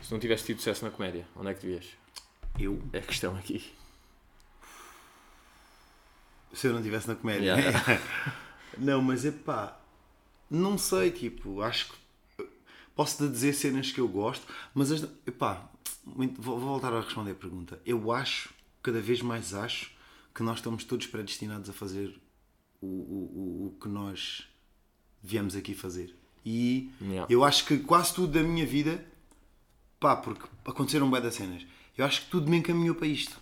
Se 0.07 0.13
não 0.13 0.21
tivesse 0.21 0.45
tido 0.45 0.59
sucesso 0.59 0.85
na 0.85 0.91
comédia, 0.91 1.27
onde 1.35 1.49
é 1.51 1.55
que 1.55 1.63
devias? 1.67 1.87
Eu, 2.59 2.81
É 2.93 2.99
a 2.99 3.03
questão 3.03 3.37
aqui. 3.37 3.73
se 6.55 6.69
eu 6.69 6.73
não 6.73 6.79
estivesse 6.79 7.09
na 7.09 7.17
comédia. 7.17 7.55
Yeah. 7.57 8.01
não, 8.79 9.03
mas 9.03 9.25
é 9.25 9.31
pá, 9.33 9.79
não 10.49 10.79
sei, 10.79 11.11
tipo, 11.11 11.61
acho 11.61 11.93
que 11.93 12.47
posso 12.95 13.29
dizer 13.29 13.53
cenas 13.53 13.91
que 13.93 14.01
eu 14.01 14.09
gosto, 14.09 14.47
mas 14.73 14.91
as, 14.93 15.03
epá, 15.27 15.69
muito- 16.05 16.41
vou, 16.41 16.59
vou 16.59 16.69
voltar 16.71 16.95
a 16.95 17.01
responder 17.01 17.33
a 17.33 17.35
pergunta. 17.35 17.79
Eu 17.85 18.11
acho, 18.13 18.55
cada 18.83 19.01
vez 19.01 19.21
mais 19.21 19.53
acho, 19.53 19.91
que 20.35 20.43
nós 20.43 20.59
estamos 20.59 20.85
todos 20.85 21.07
predestinados 21.09 21.69
a 21.69 21.73
fazer 21.73 22.19
o, 22.81 22.87
o, 22.87 22.89
o, 22.89 23.67
o 23.67 23.81
que 23.81 23.89
nós 23.89 24.47
viemos 25.23 25.57
aqui 25.57 25.75
fazer. 25.75 26.15
E 26.45 26.91
Yeah. 27.03 27.27
eu 27.29 27.43
acho 27.45 27.67
que 27.67 27.77
quase 27.81 28.15
tudo 28.15 28.33
da 28.35 28.43
minha 28.43 28.65
vida, 28.65 29.05
pá, 30.01 30.17
porque 30.17 30.47
aconteceram 30.65 31.09
bué 31.11 31.21
das 31.21 31.35
cenas, 31.35 31.67
eu 31.97 32.05
acho 32.05 32.23
que 32.23 32.31
tudo 32.31 32.51
me 32.51 32.59
encaminhou 32.59 32.95
para 32.95 33.07
isto. 33.07 33.41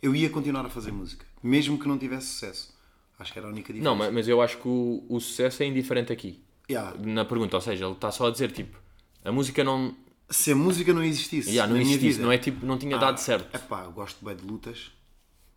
Eu 0.00 0.14
ia 0.14 0.30
continuar 0.30 0.64
a 0.64 0.68
fazer 0.68 0.92
música, 0.92 1.26
mesmo 1.42 1.78
que 1.78 1.88
não 1.88 1.98
tivesse 1.98 2.28
sucesso. 2.28 2.78
Acho 3.18 3.32
que 3.32 3.38
era 3.38 3.48
a 3.48 3.50
única 3.50 3.72
diferença. 3.72 3.90
Não, 3.90 3.96
mas, 3.96 4.12
mas 4.14 4.28
eu 4.28 4.40
acho 4.40 4.58
que 4.58 4.68
o, 4.68 5.04
o 5.08 5.18
sucesso 5.18 5.62
é 5.62 5.66
indiferente 5.66 6.12
aqui. 6.12 6.40
Yeah. 6.70 6.94
Na 7.00 7.24
pergunta, 7.24 7.56
ou 7.56 7.60
seja, 7.60 7.84
ele 7.84 7.94
está 7.94 8.12
só 8.12 8.28
a 8.28 8.30
dizer 8.30 8.52
tipo, 8.52 8.78
a 9.24 9.32
música 9.32 9.64
não. 9.64 9.96
Se 10.30 10.52
a 10.52 10.56
música 10.56 10.92
não 10.92 11.02
existisse, 11.02 11.50
Yeah, 11.50 11.72
não 11.72 11.80
existisse, 11.80 12.20
não 12.20 12.30
é 12.30 12.38
tipo, 12.38 12.64
não 12.64 12.78
tinha 12.78 12.96
dado 12.98 13.18
certo. 13.18 13.56
É 13.56 13.58
pá, 13.58 13.86
gosto 13.86 14.22
bué 14.22 14.34
de 14.34 14.44
lutas, 14.44 14.92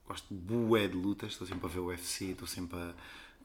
gosto 0.07 0.33
bué 0.33 0.87
de 0.87 0.95
lutas, 0.95 1.33
estou 1.33 1.45
sempre 1.45 1.65
a 1.65 1.69
ver 1.69 1.79
o 1.79 1.87
UFC, 1.87 2.31
estou 2.31 2.47
sempre 2.47 2.79
a. 2.79 2.93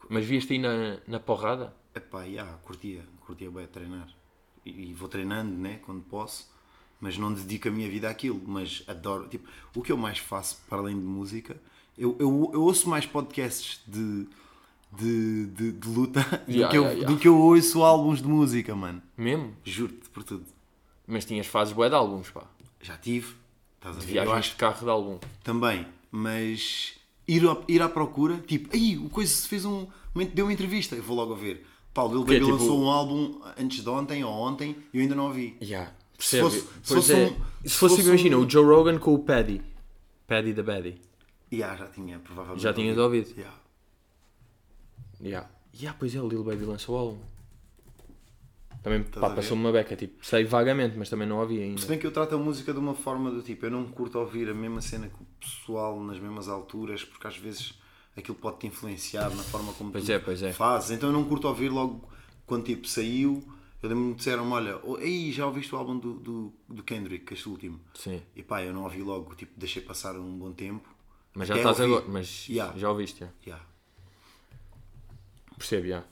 Mas 0.09 0.25
vias-te 0.25 0.53
aí 0.53 0.59
na, 0.59 0.97
na 1.05 1.19
porrada? 1.19 1.75
É 1.93 1.99
pá, 1.99 2.23
yeah, 2.23 2.57
curtia, 2.63 3.03
curtia 3.19 3.51
bué 3.51 3.63
de 3.63 3.69
treinar. 3.69 4.07
E, 4.67 4.93
vou 4.93 5.07
treinando, 5.07 5.51
né, 5.51 5.79
quando 5.85 6.01
posso, 6.01 6.49
mas 6.99 7.17
não 7.17 7.33
dedico 7.33 7.67
a 7.67 7.71
minha 7.71 7.89
vida 7.89 8.09
àquilo, 8.09 8.41
mas 8.45 8.83
adoro. 8.87 9.27
Tipo, 9.27 9.47
o 9.75 9.81
que 9.81 9.91
eu 9.91 9.97
mais 9.97 10.19
faço 10.19 10.59
para 10.69 10.79
além 10.79 10.99
de 10.99 11.05
música, 11.05 11.57
eu, 11.97 12.15
eu, 12.19 12.51
eu 12.53 12.61
ouço 12.61 12.89
mais 12.89 13.05
podcasts 13.05 13.81
de. 13.87 14.27
De, 14.89 15.47
de, 15.47 15.71
de 15.73 15.87
luta 15.89 16.21
do, 16.47 16.51
Yeah, 16.51 16.71
que 16.71 16.77
eu, 16.77 16.83
yeah, 16.83 16.91
yeah. 16.93 17.13
do 17.13 17.19
que 17.19 17.27
eu 17.27 17.37
ouço 17.37 17.83
álbuns 17.83 18.21
de 18.21 18.27
música, 18.27 18.73
mano. 18.73 19.01
Mesmo? 19.17 19.53
Juro-te 19.61 20.09
por 20.09 20.23
tudo. 20.23 20.45
Mas 21.05 21.25
tinhas 21.25 21.45
fases 21.45 21.73
bué 21.73 21.89
de 21.89 21.95
álbuns, 21.95 22.29
pá. 22.29 22.45
Já 22.81 22.97
tive, 22.97 23.35
estás 23.75 23.97
a 23.97 23.99
ver? 23.99 24.05
Eu 24.05 24.11
viagens 24.13 24.37
acho 24.37 24.49
de 24.51 24.55
carro 24.55 24.79
de 24.79 24.89
álbum. 24.89 25.19
também, 25.43 25.85
mas 26.09 26.95
ir, 27.27 27.43
ir 27.67 27.81
à 27.81 27.89
procura, 27.89 28.37
tipo, 28.37 28.73
aí 28.73 28.97
o 28.97 29.09
coisa 29.09 29.29
se 29.29 29.47
fez 29.47 29.65
um. 29.65 29.87
deu 30.33 30.45
uma 30.45 30.53
entrevista, 30.53 30.95
eu 30.95 31.03
vou 31.03 31.17
logo 31.17 31.33
a 31.33 31.37
ver. 31.37 31.65
Paulo, 31.97 32.13
Lil 32.17 32.25
Que 32.25 32.35
é 32.35 32.39
Baby 32.39 32.51
tipo- 32.51 32.63
lançou 32.63 32.79
um 32.79 32.89
álbum 32.91 33.41
antes 33.59 33.81
de 33.83 33.89
ontem 33.89 34.23
ou 34.23 34.31
ontem 34.31 34.75
e 34.93 34.97
eu 34.97 35.01
ainda 35.01 35.15
não 35.15 35.25
ouvi. 35.25 35.57
Yeah. 35.61 35.91
Se 36.19 36.39
fosse- 36.39 36.61
se 36.83 36.93
fosse 36.93 37.13
é. 37.13 37.15
um- 37.15 37.27
se 37.63 37.69
se 37.69 37.75
fosse, 37.77 37.95
fosse 37.95 38.07
imagina, 38.07 38.37
um- 38.37 38.45
o 38.45 38.49
Joe 38.49 38.63
Rogan 38.65 38.99
com 38.99 39.13
o 39.15 39.19
Paddy. 39.19 39.61
Paddy 40.27 40.53
da 40.53 40.61
Baddy. 40.63 41.01
E 41.51 41.63
ah, 41.63 41.75
já 41.75 41.87
tinha, 41.87 42.19
provavelmente. 42.19 42.61
Já 42.61 42.71
tinhas 42.73 42.97
ouvido? 42.97 43.29
Yeah. 43.35 43.57
Yeah. 45.19 45.49
Yeah, 45.73 45.95
pois 45.99 46.13
é, 46.15 46.21
o 46.21 46.27
Lil 46.27 46.43
Baby 46.43 46.65
lançou 46.65 46.95
o 46.95 46.97
álbum. 46.99 47.17
Também 48.83 49.03
pá, 49.03 49.31
passou-me 49.31 49.63
uma 49.63 49.71
beca, 49.71 49.95
tipo, 49.95 50.23
sei 50.25 50.43
vagamente, 50.45 50.95
mas 50.97 51.09
também 51.09 51.27
não 51.27 51.39
ouvi 51.39 51.61
ainda. 51.61 51.81
Se 51.81 51.87
bem 51.87 51.97
que 51.99 52.05
eu 52.07 52.11
trato 52.11 52.35
a 52.35 52.37
música 52.37 52.71
de 52.71 52.79
uma 52.79 52.93
forma 52.93 53.29
do 53.31 53.41
tipo, 53.41 53.65
eu 53.65 53.71
não 53.71 53.85
curto 53.85 54.17
ouvir 54.19 54.49
a 54.49 54.53
mesma 54.53 54.81
cena 54.81 55.07
que 55.07 55.15
o 55.21 55.25
pessoal 55.39 55.99
nas 56.01 56.19
mesmas 56.19 56.47
alturas, 56.47 57.03
porque 57.03 57.27
às 57.27 57.35
vezes 57.37 57.73
aquilo 58.17 58.37
pode 58.37 58.59
te 58.59 58.67
influenciar 58.67 59.29
na 59.29 59.43
forma 59.43 59.71
como 59.73 59.91
Pois 59.91 60.03
tu 60.05 60.11
é, 60.11 60.19
pois 60.19 60.41
é. 60.43 60.51
fazes. 60.53 60.91
Então 60.91 61.09
eu 61.09 61.13
não 61.13 61.23
curto 61.25 61.47
ouvir 61.47 61.69
logo 61.69 62.07
quando 62.45 62.65
tipo 62.65 62.87
saiu. 62.87 63.43
Eu 63.81 63.89
lembro-me 63.89 64.11
que 64.13 64.17
disseram 64.17 64.51
olha, 64.51 64.79
ei, 64.99 65.31
já 65.31 65.45
ouviste 65.45 65.73
o 65.75 65.77
álbum 65.77 65.97
do, 65.99 66.13
do, 66.15 66.53
do 66.67 66.83
Kendrick, 66.83 67.31
este 67.33 67.47
último? 67.47 67.79
Sim. 67.93 68.21
E 68.35 68.41
pá, 68.41 68.63
eu 68.63 68.73
não 68.73 68.83
ouvi 68.83 69.01
logo, 69.03 69.35
tipo, 69.35 69.53
deixei 69.57 69.81
passar 69.83 70.15
um 70.15 70.37
bom 70.37 70.51
tempo. 70.51 70.89
Mas 71.35 71.47
já 71.47 71.53
Até 71.53 71.61
estás 71.61 71.79
ouvi. 71.79 71.93
agora, 71.93 72.11
mas 72.11 72.47
Yeah. 72.49 72.75
já 72.77 72.89
ouviste, 72.89 73.19
já. 73.19 73.29
Yeah. 73.45 73.65
Percebo, 75.57 75.87
já. 75.87 76.03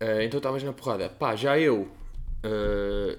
Eh, 0.00 0.24
então 0.24 0.38
estavas 0.38 0.62
na 0.62 0.72
porrada. 0.74 1.08
Pá, 1.08 1.34
já 1.34 1.58
eu. 1.58 1.90
eh, 2.42 3.18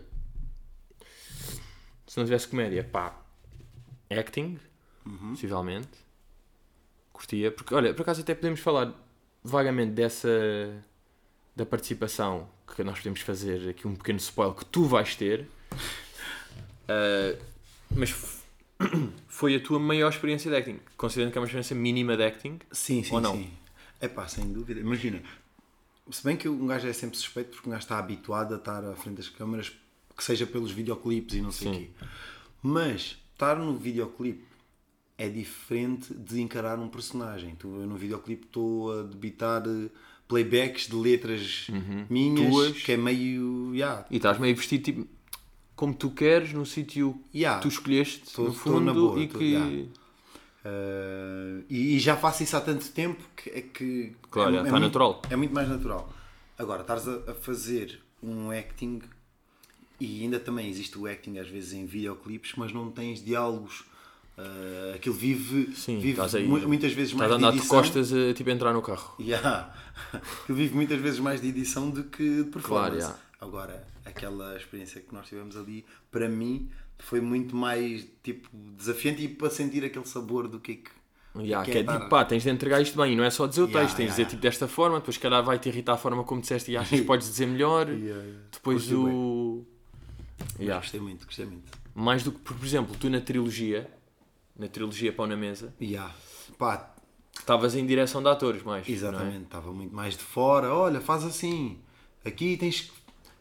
se 2.08 2.18
não 2.18 2.26
tivesse 2.26 2.48
comédia, 2.48 2.84
pá. 2.84 3.20
Acting, 4.10 4.60
Uhum. 5.06 5.32
possivelmente. 5.32 6.05
Curtia. 7.16 7.52
Porque, 7.52 7.74
olha, 7.74 7.94
por 7.94 8.02
acaso 8.04 8.22
até 8.22 8.36
podemos 8.36 8.60
falar 8.60 8.94
vagamente 9.44 9.94
dessa. 9.94 10.30
da 11.56 11.66
participação 11.66 12.48
que 12.76 12.84
nós 12.84 12.98
podemos 12.98 13.22
fazer 13.22 13.70
aqui 13.70 13.88
um 13.88 13.96
pequeno 13.96 14.20
spoiler 14.20 14.56
que 14.56 14.66
tu 14.66 14.84
vais 14.86 15.16
ter. 15.16 15.48
Eh, 16.88 17.38
mas 17.96 18.12
foi 19.28 19.56
a 19.56 19.60
tua 19.60 19.80
maior 19.80 20.10
experiência 20.10 20.50
de 20.52 20.58
acting, 20.58 20.80
considerando 20.98 21.32
que 21.32 21.38
é 21.38 21.42
uma 21.42 21.46
experiência 21.46 21.76
mínima 21.76 22.18
de 22.18 22.24
acting. 22.24 22.60
Sim, 22.72 23.04
sim, 23.04 23.14
Ou 23.14 23.22
não? 23.22 23.36
sim. 23.36 23.50
É 24.02 24.08
pá, 24.08 24.28
sem 24.28 24.52
dúvida. 24.52 24.80
Imagina, 24.82 25.22
se 26.12 26.24
bem 26.24 26.36
que 26.36 26.50
um 26.50 26.68
gajo 26.68 26.88
é 26.88 26.94
sempre 26.94 27.18
suspeito 27.18 27.52
porque 27.52 27.70
um 27.70 27.72
gajo 27.72 27.84
está 27.84 27.98
habituado 27.98 28.54
a 28.54 28.58
estar 28.58 28.84
à 28.84 28.94
frente 28.96 29.18
das 29.18 29.30
câmaras, 29.30 29.72
que 30.16 30.24
seja 30.24 30.46
pelos 30.46 30.72
videoclipes 30.72 31.36
e 31.36 31.42
não 31.42 31.52
sei 31.52 31.68
o 31.68 31.72
quê. 31.72 31.90
Mas 32.62 33.18
estar 33.34 33.56
no 33.56 33.76
videoclipe 33.78 34.44
é 35.18 35.30
diferente 35.30 36.14
de 36.14 36.42
encarar 36.42 36.78
um 36.80 36.88
personagem. 36.90 37.56
Tu, 37.56 37.68
eu 37.68 37.88
no 37.88 37.96
videoclipe 37.96 38.46
estou 38.46 39.00
a 39.00 39.04
debitar 39.04 39.64
eh, 39.66 39.90
playbacks 40.28 40.88
de 40.88 40.96
letras 40.96 41.68
minhas, 42.10 42.50
Tuas. 42.52 42.84
que 42.84 42.92
é 42.92 42.98
meio. 42.98 43.72
Yeah, 43.74 44.06
E 44.12 44.18
estás 44.18 44.38
meio 44.40 44.56
vestido 44.56 44.84
tipo, 44.84 45.08
como 45.76 45.94
tu 45.94 46.12
queres, 46.12 46.52
no 46.54 46.66
sítio 46.66 47.20
Yeah. 47.34 47.62
que 47.62 47.68
tu 47.70 47.72
escolheste, 47.74 48.34
Tô- 48.34 48.44
no 48.46 48.54
fundo, 48.54 48.82
na 48.82 48.94
boa, 48.94 49.20
e 49.20 49.28
tô- 49.28 49.38
que. 49.40 49.46
yeah. 49.46 49.86
Uh, 50.66 51.64
e, 51.70 51.96
e 51.96 52.00
já 52.00 52.18
faço 52.18 52.42
isso 52.42 52.58
há 52.58 52.62
tanto 52.62 52.90
tempo 52.92 53.24
que 53.36 53.50
é 53.52 53.62
que 53.62 54.14
Claro, 54.32 54.56
é, 54.56 54.58
está 54.60 54.72
muito- 54.72 54.84
natural. 54.84 55.22
É 55.30 55.36
muito 55.36 55.54
mais 55.54 55.70
natural. 55.70 56.12
Agora, 56.58 56.82
estás 56.82 57.08
a, 57.08 57.18
a 57.32 57.34
fazer 57.36 58.00
um 58.24 58.50
acting 58.50 59.02
e 60.00 60.24
ainda 60.24 60.40
também 60.40 60.68
existe 60.68 60.98
o 60.98 61.06
acting 61.06 61.38
às 61.38 61.48
vezes 61.48 61.74
em 61.74 61.86
videoclipes, 61.86 62.54
mas 62.58 62.74
não 62.74 62.90
tens 62.90 63.24
diálogos. 63.24 63.84
Uh, 64.38 64.96
aquilo 64.96 65.16
vive, 65.16 65.74
Sim, 65.76 65.96
vive 66.00 66.12
estás 66.12 66.36
aí. 66.36 66.46
mu- 66.46 66.68
muitas 66.68 66.92
vezes 66.92 67.14
mais 67.14 67.32
Estás 67.32 67.40
de 67.40 67.46
andar 67.46 67.52
de 67.52 67.58
edição. 67.60 67.78
costas 67.78 68.12
a 68.14 68.34
tipo, 68.34 68.50
entrar 68.50 68.74
no 68.74 68.82
carro. 68.82 69.16
Yeah. 69.20 69.74
Aquilo 70.44 70.58
vive 70.58 70.76
muitas 70.76 71.00
vezes 71.00 71.20
mais 71.20 71.40
de 71.42 71.48
edição 71.48 71.90
do 71.90 72.04
que 72.04 72.44
de 72.44 72.50
performance. 72.50 72.68
Claro, 72.68 72.96
yeah. 72.96 73.20
Agora, 73.40 73.88
aquela 74.04 74.58
experiência 74.58 75.00
que 75.00 75.14
nós 75.14 75.26
tivemos 75.28 75.56
ali, 75.56 75.86
para 76.12 76.28
mim, 76.28 76.70
foi 77.00 77.22
muito 77.22 77.56
mais 77.56 78.06
tipo 78.24 78.50
desafiante 78.78 79.24
e 79.24 79.28
para 79.30 79.50
sentir 79.50 79.86
aquele 79.86 80.06
sabor 80.06 80.48
do 80.50 80.60
que 80.60 80.72
é 80.74 80.76
que. 80.76 80.92
Yeah, 81.38 81.66
que 81.66 81.72
que 81.72 81.78
é 81.78 81.82
é 81.82 81.84
tipo, 81.86 82.10
pá, 82.10 82.24
tens 82.26 82.44
de 82.44 82.50
entregar 82.50 82.82
isto 82.82 82.98
bem, 83.02 83.14
e 83.14 83.16
não 83.16 83.24
é 83.24 83.30
só 83.30 83.46
dizer 83.48 83.62
o 83.62 83.66
Yeah, 83.66 83.82
texto, 83.86 83.98
tens 83.98 84.06
de 84.06 84.10
dizer 84.12 84.22
yeah. 84.24 84.30
tipo 84.32 84.42
desta 84.42 84.68
forma, 84.70 85.00
depois 85.00 85.18
calhar 85.18 85.44
vai 85.44 85.60
te 85.60 85.68
irritar 85.70 85.94
a 85.94 85.98
forma 85.98 86.24
como 86.26 86.42
disseste 86.42 86.72
e 86.72 86.76
achas 86.78 87.00
que 87.00 87.06
podes 87.06 87.28
dizer 87.30 87.46
melhor. 87.46 87.88
Yeah, 87.90 88.22
yeah. 88.22 88.40
Depois 88.52 88.82
Curti 88.84 88.96
o. 88.96 89.66
Yeah. 90.60 90.82
Gostei 90.82 91.00
muito, 91.00 91.26
gostei 91.26 91.46
muito. 91.46 91.72
Mais 91.94 92.22
do 92.24 92.32
que, 92.34 92.40
por 92.40 92.66
exemplo, 92.66 92.96
tu 93.00 93.10
na 93.10 93.22
trilogia, 93.22 93.90
na 94.58 94.68
trilogia 94.68 95.12
Pão 95.14 95.28
na 95.28 95.36
Mesa, 95.36 95.74
Yeah. 95.82 96.14
Pá, 96.58 96.94
estavas 97.38 97.76
em 97.76 97.86
direção 97.86 98.22
de 98.24 98.30
atores 98.30 98.64
mais. 98.64 98.88
é? 98.88 98.92
exatamente, 98.92 99.44
estava 99.46 99.72
muito 99.72 99.94
mais 99.96 100.16
de 100.16 100.24
fora. 100.24 100.74
Olha, 100.74 101.02
faz 101.02 101.24
assim. 101.24 101.80
Aqui 102.24 102.56
tens 102.58 102.82
que 102.82 102.92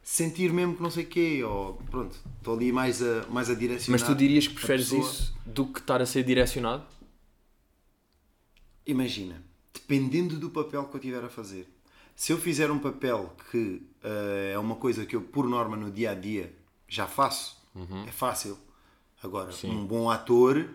sentir 0.03 0.53
mesmo 0.53 0.75
que 0.77 0.83
não 0.83 0.91
sei 0.91 1.05
o 1.05 1.07
quê. 1.07 1.43
Ou, 1.45 1.75
pronto, 1.91 2.17
estou 2.39 2.55
ali 2.55 2.73
mais 2.73 3.01
a, 3.03 3.27
mais 3.31 3.49
a 3.49 3.55
direcionar. 3.55 3.99
Mas 4.01 4.07
tu 4.09 4.15
dirias 4.15 4.47
que 4.49 4.55
preferes 4.55 4.91
isso 4.93 5.35
do 5.47 5.67
que 5.67 5.79
estar 5.81 6.03
a 6.03 6.07
ser 6.07 6.23
direcionado? 6.25 6.85
Imagina, 8.87 9.43
dependendo 9.73 10.39
do 10.39 10.51
papel 10.51 10.85
que 10.85 10.95
eu 10.97 10.99
estiver 10.99 11.25
a 11.25 11.29
fazer. 11.29 11.67
Se 12.15 12.33
eu 12.33 12.39
fizer 12.39 12.71
um 12.71 12.79
papel 12.79 13.35
que 13.51 13.83
eh, 14.03 14.53
é 14.55 14.59
uma 14.59 14.77
coisa 14.77 15.05
que 15.07 15.17
eu, 15.17 15.23
por 15.23 15.49
norma, 15.49 15.77
no 15.77 15.91
dia 15.91 16.11
a 16.11 16.15
dia 16.15 16.55
já 16.87 17.07
faço, 17.07 17.57
Uhum. 17.75 18.05
é 18.07 18.13
fácil. 18.13 18.57
Agora, 19.23 19.51
um 19.65 19.85
bom 19.85 20.09
ator, 20.11 20.69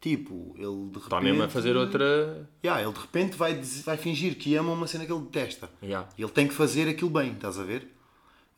tipo, 0.00 0.54
ele 0.56 0.66
de 0.66 0.94
repente. 0.94 1.02
Está 1.04 1.20
mesmo 1.20 1.42
a 1.42 1.48
fazer 1.48 1.76
outra. 1.76 2.48
Yeah, 2.64 2.82
ele 2.82 2.92
de 2.92 3.00
repente 3.00 3.36
vai, 3.36 3.60
vai 3.84 3.96
fingir 3.96 4.36
que 4.36 4.54
ama 4.54 4.72
uma 4.72 4.86
cena 4.86 5.04
que 5.06 5.12
ele 5.12 5.22
detesta. 5.22 5.70
Yeah. 5.82 6.08
Ele 6.18 6.30
tem 6.30 6.46
que 6.48 6.54
fazer 6.54 6.88
aquilo 6.88 7.10
bem, 7.10 7.32
estás 7.32 7.58
a 7.58 7.64
ver? 7.64 7.92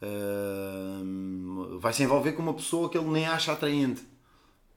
Ahm, 0.00 1.78
vai 1.78 1.92
se 1.92 2.02
envolver 2.02 2.32
com 2.32 2.42
uma 2.42 2.54
pessoa 2.54 2.88
que 2.88 2.96
ele 2.98 3.08
nem 3.08 3.26
acha 3.26 3.52
atraente. 3.52 4.02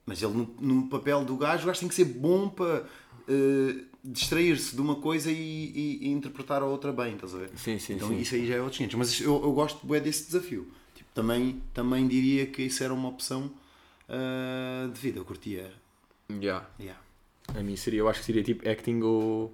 Mas 0.05 0.22
ele, 0.22 0.34
no, 0.34 0.55
no 0.59 0.88
papel 0.89 1.24
do 1.24 1.36
gajo, 1.38 1.64
o 1.64 1.68
gajo 1.68 1.80
tem 1.80 1.89
que 1.89 1.95
ser 1.95 2.05
bom 2.05 2.49
para 2.49 2.86
eh, 3.28 3.84
distrair-se 4.03 4.76
de 4.76 4.82
uma 4.82 4.95
coisa 4.95 5.32
e, 5.32 5.36
e- 5.36 5.99
e 6.01 6.09
interpretar 6.09 6.62
a 6.62 6.66
outra 6.66 6.91
bem, 6.91 7.14
estás 7.14 7.36
a 7.36 7.38
ver? 7.38 7.51
Sim, 7.55 7.78
sim, 7.78 7.93
então 7.93 8.07
sim. 8.07 8.18
isso 8.20 8.34
aí 8.36 8.47
já 8.47 8.55
é 8.55 8.59
outros 8.62 8.78
500. 8.78 8.95
Mas 8.97 9.22
eu, 9.22 9.41
eu 9.43 9.51
gosto 9.53 9.86
bué 9.86 9.99
desse 9.99 10.26
desafio. 10.26 10.68
Tipo, 10.95 11.09
também, 11.14 11.62
também 11.74 12.07
diria 12.07 12.47
que 12.47 12.64
isso 12.64 12.84
era 12.84 12.93
uma 12.93 13.09
opção 13.09 13.51
ah, 14.09 14.89
de 14.91 14.99
vida. 14.99 15.20
Eu 15.20 15.26
curtia. 15.26 15.72
Yeah. 16.39 16.67
Yeah. 16.79 16.99
A 17.55 17.63
mim 17.63 17.75
seria, 17.75 17.99
eu 17.99 18.09
acho 18.09 18.19
que 18.19 18.25
seria 18.25 18.43
tipo 18.43 18.67
acting 18.69 19.01
ou. 19.01 19.53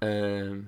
ah, 0.00 0.60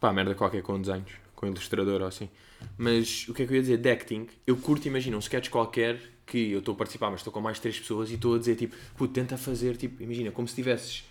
pá, 0.00 0.12
merda 0.12 0.34
qualquer 0.34 0.62
com 0.62 0.80
desenhos, 0.80 1.12
com 1.34 1.46
ilustrador 1.46 2.00
ou 2.00 2.08
assim. 2.08 2.28
Mas 2.76 3.28
o 3.28 3.34
que 3.34 3.42
é 3.42 3.46
que 3.46 3.52
eu 3.52 3.56
ia 3.56 3.62
dizer 3.62 3.78
de 3.78 3.90
acting? 3.90 4.28
Eu 4.46 4.56
curto, 4.56 4.86
imagina, 4.88 5.16
um 5.16 5.20
sketch 5.20 5.50
qualquer 5.50 6.00
que 6.26 6.50
eu 6.50 6.58
estou 6.58 6.74
a 6.74 6.76
participar, 6.76 7.10
mas 7.10 7.20
estou 7.20 7.32
com 7.32 7.40
mais 7.40 7.58
três 7.58 7.78
pessoas 7.78 8.10
e 8.10 8.14
estou 8.14 8.34
a 8.34 8.38
dizer 8.38 8.56
tipo, 8.56 8.74
puto, 8.96 9.12
tenta 9.12 9.36
fazer, 9.36 9.76
tipo, 9.76 10.02
imagina, 10.02 10.32
como 10.32 10.48
se 10.48 10.52
estivesses 10.52 11.04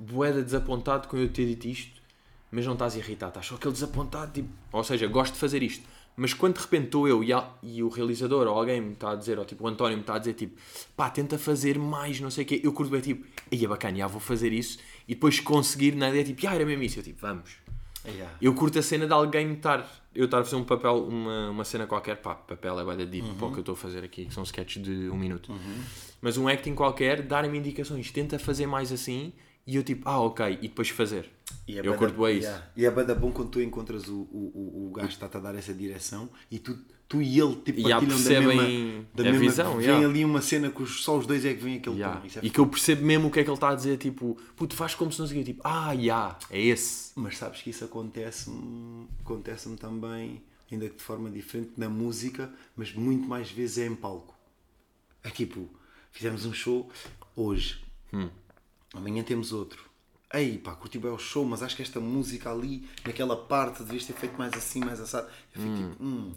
boeda 0.00 0.42
desapontado 0.42 1.08
com 1.08 1.16
eu 1.16 1.28
ter 1.28 1.44
dito 1.46 1.66
isto, 1.66 2.00
mas 2.50 2.64
não 2.64 2.72
estás 2.72 2.96
irritado, 2.96 3.30
estás 3.30 3.46
só 3.46 3.56
aquele 3.56 3.74
desapontado, 3.74 4.32
tipo, 4.32 4.48
ou 4.72 4.82
seja, 4.82 5.06
gosto 5.06 5.34
de 5.34 5.40
fazer 5.40 5.62
isto. 5.62 5.84
Mas 6.20 6.34
quando 6.34 6.56
de 6.56 6.60
repente 6.62 6.86
estou 6.86 7.06
eu 7.06 7.22
e, 7.22 7.32
a- 7.32 7.48
e 7.62 7.82
o 7.82 7.88
realizador 7.88 8.46
ou 8.48 8.54
alguém 8.58 8.80
me 8.80 8.92
está 8.92 9.12
a 9.12 9.14
dizer, 9.14 9.38
ou 9.38 9.44
tipo 9.44 9.64
o 9.64 9.68
António 9.68 9.96
me 9.96 10.02
está 10.02 10.16
a 10.16 10.18
dizer, 10.18 10.34
tipo, 10.34 10.58
pá, 10.96 11.08
tenta 11.08 11.38
fazer 11.38 11.78
mais, 11.78 12.20
não 12.20 12.30
sei 12.30 12.44
o 12.44 12.46
quê, 12.46 12.60
eu 12.64 12.72
curto 12.72 12.90
bem, 12.90 13.00
tipo, 13.00 13.24
aí 13.52 13.64
é 13.64 13.68
bacana, 13.68 13.96
já 13.98 14.06
vou 14.08 14.20
fazer 14.20 14.52
isso, 14.52 14.78
e 15.06 15.14
depois 15.14 15.38
conseguir 15.40 15.94
na 15.94 16.08
ideia, 16.10 16.24
tipo, 16.24 16.46
ah, 16.48 16.54
era 16.54 16.66
mesmo 16.66 16.82
isso, 16.82 16.98
eu 16.98 17.02
tipo, 17.04 17.20
vamos. 17.20 17.50
Yeah. 18.04 18.34
Eu 18.40 18.54
curto 18.54 18.78
a 18.78 18.82
cena 18.82 19.06
de 19.06 19.12
alguém 19.12 19.46
me 19.46 19.54
estar, 19.54 19.86
eu 20.14 20.24
estar 20.24 20.38
a 20.40 20.44
fazer 20.44 20.56
um 20.56 20.64
papel, 20.64 21.04
uma, 21.04 21.50
uma 21.50 21.64
cena 21.64 21.86
qualquer, 21.86 22.16
pá, 22.16 22.34
papel 22.34 22.80
é 22.80 22.84
bué 22.84 22.96
da 22.96 23.04
deep 23.04 23.28
para 23.34 23.46
o 23.46 23.50
que 23.52 23.58
eu 23.58 23.60
estou 23.60 23.74
a 23.74 23.76
fazer 23.76 24.02
aqui, 24.04 24.24
que 24.26 24.32
são 24.34 24.42
sketches 24.44 24.82
de 24.82 25.10
um 25.10 25.16
minuto. 25.16 25.52
Mas 26.20 26.36
um 26.38 26.48
acting 26.48 26.74
qualquer, 26.74 27.22
darem-me 27.22 27.58
indicações, 27.58 28.10
tenta 28.10 28.38
fazer 28.38 28.66
mais 28.66 28.90
assim, 28.92 29.32
e 29.66 29.76
eu 29.76 29.82
tipo, 29.84 30.08
ah, 30.08 30.20
ok, 30.20 30.58
e 30.62 30.68
depois 30.68 30.88
fazer. 30.88 31.28
E 31.66 31.78
é 31.78 31.86
eu 31.86 31.94
curto 31.96 32.16
da- 32.18 32.26
bem 32.26 32.38
isso. 32.38 32.46
yeah. 32.46 32.66
E 32.76 32.84
é 32.86 32.90
bada 32.90 33.14
bom 33.14 33.30
quando 33.30 33.50
tu 33.50 33.60
encontras 33.60 34.08
o, 34.08 34.16
o, 34.16 34.52
o, 34.54 34.88
o 34.88 34.92
gajo 34.92 35.08
que 35.08 35.14
está-te 35.14 35.36
a 35.36 35.40
dar 35.40 35.54
essa 35.54 35.72
direção 35.72 36.28
e 36.50 36.58
tu, 36.58 36.78
tu 37.08 37.20
e 37.22 37.38
ele 37.40 37.56
tipo, 37.56 37.78
Yeah, 37.80 37.94
partilham 38.06 38.18
da 38.22 38.24
percebem 38.28 38.56
mesma, 38.56 39.06
da 39.14 39.22
mesma 39.24 39.38
visão, 39.38 39.76
Vem 39.76 39.86
yeah. 39.86 40.06
ali 40.08 40.24
uma 40.24 40.40
cena 40.42 40.70
que 40.70 40.82
os- 40.82 41.02
só 41.04 41.16
os 41.18 41.26
dois 41.26 41.44
é 41.44 41.54
que 41.54 41.62
vêm 41.62 41.76
aquele 41.76 41.96
Yeah. 41.96 42.20
tom. 42.20 42.26
É 42.40 42.46
E 42.46 42.50
que 42.50 42.58
eu 42.58 42.66
percebo 42.66 43.04
mesmo 43.04 43.28
o 43.28 43.30
que 43.30 43.40
é 43.40 43.44
que 43.44 43.48
ele 43.50 43.54
está 43.56 43.70
a 43.70 43.74
dizer, 43.74 43.96
tipo, 43.98 44.36
puto, 44.56 44.74
faz 44.74 44.94
como 44.94 45.10
se 45.12 45.20
não 45.20 45.28
quê, 45.28 45.44
tipo, 45.44 45.60
ah, 45.64 45.94
já, 45.96 46.38
é 46.50 46.60
esse. 46.60 47.12
Mas 47.16 47.36
sabes 47.38 47.60
que 47.62 47.70
isso 47.70 47.84
acontece-me 47.84 49.06
acontece 49.20 49.68
também, 49.76 50.42
ainda 50.70 50.88
que 50.88 50.96
de 50.96 51.02
forma 51.02 51.30
diferente, 51.30 51.72
na 51.76 51.88
música, 51.88 52.50
mas 52.76 52.92
muito 52.94 53.26
mais 53.28 53.50
vezes 53.50 53.78
é 53.78 53.86
em 53.86 53.94
palco. 53.94 54.34
É 55.22 55.30
tipo, 55.30 55.68
fizemos 56.12 56.44
um 56.46 56.52
show 56.52 56.90
hoje, 57.36 57.82
Hum. 58.12 58.28
amanhã 58.94 59.22
temos 59.22 59.52
outro. 59.52 59.87
Ei, 60.32 60.58
pá, 60.58 60.74
curti 60.74 60.98
bem 60.98 61.10
o 61.10 61.18
show, 61.18 61.44
mas 61.44 61.62
acho 61.62 61.74
que 61.74 61.82
esta 61.82 61.98
música 62.00 62.50
ali, 62.50 62.86
naquela 63.04 63.34
parte, 63.36 63.82
devias 63.82 64.04
ter 64.04 64.12
feito 64.12 64.36
mais 64.36 64.52
assim, 64.52 64.80
mais 64.80 65.00
assado. 65.00 65.26
Eu 65.54 65.62
fico 65.62 65.76
tipo, 65.76 66.04
hum. 66.04 66.32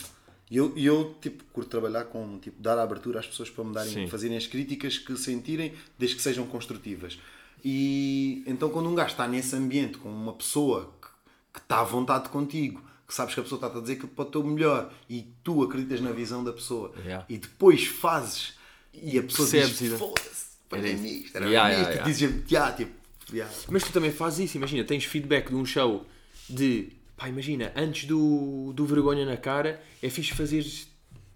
E 0.49 0.57
eu, 0.57 0.73
eu, 0.77 1.15
tipo, 1.21 1.43
curto 1.53 1.69
trabalhar 1.69 2.05
com, 2.05 2.37
tipo, 2.39 2.61
dar 2.61 2.77
a 2.77 2.83
abertura 2.83 3.19
às 3.19 3.27
pessoas 3.27 3.49
para 3.49 3.63
me 3.63 3.73
darem, 3.73 3.93
Sim. 3.93 4.07
fazerem 4.07 4.35
as 4.37 4.47
críticas 4.47 4.97
que 4.97 5.15
sentirem, 5.17 5.73
desde 5.97 6.15
que 6.17 6.21
sejam 6.21 6.45
construtivas. 6.45 7.17
E 7.63 8.43
então, 8.45 8.69
quando 8.69 8.89
um 8.89 8.95
gajo 8.95 9.11
está 9.11 9.27
nesse 9.27 9.55
ambiente 9.55 9.97
com 9.97 10.09
uma 10.09 10.33
pessoa 10.33 10.93
que, 11.01 11.07
que 11.53 11.59
está 11.59 11.79
à 11.79 11.83
vontade 11.83 12.29
contigo, 12.29 12.81
que 13.07 13.13
sabes 13.13 13.33
que 13.33 13.39
a 13.39 13.43
pessoa 13.43 13.57
está 13.65 13.77
a 13.77 13.81
dizer 13.81 13.97
que 13.97 14.07
pode 14.07 14.31
ter 14.31 14.37
o 14.39 14.43
melhor 14.43 14.91
e 15.09 15.27
tu 15.43 15.63
acreditas 15.63 16.01
na 16.01 16.11
visão 16.11 16.43
da 16.43 16.51
pessoa 16.53 16.93
Yeah. 17.03 17.25
e 17.29 17.37
depois 17.37 17.85
fazes 17.85 18.53
e 18.93 19.17
a 19.19 19.23
pessoa 19.23 19.49
Percebes 19.49 19.79
diz: 19.79 19.99
Foda-se, 19.99 20.45
Era 20.71 20.93
nisto, 20.93 21.35
era 21.35 21.45
Yeah, 21.47 21.69
nisto, 21.77 21.89
yeah, 21.91 22.03
dizes, 22.03 22.51
"Yeah", 22.51 22.75
tipo, 22.75 22.91
yeah. 23.31 23.53
Mas 23.69 23.83
tu 23.83 23.91
também 23.91 24.11
fazes 24.11 24.39
isso, 24.49 24.57
imagina, 24.57 24.83
tens 24.83 25.05
feedback 25.05 25.49
de 25.49 25.55
um 25.55 25.65
show 25.65 26.05
de, 26.49 26.89
pá, 27.17 27.29
imagina, 27.29 27.71
antes 27.75 28.05
do, 28.05 28.71
do 28.73 28.85
vergonha 28.85 29.25
na 29.25 29.37
cara, 29.37 29.81
é 30.01 30.09
fixe 30.09 30.33
fazeres, 30.33 30.87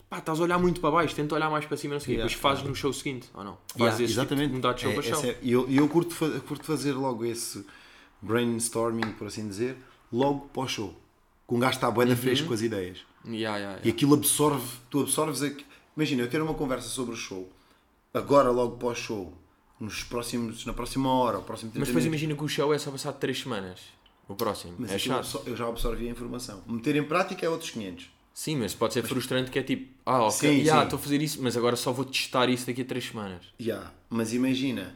pá, 0.10 0.18
estás 0.20 0.40
a 0.40 0.44
olhar 0.44 0.58
muito 0.60 0.80
para 0.82 0.92
baixo, 0.92 1.16
tenta 1.16 1.36
olhar 1.36 1.50
mais 1.50 1.66
para 1.66 1.78
cima, 1.78 1.94
não 1.96 2.00
sei 2.02 2.16
Yeah, 2.16 2.28
depois 2.28 2.42
fazes 2.42 2.64
no 2.68 2.76
show 2.76 2.92
seguinte, 2.94 3.28
ou 3.34 3.44
não? 3.44 3.58
Fazes 3.68 3.76
Yeah, 3.80 3.90
esse 3.92 3.98
tipo 4.14 4.20
exatamente. 4.22 4.50
de 4.50 4.56
mudar 4.56 4.74
de 4.74 4.82
show 4.82 4.92
É- 4.92 4.94
para 4.94 5.04
show. 5.04 5.24
é- 5.26 5.38
E 5.42 5.52
eu, 5.52 5.70
eu 5.72 5.88
curto, 5.88 6.16
curto 6.48 6.66
fazer 6.66 6.94
logo 6.94 7.24
esse 7.26 7.66
brainstorming, 8.22 9.12
por 9.14 9.28
assim 9.28 9.48
dizer, 9.48 9.78
logo 10.12 10.50
para 10.50 10.64
o 10.64 10.68
show. 10.68 10.94
Com 11.48 11.58
um 11.58 11.60
gajo 11.60 11.76
está 11.76 11.88
Uhum. 11.88 11.94
bué 11.94 12.06
da 12.06 12.16
fresco 12.16 12.48
com 12.48 12.54
as 12.54 12.62
ideias. 12.62 13.00
Yeah, 13.26 13.58
yeah, 13.58 13.58
E 13.58 13.88
yeah. 13.88 13.90
aquilo 13.90 14.14
absorve, 14.16 14.66
tu 14.90 15.02
absorves 15.02 15.42
aqui. 15.42 15.66
Imagina, 15.96 16.24
eu 16.24 16.30
ter 16.30 16.42
uma 16.42 16.54
conversa 16.54 16.90
sobre 16.90 17.14
o 17.14 17.18
show, 17.18 17.50
agora 18.14 18.50
logo 18.52 18.78
para 18.78 18.88
o 18.90 18.96
show, 18.96 19.34
nos 19.80 20.04
próximos, 20.04 20.66
na 20.66 20.74
próxima 20.74 21.12
hora, 21.12 21.40
o 21.40 21.44
próximo 21.44 21.72
30 21.72 21.80
Mas 21.80 21.88
depois 21.90 22.06
imagina 22.06 22.36
que 22.36 22.44
o 22.44 22.48
show 22.48 22.74
é 22.74 22.78
só 22.78 22.92
passado 22.92 23.18
3 23.20 23.40
semanas, 23.40 23.80
o 24.28 24.36
próximo, 24.36 24.76
Mas 24.80 24.92
é 24.92 24.98
chato. 25.00 25.42
eu 25.46 25.56
já 25.56 25.68
absorvi 25.68 26.08
a 26.08 26.12
informação. 26.12 26.64
Meter 26.68 26.96
em 26.96 27.04
prática 27.04 27.46
é 27.46 27.50
outros 27.50 27.72
500. 27.72 28.10
Sim, 28.34 28.58
mas 28.58 28.74
pode 28.74 28.94
ser 28.94 29.04
frustrante 29.04 29.50
que 29.50 29.60
é 29.60 29.64
tipo, 29.64 29.94
ah, 30.06 30.24
ok, 30.24 30.32
Sim, 30.50 30.62
yeah, 30.62 30.84
estou 30.84 30.98
a 30.98 31.02
fazer 31.02 31.22
isso, 31.22 31.42
mas 31.42 31.56
agora 31.56 31.76
só 31.78 31.92
vou 31.94 32.04
testar 32.06 32.50
isso 32.50 32.66
daqui 32.68 32.82
a 32.82 32.86
3 32.86 33.06
semanas. 33.06 33.46
Já, 33.58 33.92
mas 34.10 34.34
imagina, 34.34 34.94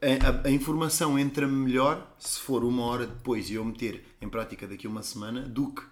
a, 0.00 0.28
a- 0.28 0.48
a 0.48 0.50
informação 0.50 1.16
entra 1.18 1.46
melhor 1.46 2.04
se 2.18 2.40
for 2.40 2.64
uma 2.64 2.82
hora 2.84 3.06
depois 3.06 3.48
e 3.50 3.54
eu 3.54 3.64
meter 3.64 4.04
em 4.20 4.28
prática 4.28 4.66
daqui 4.66 4.86
a 4.86 4.90
uma 4.90 5.02
semana 5.04 5.42
do 5.42 5.68
que 5.72 5.82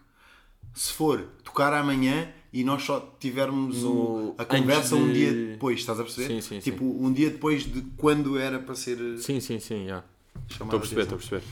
se 0.74 0.93
for 0.93 1.22
tocar 1.45 1.72
amanhã 1.72 2.32
e 2.53 2.64
nós 2.64 2.82
só 2.82 3.16
tivermos 3.20 3.82
o- 3.84 3.88
No- 3.88 4.34
a 4.38 4.44
conversa 4.44 4.94
antes 4.96 5.09
um 5.09 5.12
de- 5.12 5.12
dia 5.14 5.32
depois, 5.53 5.78
estás 5.80 6.01
a 6.01 6.03
perceber? 6.03 6.26
Sim, 6.26 6.40
sim, 6.40 6.61
tipo, 6.61 6.84
um 6.84 7.12
dia 7.12 7.30
depois 7.30 7.62
de 7.64 7.82
quando 7.96 8.36
era 8.38 8.59
para 8.59 8.74
ser 8.74 8.96
Sim, 9.18 9.40
sim, 9.40 9.59
sim, 9.59 9.84
yeah. 9.84 10.05
chamado 10.48 10.76
Estou 10.76 10.76
a 10.76 10.80
perceber, 10.80 11.03
estou 11.03 11.16
a 11.16 11.18
perceber. 11.18 11.42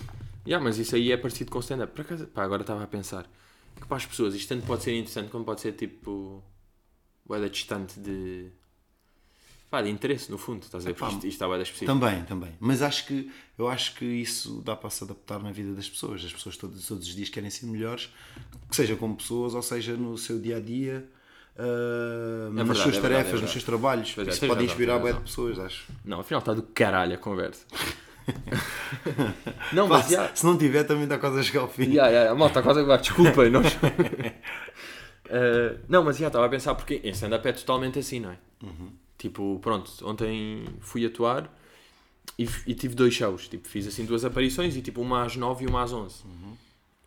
Yeah, 0.47 0.65
mas 0.65 0.79
isso 0.79 0.95
aí 0.97 1.13
é 1.13 1.17
parecido 1.17 1.51
com 1.51 1.61
stand-up. 1.61 1.93
Por 1.93 2.01
acaso, 2.03 2.27
pá, 2.27 2.43
agora 2.43 2.63
estava 2.63 2.83
a 2.83 2.87
pensar 2.87 3.31
que 3.81 3.87
para 3.87 3.97
as 3.99 4.07
pessoas 4.07 4.35
isto 4.35 4.49
tanto 4.49 4.67
pode 4.67 4.83
ser 4.83 4.93
interessante 4.95 5.31
como 5.31 5.45
pode 5.45 5.61
ser 5.61 5.73
tipo. 5.73 6.43
boeda 7.27 7.49
distante 7.51 8.01
de. 8.01 8.47
Pá, 9.71 9.83
de 9.83 9.91
interesse, 9.91 10.31
no 10.31 10.39
fundo, 10.39 10.63
estás 10.63 10.85
a 10.85 10.89
ver? 10.89 10.95
Porque 10.95 11.15
isto, 11.15 11.27
isto 11.27 11.35
está 11.35 11.47
boeda 11.47 11.63
específico. 11.63 11.93
Também, 11.93 12.25
também. 12.25 12.53
Mas 12.61 12.83
acho 12.83 13.07
que 13.07 13.31
eu 13.57 13.69
acho 13.69 13.95
que 13.95 14.05
isso 14.05 14.63
dá 14.65 14.75
para 14.75 14.91
se 14.91 15.05
adaptar 15.05 15.43
na 15.43 15.51
vida 15.53 15.75
das 15.75 15.89
pessoas. 15.89 16.25
As 16.25 16.33
pessoas 16.33 16.57
todos, 16.57 16.87
todos 16.87 17.07
os 17.07 17.15
dias 17.15 17.29
querem 17.29 17.51
ser 17.51 17.67
melhores, 17.67 18.13
que 18.69 18.77
seja 18.77 18.97
como 18.97 19.17
pessoas 19.17 19.55
ou 19.55 19.63
seja 19.63 19.95
no 19.95 20.17
seu 20.17 20.39
dia 20.39 20.57
a 20.57 20.61
dia, 20.61 21.09
ah, 21.59 22.51
nas 22.53 22.67
verdade, 22.67 22.79
suas 22.79 22.97
é 22.97 23.01
verdade, 23.01 23.03
tarefas, 23.03 23.19
é 23.19 23.23
nos 23.23 23.33
verdade. 23.33 23.53
seus 23.53 23.65
trabalhos. 23.65 24.13
Pois 24.15 24.29
é, 24.29 24.31
isso 24.31 24.47
pode 24.47 24.65
inspirar 24.65 24.99
bué 24.99 25.13
de 25.13 25.21
pessoas, 25.21 25.59
acho. 25.59 25.87
Não, 26.05 26.21
afinal 26.21 26.39
está 26.39 26.55
do 26.55 26.63
caralho 26.63 27.15
a 27.15 27.19
conversa. 27.19 27.67
não, 29.73 29.89
mas 29.89 30.07
Pá, 30.07 30.11
já. 30.11 30.35
Se 30.35 30.47
não 30.47 30.57
tiver, 30.57 30.85
também 30.85 31.05
está 31.05 31.19
quase 31.19 31.41
a 31.41 31.43
chegar 31.43 31.61
ao 31.63 31.69
fim. 31.69 31.93
Ya, 31.93 32.07
ya, 32.09 32.25
ya, 32.25 32.35
malta, 32.35 32.63
quase 32.63 32.81
agora, 32.81 33.01
desculpem. 33.01 33.51
Nós... 33.51 33.67
Eh, 35.31 35.77
não, 35.91 36.03
mas 36.03 36.17
já 36.17 36.29
estava 36.29 36.47
a 36.47 36.49
pensar 36.49 36.75
porque 36.75 37.03
em 37.05 37.11
stand-up 37.11 37.47
é 37.47 37.53
totalmente 37.53 37.99
assim, 37.99 38.19
não 38.19 38.31
é? 38.31 38.39
Tipo, 39.19 39.59
pronto, 39.61 39.91
ontem 40.05 40.65
fui 40.81 41.05
atuar 41.05 41.53
e, 42.39 42.49
e 42.67 42.75
tive 42.75 42.95
dois 42.95 43.13
shows. 43.13 43.49
Tipo, 43.49 43.67
fiz 43.69 43.87
assim 43.87 44.05
duas 44.05 44.25
aparições 44.25 44.77
e 44.77 44.81
tipo 44.81 45.01
uma 45.01 45.25
às 45.25 45.37
nove 45.37 45.65
e 45.65 45.69
uma 45.69 45.83
às 45.83 45.93
onze. 45.93 46.23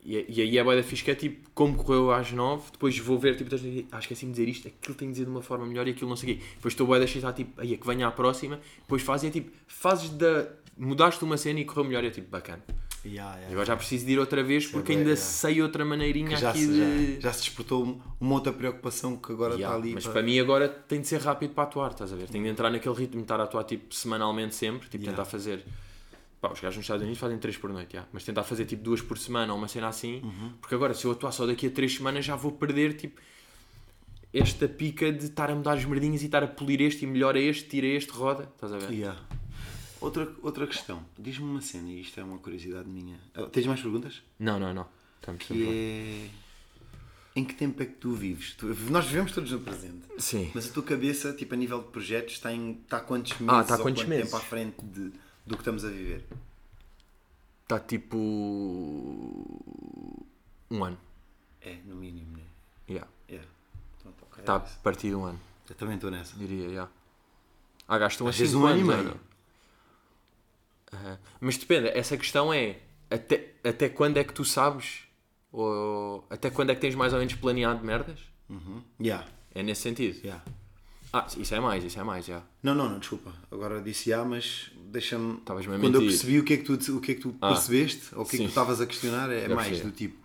E, 0.03 0.25
e 0.27 0.41
aí 0.41 0.57
é 0.57 0.63
boa 0.63 0.75
da 0.75 0.81
fixe 0.83 1.03
que 1.03 1.11
é 1.11 1.15
tipo, 1.15 1.49
como 1.53 1.75
correu 1.75 2.11
às 2.11 2.31
nove, 2.31 2.71
depois 2.71 2.97
vou 2.97 3.19
ver, 3.19 3.35
tipo, 3.35 3.49
ah, 3.91 3.99
esqueci-me 3.99 4.31
de 4.31 4.39
dizer 4.39 4.49
isto, 4.49 4.67
aquilo 4.67 4.95
tem 4.95 5.07
de 5.09 5.13
dizer 5.13 5.25
de 5.25 5.31
uma 5.31 5.41
forma 5.41 5.65
melhor 5.65 5.87
e 5.87 5.91
aquilo 5.91 6.09
não 6.09 6.15
sei 6.15 6.33
o 6.33 6.37
quê. 6.37 6.43
Depois 6.55 6.73
estou 6.73 6.87
boa 6.87 6.99
da 6.99 7.05
está 7.05 7.31
tipo, 7.31 7.59
aí 7.61 7.73
é 7.73 7.77
que 7.77 7.85
venha 7.85 8.07
à 8.07 8.11
próxima, 8.11 8.59
depois 8.79 9.01
fazes, 9.01 9.29
é 9.29 9.31
tipo, 9.31 9.51
fazes 9.67 10.09
da. 10.09 10.47
mudaste 10.75 11.23
uma 11.23 11.37
cena 11.37 11.59
e 11.59 11.65
correu 11.65 11.83
melhor, 11.83 12.03
e 12.03 12.07
é 12.07 12.09
tipo, 12.09 12.29
bacana. 12.29 12.63
Yeah, 13.03 13.33
yeah. 13.35 13.51
Agora 13.51 13.65
já 13.65 13.75
preciso 13.75 14.05
de 14.05 14.11
ir 14.11 14.19
outra 14.19 14.43
vez 14.43 14.67
porque 14.67 14.89
bem, 14.89 14.97
ainda 14.97 15.11
yeah. 15.11 15.25
sei 15.25 15.61
outra 15.61 15.83
maneirinha 15.83 16.37
já, 16.37 16.51
aqui 16.51 16.59
se, 16.59 16.67
de. 16.67 17.15
já, 17.15 17.21
já 17.21 17.33
se 17.33 17.43
despertou 17.45 17.99
uma 18.19 18.33
outra 18.35 18.53
preocupação 18.53 19.17
que 19.17 19.31
agora 19.31 19.55
está 19.55 19.73
ali. 19.73 19.93
mas 19.93 20.03
para- 20.03 20.13
para 20.13 20.21
mim 20.23 20.39
agora 20.39 20.69
tem 20.69 21.01
de 21.01 21.07
ser 21.07 21.19
rápido 21.19 21.53
para 21.55 21.63
atuar, 21.63 21.91
estás 21.91 22.13
a 22.13 22.15
ver? 22.15 22.27
Tenho 22.27 22.43
de 22.43 22.49
entrar 22.51 22.69
naquele 22.69 22.93
ritmo 22.93 23.17
de 23.17 23.23
estar 23.23 23.39
a 23.39 23.43
atuar 23.43 23.63
tipo 23.63 23.93
semanalmente 23.93 24.53
sempre, 24.53 24.87
tipo 24.87 25.03
tentar 25.03 25.25
fazer. 25.25 25.65
Pá, 26.41 26.51
os 26.51 26.59
gajos 26.59 26.77
nos 26.77 26.85
Estados 26.85 27.03
Unidos 27.03 27.19
fazem 27.19 27.37
3 27.37 27.55
por 27.57 27.71
noite, 27.71 27.93
yeah. 27.93 28.09
mas 28.11 28.23
tentar 28.23 28.41
fazer 28.43 28.65
tipo 28.65 28.81
duas 28.83 28.99
por 28.99 29.15
semana 29.17 29.53
ou 29.53 29.59
uma 29.59 29.67
cena 29.67 29.87
assim, 29.87 30.21
Uhum. 30.23 30.53
porque 30.59 30.73
agora 30.73 30.93
se 30.95 31.05
eu 31.05 31.11
atuar 31.11 31.31
só 31.31 31.45
daqui 31.45 31.67
a 31.67 31.69
3 31.69 31.93
semanas 31.95 32.25
já 32.25 32.35
vou 32.35 32.51
perder 32.51 32.95
tipo 32.97 33.21
esta 34.33 34.67
pica 34.67 35.11
de 35.11 35.25
estar 35.25 35.51
a 35.51 35.55
mudar 35.55 35.77
os 35.77 35.85
merdinhos 35.85 36.21
e 36.21 36.25
estar 36.25 36.41
a 36.43 36.47
polir 36.47 36.81
este 36.81 37.03
e 37.03 37.07
melhora 37.07 37.39
este, 37.39 37.67
tira 37.69 37.85
este, 37.87 38.11
roda, 38.11 38.49
estás 38.55 38.71
a 38.73 38.77
ver? 38.77 38.91
Yeah. 38.91 39.19
Outra, 39.99 40.27
outra 40.41 40.65
questão. 40.65 41.05
Diz-me 41.19 41.45
uma 41.45 41.61
cena, 41.61 41.89
e 41.89 42.01
isto 42.01 42.19
é 42.19 42.23
uma 42.23 42.37
curiosidade 42.39 42.87
minha. 42.89 43.19
Ah, 43.35 43.43
Tens 43.43 43.67
mais 43.67 43.79
perguntas? 43.81 44.23
Não, 44.39 44.59
não, 44.59 44.73
não. 44.73 44.87
Estamos 45.19 45.43
Que 45.45 45.67
é. 45.67 46.29
Em 47.35 47.45
que 47.45 47.53
tempo 47.53 47.81
é 47.83 47.85
que 47.85 47.93
tu 47.93 48.13
vives? 48.13 48.55
Tu- 48.55 48.75
nós 48.89 49.05
vivemos 49.05 49.31
todos 49.31 49.51
no 49.51 49.59
presente. 49.59 50.01
Sim. 50.17 50.49
Mas 50.55 50.69
a 50.69 50.73
tua 50.73 50.83
cabeça, 50.83 51.31
tipo, 51.33 51.53
a 51.53 51.57
nível 51.57 51.79
de 51.83 51.89
projetos, 51.89 52.33
está, 52.33 52.51
em, 52.51 52.79
está 52.83 52.97
há 52.97 52.99
quantos 53.01 53.33
meses 53.33 53.47
Ah, 53.55 53.61
está 53.61 53.77
quantos 53.77 54.01
quanto 54.03 54.09
meses? 54.09 54.25
tempo 54.25 54.37
à 54.37 54.39
frente 54.39 54.75
de, 54.83 55.11
do 55.51 55.57
que 55.57 55.61
estamos 55.61 55.85
a 55.85 55.89
viver? 55.89 56.25
Está 57.63 57.79
tipo. 57.79 58.17
um 60.69 60.83
ano. 60.83 60.97
É, 61.61 61.75
no 61.85 61.95
mínimo, 61.95 62.35
né? 62.37 62.43
Yeah. 62.89 63.07
Ok. 64.05 64.39
Está 64.39 64.55
a 64.57 64.59
É 64.61 64.65
isso. 64.65 64.79
partir 64.79 65.09
de 65.09 65.15
um 65.15 65.23
ano, 65.25 65.39
Eu 65.69 65.75
também 65.75 65.95
estou 65.95 66.09
nessa. 66.11 66.35
diria, 66.37 66.67
yeah. 66.67 66.91
Ah, 67.87 67.97
gastam 67.97 68.27
Às 68.27 68.35
assim 68.35 68.43
vezes 68.43 68.55
um 68.55 68.65
ano 68.65 68.79
e 68.79 68.83
meio. 68.83 69.19
Mas 71.39 71.57
depende, 71.57 71.87
essa 71.89 72.17
questão 72.17 72.53
é 72.53 72.79
até, 73.09 73.53
até 73.63 73.87
quando 73.89 74.17
é 74.17 74.23
que 74.23 74.33
tu 74.33 74.43
sabes 74.43 75.03
ou 75.51 76.25
até 76.29 76.49
quando 76.49 76.69
é 76.71 76.75
que 76.75 76.81
tens 76.81 76.95
mais 76.95 77.13
ou 77.13 77.19
menos 77.19 77.33
planeado 77.35 77.83
merdas? 77.85 78.19
Uhum. 78.49 78.81
Yeah, 79.01 79.25
É 79.55 79.63
nesse 79.63 79.81
sentido. 79.81 80.19
yeah. 80.25 80.43
Ah, 81.13 81.27
isso 81.37 81.53
é 81.53 81.59
mais, 81.59 81.83
isso 81.83 81.99
é 81.99 82.03
mais, 82.03 82.25
já. 82.25 82.41
Não, 82.63 82.73
não, 82.73 82.89
não, 82.89 82.99
desculpa. 82.99 83.33
Agora 83.51 83.81
disse 83.81 84.09
já, 84.09 84.23
mas 84.23 84.71
deixa-me. 84.85 85.37
Estavas-me 85.39 85.75
a 85.75 85.79
Quando 85.79 85.95
eu 85.95 86.01
percebi 86.01 86.39
o 86.39 86.43
que 86.43 86.53
é 86.53 86.57
que 86.57 86.63
tu, 86.63 86.97
o 86.97 87.01
que 87.01 87.11
é 87.11 87.15
que 87.15 87.21
tu 87.21 87.35
Ah. 87.41 87.49
percebeste, 87.49 88.15
ou 88.15 88.21
o 88.21 88.25
que 88.25 88.29
é 88.29 88.31
que 88.31 88.37
Sim. 88.37 88.43
tu 88.45 88.49
estavas 88.49 88.79
a 88.79 88.85
questionar, 88.85 89.29
é 89.31 89.47
mais 89.49 89.81
do 89.81 89.91
tipo. 89.91 90.19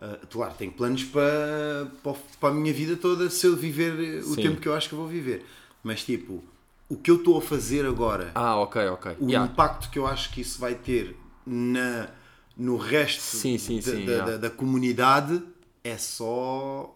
ah, 0.00 0.18
claro, 0.30 0.54
tenho 0.58 0.72
planos 0.72 1.04
para, 1.04 1.90
para, 2.02 2.14
para 2.40 2.48
a 2.50 2.52
minha 2.52 2.72
vida 2.72 2.96
toda 2.96 3.28
se 3.30 3.46
eu 3.46 3.56
viver 3.56 4.20
o 4.24 4.34
Sim. 4.34 4.42
tempo 4.42 4.60
que 4.60 4.68
eu 4.68 4.74
acho 4.74 4.88
que 4.88 4.94
eu 4.94 4.98
vou 4.98 5.08
viver. 5.08 5.44
Mas 5.82 6.02
tipo, 6.04 6.42
o 6.88 6.96
que 6.96 7.10
eu 7.10 7.16
estou 7.16 7.36
a 7.38 7.42
fazer 7.42 7.84
agora, 7.86 8.30
Ah, 8.34 8.56
ok, 8.56 8.86
ok. 8.88 9.16
o 9.20 9.28
Yeah. 9.28 9.50
impacto 9.50 9.90
que 9.90 9.98
eu 9.98 10.06
acho 10.06 10.32
que 10.32 10.40
isso 10.40 10.58
vai 10.58 10.74
ter 10.74 11.14
na, 11.46 12.08
no 12.56 12.76
resto 12.76 13.20
Sim, 13.22 13.58
sim, 13.58 13.76
da, 13.76 13.82
sim, 13.82 14.04
da, 14.06 14.12
yeah. 14.12 14.30
da- 14.32 14.36
da 14.38 14.50
comunidade 14.50 15.42
é 15.84 15.96
só 15.98 16.94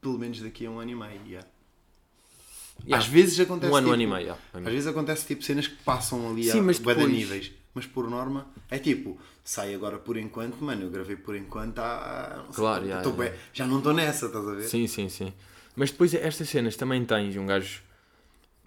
pelo 0.00 0.18
menos 0.18 0.40
daqui 0.40 0.64
a 0.66 0.70
um 0.70 0.78
ano 0.78 0.90
e 0.90 0.94
meio. 0.94 1.20
yeah. 1.26 1.46
Yeah. 2.84 3.04
Às 3.04 3.06
vezes 3.06 3.38
acontece 3.40 3.72
Um 3.72 3.76
ano, 3.76 3.86
tipo, 3.86 3.94
ano 3.94 4.02
e 4.02 4.06
meio, 4.06 4.20
yeah. 4.20 4.40
Às 4.54 4.62
vezes 4.72 4.86
acontece 4.86 5.26
tipo 5.26 5.42
cenas 5.42 5.66
que 5.68 5.76
passam 5.84 6.30
ali 6.30 6.44
Sim, 6.44 6.60
a 6.60 6.62
mas 6.62 6.78
depois- 6.78 7.08
níveis. 7.08 7.52
Mas 7.74 7.86
por 7.86 8.08
norma 8.08 8.46
é 8.70 8.78
tipo, 8.78 9.18
sai 9.44 9.74
agora 9.74 9.98
por 9.98 10.16
enquanto, 10.16 10.56
mano, 10.64 10.82
eu 10.84 10.90
gravei 10.90 11.16
por 11.16 11.36
enquanto 11.36 11.78
há. 11.78 12.34
não 12.38 12.52
sei 12.52 12.54
Claro, 12.54 12.80
quanto, 12.86 12.88
yeah, 12.88 13.22
yeah. 13.24 13.38
já 13.52 13.66
não 13.66 13.78
estou 13.78 13.92
nessa, 13.92 14.26
estás 14.26 14.48
a 14.48 14.52
ver? 14.54 14.62
Sim, 14.64 14.86
sim, 14.86 15.08
sim. 15.08 15.32
Mas 15.76 15.90
depois 15.90 16.12
estas 16.14 16.48
cenas 16.48 16.76
também 16.76 17.04
tens 17.04 17.36
um 17.36 17.46
gajo 17.46 17.82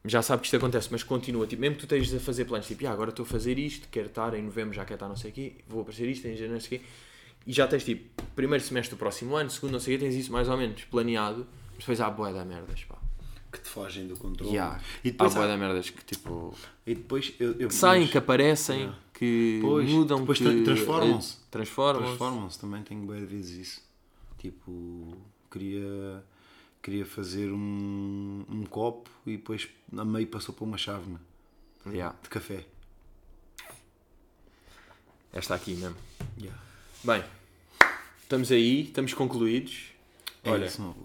já 0.06 0.22
sabe 0.22 0.42
que 0.42 0.48
isto 0.48 0.56
acontece, 0.58 0.88
mas 0.92 1.04
continua. 1.04 1.46
Tipo, 1.46 1.62
mesmo 1.62 1.76
que 1.76 1.86
tu 1.86 1.94
estejas 1.96 2.16
a 2.22 2.24
fazer 2.24 2.46
planos, 2.46 2.68
tipo, 2.68 2.88
"Ah, 2.88 2.92
agora 2.92 3.10
estou 3.12 3.24
a 3.24 3.28
fazer 3.28 3.60
isto, 3.60 3.88
quero 3.92 4.08
estar 4.08 4.34
em 4.34 4.42
novembro, 4.44 4.74
já 4.74 4.84
quero 4.84 4.96
estar 4.96 5.08
não 5.10 5.16
sei 5.16 5.30
o 5.32 5.34
quê, 5.34 5.54
vou 5.68 5.82
aparecer 5.82 6.08
isto, 6.10 6.26
em 6.28 6.32
janeiro 6.34 6.54
não 6.54 6.60
sei 6.60 6.78
o 6.78 6.82
quê. 6.82 6.88
E 7.48 7.54
já 7.54 7.68
tens 7.68 7.84
tipo, 7.84 8.24
primeiro 8.36 8.64
semestre 8.64 8.96
do 8.96 9.00
próximo 9.00 9.36
ano, 9.36 9.50
segundo 9.50 9.74
não 9.74 9.80
sei 9.80 9.96
o 9.96 10.00
quê, 10.00 10.06
tens 10.06 10.16
isso 10.16 10.32
mais 10.32 10.48
ou 10.48 10.58
menos 10.58 10.84
planeado, 10.86 11.46
mas 11.72 11.80
depois 11.80 12.00
há 12.02 12.10
boé 12.10 12.32
da 12.34 12.46
merdas, 12.46 12.84
pá. 12.86 12.98
Que 13.52 13.60
te 13.60 13.68
fogem 13.70 14.08
do 14.08 14.16
controle. 14.18 14.52
Yeah. 14.54 14.80
E 15.04 15.10
Há 15.10 15.12
depois, 15.12 15.36
há- 15.36 15.48
da 15.48 15.58
merdas 15.58 15.90
que 15.90 16.04
tipo. 16.06 16.56
e 16.88 16.96
depois 16.96 17.34
eu, 17.40 17.52
eu 17.60 17.68
que 17.68 17.76
saem, 17.76 18.08
que 18.08 18.18
aparecem, 18.18 18.94
que 19.14 19.60
Pois, 19.62 19.90
mudam, 19.90 20.20
depois 20.22 20.38
que 20.38 20.44
tra- 20.46 20.64
transformam-se. 20.64 21.34
eh, 21.34 21.46
Transformam-se. 21.52 22.08
Transformam-se, 22.08 22.60
também 22.60 22.82
tenho 22.84 23.02
boas 23.06 23.28
vezes 23.30 23.68
isso. 23.68 23.82
Tipo, 24.38 25.18
queria, 25.52 26.24
queria 26.82 27.06
fazer 27.06 27.52
um, 27.52 28.46
um 28.50 28.64
copo 28.64 29.10
e 29.26 29.36
depois 29.38 29.68
a 29.98 30.06
meio 30.06 30.28
passou 30.28 30.56
para 30.56 30.64
uma 30.64 30.78
chávena 30.78 31.22
Yeah. 31.86 32.16
de 32.24 32.30
café. 32.30 32.66
Esta 35.34 35.56
aqui 35.56 35.74
mesmo. 35.76 35.96
Yeah. 36.40 36.60
Bem, 37.04 37.24
estamos 38.22 38.52
aí, 38.52 38.84
estamos 38.84 39.14
concluídos. 39.14 39.88
É 40.44 40.52
Olha, 40.52 40.66
isso. 40.66 40.96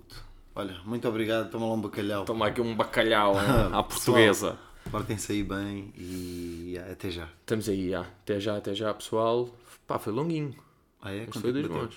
Olha, 0.57 0.75
muito 0.87 1.07
obrigado. 1.07 1.51
Toma 1.51 1.67
lá 1.67 1.75
um 1.75 1.81
bacalhau. 1.83 2.25
toma 2.25 2.47
aqui 2.47 2.63
um 2.63 2.75
bacalhau 2.75 3.35
à 3.73 3.83
portuguesa. 3.83 4.59
Portem-se 4.91 5.33
aí 5.33 5.43
bem 5.43 5.93
e 5.95 6.73
yeah, 6.73 6.93
até 6.93 7.11
já. 7.11 7.29
Estamos 7.41 7.69
aí, 7.69 7.91
já. 7.91 8.01
Até 8.01 8.41
já, 8.41 8.57
até 8.57 8.75
já, 8.75 8.95
pessoal. 8.95 9.51
Pá, 9.87 9.99
foi 9.99 10.15
longuinho. 10.15 10.55
Ah, 11.03 11.13
é? 11.13 11.27
Mas 11.27 11.43
foi 11.43 11.53
dois 11.53 11.67
bons. 11.67 11.95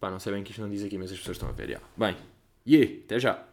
Pá, 0.00 0.10
não 0.10 0.18
sei 0.18 0.32
bem 0.32 0.42
que 0.42 0.50
isto 0.50 0.62
não 0.62 0.70
diz 0.70 0.82
aqui, 0.82 0.96
mas 0.96 1.12
as 1.12 1.18
pessoas 1.18 1.36
estão 1.36 1.50
a 1.50 1.52
ver, 1.52 1.68
já. 1.68 1.80
Bem, 1.94 2.16
e 2.64 3.02
até 3.04 3.20
já. 3.20 3.44